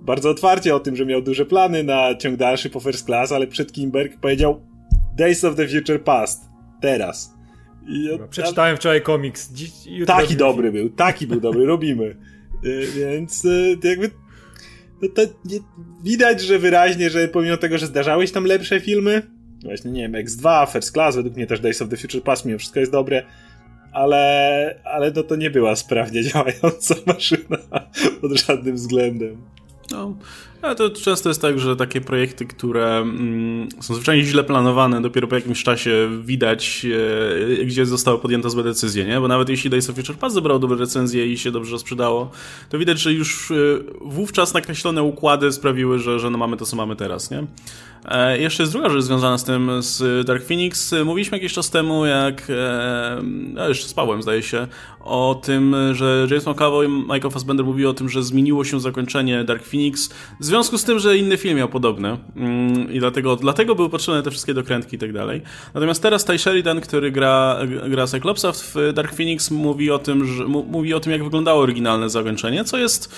bardzo 0.00 0.30
otwarcie 0.30 0.74
o 0.74 0.80
tym, 0.80 0.96
że 0.96 1.06
miał 1.06 1.22
duże 1.22 1.46
plany 1.46 1.84
na 1.84 2.14
ciąg 2.14 2.36
dalszy 2.36 2.70
po 2.70 2.80
First 2.80 3.06
Class, 3.06 3.32
ale 3.32 3.46
przed 3.46 3.72
Kimberg 3.72 4.20
powiedział 4.20 4.60
Days 5.16 5.44
of 5.44 5.56
the 5.56 5.68
Future 5.68 6.02
Past. 6.02 6.44
Teraz. 6.80 7.34
Ja, 7.88 8.26
Przeczytałem 8.28 8.76
wczoraj 8.76 9.02
komiks. 9.02 9.52
Dziś, 9.52 9.70
taki 10.06 10.36
dobry 10.36 10.72
był, 10.72 10.90
taki 10.90 11.26
był 11.26 11.40
dobry, 11.40 11.66
robimy. 11.74 12.16
Y, 12.64 12.86
więc 12.96 13.44
y, 13.44 13.76
jakby 13.84 14.10
no 15.02 15.08
to 15.08 15.22
nie, 15.44 15.58
widać, 16.02 16.40
że 16.40 16.58
wyraźnie, 16.58 17.10
że 17.10 17.28
pomimo 17.28 17.56
tego, 17.56 17.78
że 17.78 17.86
zdarzały 17.86 18.26
się 18.26 18.32
tam 18.32 18.44
lepsze 18.44 18.80
filmy, 18.80 19.22
właśnie 19.64 19.90
nie 19.90 20.08
wiem, 20.08 20.26
X2, 20.26 20.72
First 20.72 20.92
Class, 20.92 21.16
według 21.16 21.36
mnie 21.36 21.46
też 21.46 21.60
Days 21.60 21.82
of 21.82 21.88
the 21.88 21.96
Future 21.96 22.22
Past, 22.22 22.44
mimo 22.44 22.58
wszystko 22.58 22.80
jest 22.80 22.92
dobre, 22.92 23.22
ale, 23.92 24.80
ale 24.84 25.12
no 25.16 25.22
to 25.22 25.36
nie 25.36 25.50
była 25.50 25.76
sprawnie 25.76 26.22
działająca 26.22 26.94
maszyna 27.06 27.58
pod 28.20 28.32
żadnym 28.32 28.74
względem. 28.74 29.36
No, 29.92 30.14
ale 30.62 30.74
to 30.74 30.90
często 30.90 31.28
jest 31.28 31.42
tak, 31.42 31.58
że 31.58 31.76
takie 31.76 32.00
projekty, 32.00 32.46
które 32.46 32.96
mm, 32.98 33.68
są 33.80 33.94
zwyczajnie 33.94 34.24
źle 34.24 34.44
planowane, 34.44 35.02
dopiero 35.02 35.28
po 35.28 35.34
jakimś 35.34 35.62
czasie 35.62 36.08
widać, 36.22 36.86
e, 37.60 37.64
gdzie 37.64 37.86
została 37.86 38.18
podjęta 38.18 38.48
złe 38.48 38.62
decyzje, 38.62 39.04
nie? 39.04 39.20
Bo 39.20 39.28
nawet 39.28 39.48
jeśli 39.48 39.70
Days 39.70 39.90
of 39.90 39.96
Future 39.96 40.16
Past 40.16 40.34
zebrał 40.34 40.58
dobre 40.58 40.76
recenzje 40.76 41.32
i 41.32 41.38
się 41.38 41.50
dobrze 41.50 41.78
sprzedało, 41.78 42.30
to 42.68 42.78
widać, 42.78 43.00
że 43.00 43.12
już 43.12 43.50
e, 43.50 43.54
wówczas 44.00 44.54
nakreślone 44.54 45.02
układy 45.02 45.52
sprawiły, 45.52 45.98
że, 45.98 46.20
że 46.20 46.30
no 46.30 46.38
mamy 46.38 46.56
to, 46.56 46.66
co 46.66 46.76
mamy 46.76 46.96
teraz, 46.96 47.30
nie? 47.30 47.46
E, 48.04 48.38
jeszcze 48.38 48.62
jest 48.62 48.72
druga 48.72 48.88
rzecz 48.88 49.02
związana 49.02 49.38
z 49.38 49.44
tym, 49.44 49.70
z 49.82 50.26
Dark 50.26 50.44
Phoenix. 50.44 50.94
Mówiliśmy 51.04 51.38
jakiś 51.38 51.52
czas 51.52 51.70
temu, 51.70 52.06
jak, 52.06 52.46
e, 52.50 53.68
jeszcze 53.68 53.88
z 53.88 53.94
Pawłem 53.94 54.22
zdaje 54.22 54.42
się, 54.42 54.66
o 55.00 55.40
tym, 55.42 55.76
że 55.92 56.26
James 56.30 56.46
McAvoy 56.46 56.86
i 56.86 56.88
Michael 56.88 57.30
Fassbender 57.30 57.66
mówili 57.66 57.86
o 57.86 57.94
tym, 57.94 58.08
że 58.08 58.22
zmieniło 58.22 58.64
się 58.64 58.80
zakończenie 58.80 59.44
Dark 59.44 59.64
Phoenix 59.64 60.10
w 60.40 60.44
związku 60.44 60.78
z 60.78 60.84
tym, 60.84 60.98
że 60.98 61.18
inny 61.18 61.36
film 61.36 61.56
miał 61.56 61.68
podobne 61.68 62.18
mm, 62.36 62.92
i 62.92 62.98
dlatego, 62.98 63.36
dlatego 63.36 63.74
były 63.74 63.88
potrzebne 63.90 64.22
te 64.22 64.30
wszystkie 64.30 64.54
dokrętki 64.54 64.96
i 64.96 64.98
tak 64.98 65.12
dalej. 65.12 65.42
Natomiast 65.74 66.02
teraz 66.02 66.24
Ty 66.24 66.38
Sheridan, 66.38 66.80
który 66.80 67.10
gra, 67.10 67.58
gra 67.88 68.06
Cyclopsa 68.06 68.52
w 68.52 68.74
Dark 68.94 69.14
Phoenix 69.14 69.50
mówi 69.50 69.90
o 69.90 69.98
tym, 69.98 70.26
że, 70.26 70.44
mówi 70.44 70.94
o 70.94 71.00
tym, 71.00 71.12
jak 71.12 71.24
wyglądało 71.24 71.62
oryginalne 71.62 72.10
zakończenie, 72.10 72.64
co 72.64 72.78
jest 72.78 73.14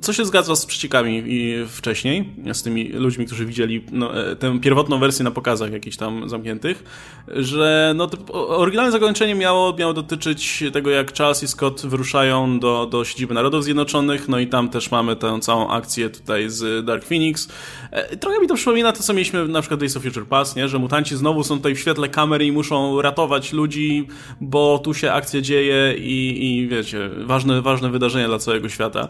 co 0.00 0.12
się 0.12 0.24
zgadza 0.24 0.56
z 0.56 0.66
przeciekami 0.66 1.22
i 1.26 1.66
wcześniej, 1.68 2.34
z 2.52 2.62
tymi 2.62 2.88
ludźmi, 2.88 3.26
którzy 3.26 3.37
widzieli 3.44 3.84
no, 3.92 4.30
e, 4.30 4.36
tę 4.36 4.60
pierwotną 4.60 4.98
wersję 4.98 5.24
na 5.24 5.30
pokazach 5.30 5.72
jakichś 5.72 5.96
tam 5.96 6.28
zamkniętych, 6.28 6.84
że 7.28 7.92
no, 7.96 8.08
oryginalne 8.32 8.92
zakończenie 8.92 9.34
miało, 9.34 9.76
miało 9.76 9.92
dotyczyć 9.92 10.64
tego, 10.72 10.90
jak 10.90 11.14
Charles 11.14 11.42
i 11.42 11.48
Scott 11.48 11.86
wyruszają 11.86 12.58
do, 12.58 12.86
do 12.86 13.04
siedziby 13.04 13.34
Narodów 13.34 13.64
Zjednoczonych, 13.64 14.28
no 14.28 14.38
i 14.38 14.46
tam 14.46 14.68
też 14.68 14.90
mamy 14.90 15.16
tę 15.16 15.40
całą 15.40 15.70
akcję 15.70 16.10
tutaj 16.10 16.50
z 16.50 16.84
Dark 16.84 17.04
Phoenix. 17.04 17.48
E, 17.90 18.16
trochę 18.16 18.40
mi 18.40 18.46
to 18.46 18.54
przypomina 18.54 18.92
to, 18.92 19.02
co 19.02 19.12
mieliśmy 19.12 19.48
na 19.48 19.60
przykład 19.60 19.80
Days 19.80 19.96
of 19.96 20.02
Future 20.02 20.26
Past, 20.26 20.56
nie? 20.56 20.68
że 20.68 20.78
mutanci 20.78 21.16
znowu 21.16 21.44
są 21.44 21.56
tutaj 21.56 21.74
w 21.74 21.80
świetle 21.80 22.08
kamery 22.08 22.46
i 22.46 22.52
muszą 22.52 23.02
ratować 23.02 23.52
ludzi, 23.52 24.08
bo 24.40 24.78
tu 24.78 24.94
się 24.94 25.12
akcja 25.12 25.40
dzieje 25.40 25.94
i, 25.98 26.46
i 26.46 26.68
wiecie, 26.68 27.10
ważne, 27.24 27.62
ważne 27.62 27.90
wydarzenia 27.90 28.28
dla 28.28 28.38
całego 28.38 28.68
świata. 28.68 29.08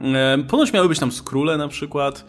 E, 0.00 0.38
ponoć 0.48 0.72
miały 0.72 0.88
być 0.88 0.98
tam 0.98 1.12
skróle 1.12 1.56
na 1.56 1.68
przykład. 1.68 2.24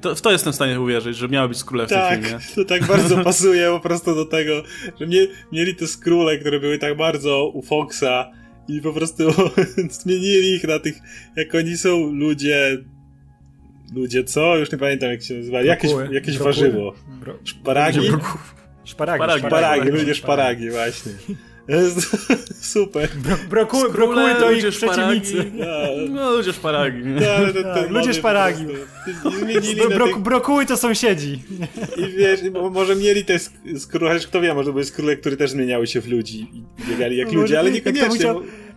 To, 0.00 0.14
w 0.14 0.20
to 0.20 0.32
jestem 0.32 0.52
w 0.52 0.56
stanie 0.56 0.80
uwierzyć, 0.80 1.16
że 1.16 1.28
miały 1.28 1.48
być 1.48 1.58
skróle 1.58 1.86
w 1.86 1.90
tak, 1.90 2.14
tym 2.14 2.24
filmie. 2.24 2.44
to 2.54 2.64
tak 2.64 2.84
bardzo 2.84 3.18
pasuje 3.24 3.70
po 3.70 3.80
prostu 3.80 4.14
do 4.14 4.24
tego, 4.24 4.62
że 5.00 5.06
mnie, 5.06 5.26
mieli 5.52 5.74
te 5.74 5.86
skróle, 5.86 6.38
które 6.38 6.60
były 6.60 6.78
tak 6.78 6.96
bardzo 6.96 7.48
u 7.48 7.62
Foxa 7.62 8.30
i 8.68 8.80
po 8.80 8.92
prostu 8.92 9.24
zmienili 10.00 10.54
ich 10.54 10.64
na 10.64 10.78
tych, 10.78 10.94
jak 11.36 11.54
oni 11.54 11.76
są 11.76 12.12
ludzie 12.12 12.78
ludzie 13.94 14.24
co? 14.24 14.56
Już 14.56 14.72
nie 14.72 14.78
pamiętam 14.78 15.10
jak 15.10 15.22
się 15.22 15.34
nazywali. 15.34 15.68
Jakieś, 15.68 15.90
jakieś 16.10 16.38
warzywo. 16.38 16.94
Szparagi? 17.44 18.00
Szparagi. 18.84 19.24
Szparagi, 19.24 19.46
szparagi, 19.46 19.88
ludzie 19.90 20.14
szparagi, 20.14 20.70
właśnie. 20.70 21.12
Super. 22.60 23.08
Bro, 23.16 23.36
brokuły, 23.50 23.92
brokuły 23.92 24.34
to 24.34 24.52
ich 24.52 24.68
przeciwnicy. 24.68 25.44
No, 26.10 26.30
ludzie 26.30 26.52
szparagi. 26.52 27.02
No, 27.90 27.98
ludzie 28.00 28.14
szparagi. 28.14 28.66
Bro, 29.76 29.88
bro, 29.88 30.18
brokuły 30.18 30.66
to 30.66 30.76
sąsiedzi. 30.76 31.42
I 31.96 32.08
wiesz, 32.18 32.40
może 32.70 32.96
mieli 32.96 33.24
te 33.24 33.38
skróle, 33.78 34.20
kto 34.20 34.40
wie, 34.40 34.54
może 34.54 34.70
były 34.70 34.84
skróle, 34.84 35.16
które 35.16 35.36
też 35.36 35.50
zmieniały 35.50 35.86
się 35.86 36.00
w 36.00 36.08
ludzi 36.08 36.48
i 36.52 36.90
biegali 36.90 37.16
jak 37.16 37.32
ludzie, 37.32 37.58
ale 37.58 37.70
niekoniecznie. 37.70 38.34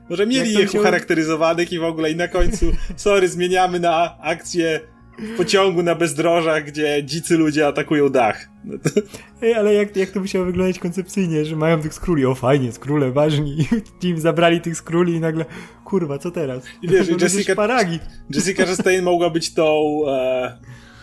Może 0.09 0.27
mieli 0.27 0.53
je 0.53 0.79
ucharakteryzowanych 0.79 1.71
i 1.71 1.79
w 1.79 1.83
ogóle 1.83 2.11
i 2.11 2.15
na 2.15 2.27
końcu, 2.27 2.71
sorry, 2.95 3.27
zmieniamy 3.27 3.79
na 3.79 4.17
akcję 4.21 4.79
w 5.17 5.37
pociągu 5.37 5.83
na 5.83 5.95
bezdrożach, 5.95 6.63
gdzie 6.63 7.03
dzicy 7.03 7.37
ludzie 7.37 7.67
atakują 7.67 8.09
dach. 8.09 8.49
No 8.65 8.77
to... 8.77 9.01
Ej, 9.41 9.53
ale 9.53 9.73
jak, 9.73 9.95
jak 9.95 10.09
to 10.09 10.19
musiało 10.19 10.45
wyglądać 10.45 10.79
koncepcyjnie, 10.79 11.45
że 11.45 11.55
mają 11.55 11.81
tych 11.81 11.93
skróli, 11.93 12.25
o 12.25 12.35
fajnie, 12.35 12.71
skróle 12.71 13.11
ważni, 13.11 13.57
i 14.03 14.07
im 14.07 14.19
zabrali 14.19 14.61
tych 14.61 14.77
skróli 14.77 15.13
i 15.13 15.19
nagle, 15.19 15.45
kurwa, 15.85 16.17
co 16.17 16.31
teraz? 16.31 16.63
I 16.81 16.87
wiesz, 16.87 17.07
Jessica, 17.21 17.55
paragi. 17.55 17.99
Jessica 18.29 18.65
Chastain 18.65 19.03
mogła 19.03 19.29
być 19.29 19.53
tą 19.53 20.01
e, 20.07 20.57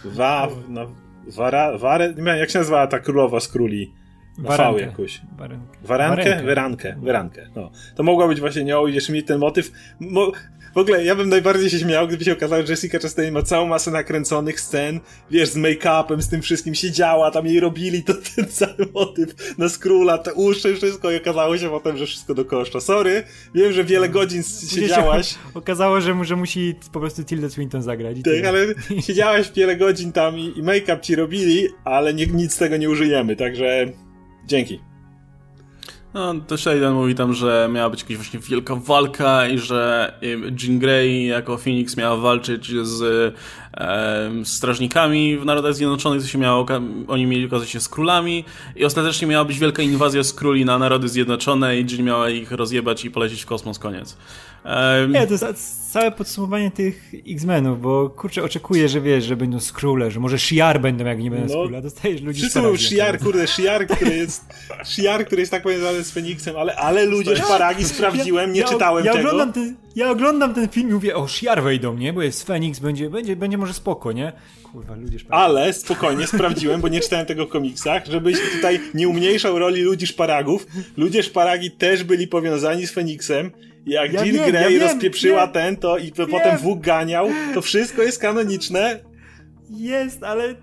wa, 0.04 0.48
no, 0.68 0.86
wara, 1.26 1.78
warę, 1.78 2.08
nie 2.08 2.22
wiem, 2.22 2.38
jak 2.38 2.50
się 2.50 2.58
nazywała 2.58 2.86
ta 2.86 2.98
królowa 2.98 3.40
skróli? 3.40 3.92
V 4.38 4.80
jakoś. 4.80 5.20
Warankę. 5.38 5.78
Warankę? 5.82 6.42
Werankę. 6.42 6.96
Werankę. 7.02 7.48
No. 7.56 7.70
To 7.96 8.02
mogła 8.02 8.28
być 8.28 8.40
właśnie 8.40 8.64
nią 8.64 8.86
i 8.86 8.94
jeszcze 8.94 9.12
mieć 9.12 9.26
ten 9.26 9.38
motyw. 9.38 9.72
Mo 10.00 10.32
w 10.74 10.78
ogóle 10.78 11.04
ja 11.04 11.14
bym 11.14 11.28
najbardziej 11.28 11.70
się 11.70 11.78
śmiał, 11.78 12.08
gdyby 12.08 12.24
się 12.24 12.32
okazało, 12.32 12.62
że 12.62 12.72
Jessica 12.72 12.98
Chastain 12.98 13.34
ma 13.34 13.42
całą 13.42 13.66
masę 13.66 13.90
nakręconych 13.90 14.60
scen, 14.60 15.00
wiesz, 15.30 15.48
z 15.48 15.56
make-upem, 15.56 16.22
z 16.22 16.28
tym 16.28 16.42
wszystkim 16.42 16.74
siedziała, 16.74 17.30
tam 17.30 17.46
jej 17.46 17.60
robili 17.60 18.02
to 18.02 18.14
ten 18.36 18.48
cały 18.48 18.88
motyw 18.94 19.58
na 19.58 19.68
skróla, 19.68 20.18
te 20.18 20.34
uszy, 20.34 20.76
wszystko 20.76 21.10
i 21.10 21.16
okazało 21.16 21.58
się 21.58 21.70
potem, 21.70 21.96
że 21.96 22.06
wszystko 22.06 22.34
do 22.34 22.44
koszta. 22.44 22.80
Sorry, 22.80 23.22
wiem, 23.54 23.72
że 23.72 23.84
wiele 23.84 24.08
godzin 24.08 24.42
siedziałaś. 24.74 25.28
Się 25.28 25.38
okazało, 25.54 26.00
że, 26.00 26.24
że 26.24 26.36
musi 26.36 26.74
po 26.92 27.00
prostu 27.00 27.24
Tilda 27.24 27.48
Swinton 27.48 27.82
zagrać. 27.82 28.16
Tak, 28.24 28.44
ale 28.44 28.66
siedziałaś 29.06 29.52
wiele 29.52 29.76
godzin 29.76 30.12
tam 30.12 30.38
i, 30.38 30.58
i 30.58 30.62
make-up 30.62 31.00
ci 31.00 31.16
robili, 31.16 31.68
ale 31.84 32.14
nie, 32.14 32.26
nic 32.26 32.54
z 32.54 32.58
tego 32.58 32.76
nie 32.76 32.90
użyjemy, 32.90 33.36
także 33.36 33.86
dzięki. 34.46 34.91
No, 36.14 36.34
to 36.46 36.56
Sheridan 36.56 36.94
mówi 36.94 37.14
tam, 37.14 37.34
że 37.34 37.68
miała 37.72 37.90
być 37.90 38.00
jakaś 38.00 38.16
właśnie 38.16 38.40
wielka 38.40 38.74
walka 38.74 39.48
i 39.48 39.58
że 39.58 40.12
Jean 40.62 40.78
Grey 40.78 41.26
jako 41.26 41.58
Phoenix 41.58 41.96
miała 41.96 42.16
walczyć 42.16 42.72
z 42.82 43.34
strażnikami 44.44 45.38
w 45.38 45.44
Narodach 45.44 45.74
Zjednoczonych, 45.74 46.30
się 46.30 46.38
miało, 46.38 46.66
oni 47.08 47.26
mieli 47.26 47.46
okazać 47.46 47.70
się 47.70 47.80
z 47.80 47.88
królami 47.88 48.44
i 48.76 48.84
ostatecznie 48.84 49.28
miała 49.28 49.44
być 49.44 49.58
wielka 49.58 49.82
inwazja 49.82 50.22
z 50.22 50.32
króli 50.32 50.64
na 50.64 50.78
Narody 50.78 51.08
Zjednoczone 51.08 51.78
i 51.78 51.84
Jill 51.84 52.04
miała 52.04 52.30
ich 52.30 52.52
rozjebać 52.52 53.04
i 53.04 53.10
polecieć 53.10 53.42
w 53.42 53.46
kosmos, 53.46 53.78
koniec. 53.78 54.16
Um... 54.64 55.12
Nie, 55.12 55.26
to 55.26 55.32
jest 55.32 55.92
całe 55.92 56.10
podsumowanie 56.10 56.70
tych 56.70 57.12
X-Menów, 57.28 57.80
bo 57.80 58.10
kurczę, 58.10 58.42
oczekuję, 58.42 58.88
że 58.88 59.00
wiesz, 59.00 59.24
że 59.24 59.36
będą 59.36 59.60
skróle, 59.60 60.10
że 60.10 60.20
może 60.20 60.38
Shiar 60.38 60.80
będą, 60.80 61.04
jak 61.04 61.18
nie 61.18 61.30
będą 61.30 61.54
no, 61.54 61.62
skróle, 61.62 61.82
dostajesz 61.82 62.22
ludzi 62.22 62.40
Wszyscy 62.40 62.62
mówią 62.62 62.76
Shiar, 62.76 63.18
kurde, 63.18 63.46
Shiar, 63.46 63.86
który 63.86 64.16
jest 64.16 64.44
Shiar, 64.84 65.26
który 65.26 65.42
jest 65.42 65.52
tak 65.52 65.62
powiązany 65.62 66.04
z 66.04 66.10
Feniksem, 66.10 66.56
ale, 66.56 66.76
ale 66.76 67.04
ludzie 67.04 67.36
szparagi 67.36 67.84
sprawdziłem, 67.84 68.52
nie 68.52 68.60
ja, 68.60 68.68
czytałem 68.68 69.04
ja 69.04 69.12
tego. 69.12 69.28
Oglądam 69.28 69.52
ten, 69.52 69.76
ja 69.96 70.10
oglądam 70.10 70.54
ten 70.54 70.68
film 70.68 70.90
i 70.90 70.92
mówię, 70.92 71.16
o, 71.16 71.28
Shiar 71.28 71.62
wejdą, 71.62 71.96
nie? 71.96 72.12
Bo 72.12 72.22
jest 72.22 72.46
Feniks, 72.46 72.78
będzie, 72.78 73.10
będzie, 73.10 73.36
będzie 73.36 73.58
może 73.58 73.74
spoko, 73.74 74.12
nie? 74.12 74.32
Kurwa, 74.62 74.94
ludzie 74.96 75.18
szparagi. 75.18 75.44
Ale 75.44 75.72
spokojnie, 75.72 76.26
sprawdziłem, 76.26 76.80
bo 76.80 76.88
nie 76.88 77.00
czytałem 77.00 77.26
tego 77.26 77.46
w 77.46 77.48
komiksach, 77.48 78.06
żebyś 78.06 78.38
tutaj 78.56 78.80
nie 78.94 79.08
umniejszał 79.08 79.58
roli 79.58 79.82
ludzi 79.82 80.06
szparagów. 80.06 80.66
Ludzie 80.96 81.22
szparagi 81.22 81.70
też 81.70 82.04
byli 82.04 82.28
powiązani 82.28 82.86
z 82.86 82.92
Feniksem 82.92 83.50
jak 83.86 84.12
ja 84.12 84.24
Jill 84.24 84.34
wiem, 84.34 84.50
Grey 84.50 84.78
ja 84.78 84.86
rozpieprzyła 84.86 85.42
wiem, 85.46 85.52
ten, 85.52 85.76
to 85.76 85.98
i 85.98 86.12
wiem. 86.12 86.26
potem 86.30 86.58
Wóg 86.58 86.80
ganiał, 86.80 87.28
to 87.54 87.62
wszystko 87.62 88.02
jest 88.02 88.20
kanoniczne. 88.20 89.00
Jest, 89.70 90.22
ale 90.22 90.54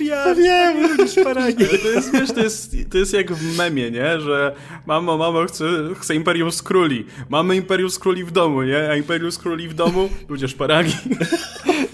ja 0.00 0.24
to 0.24 0.34
wiem. 0.34 0.96
To 0.96 1.88
jest, 1.88 2.12
wiesz, 2.12 2.32
to 2.32 2.42
jest, 2.42 2.76
to 2.90 2.98
jest 2.98 3.12
jak 3.12 3.32
w 3.32 3.56
memie, 3.58 3.90
nie? 3.90 4.20
Że 4.20 4.54
mamo, 4.86 5.18
mamo, 5.18 5.44
chce, 5.44 5.64
chce 6.00 6.14
Imperium 6.14 6.52
Skróli. 6.52 7.06
Mamy 7.28 7.56
Imperium 7.56 7.90
Skróli 7.90 8.24
w 8.24 8.30
domu, 8.30 8.62
nie? 8.62 8.90
A 8.90 8.96
Imperium 8.96 9.32
Skróli 9.32 9.68
w 9.68 9.74
domu, 9.74 10.08
ludzie 10.28 10.48
szparagi. 10.48 10.92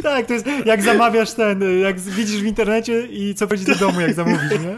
Tak, 0.02 0.26
to 0.26 0.34
jest 0.34 0.46
jak 0.64 0.82
zamawiasz 0.82 1.32
ten, 1.32 1.80
jak 1.80 2.00
widzisz 2.00 2.42
w 2.42 2.44
internecie 2.44 3.06
i 3.10 3.34
co 3.34 3.48
chodzi 3.48 3.64
do 3.64 3.74
domu, 3.74 4.00
jak 4.00 4.14
zamówisz, 4.14 4.50
nie? 4.50 4.76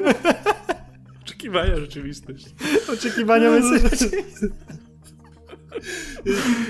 Oczekiwania 1.23 1.77
rzeczywistość. 1.77 2.47
Oczekiwania 2.93 3.51
rzeczywistość 3.51 4.03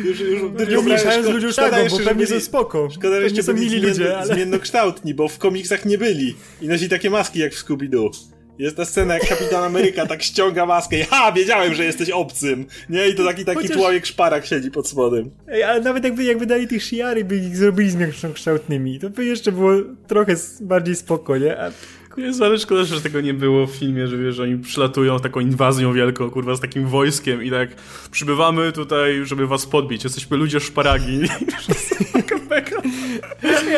już, 0.05 0.21
już, 0.21 0.71
nie 0.71 0.81
umieszczając 0.81 1.29
ludzi 1.29 1.47
już 1.47 1.57
tak, 1.57 1.91
bo 1.91 1.99
pewnie 1.99 2.27
są 2.27 2.41
spoko. 2.41 2.91
Szkoda, 2.91 3.17
że 3.17 3.23
jeszcze 3.23 3.43
są 3.43 3.55
byli 3.55 3.67
mili 3.67 3.81
ludzie, 3.81 4.19
ale... 4.19 4.35
zmiennokształtni, 4.35 5.15
bo 5.15 5.29
w 5.29 5.39
komiksach 5.39 5.85
nie 5.85 5.99
byli. 5.99 6.35
I 6.61 6.69
nosi 6.69 6.89
takie 6.89 7.11
maski 7.11 7.39
jak 7.39 7.55
w 7.55 7.65
Scooby-Doo. 7.65 8.11
Jest 8.59 8.77
ta 8.77 8.85
scena, 8.85 9.15
jak 9.15 9.29
Kapitan 9.29 9.65
Ameryka 9.65 10.07
tak 10.07 10.23
ściąga 10.23 10.67
maskę 10.67 10.99
i 10.99 11.03
ha, 11.03 11.33
wiedziałem, 11.33 11.75
że 11.75 11.85
jesteś 11.85 12.11
obcym. 12.11 12.67
Nie? 12.89 13.09
I 13.09 13.15
to 13.15 13.25
taki 13.25 13.45
taki 13.45 13.59
Chociaż... 13.59 13.77
człowiek 13.77 14.07
szparak 14.07 14.47
siedzi 14.47 14.71
pod 14.71 14.89
spodem. 14.89 15.31
Ej, 15.49 15.63
ale 15.63 15.81
nawet 15.81 16.05
jakby, 16.05 16.25
jakby 16.25 16.47
dali 16.47 16.69
tych 16.69 16.85
shiary, 16.85 17.25
by 17.25 17.37
ich 17.37 17.57
zrobili 17.57 17.91
zmiennokształtnymi, 17.91 18.99
to 18.99 19.11
by 19.11 19.25
jeszcze 19.25 19.53
było 19.53 19.73
trochę 20.07 20.35
bardziej 20.61 20.97
spoko, 20.97 21.39
nie? 21.39 21.61
A 21.61 21.71
jest, 22.17 22.43
ale 22.43 22.59
szkoda, 22.59 22.85
że 22.85 23.01
tego 23.01 23.21
nie 23.21 23.35
było 23.35 23.67
w 23.67 23.71
filmie, 23.71 24.07
że 24.07 24.19
wiesz, 24.19 24.39
oni 24.39 24.59
przylatują 24.59 25.21
taką 25.21 25.41
inwazją 25.41 25.93
wielką, 25.93 26.31
kurwa, 26.31 26.55
z 26.55 26.61
takim 26.61 26.87
wojskiem 26.87 27.43
i 27.43 27.51
tak 27.51 27.69
przybywamy 28.11 28.73
tutaj, 28.73 29.21
żeby 29.25 29.47
was 29.47 29.67
podbić. 29.67 30.05
Jesteśmy 30.05 30.37
ludzie 30.37 30.61
szparagi. 30.61 31.21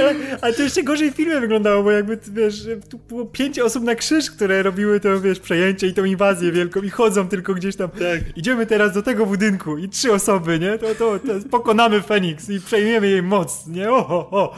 ale, 0.03 0.15
ale 0.41 0.55
to 0.55 0.63
jeszcze 0.63 0.83
gorzej 0.83 1.13
w 1.13 1.15
filmie 1.15 1.41
wyglądało, 1.41 1.83
bo 1.83 1.91
jakby, 1.91 2.19
wiesz, 2.33 2.67
tu 2.91 2.99
było 2.99 3.27
pięć 3.27 3.59
osób 3.59 3.85
na 3.85 3.95
krzyż, 3.95 4.31
które 4.31 4.63
robiły 4.63 5.01
to, 5.01 5.21
wiesz, 5.21 5.41
przejęcie 5.41 5.87
i 5.87 5.95
tą 5.95 6.05
inwazję 6.05 6.53
wielką 6.53 6.83
i 6.83 6.91
chodzą 6.91 7.29
tylko 7.29 7.55
gdzieś 7.55 7.77
tam. 7.77 7.91
Tak. 7.91 8.37
Idziemy 8.37 8.67
teraz 8.67 8.95
do 8.95 9.03
tego 9.03 9.27
budynku 9.27 9.79
i 9.79 9.89
trzy 9.89 10.13
osoby, 10.13 10.59
nie? 10.59 10.79
To, 10.79 10.95
to, 10.95 11.19
to 11.19 11.49
pokonamy 11.51 12.03
Feniks 12.03 12.51
i 12.51 12.61
przejmiemy 12.61 13.09
jej 13.11 13.23
moc, 13.23 13.67
nie? 13.67 13.91
O, 13.91 14.09
o, 14.09 14.31
o. 14.31 14.55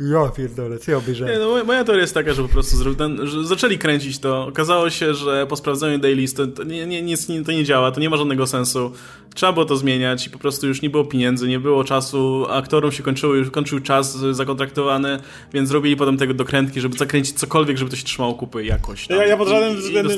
Ja 0.00 0.28
pierdolę, 0.36 0.78
co 0.78 0.90
ja 0.90 0.96
obejrzałem? 0.96 1.34
Nie, 1.34 1.40
no, 1.40 1.64
moja 1.64 1.84
teoria 1.84 2.02
jest 2.02 2.14
taka, 2.14 2.32
że 2.32 2.42
po 2.42 2.48
prostu 2.48 2.94
ten, 2.94 3.26
że 3.26 3.44
zaczęli 3.44 3.78
kręcić 3.78 4.18
to. 4.18 4.46
Okazało 4.46 4.90
się, 4.90 5.14
że 5.14 5.46
po 5.46 5.56
sprawdzeniu 5.56 5.98
dailies 5.98 6.34
to, 6.34 6.46
to, 6.46 6.64
nie, 6.64 6.86
nie, 6.86 7.02
nie, 7.02 7.16
to 7.46 7.52
nie 7.52 7.64
działa, 7.64 7.92
to 7.92 8.00
nie 8.00 8.10
ma 8.10 8.16
żadnego 8.16 8.46
sensu. 8.46 8.92
Trzeba 9.34 9.52
było 9.52 9.64
to 9.64 9.76
zmieniać 9.76 10.26
i 10.26 10.30
po 10.30 10.38
prostu 10.38 10.66
już 10.66 10.82
nie 10.82 10.90
było 10.90 11.04
pieniędzy, 11.04 11.48
nie 11.48 11.60
było 11.60 11.84
czasu, 11.84 12.46
aktorom 12.50 12.92
się 12.92 13.02
kończyło, 13.02 13.34
już 13.34 13.50
kończył 13.50 13.80
czas 13.80 14.16
zakontraktowany, 14.16 15.18
więc 15.52 15.68
zrobili 15.68 15.96
potem 15.96 16.16
tego 16.16 16.34
dokrętki, 16.34 16.80
żeby 16.80 16.98
zakręcić 16.98 17.38
cokolwiek, 17.38 17.78
żeby 17.78 17.90
to 17.90 17.96
się 17.96 18.04
trzymało 18.04 18.34
kupy 18.34 18.64
jakoś. 18.64 19.08
Ja, 19.10 19.26
ja 19.26 19.36
pod 19.36 19.48
żadnym 19.48 19.76
względem 19.76 20.16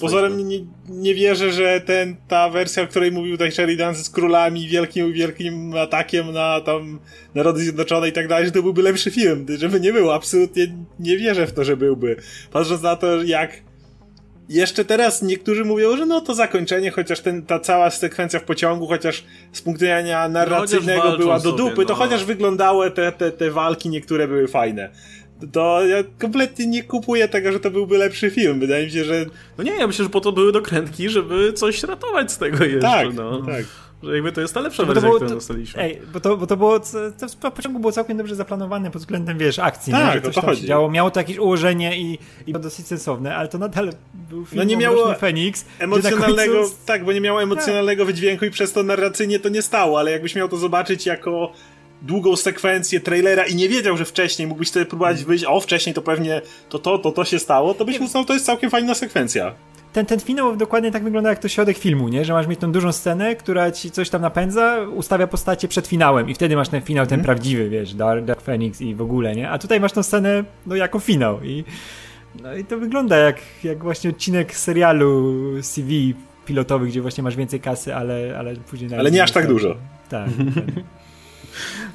pozorem 0.00 0.48
nie, 0.48 0.60
nie 0.88 1.14
wierzę, 1.14 1.52
że 1.52 1.80
ten, 1.86 2.16
ta 2.28 2.50
wersja, 2.50 2.82
o 2.82 2.86
której 2.86 3.12
mówił 3.12 3.34
tutaj 3.34 3.52
Sheridan 3.52 3.94
z 3.94 4.10
królami, 4.10 4.68
wielkim, 4.68 5.12
wielkim 5.12 5.74
atakiem 5.74 6.32
na 6.32 6.60
tam 6.60 6.98
Narody 7.34 7.60
Zjednoczone 7.60 8.08
i 8.08 8.12
tak 8.12 8.28
dalej, 8.28 8.46
że 8.46 8.52
to 8.52 8.62
byłby 8.62 8.82
lepszy 8.82 9.10
film 9.10 9.21
film, 9.22 9.46
żeby 9.58 9.80
nie 9.80 9.92
było, 9.92 10.14
absolutnie 10.14 10.66
nie 10.98 11.16
wierzę 11.16 11.46
w 11.46 11.52
to, 11.52 11.64
że 11.64 11.76
byłby. 11.76 12.16
Patrząc 12.52 12.82
na 12.82 12.96
to, 12.96 13.22
jak 13.22 13.50
jeszcze 14.48 14.84
teraz 14.84 15.22
niektórzy 15.22 15.64
mówią, 15.64 15.96
że 15.96 16.06
no 16.06 16.20
to 16.20 16.34
zakończenie, 16.34 16.90
chociaż 16.90 17.20
ten, 17.20 17.42
ta 17.42 17.60
cała 17.60 17.90
sekwencja 17.90 18.40
w 18.40 18.44
pociągu, 18.44 18.86
chociaż 18.86 19.24
z 19.52 19.62
punktu 19.62 19.84
widzenia 19.84 20.28
no, 20.28 20.34
narracyjnego 20.34 21.10
no, 21.10 21.18
była 21.18 21.40
do 21.40 21.52
dupy, 21.52 21.74
sobie, 21.74 21.86
to 21.86 21.92
no. 21.92 21.98
chociaż 21.98 22.24
wyglądały 22.24 22.90
te, 22.90 23.12
te, 23.12 23.30
te 23.30 23.50
walki, 23.50 23.88
niektóre 23.88 24.28
były 24.28 24.48
fajne 24.48 24.90
to 25.52 25.86
ja 25.86 25.96
kompletnie 26.18 26.66
nie 26.66 26.82
kupuję 26.82 27.28
tego, 27.28 27.52
że 27.52 27.60
to 27.60 27.70
byłby 27.70 27.98
lepszy 27.98 28.30
film. 28.30 28.60
Wydaje 28.60 28.84
mi 28.84 28.92
się, 28.92 29.04
że. 29.04 29.26
No 29.58 29.64
nie, 29.64 29.76
ja 29.76 29.86
myślę, 29.86 30.04
że 30.04 30.10
po 30.10 30.20
to 30.20 30.32
były 30.32 30.52
dokrętki, 30.52 31.08
żeby 31.08 31.52
coś 31.52 31.82
ratować 31.82 32.32
z 32.32 32.38
tego 32.38 32.64
jeszcze. 32.64 32.80
Tak, 32.80 33.14
no. 33.14 33.42
tak. 33.46 33.64
Że 34.02 34.14
jakby 34.14 34.32
to 34.32 34.40
jest 34.40 34.54
ta 34.54 34.60
lepsza 34.60 34.84
wersja, 34.84 35.10
którą 35.16 35.30
dostaliśmy. 35.30 35.82
Ej, 35.82 36.00
bo 36.12 36.20
to, 36.20 36.36
bo 36.36 36.46
to 36.46 36.56
było, 36.56 36.80
to 36.80 37.28
w 37.28 37.52
pociągu 37.52 37.78
było 37.78 37.92
całkiem 37.92 38.16
dobrze 38.16 38.34
zaplanowane 38.34 38.90
pod 38.90 39.02
względem, 39.02 39.38
wiesz, 39.38 39.58
akcji, 39.58 39.92
tak, 39.92 40.06
nie? 40.06 40.12
Że 40.12 40.20
coś 40.20 40.34
tam 40.34 40.44
chodzi. 40.44 40.66
działo. 40.66 40.90
Miało 40.90 41.10
to 41.10 41.20
jakieś 41.20 41.38
ułożenie 41.38 41.98
i, 41.98 42.18
i 42.46 42.52
dosyć 42.52 42.86
sensowne, 42.86 43.36
ale 43.36 43.48
to 43.48 43.58
nadal 43.58 43.92
był 44.14 44.46
film 44.46 44.58
no 44.58 44.64
nie 44.64 44.76
miało 44.76 45.14
Phoenix, 45.14 45.64
emocjonalnego, 45.78 46.54
końcu... 46.54 46.76
tak, 46.86 47.04
bo 47.04 47.12
nie 47.12 47.20
miało 47.20 47.42
emocjonalnego 47.42 48.04
tak. 48.04 48.14
wydźwięku 48.14 48.44
i 48.44 48.50
przez 48.50 48.72
to 48.72 48.82
narracyjnie 48.82 49.38
to 49.38 49.48
nie 49.48 49.62
stało, 49.62 49.98
ale 49.98 50.10
jakbyś 50.10 50.34
miał 50.34 50.48
to 50.48 50.56
zobaczyć 50.56 51.06
jako 51.06 51.52
długą 52.02 52.36
sekwencję 52.36 53.00
trailera 53.00 53.44
i 53.44 53.54
nie 53.54 53.68
wiedział, 53.68 53.96
że 53.96 54.04
wcześniej 54.04 54.48
mógłbyś 54.48 54.70
sobie 54.70 54.86
próbować 54.86 55.16
mm. 55.16 55.26
wyjść, 55.26 55.44
o 55.44 55.60
wcześniej 55.60 55.94
to 55.94 56.02
pewnie 56.02 56.42
to 56.68 56.78
to, 56.78 56.98
to, 56.98 57.12
to 57.12 57.24
się 57.24 57.38
stało, 57.38 57.74
to 57.74 57.84
byś 57.84 58.00
uznał, 58.00 58.24
to 58.24 58.32
jest 58.32 58.46
całkiem 58.46 58.70
fajna 58.70 58.94
sekwencja 58.94 59.54
ten, 59.92 60.06
ten 60.06 60.20
finał 60.20 60.56
dokładnie 60.56 60.90
tak 60.90 61.04
wygląda 61.04 61.30
jak 61.30 61.38
to 61.38 61.48
środek 61.48 61.78
filmu, 61.78 62.08
nie? 62.08 62.24
Że 62.24 62.32
masz 62.32 62.46
mieć 62.46 62.60
tą 62.60 62.72
dużą 62.72 62.92
scenę, 62.92 63.36
która 63.36 63.70
ci 63.70 63.90
coś 63.90 64.10
tam 64.10 64.22
napędza, 64.22 64.78
ustawia 64.94 65.26
postacie 65.26 65.68
przed 65.68 65.86
finałem 65.86 66.30
i 66.30 66.34
wtedy 66.34 66.56
masz 66.56 66.68
ten 66.68 66.82
finał, 66.82 67.06
ten 67.06 67.14
mm. 67.14 67.24
prawdziwy, 67.24 67.68
wiesz, 67.68 67.94
Dark, 67.94 68.24
Dark 68.24 68.40
Phoenix 68.40 68.80
i 68.80 68.94
w 68.94 69.02
ogóle, 69.02 69.34
nie? 69.34 69.50
A 69.50 69.58
tutaj 69.58 69.80
masz 69.80 69.92
tą 69.92 70.02
scenę, 70.02 70.44
no, 70.66 70.76
jako 70.76 70.98
finał 70.98 71.42
i 71.42 71.64
no 72.42 72.56
i 72.56 72.64
to 72.64 72.78
wygląda 72.78 73.16
jak, 73.16 73.36
jak 73.64 73.82
właśnie 73.82 74.10
odcinek 74.10 74.56
serialu 74.56 75.32
CV 75.62 76.14
pilotowy, 76.46 76.86
gdzie 76.86 77.02
właśnie 77.02 77.22
masz 77.22 77.36
więcej 77.36 77.60
kasy, 77.60 77.94
ale, 77.94 78.34
ale 78.38 78.56
później... 78.56 78.94
Ale 78.94 79.10
nie 79.10 79.22
aż 79.22 79.32
tak 79.32 79.46
dużo. 79.46 79.76
Tak. 80.08 80.28
tak. 80.28 80.84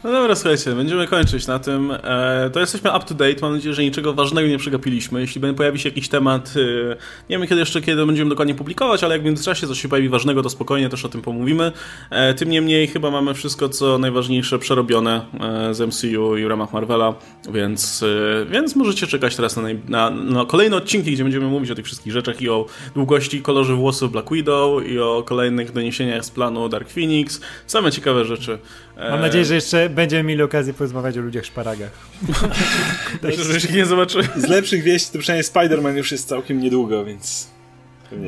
No 0.03 0.11
dobra, 0.11 0.35
słuchajcie, 0.35 0.75
będziemy 0.75 1.07
kończyć 1.07 1.47
na 1.47 1.59
tym. 1.59 1.91
E, 2.03 2.49
to 2.53 2.59
jesteśmy 2.59 2.89
up 2.89 3.05
to 3.05 3.13
date. 3.13 3.41
Mam 3.41 3.53
nadzieję, 3.53 3.75
że 3.75 3.83
niczego 3.83 4.13
ważnego 4.13 4.47
nie 4.47 4.57
przegapiliśmy. 4.57 5.21
Jeśli 5.21 5.41
pojawi 5.41 5.79
się 5.79 5.89
jakiś 5.89 6.09
temat, 6.09 6.53
e, 6.55 6.95
nie 7.29 7.37
wiem 7.37 7.47
kiedy 7.47 7.59
jeszcze, 7.59 7.81
kiedy 7.81 8.05
będziemy 8.05 8.29
dokładnie 8.29 8.55
publikować, 8.55 9.03
ale 9.03 9.15
jak 9.15 9.21
w 9.21 9.25
międzyczasie 9.25 9.67
coś 9.67 9.81
się 9.81 9.89
pojawi 9.89 10.09
ważnego, 10.09 10.43
to 10.43 10.49
spokojnie 10.49 10.89
też 10.89 11.05
o 11.05 11.09
tym 11.09 11.21
pomówimy. 11.21 11.71
E, 12.09 12.33
tym 12.33 12.49
niemniej 12.49 12.87
chyba 12.87 13.11
mamy 13.11 13.33
wszystko, 13.33 13.69
co 13.69 13.97
najważniejsze 13.97 14.59
przerobione 14.59 15.25
z 15.71 15.79
MCU 15.79 16.37
i 16.37 16.43
w 16.43 16.47
ramach 16.47 16.73
Marvela, 16.73 17.13
więc, 17.49 18.05
więc 18.51 18.75
możecie 18.75 19.07
czekać 19.07 19.35
teraz 19.35 19.55
na, 19.55 19.63
na, 19.87 20.09
na 20.09 20.45
kolejne 20.45 20.75
odcinki, 20.75 21.11
gdzie 21.11 21.23
będziemy 21.23 21.47
mówić 21.47 21.71
o 21.71 21.75
tych 21.75 21.85
wszystkich 21.85 22.13
rzeczach 22.13 22.41
i 22.41 22.49
o 22.49 22.65
długości, 22.95 23.41
kolorze 23.41 23.75
włosów 23.75 24.11
Black 24.11 24.31
Widow 24.31 24.87
i 24.87 24.99
o 24.99 25.23
kolejnych 25.23 25.71
doniesieniach 25.71 26.25
z 26.25 26.31
planu 26.31 26.69
Dark 26.69 26.89
Phoenix. 26.89 27.41
Same 27.67 27.91
ciekawe 27.91 28.25
rzeczy. 28.25 28.59
Mam 28.99 29.21
nadzieję, 29.21 29.45
że 29.45 29.55
jeszcze 29.55 29.89
będziemy 29.89 30.23
mieli 30.23 30.41
okazję 30.41 30.73
porozmawiać 30.73 31.17
o 31.17 31.21
ludziach 31.21 31.45
szparagach. 31.45 31.91
Że 33.51 33.57
ich 33.57 33.73
nie 33.73 33.85
zobaczymy. 33.85 34.23
Z 34.35 34.47
lepszych 34.47 34.83
wieści 34.83 35.11
to 35.13 35.19
przynajmniej 35.19 35.51
Spider-Man 35.51 35.95
już 35.95 36.11
jest 36.11 36.27
całkiem 36.27 36.59
niedługo, 36.59 37.05
więc... 37.05 37.47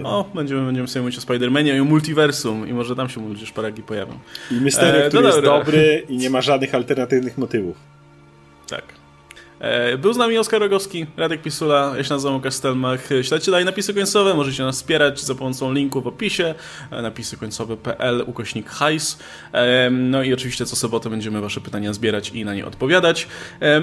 O, 0.03 0.29
będziemy, 0.35 0.65
będziemy 0.65 0.87
sobie 0.87 1.03
mówić 1.03 1.17
o 1.17 1.21
Spider-Manie 1.21 1.75
i 1.75 1.79
o 1.79 1.85
multiversum 1.85 2.67
i 2.69 2.73
może 2.73 2.95
tam 2.95 3.09
się 3.09 3.29
ludzie 3.29 3.45
szparagi 3.45 3.83
pojawią. 3.83 4.19
I 4.51 4.53
Mysterio, 4.53 5.05
e, 5.05 5.09
który 5.09 5.27
jest 5.27 5.41
dobry 5.41 6.05
i 6.09 6.17
nie 6.17 6.29
ma 6.29 6.41
żadnych 6.51 6.75
alternatywnych 6.75 7.37
motywów. 7.37 7.77
Tak. 8.67 8.98
E, 9.59 9.97
był 9.97 10.13
z 10.13 10.17
nami 10.17 10.37
Oskar 10.37 10.61
Rogowski, 10.61 11.05
Radek 11.17 11.41
Pisula, 11.41 11.93
ja 11.97 12.03
się 12.03 12.13
nazywam 12.13 12.35
Łukasz 12.35 12.53
Stelmach. 12.53 13.09
Śledźcie 13.21 13.51
dalej 13.51 13.65
napisy 13.65 13.93
końcowe, 13.93 14.33
możecie 14.33 14.63
nas 14.63 14.75
wspierać 14.75 15.21
za 15.21 15.35
pomocą 15.35 15.73
linku 15.73 16.01
w 16.01 16.07
opisie, 16.07 16.55
e, 16.91 17.01
napisy 17.01 17.37
końcowe.pl, 17.37 18.23
ukośnik 18.27 18.69
hajs. 18.69 19.19
E, 19.53 19.89
no 19.89 20.23
i 20.23 20.33
oczywiście 20.33 20.65
co 20.65 20.75
sobotę 20.75 21.09
będziemy 21.09 21.41
wasze 21.41 21.61
pytania 21.61 21.93
zbierać 21.93 22.29
i 22.29 22.45
na 22.45 22.53
nie 22.53 22.65
odpowiadać. 22.65 23.27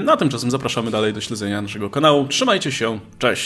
No 0.05 0.13
a 0.13 0.17
tymczasem 0.17 0.51
zapraszamy 0.51 0.91
dalej 0.91 1.13
do 1.13 1.21
śledzenia 1.21 1.63
naszego 1.63 1.91
kanału. 1.91 2.29
Trzymajcie 2.29 2.73
się, 2.73 3.01
cześć! 3.19 3.45